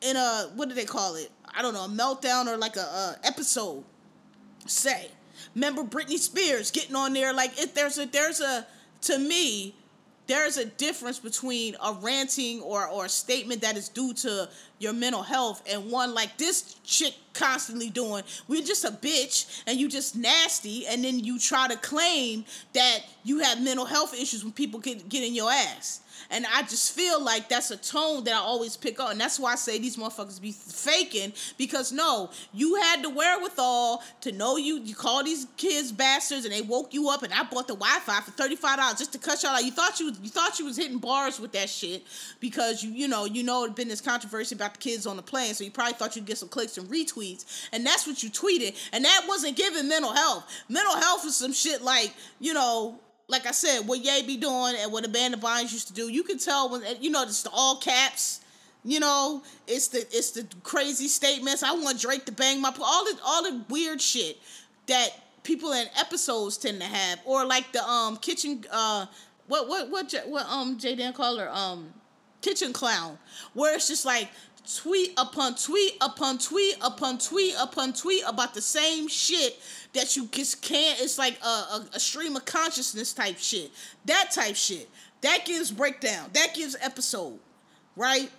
in 0.00 0.16
a 0.16 0.50
what 0.56 0.68
do 0.68 0.74
they 0.74 0.84
call 0.84 1.14
it? 1.14 1.30
I 1.54 1.62
don't 1.62 1.74
know, 1.74 1.84
a 1.84 1.88
meltdown 1.88 2.48
or 2.48 2.56
like 2.56 2.76
a, 2.76 2.80
a 2.80 3.16
episode. 3.24 3.84
Say 4.66 5.10
Remember 5.54 5.82
Britney 5.82 6.18
Spears 6.18 6.70
getting 6.70 6.96
on 6.96 7.12
there? 7.12 7.32
Like 7.32 7.60
if 7.60 7.74
there's 7.74 7.98
a 7.98 8.06
there's 8.06 8.40
a 8.40 8.66
to 9.02 9.18
me 9.18 9.74
there's 10.26 10.56
a 10.56 10.64
difference 10.64 11.18
between 11.18 11.76
a 11.84 11.92
ranting 12.00 12.60
or 12.60 12.86
or 12.86 13.06
a 13.06 13.08
statement 13.08 13.60
that 13.62 13.76
is 13.76 13.88
due 13.88 14.14
to 14.14 14.48
your 14.78 14.92
mental 14.92 15.22
health 15.22 15.62
and 15.70 15.90
one 15.90 16.14
like 16.14 16.36
this 16.38 16.76
chick 16.84 17.14
constantly 17.32 17.90
doing 17.90 18.22
we're 18.48 18.62
just 18.62 18.84
a 18.84 18.90
bitch 18.90 19.62
and 19.66 19.78
you 19.78 19.88
just 19.88 20.16
nasty 20.16 20.86
and 20.86 21.04
then 21.04 21.18
you 21.18 21.38
try 21.38 21.68
to 21.68 21.76
claim 21.76 22.44
that 22.72 23.00
you 23.24 23.38
have 23.38 23.62
mental 23.62 23.86
health 23.86 24.14
issues 24.14 24.44
when 24.44 24.52
people 24.52 24.80
get, 24.80 25.08
get 25.08 25.24
in 25.24 25.34
your 25.34 25.50
ass 25.50 26.02
and 26.32 26.46
I 26.46 26.62
just 26.62 26.94
feel 26.94 27.22
like 27.22 27.50
that's 27.50 27.70
a 27.70 27.76
tone 27.76 28.24
that 28.24 28.34
I 28.34 28.38
always 28.38 28.76
pick 28.76 28.98
up. 28.98 29.10
And 29.10 29.20
that's 29.20 29.38
why 29.38 29.52
I 29.52 29.56
say 29.56 29.78
these 29.78 29.96
motherfuckers 29.96 30.40
be 30.40 30.52
faking. 30.52 31.34
Because 31.58 31.92
no, 31.92 32.30
you 32.54 32.76
had 32.76 33.02
the 33.02 33.10
wherewithal 33.10 34.02
to 34.22 34.32
know 34.32 34.56
you 34.56 34.80
you 34.80 34.94
call 34.94 35.22
these 35.22 35.46
kids 35.58 35.92
bastards 35.92 36.46
and 36.46 36.54
they 36.54 36.62
woke 36.62 36.94
you 36.94 37.10
up 37.10 37.22
and 37.22 37.32
I 37.34 37.42
bought 37.42 37.68
the 37.68 37.74
Wi-Fi 37.74 38.20
for 38.20 38.30
$35 38.30 38.98
just 38.98 39.12
to 39.12 39.18
cut 39.18 39.42
y'all 39.42 39.52
out. 39.52 39.64
You 39.64 39.70
thought 39.70 40.00
you 40.00 40.06
you 40.22 40.30
thought 40.30 40.58
you 40.58 40.64
was 40.64 40.76
hitting 40.76 40.98
bars 40.98 41.38
with 41.38 41.52
that 41.52 41.68
shit 41.68 42.04
because 42.40 42.82
you 42.82 42.92
you 42.92 43.08
know, 43.08 43.26
you 43.26 43.42
know 43.42 43.64
it 43.64 43.68
had 43.68 43.76
been 43.76 43.88
this 43.88 44.00
controversy 44.00 44.54
about 44.54 44.74
the 44.74 44.80
kids 44.80 45.06
on 45.06 45.16
the 45.16 45.22
plane, 45.22 45.52
so 45.52 45.64
you 45.64 45.70
probably 45.70 45.94
thought 45.94 46.16
you'd 46.16 46.26
get 46.26 46.38
some 46.38 46.48
clicks 46.48 46.78
and 46.78 46.88
retweets, 46.88 47.21
and 47.72 47.86
that's 47.86 48.06
what 48.06 48.22
you 48.22 48.30
tweeted, 48.30 48.76
and 48.92 49.04
that 49.04 49.24
wasn't 49.28 49.56
giving 49.56 49.88
mental 49.88 50.12
health. 50.12 50.44
Mental 50.68 50.96
health 50.96 51.24
is 51.24 51.36
some 51.36 51.52
shit 51.52 51.82
like 51.82 52.12
you 52.40 52.54
know 52.54 52.98
like 53.28 53.46
I 53.46 53.52
said, 53.52 53.88
what 53.88 54.00
Ye 54.00 54.22
be 54.26 54.36
doing 54.36 54.74
and 54.78 54.92
what 54.92 55.06
Amanda 55.06 55.38
Bynes 55.38 55.72
used 55.72 55.88
to 55.88 55.94
do, 55.94 56.08
you 56.08 56.22
can 56.22 56.38
tell 56.38 56.68
when 56.68 56.82
you 57.00 57.10
know 57.10 57.22
it's 57.22 57.42
the 57.42 57.50
all 57.50 57.76
caps. 57.76 58.40
You 58.84 58.98
know, 58.98 59.42
it's 59.66 59.88
the 59.88 60.00
it's 60.10 60.32
the 60.32 60.46
crazy 60.64 61.06
statements. 61.06 61.62
I 61.62 61.72
want 61.72 62.00
Drake 62.00 62.26
to 62.26 62.32
bang 62.32 62.60
my 62.60 62.74
all 62.82 63.04
the 63.04 63.18
all 63.24 63.42
the 63.44 63.64
weird 63.68 64.02
shit 64.02 64.38
that 64.86 65.10
people 65.44 65.72
in 65.72 65.86
episodes 65.98 66.58
tend 66.58 66.80
to 66.80 66.86
have, 66.86 67.20
or 67.24 67.46
like 67.46 67.72
the 67.72 67.82
um 67.88 68.16
kitchen 68.16 68.64
uh 68.72 69.06
what 69.46 69.68
what 69.68 69.88
what 69.90 70.12
what 70.26 70.46
um 70.46 70.78
Jaden 70.78 71.14
call 71.14 71.38
her 71.38 71.48
um 71.50 71.94
kitchen 72.40 72.72
clown, 72.72 73.18
where 73.54 73.76
it's 73.76 73.86
just 73.86 74.04
like 74.04 74.28
tweet 74.64 75.12
upon 75.18 75.54
tweet 75.54 75.96
upon 76.00 76.38
tweet 76.38 76.76
upon 76.80 77.18
tweet 77.18 77.54
upon 77.58 77.92
tweet 77.92 78.22
about 78.26 78.54
the 78.54 78.60
same 78.60 79.08
shit 79.08 79.58
that 79.92 80.16
you 80.16 80.26
just 80.26 80.62
can't. 80.62 81.00
It's 81.00 81.18
like 81.18 81.38
a, 81.42 81.46
a, 81.46 81.86
a 81.94 82.00
stream 82.00 82.36
of 82.36 82.44
consciousness 82.44 83.12
type 83.12 83.38
shit. 83.38 83.70
That 84.06 84.30
type 84.32 84.56
shit. 84.56 84.88
That 85.22 85.44
gives 85.44 85.70
breakdown. 85.70 86.30
That 86.32 86.54
gives 86.54 86.76
episode, 86.80 87.38
right? 87.96 88.30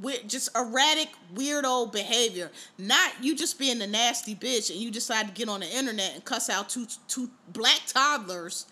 With 0.00 0.28
just 0.28 0.54
erratic, 0.56 1.08
weirdo 1.34 1.92
behavior. 1.92 2.50
Not 2.78 3.12
you 3.20 3.34
just 3.34 3.58
being 3.58 3.82
a 3.82 3.86
nasty 3.86 4.34
bitch 4.34 4.70
and 4.70 4.78
you 4.78 4.90
decide 4.90 5.26
to 5.26 5.32
get 5.32 5.48
on 5.48 5.60
the 5.60 5.76
internet 5.76 6.14
and 6.14 6.24
cuss 6.24 6.48
out 6.48 6.68
two 6.68 6.86
two 7.08 7.30
black 7.48 7.80
toddlers, 7.86 8.66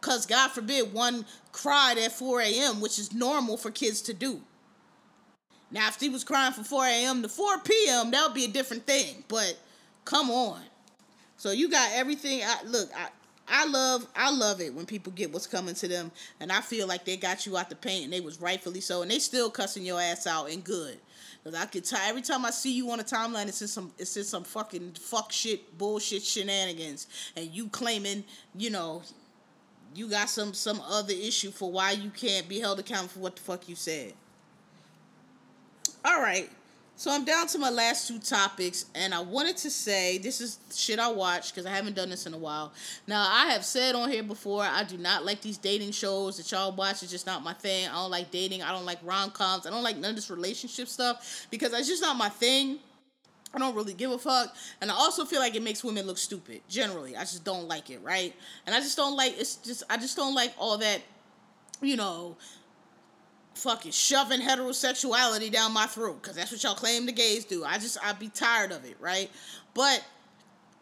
cause 0.00 0.26
God 0.26 0.48
forbid 0.48 0.92
one 0.92 1.24
cried 1.52 1.98
at 1.98 2.12
4 2.12 2.40
a.m., 2.42 2.80
which 2.80 2.98
is 2.98 3.12
normal 3.12 3.56
for 3.56 3.70
kids 3.70 4.00
to 4.02 4.14
do. 4.14 4.42
Now, 5.70 5.88
if 5.88 6.00
he 6.00 6.08
was 6.08 6.24
crying 6.24 6.52
from 6.52 6.64
4 6.64 6.84
a.m. 6.84 7.22
to 7.22 7.28
4 7.28 7.58
p.m., 7.60 8.10
that 8.10 8.24
would 8.26 8.34
be 8.34 8.44
a 8.44 8.48
different 8.48 8.86
thing. 8.86 9.24
But 9.28 9.58
come 10.04 10.30
on. 10.30 10.60
So 11.36 11.52
you 11.52 11.70
got 11.70 11.90
everything. 11.92 12.42
I, 12.42 12.56
look, 12.64 12.90
I, 12.94 13.08
I 13.50 13.66
love 13.66 14.06
I 14.14 14.30
love 14.30 14.60
it 14.60 14.72
when 14.72 14.86
people 14.86 15.12
get 15.12 15.32
what's 15.32 15.46
coming 15.46 15.74
to 15.74 15.88
them, 15.88 16.12
and 16.38 16.52
I 16.52 16.60
feel 16.60 16.86
like 16.86 17.04
they 17.04 17.16
got 17.16 17.46
you 17.46 17.56
out 17.56 17.68
the 17.68 17.74
paint, 17.74 18.04
and 18.04 18.12
they 18.12 18.20
was 18.20 18.40
rightfully 18.40 18.80
so, 18.80 19.02
and 19.02 19.10
they 19.10 19.18
still 19.18 19.50
cussing 19.50 19.84
your 19.84 20.00
ass 20.00 20.26
out 20.26 20.50
and 20.50 20.62
good. 20.62 20.98
Cause 21.42 21.54
I 21.54 21.64
could 21.64 21.84
tell 21.84 21.98
every 22.06 22.20
time 22.20 22.44
I 22.44 22.50
see 22.50 22.72
you 22.72 22.90
on 22.90 23.00
a 23.00 23.04
timeline, 23.04 23.48
it's 23.48 23.58
just 23.58 23.74
some 23.74 23.92
it's 23.98 24.14
just 24.14 24.30
some 24.30 24.44
fucking 24.44 24.92
fuck 24.92 25.32
shit 25.32 25.76
bullshit 25.78 26.22
shenanigans, 26.22 27.08
and 27.34 27.46
you 27.46 27.68
claiming 27.68 28.24
you 28.54 28.70
know 28.70 29.02
you 29.94 30.08
got 30.08 30.28
some 30.28 30.54
some 30.54 30.80
other 30.82 31.14
issue 31.14 31.50
for 31.50 31.72
why 31.72 31.92
you 31.92 32.10
can't 32.10 32.48
be 32.48 32.60
held 32.60 32.78
accountable 32.78 33.08
for 33.08 33.20
what 33.20 33.36
the 33.36 33.42
fuck 33.42 33.68
you 33.68 33.74
said. 33.74 34.12
All 36.04 36.20
right. 36.20 36.48
So 36.96 37.10
I'm 37.10 37.24
down 37.24 37.46
to 37.46 37.58
my 37.58 37.70
last 37.70 38.08
two 38.08 38.18
topics, 38.18 38.84
and 38.94 39.14
I 39.14 39.20
wanted 39.20 39.56
to 39.58 39.70
say 39.70 40.18
this 40.18 40.42
is 40.42 40.58
shit 40.74 40.98
I 40.98 41.10
watch 41.10 41.50
because 41.50 41.64
I 41.64 41.70
haven't 41.70 41.96
done 41.96 42.10
this 42.10 42.26
in 42.26 42.34
a 42.34 42.38
while. 42.38 42.74
Now 43.06 43.26
I 43.26 43.52
have 43.52 43.64
said 43.64 43.94
on 43.94 44.10
here 44.10 44.22
before 44.22 44.62
I 44.62 44.84
do 44.84 44.98
not 44.98 45.24
like 45.24 45.40
these 45.40 45.56
dating 45.56 45.92
shows 45.92 46.36
that 46.36 46.52
y'all 46.52 46.72
watch. 46.72 47.02
It's 47.02 47.10
just 47.10 47.24
not 47.24 47.42
my 47.42 47.54
thing. 47.54 47.88
I 47.88 47.92
don't 47.92 48.10
like 48.10 48.30
dating. 48.30 48.62
I 48.62 48.70
don't 48.70 48.84
like 48.84 48.98
rom 49.02 49.30
coms. 49.30 49.66
I 49.66 49.70
don't 49.70 49.82
like 49.82 49.96
none 49.96 50.10
of 50.10 50.16
this 50.16 50.28
relationship 50.28 50.88
stuff 50.88 51.46
because 51.50 51.72
it's 51.72 51.88
just 51.88 52.02
not 52.02 52.16
my 52.16 52.28
thing. 52.28 52.78
I 53.54 53.58
don't 53.58 53.74
really 53.74 53.94
give 53.94 54.10
a 54.10 54.18
fuck, 54.18 54.54
and 54.80 54.90
I 54.90 54.94
also 54.94 55.24
feel 55.24 55.40
like 55.40 55.56
it 55.56 55.62
makes 55.62 55.82
women 55.82 56.06
look 56.06 56.18
stupid. 56.18 56.60
Generally, 56.68 57.16
I 57.16 57.20
just 57.20 57.44
don't 57.44 57.66
like 57.66 57.90
it, 57.90 58.00
right? 58.02 58.34
And 58.66 58.74
I 58.74 58.80
just 58.80 58.98
don't 58.98 59.16
like 59.16 59.38
it's 59.38 59.56
just 59.56 59.84
I 59.88 59.96
just 59.96 60.16
don't 60.16 60.34
like 60.34 60.52
all 60.58 60.76
that, 60.78 61.00
you 61.80 61.96
know, 61.96 62.36
fucking 63.60 63.92
shoving 63.92 64.40
heterosexuality 64.40 65.50
down 65.50 65.72
my 65.72 65.86
throat 65.86 66.22
because 66.22 66.36
that's 66.36 66.50
what 66.50 66.62
y'all 66.62 66.74
claim 66.74 67.06
the 67.06 67.12
gays 67.12 67.44
do. 67.44 67.64
I 67.64 67.78
just 67.78 67.98
I'd 68.04 68.18
be 68.18 68.28
tired 68.28 68.72
of 68.72 68.84
it, 68.84 68.96
right? 69.00 69.30
But 69.74 70.04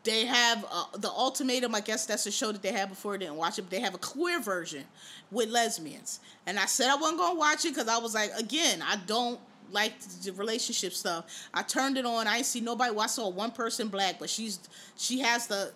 they 0.05 0.25
have 0.27 0.65
uh, 0.71 0.85
the 0.97 1.11
ultimatum. 1.11 1.75
I 1.75 1.81
guess 1.81 2.07
that's 2.07 2.27
a 2.27 2.31
show 2.31 2.53
that 2.53 2.63
they 2.63 2.73
had 2.73 2.89
before. 2.89 3.15
I 3.15 3.19
didn't 3.19 3.37
watch 3.37 3.59
it. 3.59 3.63
But 3.63 3.71
they 3.71 3.81
have 3.81 3.95
a 3.95 3.99
queer 3.99 4.41
version 4.41 4.85
with 5.31 5.51
lesbians, 5.51 6.21
and 6.47 6.59
I 6.59 6.67
said 6.67 6.89
I 6.89 6.97
wasn't 6.97 7.19
gonna 7.19 7.39
watch 7.39 7.65
it 7.65 7.75
because 7.75 7.89
I 7.89 7.99
was 7.99 8.15
like, 8.15 8.31
again, 8.39 8.83
I 8.83 8.97
don't 9.07 9.41
like 9.71 9.99
the 10.01 10.33
relationship 10.33 10.93
stuff. 10.93 11.49
I 11.53 11.63
turned 11.63 11.99
it 11.99 12.07
on. 12.07 12.27
I 12.27 12.43
see 12.43 12.61
nobody. 12.61 12.93
Well, 12.93 13.05
I 13.05 13.09
saw 13.09 13.29
one 13.29 13.51
person 13.51 13.89
black, 13.89 14.19
but 14.19 14.31
she's 14.31 14.61
she 14.97 15.21
has 15.21 15.47
the 15.47 15.73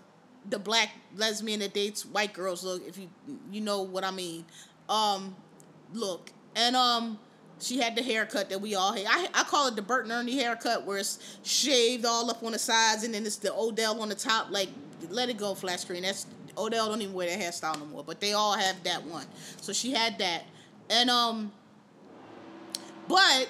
the 0.49 0.59
black 0.59 0.91
lesbian 1.16 1.61
that 1.61 1.74
dates 1.74 2.07
white 2.07 2.33
girls. 2.33 2.65
Look, 2.65 2.87
if 2.87 2.97
you 2.97 3.09
you 3.51 3.61
know 3.61 3.83
what 3.83 4.05
I 4.05 4.12
mean. 4.12 4.45
Um, 4.89 5.37
look, 5.95 6.33
and 6.57 6.77
um 6.77 7.19
she 7.62 7.79
had 7.79 7.95
the 7.95 8.03
haircut 8.03 8.51
that 8.51 8.61
we 8.61 8.74
all 8.74 8.93
hate. 8.93 9.07
I, 9.09 9.29
I 9.33 9.45
call 9.45 9.69
it 9.69 9.77
the 9.77 9.83
Bert 9.83 10.05
and 10.05 10.12
Ernie 10.12 10.37
haircut, 10.37 10.85
where 10.85 10.99
it's 10.99 11.39
shaved 11.45 12.05
all 12.05 12.29
up 12.29 12.43
on 12.43 12.53
the 12.53 12.59
sides, 12.59 13.05
and 13.05 13.15
then 13.15 13.24
it's 13.24 13.37
the 13.37 13.55
Odell 13.55 14.01
on 14.03 14.09
the 14.09 14.16
top. 14.16 14.51
Like, 14.51 14.69
let 15.11 15.29
it 15.29 15.39
go, 15.39 15.55
flat 15.55 15.79
screen. 15.79 16.03
That's 16.03 16.27
Odell 16.59 16.89
don't 16.89 17.01
even 17.01 17.15
wear 17.15 17.29
that 17.29 17.39
hairstyle 17.39 17.79
no 17.79 17.87
more, 17.87 18.03
but 18.05 18.20
they 18.20 18.33
all 18.33 18.55
have 18.55 18.83
that 18.83 19.05
one. 19.05 19.27
So 19.61 19.73
she 19.73 19.93
had 19.93 20.19
that, 20.19 20.43
and 20.91 21.09
um, 21.09 21.53
but 23.09 23.49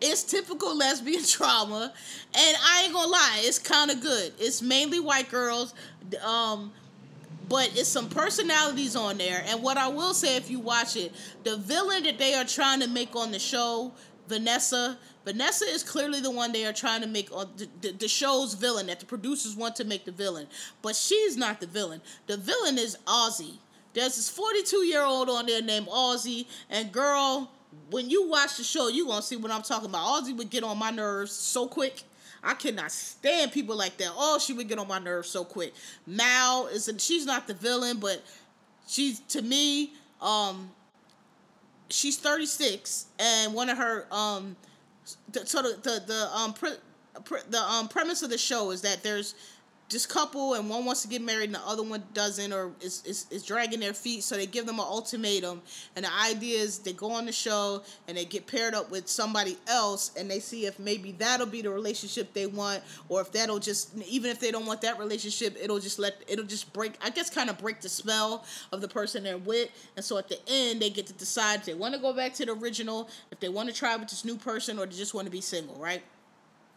it's 0.00 0.24
typical 0.24 0.76
lesbian 0.76 1.24
trauma, 1.26 1.92
and 2.34 2.56
I 2.60 2.82
ain't 2.84 2.92
gonna 2.92 3.08
lie, 3.08 3.42
it's 3.42 3.58
kind 3.58 3.90
of 3.90 4.00
good. 4.00 4.32
It's 4.38 4.62
mainly 4.62 5.00
white 5.00 5.30
girls. 5.30 5.74
Um, 6.24 6.72
but 7.48 7.70
it's 7.74 7.88
some 7.88 8.08
personalities 8.08 8.96
on 8.96 9.18
there. 9.18 9.42
And 9.46 9.62
what 9.62 9.76
I 9.76 9.88
will 9.88 10.14
say, 10.14 10.36
if 10.36 10.50
you 10.50 10.60
watch 10.60 10.96
it, 10.96 11.12
the 11.42 11.56
villain 11.56 12.04
that 12.04 12.18
they 12.18 12.34
are 12.34 12.44
trying 12.44 12.80
to 12.80 12.88
make 12.88 13.14
on 13.16 13.32
the 13.32 13.38
show, 13.38 13.92
Vanessa, 14.28 14.98
Vanessa 15.24 15.64
is 15.66 15.82
clearly 15.82 16.20
the 16.20 16.30
one 16.30 16.52
they 16.52 16.64
are 16.64 16.72
trying 16.72 17.00
to 17.02 17.06
make 17.06 17.30
on 17.32 17.48
the, 17.56 17.68
the, 17.80 17.92
the, 17.92 18.08
show's 18.08 18.54
villain 18.54 18.86
that 18.86 19.00
the 19.00 19.06
producers 19.06 19.56
want 19.56 19.76
to 19.76 19.84
make 19.84 20.04
the 20.04 20.12
villain. 20.12 20.46
But 20.82 20.96
she's 20.96 21.36
not 21.36 21.60
the 21.60 21.66
villain. 21.66 22.00
The 22.26 22.36
villain 22.36 22.78
is 22.78 22.98
Ozzy. 23.06 23.54
There's 23.92 24.16
this 24.16 24.28
42 24.28 24.78
year 24.78 25.02
old 25.02 25.30
on 25.30 25.46
there 25.46 25.62
named 25.62 25.86
Ozzy, 25.86 26.46
and 26.68 26.90
girl, 26.92 27.50
when 27.90 28.10
you 28.10 28.28
watch 28.28 28.56
the 28.56 28.64
show, 28.64 28.88
you're 28.88 29.06
gonna 29.06 29.22
see 29.22 29.36
what 29.36 29.50
I'm 29.50 29.62
talking 29.62 29.88
about. 29.88 30.06
Ozzy 30.06 30.36
would 30.36 30.50
get 30.50 30.64
on 30.64 30.78
my 30.78 30.90
nerves 30.90 31.32
so 31.32 31.66
quick. 31.66 32.02
I 32.44 32.54
cannot 32.54 32.92
stand 32.92 33.52
people 33.52 33.76
like 33.76 33.96
that. 33.98 34.12
Oh, 34.14 34.38
she 34.38 34.52
would 34.52 34.68
get 34.68 34.78
on 34.78 34.88
my 34.88 34.98
nerves 34.98 35.28
so 35.28 35.44
quick. 35.44 35.74
Mal 36.06 36.66
is 36.66 36.88
a, 36.88 36.98
she's 36.98 37.26
not 37.26 37.46
the 37.46 37.54
villain, 37.54 37.98
but 37.98 38.22
she's 38.86 39.20
to 39.20 39.42
me, 39.42 39.92
um, 40.20 40.70
she's 41.88 42.18
36, 42.18 43.06
and 43.18 43.54
one 43.54 43.70
of 43.70 43.78
her 43.78 44.06
um, 44.12 44.56
the, 45.32 45.46
so 45.46 45.62
the 45.62 45.78
the, 45.82 46.02
the 46.06 46.36
um 46.36 46.52
pre, 46.52 46.70
pre, 47.24 47.40
the 47.50 47.60
um 47.60 47.88
premise 47.88 48.22
of 48.22 48.30
the 48.30 48.38
show 48.38 48.70
is 48.70 48.82
that 48.82 49.02
there's 49.02 49.34
this 49.90 50.06
couple 50.06 50.54
and 50.54 50.68
one 50.68 50.84
wants 50.84 51.02
to 51.02 51.08
get 51.08 51.22
married 51.22 51.44
and 51.44 51.54
the 51.54 51.66
other 51.66 51.82
one 51.82 52.02
doesn't 52.14 52.52
or 52.52 52.72
is, 52.80 53.02
is, 53.04 53.26
is 53.30 53.42
dragging 53.42 53.80
their 53.80 53.92
feet. 53.92 54.24
So 54.24 54.36
they 54.36 54.46
give 54.46 54.66
them 54.66 54.78
an 54.78 54.86
ultimatum 54.86 55.60
and 55.94 56.04
the 56.04 56.12
idea 56.14 56.58
is 56.58 56.78
they 56.78 56.92
go 56.92 57.12
on 57.12 57.26
the 57.26 57.32
show 57.32 57.82
and 58.08 58.16
they 58.16 58.24
get 58.24 58.46
paired 58.46 58.74
up 58.74 58.90
with 58.90 59.08
somebody 59.08 59.58
else 59.68 60.10
and 60.16 60.30
they 60.30 60.40
see 60.40 60.66
if 60.66 60.78
maybe 60.78 61.12
that'll 61.12 61.46
be 61.46 61.62
the 61.62 61.70
relationship 61.70 62.32
they 62.32 62.46
want 62.46 62.82
or 63.08 63.20
if 63.20 63.30
that'll 63.32 63.58
just 63.58 63.96
even 64.04 64.30
if 64.30 64.40
they 64.40 64.50
don't 64.50 64.66
want 64.66 64.80
that 64.80 64.98
relationship 64.98 65.56
it'll 65.60 65.78
just 65.78 65.98
let 65.98 66.16
it'll 66.28 66.44
just 66.44 66.72
break 66.72 66.94
i 67.02 67.10
guess 67.10 67.28
kind 67.28 67.50
of 67.50 67.58
break 67.58 67.80
the 67.80 67.88
spell 67.88 68.44
of 68.72 68.80
the 68.80 68.88
person 68.88 69.22
they're 69.22 69.38
with. 69.38 69.68
And 69.96 70.04
so 70.04 70.18
at 70.18 70.28
the 70.28 70.38
end 70.48 70.80
they 70.80 70.90
get 70.90 71.06
to 71.06 71.12
decide 71.12 71.60
if 71.60 71.66
they 71.66 71.74
want 71.74 71.94
to 71.94 72.00
go 72.00 72.12
back 72.12 72.34
to 72.34 72.46
the 72.46 72.52
original 72.52 73.08
if 73.30 73.40
they 73.40 73.48
want 73.48 73.68
to 73.68 73.74
try 73.74 73.96
with 73.96 74.08
this 74.08 74.24
new 74.24 74.36
person 74.36 74.78
or 74.78 74.86
they 74.86 74.96
just 74.96 75.14
want 75.14 75.26
to 75.26 75.30
be 75.30 75.40
single 75.40 75.76
right 75.76 76.02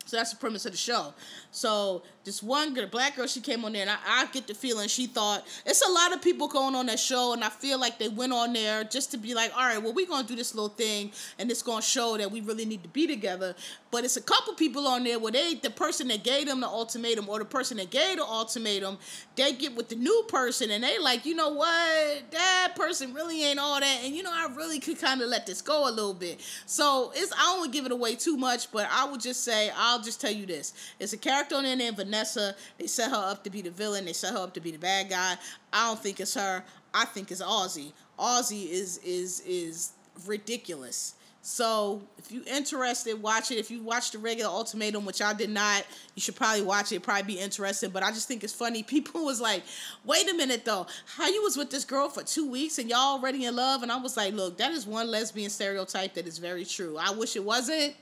so 0.07 0.15
that's 0.15 0.31
the 0.31 0.37
premise 0.37 0.65
of 0.65 0.71
the 0.71 0.77
show. 0.77 1.13
So 1.51 2.01
this 2.23 2.41
one 2.41 2.73
girl, 2.73 2.87
black 2.87 3.17
girl, 3.17 3.27
she 3.27 3.41
came 3.41 3.65
on 3.65 3.73
there, 3.73 3.81
and 3.81 3.89
I, 3.89 3.97
I, 4.05 4.25
get 4.27 4.47
the 4.47 4.53
feeling 4.53 4.87
she 4.87 5.05
thought 5.05 5.45
it's 5.65 5.85
a 5.87 5.91
lot 5.91 6.13
of 6.13 6.21
people 6.21 6.47
going 6.47 6.75
on 6.75 6.85
that 6.85 6.99
show, 6.99 7.33
and 7.33 7.43
I 7.43 7.49
feel 7.49 7.77
like 7.77 7.99
they 7.99 8.07
went 8.07 8.31
on 8.31 8.53
there 8.53 8.85
just 8.85 9.11
to 9.11 9.17
be 9.17 9.33
like, 9.33 9.51
all 9.53 9.65
right, 9.65 9.81
well, 9.81 9.93
we're 9.93 10.07
gonna 10.07 10.27
do 10.27 10.35
this 10.35 10.55
little 10.55 10.69
thing, 10.69 11.11
and 11.37 11.51
it's 11.51 11.61
gonna 11.61 11.81
show 11.81 12.17
that 12.17 12.31
we 12.31 12.39
really 12.39 12.63
need 12.65 12.83
to 12.83 12.89
be 12.89 13.05
together. 13.05 13.53
But 13.91 14.05
it's 14.05 14.15
a 14.15 14.21
couple 14.21 14.53
people 14.53 14.87
on 14.87 15.03
there 15.03 15.19
where 15.19 15.31
they, 15.31 15.55
the 15.55 15.69
person 15.69 16.07
that 16.07 16.23
gave 16.23 16.47
them 16.47 16.61
the 16.61 16.67
ultimatum, 16.67 17.27
or 17.27 17.39
the 17.39 17.45
person 17.45 17.77
that 17.77 17.89
gave 17.89 18.17
the 18.17 18.23
ultimatum, 18.23 18.97
they 19.35 19.51
get 19.51 19.75
with 19.75 19.89
the 19.89 19.95
new 19.95 20.25
person, 20.29 20.71
and 20.71 20.83
they 20.83 20.99
like, 20.99 21.25
you 21.25 21.35
know 21.35 21.49
what, 21.49 22.31
that 22.31 22.73
person 22.77 23.13
really 23.13 23.43
ain't 23.43 23.59
all 23.59 23.79
that, 23.79 23.99
and 24.05 24.15
you 24.15 24.23
know, 24.23 24.31
I 24.33 24.47
really 24.55 24.79
could 24.79 24.99
kind 24.99 25.21
of 25.21 25.27
let 25.27 25.45
this 25.45 25.61
go 25.61 25.89
a 25.89 25.91
little 25.91 26.13
bit. 26.13 26.39
So 26.65 27.11
it's 27.13 27.33
I 27.33 27.57
don't 27.57 27.73
give 27.73 27.85
it 27.85 27.91
away 27.91 28.15
too 28.15 28.37
much, 28.37 28.71
but 28.71 28.87
I 28.89 29.09
would 29.09 29.21
just 29.21 29.43
say 29.43 29.71
I'll 29.75 29.96
just 30.03 30.21
tell 30.21 30.31
you 30.31 30.45
this: 30.45 30.73
it's 30.99 31.13
a 31.13 31.17
character 31.17 31.55
on 31.55 31.63
there 31.63 31.75
named 31.75 31.97
Vanessa. 31.97 32.55
They 32.77 32.87
set 32.87 33.11
her 33.11 33.31
up 33.31 33.43
to 33.43 33.49
be 33.49 33.61
the 33.61 33.71
villain. 33.71 34.05
They 34.05 34.13
set 34.13 34.33
her 34.33 34.39
up 34.39 34.53
to 34.55 34.59
be 34.59 34.71
the 34.71 34.77
bad 34.77 35.09
guy. 35.09 35.35
I 35.73 35.87
don't 35.87 35.99
think 35.99 36.19
it's 36.19 36.33
her. 36.35 36.63
I 36.93 37.05
think 37.05 37.31
it's 37.31 37.41
Ozzy. 37.41 37.93
Ozzy 38.17 38.69
is 38.69 38.97
is 38.99 39.41
is 39.41 39.91
ridiculous. 40.25 41.13
So 41.41 42.01
if 42.17 42.29
you're 42.29 42.43
interested, 42.45 43.21
watch 43.21 43.51
it. 43.51 43.57
If 43.57 43.71
you 43.71 43.81
watch 43.81 44.11
the 44.11 44.17
regular 44.17 44.51
Ultimatum, 44.51 45.05
which 45.05 45.21
I 45.21 45.33
did 45.33 45.49
not, 45.49 45.85
you 46.13 46.21
should 46.21 46.35
probably 46.35 46.61
watch 46.61 46.91
it. 46.91 47.01
Probably 47.03 47.23
be 47.23 47.39
interested. 47.39 47.93
But 47.93 48.03
I 48.03 48.11
just 48.11 48.27
think 48.27 48.43
it's 48.43 48.51
funny. 48.51 48.83
People 48.97 49.23
was 49.23 49.39
like, 49.39 49.63
"Wait 50.03 50.29
a 50.29 50.33
minute, 50.33 50.65
though. 50.65 50.87
How 51.15 51.27
you 51.27 51.41
was 51.43 51.55
with 51.55 51.69
this 51.69 51.85
girl 51.85 52.09
for 52.09 52.23
two 52.23 52.49
weeks 52.49 52.79
and 52.79 52.89
y'all 52.89 53.17
already 53.17 53.45
in 53.45 53.55
love?" 53.55 53.83
And 53.83 53.91
I 53.91 53.97
was 53.97 54.17
like, 54.17 54.33
"Look, 54.33 54.57
that 54.57 54.71
is 54.71 54.85
one 54.85 55.09
lesbian 55.09 55.49
stereotype 55.49 56.15
that 56.15 56.27
is 56.27 56.37
very 56.37 56.65
true. 56.65 56.97
I 56.97 57.11
wish 57.11 57.35
it 57.35 57.43
wasn't." 57.43 57.95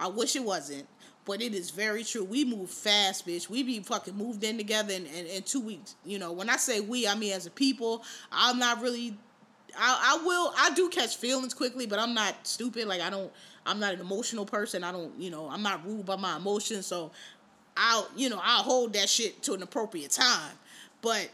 I 0.00 0.08
wish 0.08 0.34
it 0.34 0.42
wasn't, 0.42 0.88
but 1.30 1.40
it 1.40 1.54
is 1.54 1.70
very 1.70 2.02
true. 2.02 2.24
We 2.24 2.44
move 2.44 2.68
fast, 2.68 3.24
bitch. 3.24 3.48
We 3.48 3.62
be 3.62 3.78
fucking 3.78 4.16
moved 4.16 4.42
in 4.42 4.56
together 4.56 4.92
in, 4.92 5.06
in, 5.06 5.26
in 5.26 5.42
two 5.44 5.60
weeks. 5.60 5.94
You 6.04 6.18
know, 6.18 6.32
when 6.32 6.50
I 6.50 6.56
say 6.56 6.80
we, 6.80 7.06
I 7.06 7.14
mean 7.14 7.32
as 7.32 7.46
a 7.46 7.52
people. 7.52 8.02
I'm 8.32 8.58
not 8.58 8.82
really. 8.82 9.16
I, 9.78 10.16
I 10.18 10.26
will. 10.26 10.52
I 10.58 10.74
do 10.74 10.88
catch 10.88 11.18
feelings 11.18 11.54
quickly, 11.54 11.86
but 11.86 12.00
I'm 12.00 12.14
not 12.14 12.34
stupid. 12.42 12.88
Like 12.88 13.00
I 13.00 13.10
don't. 13.10 13.30
I'm 13.64 13.78
not 13.78 13.94
an 13.94 14.00
emotional 14.00 14.44
person. 14.44 14.82
I 14.82 14.90
don't. 14.90 15.16
You 15.20 15.30
know. 15.30 15.48
I'm 15.48 15.62
not 15.62 15.86
ruled 15.86 16.04
by 16.04 16.16
my 16.16 16.34
emotions. 16.34 16.86
So 16.86 17.12
I'll. 17.76 18.08
You 18.16 18.28
know. 18.28 18.40
I'll 18.42 18.64
hold 18.64 18.94
that 18.94 19.08
shit 19.08 19.40
to 19.44 19.54
an 19.54 19.62
appropriate 19.62 20.10
time. 20.10 20.58
But 21.00 21.30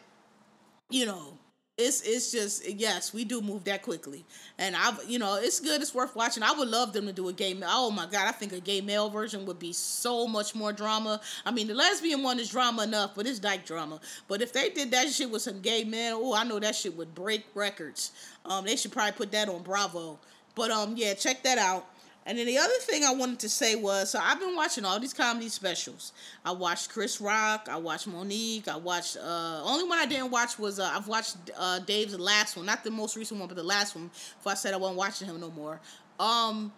you 0.90 1.06
know 1.06 1.38
it's 1.78 2.00
it's 2.02 2.32
just 2.32 2.66
yes, 2.68 3.12
we 3.12 3.24
do 3.24 3.42
move 3.42 3.64
that 3.64 3.82
quickly, 3.82 4.24
and 4.58 4.74
I've 4.74 4.98
you 5.06 5.18
know 5.18 5.36
it's 5.36 5.60
good, 5.60 5.82
it's 5.82 5.94
worth 5.94 6.16
watching. 6.16 6.42
I 6.42 6.52
would 6.52 6.68
love 6.68 6.94
them 6.94 7.06
to 7.06 7.12
do 7.12 7.28
a 7.28 7.34
gay. 7.34 7.54
Oh 7.66 7.90
my 7.90 8.06
god, 8.06 8.26
I 8.28 8.32
think 8.32 8.52
a 8.52 8.60
gay 8.60 8.80
male 8.80 9.10
version 9.10 9.44
would 9.44 9.58
be 9.58 9.74
so 9.74 10.26
much 10.26 10.54
more 10.54 10.72
drama. 10.72 11.20
I 11.44 11.50
mean, 11.50 11.66
the 11.66 11.74
lesbian 11.74 12.22
one 12.22 12.40
is 12.40 12.48
drama 12.48 12.84
enough, 12.84 13.14
but 13.14 13.26
it's 13.26 13.38
dyke 13.38 13.66
drama. 13.66 14.00
But 14.26 14.40
if 14.40 14.54
they 14.54 14.70
did 14.70 14.90
that 14.92 15.10
shit 15.10 15.30
with 15.30 15.42
some 15.42 15.60
gay 15.60 15.84
men, 15.84 16.14
oh, 16.16 16.34
I 16.34 16.44
know 16.44 16.58
that 16.58 16.74
shit 16.74 16.96
would 16.96 17.14
break 17.14 17.44
records. 17.54 18.12
Um, 18.46 18.64
they 18.64 18.76
should 18.76 18.92
probably 18.92 19.12
put 19.12 19.32
that 19.32 19.50
on 19.50 19.62
Bravo. 19.62 20.18
But 20.54 20.70
um, 20.70 20.94
yeah, 20.96 21.12
check 21.12 21.42
that 21.42 21.58
out. 21.58 21.86
And 22.26 22.36
then 22.36 22.46
the 22.46 22.58
other 22.58 22.74
thing 22.80 23.04
I 23.04 23.14
wanted 23.14 23.38
to 23.38 23.48
say 23.48 23.76
was, 23.76 24.10
so 24.10 24.18
I've 24.20 24.40
been 24.40 24.56
watching 24.56 24.84
all 24.84 24.98
these 24.98 25.14
comedy 25.14 25.48
specials. 25.48 26.12
I 26.44 26.50
watched 26.50 26.90
Chris 26.90 27.20
Rock. 27.20 27.68
I 27.70 27.76
watched 27.76 28.08
Mo'Nique. 28.08 28.66
I 28.66 28.76
watched. 28.76 29.16
Uh, 29.16 29.62
only 29.64 29.88
one 29.88 29.98
I 29.98 30.06
didn't 30.06 30.32
watch 30.32 30.58
was 30.58 30.80
uh, 30.80 30.90
I've 30.92 31.06
watched 31.06 31.36
uh, 31.56 31.78
Dave's 31.78 32.18
last 32.18 32.56
one, 32.56 32.66
not 32.66 32.82
the 32.82 32.90
most 32.90 33.16
recent 33.16 33.38
one, 33.38 33.48
but 33.48 33.56
the 33.56 33.62
last 33.62 33.94
one. 33.94 34.10
If 34.12 34.46
I 34.46 34.54
said 34.54 34.74
I 34.74 34.76
wasn't 34.76 34.98
watching 34.98 35.28
him 35.28 35.40
no 35.40 35.52
more. 35.52 35.80
Um, 36.18 36.72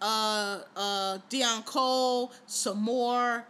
uh, 0.00 0.60
uh, 0.76 1.18
Deon 1.28 1.64
Cole, 1.64 2.32
Sommore. 2.46 3.44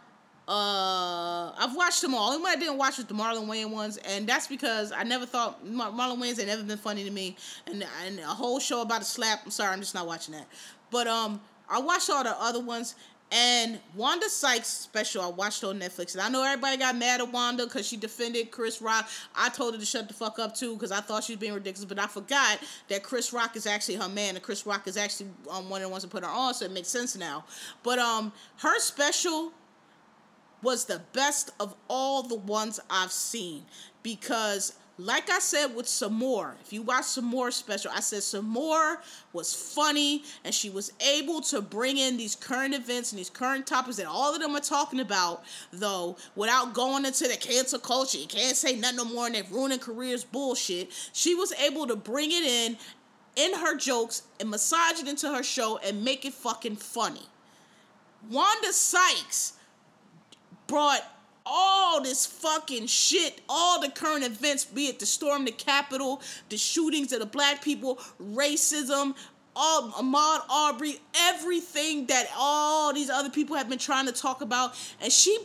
Uh, 0.48 1.52
I've 1.52 1.76
watched 1.76 2.02
them 2.02 2.14
all. 2.14 2.30
Only 2.30 2.42
one 2.42 2.52
I 2.52 2.56
didn't 2.56 2.76
watch 2.76 2.96
was 2.96 3.06
the 3.06 3.14
Marlon 3.14 3.46
Wayans 3.46 3.70
ones, 3.70 3.96
and 3.98 4.26
that's 4.26 4.48
because 4.48 4.90
I 4.90 5.04
never 5.04 5.24
thought 5.24 5.64
Mar- 5.64 5.92
Marlon 5.92 6.18
Wayans 6.18 6.38
had 6.38 6.48
never 6.48 6.62
been 6.62 6.78
funny 6.78 7.04
to 7.04 7.10
me. 7.10 7.36
And 7.66 7.84
and 8.04 8.18
a 8.18 8.24
whole 8.24 8.58
show 8.58 8.80
about 8.82 9.02
a 9.02 9.04
slap. 9.04 9.42
I'm 9.44 9.50
sorry, 9.50 9.72
I'm 9.72 9.80
just 9.80 9.94
not 9.94 10.06
watching 10.06 10.34
that. 10.34 10.46
But 10.92 11.08
um, 11.08 11.40
I 11.68 11.80
watched 11.80 12.08
all 12.10 12.22
the 12.22 12.40
other 12.40 12.60
ones. 12.60 12.94
And 13.34 13.80
Wanda 13.96 14.28
Sykes 14.28 14.66
special, 14.66 15.22
I 15.22 15.28
watched 15.28 15.64
on 15.64 15.80
Netflix. 15.80 16.12
And 16.12 16.20
I 16.20 16.28
know 16.28 16.44
everybody 16.44 16.76
got 16.76 16.94
mad 16.96 17.22
at 17.22 17.32
Wanda 17.32 17.64
because 17.64 17.88
she 17.88 17.96
defended 17.96 18.50
Chris 18.50 18.82
Rock. 18.82 19.08
I 19.34 19.48
told 19.48 19.72
her 19.72 19.80
to 19.80 19.86
shut 19.86 20.06
the 20.06 20.12
fuck 20.12 20.38
up 20.38 20.54
too 20.54 20.74
because 20.74 20.92
I 20.92 21.00
thought 21.00 21.24
she 21.24 21.32
was 21.32 21.40
being 21.40 21.54
ridiculous. 21.54 21.86
But 21.86 21.98
I 21.98 22.08
forgot 22.08 22.58
that 22.88 23.02
Chris 23.02 23.32
Rock 23.32 23.56
is 23.56 23.66
actually 23.66 23.94
her 23.94 24.08
man, 24.10 24.34
and 24.34 24.44
Chris 24.44 24.66
Rock 24.66 24.86
is 24.86 24.98
actually 24.98 25.30
um, 25.50 25.70
one 25.70 25.80
of 25.80 25.86
the 25.86 25.90
ones 25.90 26.02
that 26.02 26.10
put 26.10 26.22
her 26.22 26.30
on, 26.30 26.52
so 26.52 26.66
it 26.66 26.72
makes 26.72 26.88
sense 26.88 27.16
now. 27.16 27.46
But 27.82 27.98
um, 27.98 28.34
her 28.58 28.78
special 28.78 29.52
was 30.62 30.84
the 30.84 31.00
best 31.14 31.52
of 31.58 31.74
all 31.88 32.22
the 32.22 32.36
ones 32.36 32.80
I've 32.90 33.12
seen 33.12 33.64
because 34.02 34.74
like 35.04 35.30
I 35.30 35.38
said 35.38 35.74
with 35.74 35.88
Sommore, 35.88 36.54
if 36.60 36.72
you 36.72 36.82
watch 36.82 37.04
Sommore 37.04 37.50
special, 37.50 37.90
I 37.94 38.00
said 38.00 38.22
Sommore 38.22 39.00
was 39.32 39.54
funny 39.54 40.22
and 40.44 40.54
she 40.54 40.70
was 40.70 40.92
able 41.00 41.40
to 41.42 41.60
bring 41.60 41.98
in 41.98 42.16
these 42.16 42.36
current 42.36 42.74
events 42.74 43.12
and 43.12 43.18
these 43.18 43.30
current 43.30 43.66
topics 43.66 43.96
that 43.96 44.06
all 44.06 44.34
of 44.34 44.40
them 44.40 44.54
are 44.54 44.60
talking 44.60 45.00
about, 45.00 45.44
though, 45.72 46.16
without 46.36 46.74
going 46.74 47.04
into 47.04 47.26
the 47.26 47.36
cancel 47.36 47.78
culture. 47.78 48.18
You 48.18 48.26
can't 48.26 48.56
say 48.56 48.76
nothing 48.76 48.96
no 48.96 49.04
more 49.04 49.26
and 49.26 49.34
they're 49.34 49.44
ruining 49.50 49.78
careers 49.78 50.24
bullshit. 50.24 50.90
She 51.12 51.34
was 51.34 51.52
able 51.54 51.86
to 51.86 51.96
bring 51.96 52.30
it 52.30 52.44
in 52.44 52.76
in 53.34 53.54
her 53.54 53.76
jokes 53.76 54.22
and 54.40 54.50
massage 54.50 55.00
it 55.00 55.08
into 55.08 55.28
her 55.28 55.42
show 55.42 55.78
and 55.78 56.04
make 56.04 56.24
it 56.24 56.34
fucking 56.34 56.76
funny. 56.76 57.26
Wanda 58.30 58.72
Sykes 58.72 59.54
brought 60.66 61.02
all 61.46 62.02
this 62.02 62.26
fucking 62.26 62.86
shit, 62.86 63.40
all 63.48 63.80
the 63.80 63.90
current 63.90 64.24
events, 64.24 64.64
be 64.64 64.86
it 64.86 64.98
the 64.98 65.06
storm, 65.06 65.44
the 65.44 65.52
Capitol, 65.52 66.20
the 66.48 66.56
shootings 66.56 67.12
of 67.12 67.20
the 67.20 67.26
black 67.26 67.62
people, 67.62 67.98
racism, 68.20 69.14
all 69.54 69.90
Ahmaud 69.90 70.40
Arbery, 70.48 71.00
everything 71.14 72.06
that 72.06 72.26
all 72.36 72.92
these 72.92 73.10
other 73.10 73.30
people 73.30 73.56
have 73.56 73.68
been 73.68 73.78
trying 73.78 74.06
to 74.06 74.12
talk 74.12 74.40
about, 74.40 74.74
and 75.00 75.12
she 75.12 75.36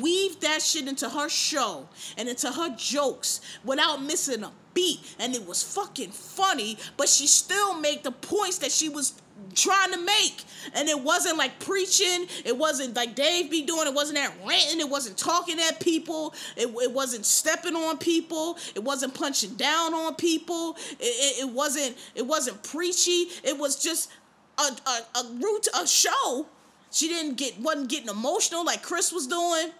weaved 0.00 0.42
that 0.42 0.60
shit 0.62 0.88
into 0.88 1.08
her 1.08 1.28
show 1.28 1.88
and 2.16 2.28
into 2.28 2.50
her 2.50 2.74
jokes 2.76 3.40
without 3.64 4.02
missing 4.02 4.42
a 4.42 4.52
beat, 4.74 5.00
and 5.18 5.34
it 5.34 5.46
was 5.46 5.62
fucking 5.62 6.10
funny. 6.10 6.76
But 6.96 7.08
she 7.08 7.26
still 7.26 7.78
made 7.78 8.02
the 8.02 8.10
points 8.10 8.58
that 8.58 8.72
she 8.72 8.88
was 8.88 9.12
trying 9.54 9.92
to 9.92 9.98
make. 9.98 10.44
And 10.74 10.88
it 10.88 10.98
wasn't 10.98 11.38
like 11.38 11.58
preaching. 11.58 12.26
It 12.44 12.56
wasn't 12.56 12.94
like 12.94 13.14
Dave 13.14 13.50
be 13.50 13.62
doing. 13.62 13.86
It 13.86 13.94
wasn't 13.94 14.18
that 14.18 14.32
ranting. 14.46 14.80
It 14.80 14.88
wasn't 14.88 15.16
talking 15.16 15.58
at 15.60 15.80
people. 15.80 16.34
It, 16.56 16.68
it 16.68 16.92
wasn't 16.92 17.24
stepping 17.24 17.74
on 17.74 17.98
people. 17.98 18.58
It 18.74 18.82
wasn't 18.82 19.14
punching 19.14 19.54
down 19.54 19.94
on 19.94 20.14
people. 20.14 20.76
It, 20.98 21.04
it, 21.04 21.44
it 21.44 21.50
wasn't 21.50 21.96
it 22.14 22.26
wasn't 22.26 22.62
preachy. 22.62 23.28
It 23.44 23.58
was 23.58 23.82
just 23.82 24.10
a, 24.58 24.62
a, 24.62 25.18
a 25.18 25.32
root 25.34 25.68
a 25.80 25.86
show. 25.86 26.46
She 26.90 27.08
didn't 27.08 27.36
get 27.36 27.58
wasn't 27.60 27.88
getting 27.88 28.08
emotional 28.08 28.64
like 28.64 28.82
Chris 28.82 29.12
was 29.12 29.26
doing. 29.26 29.72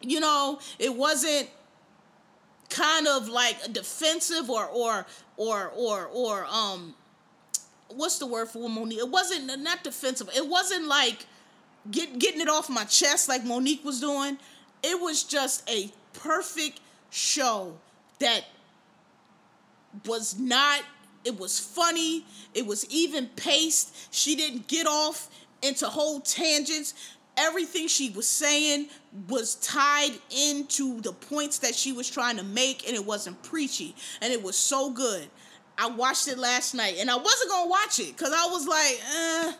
You 0.00 0.20
know, 0.20 0.58
it 0.78 0.94
wasn't 0.94 1.48
kind 2.68 3.06
of 3.06 3.28
like 3.28 3.72
defensive 3.72 4.50
or 4.50 4.66
or 4.66 5.06
or 5.36 5.70
or 5.76 6.06
or 6.06 6.44
um 6.46 6.94
what's 7.96 8.18
the 8.18 8.26
word 8.26 8.48
for 8.48 8.68
Mo'Nique? 8.68 8.98
It 8.98 9.08
wasn't 9.08 9.62
not 9.62 9.84
defensive. 9.84 10.28
It 10.34 10.46
wasn't 10.46 10.86
like 10.86 11.26
get, 11.90 12.18
getting 12.18 12.40
it 12.40 12.48
off 12.48 12.68
my 12.68 12.84
chest 12.84 13.28
like 13.28 13.44
Mo'Nique 13.44 13.84
was 13.84 14.00
doing. 14.00 14.38
It 14.82 15.00
was 15.00 15.22
just 15.22 15.68
a 15.70 15.90
perfect 16.12 16.80
show 17.10 17.74
that 18.18 18.44
was 20.06 20.38
not 20.38 20.82
it 21.24 21.38
was 21.38 21.60
funny 21.60 22.24
it 22.54 22.66
was 22.66 22.88
even 22.90 23.26
paced 23.36 24.12
she 24.12 24.34
didn't 24.34 24.66
get 24.66 24.86
off 24.86 25.28
into 25.60 25.86
whole 25.86 26.20
tangents 26.20 26.94
everything 27.36 27.86
she 27.86 28.10
was 28.10 28.26
saying 28.26 28.86
was 29.28 29.56
tied 29.56 30.12
into 30.30 31.00
the 31.02 31.12
points 31.12 31.58
that 31.58 31.74
she 31.74 31.92
was 31.92 32.08
trying 32.08 32.36
to 32.36 32.44
make 32.44 32.86
and 32.86 32.96
it 32.96 33.04
wasn't 33.04 33.40
preachy 33.42 33.94
and 34.20 34.32
it 34.32 34.42
was 34.42 34.56
so 34.56 34.90
good 34.90 35.28
I 35.78 35.88
watched 35.88 36.28
it 36.28 36.38
last 36.38 36.74
night, 36.74 36.96
and 36.98 37.10
I 37.10 37.16
wasn't 37.16 37.50
gonna 37.50 37.68
watch 37.68 37.98
it 37.98 38.16
because 38.16 38.32
I 38.32 38.46
was 38.46 38.66
like, 38.66 39.00
eh, 39.14 39.52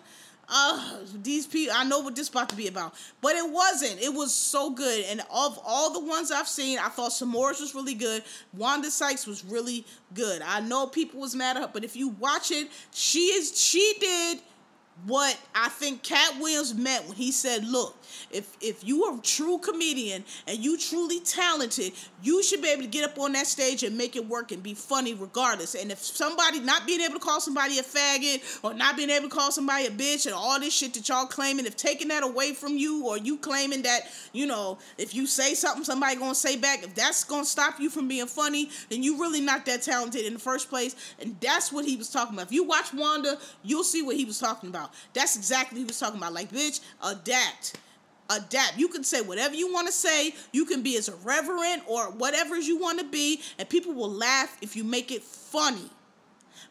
uh, 0.49 0.99
these 1.23 1.47
people. 1.47 1.75
I 1.77 1.85
know 1.85 2.01
what 2.01 2.15
this 2.15 2.29
about 2.29 2.49
to 2.51 2.57
be 2.57 2.69
about, 2.69 2.95
but 3.21 3.35
it 3.35 3.51
wasn't. 3.51 4.01
It 4.01 4.13
was 4.13 4.35
so 4.35 4.71
good, 4.71 5.05
and 5.07 5.21
of 5.21 5.59
all 5.65 5.93
the 5.93 6.01
ones 6.01 6.31
I've 6.31 6.49
seen, 6.49 6.79
I 6.79 6.89
thought 6.89 7.11
Sommores 7.13 7.61
was 7.61 7.75
really 7.75 7.95
good. 7.95 8.23
Wanda 8.53 8.91
Sykes 8.91 9.27
was 9.27 9.45
really 9.45 9.87
good. 10.15 10.43
I 10.43 10.61
know 10.61 10.87
people 10.87 11.21
was 11.21 11.35
mad 11.35 11.57
at 11.57 11.63
her, 11.63 11.71
but 11.73 11.85
if 11.85 11.97
you 11.97 12.09
watch 12.09 12.51
it, 12.51 12.69
she 12.93 13.27
is 13.29 13.59
she 13.59 13.95
did 13.99 14.41
what 15.07 15.37
I 15.55 15.69
think 15.71 16.03
Katt 16.03 16.39
Williams 16.39 16.75
meant 16.75 17.07
when 17.07 17.17
he 17.17 17.33
said, 17.33 17.65
"Look, 17.65 17.97
if 18.31 18.57
if 18.61 18.85
you 18.85 19.05
are 19.05 19.17
a 19.17 19.21
true 19.21 19.59
comedian 19.59 20.25
and 20.47 20.59
you 20.59 20.79
truly 20.79 21.21
talented, 21.21 21.93
you 22.23 22.43
should 22.43 22.63
be 22.63 22.69
able 22.69 22.83
to 22.83 22.89
get 22.89 23.05
up 23.05 23.19
on 23.19 23.33
that 23.33 23.47
stage 23.47 23.83
and 23.83 23.97
make 23.97 24.17
it 24.17 24.27
work 24.27 24.53
and 24.53 24.63
be 24.63 24.75
funny 24.75 25.15
regardless. 25.15 25.75
And 25.75 25.91
if 25.91 25.99
somebody 25.99 26.61
not 26.61 26.87
being 26.87 27.01
able 27.01 27.15
to 27.15 27.21
call 27.21 27.41
somebody 27.41 27.79
a 27.79 27.83
faggot 27.83 28.61
or 28.63 28.75
not 28.75 28.97
being 28.97 29.11
able 29.11 29.29
to 29.29 29.35
call 29.35 29.51
somebody 29.51 29.87
a 29.87 29.91
bitch 29.91 30.27
and 30.27 30.35
all 30.35 30.59
this 30.61 30.75
shit 30.75 30.95
that 30.95 31.09
y'all 31.09 31.27
claiming, 31.27 31.67
if 31.67 31.77
taking 31.77 32.09
that 32.09 32.23
away 32.23 32.53
from 32.55 32.77
you 32.77 33.07
or 33.07 33.19
you 33.19 33.37
claiming 33.37 33.83
that 33.83 34.03
you 34.33 34.47
know 34.47 34.79
if 34.99 35.15
you 35.15 35.27
say 35.27 35.55
something 35.55 35.85
somebody 35.85 36.17
gonna 36.17 36.35
say 36.35 36.57
back, 36.57 36.83
if 36.83 36.95
that's 36.95 37.25
gonna 37.25 37.45
stop 37.45 37.81
you 37.81 37.91
from 37.91 38.09
being 38.09 38.27
funny, 38.27 38.71
then 38.89 39.03
you 39.03 39.19
really 39.19 39.41
not 39.41 39.67
that 39.67 39.83
talented 39.83 40.25
in 40.25 40.33
the 40.33 40.39
first 40.39 40.69
place. 40.69 40.97
And 41.21 41.37
that's 41.41 41.73
what 41.73 41.85
he 41.85 41.97
was 41.97 42.11
talking 42.11 42.35
about. 42.35 42.47
If 42.47 42.53
you 42.53 42.65
watch 42.65 42.93
Wanda, 42.93 43.39
you'll 43.63 43.85
see 43.85 44.03
what 44.03 44.17
he 44.17 44.25
was 44.25 44.39
talking 44.39 44.69
about. 44.69 44.93
That's 45.13 45.37
exactly 45.37 45.77
what 45.77 45.81
he 45.81 45.87
was 45.87 45.99
talking 45.99 46.19
about. 46.19 46.33
Like, 46.33 46.51
bitch, 46.51 46.81
adapt. 47.03 47.79
Adapt. 48.33 48.79
You 48.79 48.89
can 48.89 49.05
say 49.05 49.21
whatever 49.21 49.55
you 49.55 49.73
want 49.73 49.87
to 49.87 49.93
say. 49.93 50.35
You 50.53 50.65
can 50.65 50.83
be 50.83 50.97
as 50.97 51.09
irreverent 51.09 51.83
or 51.87 52.11
whatever 52.13 52.59
you 52.59 52.79
want 52.79 52.99
to 52.99 53.05
be, 53.05 53.41
and 53.59 53.69
people 53.69 53.93
will 53.93 54.11
laugh 54.11 54.57
if 54.61 54.77
you 54.77 54.85
make 54.85 55.11
it 55.11 55.23
funny 55.23 55.91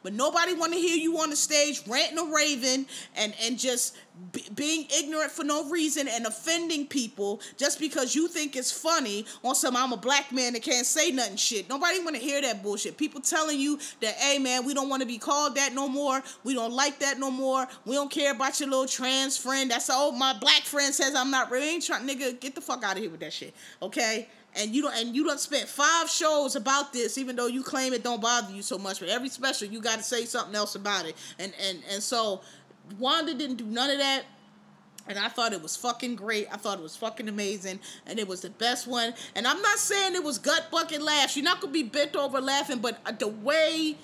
but 0.03 0.13
nobody 0.13 0.53
want 0.53 0.73
to 0.73 0.79
hear 0.79 0.95
you 0.95 1.17
on 1.19 1.29
the 1.29 1.35
stage 1.35 1.83
ranting 1.87 2.19
or 2.19 2.33
raving 2.33 2.85
and 3.15 3.33
and 3.41 3.57
just 3.57 3.95
b- 4.31 4.45
being 4.55 4.87
ignorant 4.95 5.31
for 5.31 5.43
no 5.43 5.69
reason 5.69 6.07
and 6.07 6.25
offending 6.25 6.85
people 6.85 7.41
just 7.57 7.79
because 7.79 8.15
you 8.15 8.27
think 8.27 8.55
it's 8.55 8.71
funny 8.71 9.25
on 9.43 9.55
some 9.55 9.75
I'm 9.75 9.93
a 9.93 9.97
black 9.97 10.31
man 10.31 10.53
that 10.53 10.63
can't 10.63 10.85
say 10.85 11.11
nothing 11.11 11.35
shit. 11.35 11.69
Nobody 11.69 11.99
want 11.99 12.15
to 12.15 12.21
hear 12.21 12.41
that 12.41 12.63
bullshit. 12.63 12.97
People 12.97 13.21
telling 13.21 13.59
you 13.59 13.79
that, 14.01 14.15
hey 14.15 14.39
man, 14.39 14.65
we 14.65 14.73
don't 14.73 14.89
want 14.89 15.01
to 15.01 15.07
be 15.07 15.17
called 15.17 15.55
that 15.55 15.73
no 15.73 15.87
more. 15.87 16.21
We 16.43 16.53
don't 16.53 16.73
like 16.73 16.99
that 16.99 17.19
no 17.19 17.31
more. 17.31 17.67
We 17.85 17.95
don't 17.95 18.11
care 18.11 18.31
about 18.31 18.59
your 18.59 18.69
little 18.69 18.87
trans 18.87 19.37
friend. 19.37 19.69
That's 19.71 19.89
all 19.89 20.11
my 20.11 20.33
black 20.33 20.63
friend 20.63 20.93
says 20.93 21.15
I'm 21.15 21.31
not 21.31 21.51
really 21.51 21.69
ain't 21.69 21.85
trying 21.85 22.07
nigga, 22.07 22.39
get 22.39 22.55
the 22.55 22.61
fuck 22.61 22.83
out 22.83 22.95
of 22.95 23.01
here 23.01 23.11
with 23.11 23.21
that 23.21 23.33
shit. 23.33 23.53
Okay? 23.81 24.27
And 24.55 24.75
you 24.75 24.81
don't 24.81 24.95
and 24.95 25.15
you 25.15 25.23
don't 25.23 25.39
spend 25.39 25.67
five 25.67 26.09
shows 26.09 26.55
about 26.55 26.93
this 26.93 27.17
even 27.17 27.35
though 27.35 27.47
you 27.47 27.63
claim 27.63 27.93
it 27.93 28.03
don't 28.03 28.21
bother 28.21 28.53
you 28.53 28.61
so 28.61 28.77
much 28.77 28.99
but 28.99 29.09
every 29.09 29.29
special 29.29 29.67
you 29.67 29.81
got 29.81 29.97
to 29.97 30.03
say 30.03 30.25
something 30.25 30.55
else 30.55 30.75
about 30.75 31.05
it 31.05 31.15
and 31.39 31.53
and 31.67 31.79
and 31.91 32.03
so 32.03 32.41
wanda 32.99 33.33
didn't 33.33 33.57
do 33.57 33.65
none 33.65 33.89
of 33.89 33.97
that 33.97 34.23
And 35.07 35.17
I 35.17 35.29
thought 35.29 35.51
it 35.51 35.61
was 35.61 35.75
fucking 35.75 36.15
great. 36.15 36.47
I 36.51 36.57
thought 36.57 36.79
it 36.79 36.83
was 36.83 36.95
fucking 36.95 37.27
amazing. 37.27 37.79
And 38.05 38.19
it 38.19 38.27
was 38.27 38.41
the 38.41 38.49
best 38.51 38.87
one. 38.87 39.13
And 39.35 39.47
I'm 39.47 39.61
not 39.61 39.79
saying 39.79 40.15
it 40.15 40.23
was 40.23 40.37
gut 40.37 40.69
bucket 40.71 41.01
laughs. 41.01 41.35
You're 41.35 41.43
not 41.43 41.59
gonna 41.59 41.73
be 41.73 41.83
bent 41.83 42.15
over 42.15 42.39
laughing, 42.39 42.79
but 42.79 42.99
uh, 43.05 43.11
the 43.11 43.27
way 43.27 43.97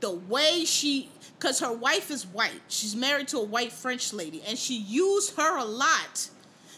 the 0.00 0.10
way 0.10 0.64
she 0.64 1.10
because 1.38 1.60
her 1.60 1.72
wife 1.72 2.10
is 2.10 2.26
white. 2.26 2.60
She's 2.68 2.96
married 2.96 3.28
to 3.28 3.38
a 3.38 3.44
white 3.44 3.72
French 3.72 4.12
lady, 4.12 4.42
and 4.46 4.58
she 4.58 4.76
used 4.78 5.36
her 5.36 5.58
a 5.58 5.64
lot. 5.64 6.30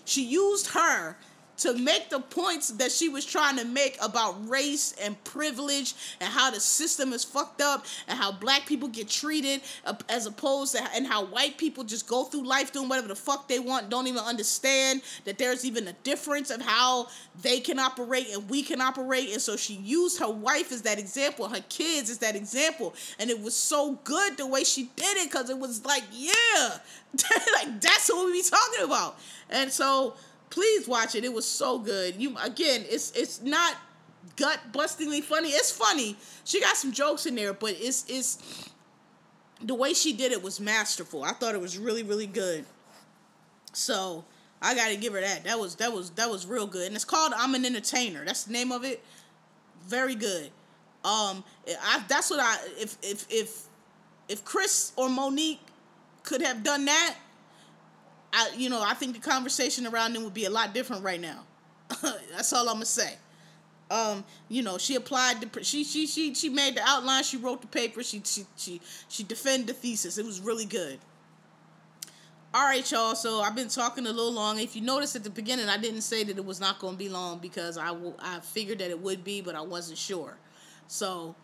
She 0.05 0.25
used 0.25 0.69
her 0.69 1.17
to 1.59 1.75
make 1.75 2.11
the 2.11 2.21
points 2.21 2.69
that 2.69 2.91
she 2.91 3.09
was 3.09 3.25
trying 3.25 3.57
to 3.57 3.65
make 3.65 3.97
about 4.03 4.49
race 4.49 4.95
and 5.03 5.23
privilege 5.25 5.95
and 6.21 6.33
how 6.33 6.51
the 6.51 6.61
system 6.61 7.13
is 7.13 7.25
fucked 7.25 7.61
up 7.61 7.85
and 8.09 8.19
how 8.19 8.33
black 8.33 8.67
people 8.67 8.89
get 8.89 9.09
treated 9.09 9.61
as 10.09 10.27
opposed 10.27 10.77
to 10.77 10.83
and 10.95 11.07
how 11.07 11.25
white 11.25 11.57
people 11.59 11.85
just 11.85 12.07
go 12.09 12.25
through 12.25 12.45
life 12.45 12.73
doing 12.73 12.89
whatever 12.89 13.09
the 13.09 13.15
fuck 13.15 13.49
they 13.49 13.59
want 13.59 13.89
don't 13.91 14.07
even 14.07 14.23
understand 14.23 15.03
that 15.25 15.39
there's 15.39 15.65
even 15.65 15.87
a 15.89 15.93
difference 16.05 16.51
of 16.51 16.61
how 16.61 17.07
they 17.43 17.61
can 17.61 17.79
operate 17.79 18.29
and 18.33 18.49
we 18.49 18.63
can 18.63 18.81
operate. 18.81 19.31
And 19.33 19.41
so 19.41 19.57
she 19.57 19.75
used 19.75 20.19
her 20.21 20.31
wife 20.31 20.73
as 20.73 20.83
that 20.83 20.99
example 20.99 21.49
her 21.49 21.65
kids 21.69 22.11
as 22.11 22.19
that 22.19 22.37
example. 22.37 22.95
And 23.19 23.31
it 23.31 23.41
was 23.41 23.55
so 23.55 23.99
good 24.05 24.37
the 24.37 24.47
way 24.47 24.65
she 24.65 24.91
did 24.97 25.17
it 25.19 25.31
because 25.31 25.51
it 25.51 25.59
was 25.59 25.85
like 25.85 26.05
yeah 26.13 26.79
like 27.55 27.81
that's 27.81 28.11
what 28.11 28.27
we 28.27 28.33
be 28.33 28.43
talking 28.43 28.85
about. 28.85 29.19
And 29.51 29.71
so 29.71 30.15
Please 30.55 30.87
watch 30.87 31.17
it. 31.17 31.25
It 31.25 31.33
was 31.33 31.45
so 31.45 31.81
good. 31.81 32.15
You 32.15 32.37
again, 32.41 32.85
it's 32.89 33.11
it's 33.11 33.43
not 33.43 33.75
gut 34.37 34.61
bustingly 34.71 35.21
funny. 35.21 35.49
It's 35.49 35.73
funny. 35.73 36.17
She 36.45 36.61
got 36.61 36.77
some 36.77 36.93
jokes 36.93 37.27
in 37.27 37.35
there, 37.35 37.53
but 37.53 37.75
it's 37.77 38.05
it's 38.09 38.71
the 39.61 39.75
way 39.75 39.95
she 39.95 40.13
did 40.13 40.31
it 40.31 40.41
was 40.41 40.61
masterful. 40.61 41.25
I 41.25 41.33
thought 41.33 41.57
it 41.57 41.61
was 41.61 41.77
really 41.77 42.05
really 42.05 42.29
good. 42.29 42.65
So 43.73 44.25
I 44.63 44.77
got 44.77 44.91
to 44.91 44.97
give 44.97 45.13
her 45.15 45.21
that. 45.21 45.43
That 45.43 45.59
was 45.59 45.75
that 45.75 45.93
was 45.93 46.11
that 46.11 46.31
was 46.31 46.47
real 46.47 46.69
good. 46.69 46.87
And 46.87 46.95
it's 46.95 47.05
called 47.05 47.33
I'm 47.37 47.57
an 47.57 47.65
Entertainer. 47.65 48.25
That's 48.25 48.45
the 48.45 48.53
name 48.53 48.71
of 48.71 48.85
it. 48.85 49.03
Very 49.89 50.15
good. 50.15 50.53
Um, 51.05 51.43
I 51.67 52.05
that's 52.07 52.31
what 52.31 52.39
I 52.39 52.59
if 52.79 52.97
if 53.03 53.27
if 53.29 53.63
if 54.29 54.45
Chris 54.45 54.93
or 54.95 55.09
Mo'Nique 55.09 55.59
could 56.23 56.43
have 56.43 56.63
done 56.63 56.85
that, 56.85 57.17
I, 58.35 58.51
you 58.57 58.69
know, 58.69 58.83
I 58.83 58.95
think 58.95 59.15
the 59.15 59.21
conversation 59.21 59.87
around 59.87 60.15
them 60.15 60.25
would 60.25 60.35
be 60.35 60.45
a 60.45 60.51
lot 60.51 60.75
different 60.75 61.05
right 61.05 61.21
now. 61.21 61.45
That's 62.03 62.53
all 62.53 62.69
I'm 62.69 62.77
gonna 62.77 62.87
say. 62.87 63.15
Um, 63.91 64.25
you 64.49 64.63
know, 64.63 64.77
she 64.77 64.97
applied 64.97 65.41
the 65.41 65.63
she 65.65 65.85
she 65.85 66.07
she 66.07 66.35
she 66.35 66.49
made 66.49 66.77
the 66.77 66.83
outline. 66.85 67.23
She 67.23 67.37
wrote 67.37 67.61
the 67.61 67.69
paper. 67.69 68.03
She 68.03 68.21
she 68.25 68.45
she 68.57 68.81
she 69.09 69.23
defended 69.23 69.69
the 69.69 69.75
thesis. 69.75 70.19
It 70.19 70.25
was 70.27 70.41
really 70.41 70.65
good. 70.65 70.99
All 72.53 72.65
right, 72.65 72.89
y'all. 72.91 73.15
So 73.15 73.41
I've 73.41 73.55
been 73.55 73.69
talking 73.69 74.07
a 74.07 74.11
little 74.11 74.33
long. 74.33 74.59
If 74.59 74.75
you 74.77 74.83
notice 74.83 75.15
at 75.17 75.25
the 75.25 75.31
beginning, 75.31 75.69
I 75.69 75.77
didn't 75.77 76.03
say 76.03 76.25
that 76.25 76.37
it 76.37 76.45
was 76.45 76.61
not 76.61 76.79
going 76.79 76.95
to 76.95 76.99
be 76.99 77.09
long 77.09 77.39
because 77.39 77.77
I 77.79 77.95
I 78.21 78.41
figured 78.41 78.79
that 78.79 78.91
it 78.91 79.01
would 79.01 79.23
be, 79.25 79.41
but 79.41 79.55
I 79.55 79.61
wasn't 79.61 79.99
sure. 79.99 80.37
So 80.87 81.35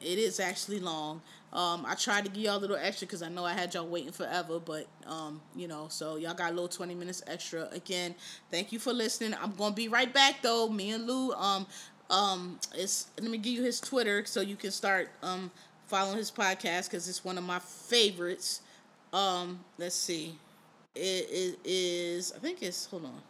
it 0.00 0.18
is 0.18 0.40
actually 0.40 0.80
long. 0.80 1.22
Um, 1.54 1.86
I 1.86 1.94
tried 1.94 2.24
to 2.24 2.30
give 2.30 2.42
y'all 2.42 2.56
a 2.56 2.58
little 2.58 2.76
extra 2.76 3.06
because 3.06 3.22
I 3.22 3.28
know 3.28 3.44
I 3.44 3.52
had 3.52 3.72
y'all 3.74 3.86
waiting 3.86 4.10
forever, 4.10 4.58
but 4.58 4.88
um, 5.06 5.40
you 5.54 5.68
know, 5.68 5.86
so 5.88 6.16
y'all 6.16 6.34
got 6.34 6.50
a 6.50 6.54
little 6.54 6.68
twenty 6.68 6.94
minutes 6.96 7.22
extra. 7.28 7.68
Again, 7.70 8.14
thank 8.50 8.72
you 8.72 8.80
for 8.80 8.92
listening. 8.92 9.34
I'm 9.40 9.54
gonna 9.54 9.74
be 9.74 9.86
right 9.86 10.12
back 10.12 10.42
though. 10.42 10.68
Me 10.68 10.90
and 10.90 11.06
Lou, 11.06 11.32
um, 11.32 11.66
um, 12.10 12.58
it's 12.74 13.06
let 13.20 13.30
me 13.30 13.38
give 13.38 13.52
you 13.52 13.62
his 13.62 13.80
Twitter 13.80 14.24
so 14.24 14.40
you 14.40 14.56
can 14.56 14.72
start 14.72 15.10
um 15.22 15.50
following 15.86 16.16
his 16.16 16.30
podcast 16.30 16.90
because 16.90 17.08
it's 17.08 17.24
one 17.24 17.38
of 17.38 17.44
my 17.44 17.60
favorites. 17.60 18.60
Um, 19.12 19.60
let's 19.78 19.94
see, 19.94 20.36
it, 20.96 21.00
it 21.30 21.58
is 21.64 22.32
I 22.32 22.40
think 22.40 22.62
it's 22.62 22.86
hold 22.86 23.04
on. 23.04 23.22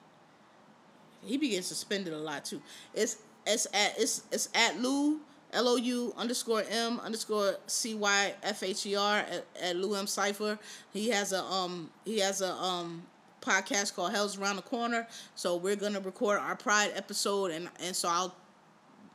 He 1.22 1.36
begins 1.36 1.66
suspended 1.66 2.14
a 2.14 2.18
lot 2.18 2.46
too. 2.46 2.62
It's 2.94 3.18
it's 3.46 3.66
at 3.74 3.98
it's 3.98 4.22
it's 4.32 4.48
at 4.54 4.80
Lou 4.80 5.20
L 5.54 5.68
O 5.68 5.76
U 5.76 6.12
underscore 6.16 6.64
M 6.68 7.00
underscore 7.00 7.56
C 7.66 7.94
Y 7.94 8.34
F 8.42 8.62
H 8.62 8.86
E 8.86 8.96
R 8.96 9.24
at, 9.62 9.76
Lou 9.76 9.94
M 9.94 10.06
Cipher. 10.06 10.58
He 10.92 11.08
has 11.10 11.32
a 11.32 11.42
um 11.42 11.90
he 12.04 12.18
has 12.20 12.40
a 12.40 12.52
um 12.52 13.04
podcast 13.40 13.94
called 13.94 14.12
Hell's 14.12 14.38
Around 14.38 14.56
the 14.56 14.62
Corner. 14.62 15.06
So 15.34 15.56
we're 15.56 15.76
gonna 15.76 16.00
record 16.00 16.38
our 16.38 16.56
Pride 16.56 16.92
episode 16.94 17.50
and 17.50 17.68
and 17.80 17.94
so 17.94 18.08
I'll 18.08 18.34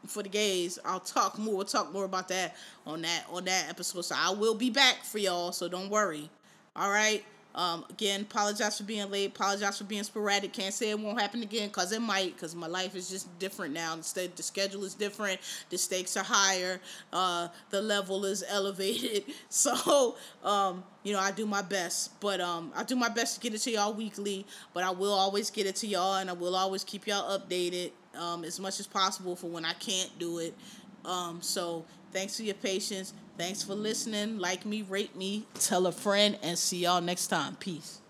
for 0.08 0.24
the 0.24 0.30
gays, 0.30 0.80
I'll 0.86 1.02
talk 1.02 1.38
more. 1.38 1.58
We'll 1.58 1.66
talk 1.66 1.92
more 1.92 2.06
about 2.06 2.30
that 2.30 2.56
on 2.86 3.02
that 3.02 3.26
on 3.30 3.46
that 3.46 3.70
episode. 3.70 4.02
So 4.02 4.16
I 4.18 4.32
will 4.32 4.56
be 4.56 4.70
back 4.70 5.04
for 5.04 5.18
y'all. 5.18 5.52
So 5.52 5.68
don't 5.68 5.90
worry. 5.90 6.30
All 6.76 6.90
right. 6.90 7.24
Um, 7.56 7.84
again, 7.90 8.22
apologize 8.22 8.78
for 8.78 8.84
being 8.84 9.10
late. 9.10 9.32
Apologize 9.36 9.78
for 9.80 9.84
being 9.84 10.04
sporadic. 10.04 10.54
Can't 10.54 10.74
say 10.74 10.92
it 10.92 11.00
won't 11.00 11.20
happen 11.20 11.42
again 11.42 11.70
because 11.70 11.92
it 11.92 12.02
might. 12.02 12.36
Because 12.36 12.56
my 12.56 12.68
life 12.68 12.96
is 12.96 13.10
just 13.10 13.38
different 13.40 13.74
now. 13.74 13.94
Instead, 13.94 14.36
the 14.36 14.44
schedule 14.44 14.84
is 14.84 14.94
different. 14.94 15.40
The 15.70 15.78
stakes 15.78 16.16
are 16.16 16.24
higher. 16.24 16.80
Uh, 17.12 17.48
the 17.72 17.82
level 17.82 18.26
is 18.26 18.44
elevated. 18.50 19.24
So, 19.50 20.16
um, 20.44 20.84
you 21.04 21.14
know, 21.14 21.20
I 21.20 21.32
do 21.32 21.46
my 21.46 21.62
best. 21.62 22.20
But 22.22 22.40
um, 22.40 22.72
I 22.76 22.84
do 22.84 22.96
my 22.96 23.10
best 23.10 23.36
to 23.36 23.42
get 23.42 23.54
it 23.54 23.60
to 23.64 23.72
y'all 23.72 23.94
weekly. 23.94 24.46
But 24.74 24.84
I 24.84 24.92
will 24.92 25.14
always 25.14 25.50
get 25.50 25.66
it 25.66 25.76
to 25.78 25.88
y'all, 25.88 26.16
and 26.16 26.30
I 26.30 26.34
will 26.34 26.56
always 26.56 26.84
keep 26.84 27.08
y'all 27.08 27.38
updated 27.38 27.92
um, 28.16 28.44
as 28.44 28.60
much 28.60 28.80
as 28.80 28.88
possible 28.88 29.36
for 29.36 29.48
when 29.48 29.66
I 29.66 29.74
can't 29.74 30.12
do 30.20 30.40
it. 30.40 30.54
Um, 31.06 31.42
so 31.42 31.86
thanks 32.12 32.38
for 32.38 32.44
your 32.44 32.56
patience. 32.56 33.14
Thanks 33.40 33.64
for 33.64 33.74
listening. 33.74 34.38
Like 34.38 34.66
me, 34.66 34.82
rate 34.82 35.16
me, 35.16 35.46
tell 35.54 35.88
a 35.88 35.94
friend, 35.94 36.38
and 36.44 36.60
see 36.60 36.80
y'all 36.80 37.00
next 37.00 37.28
time. 37.28 37.56
Peace. 37.56 38.02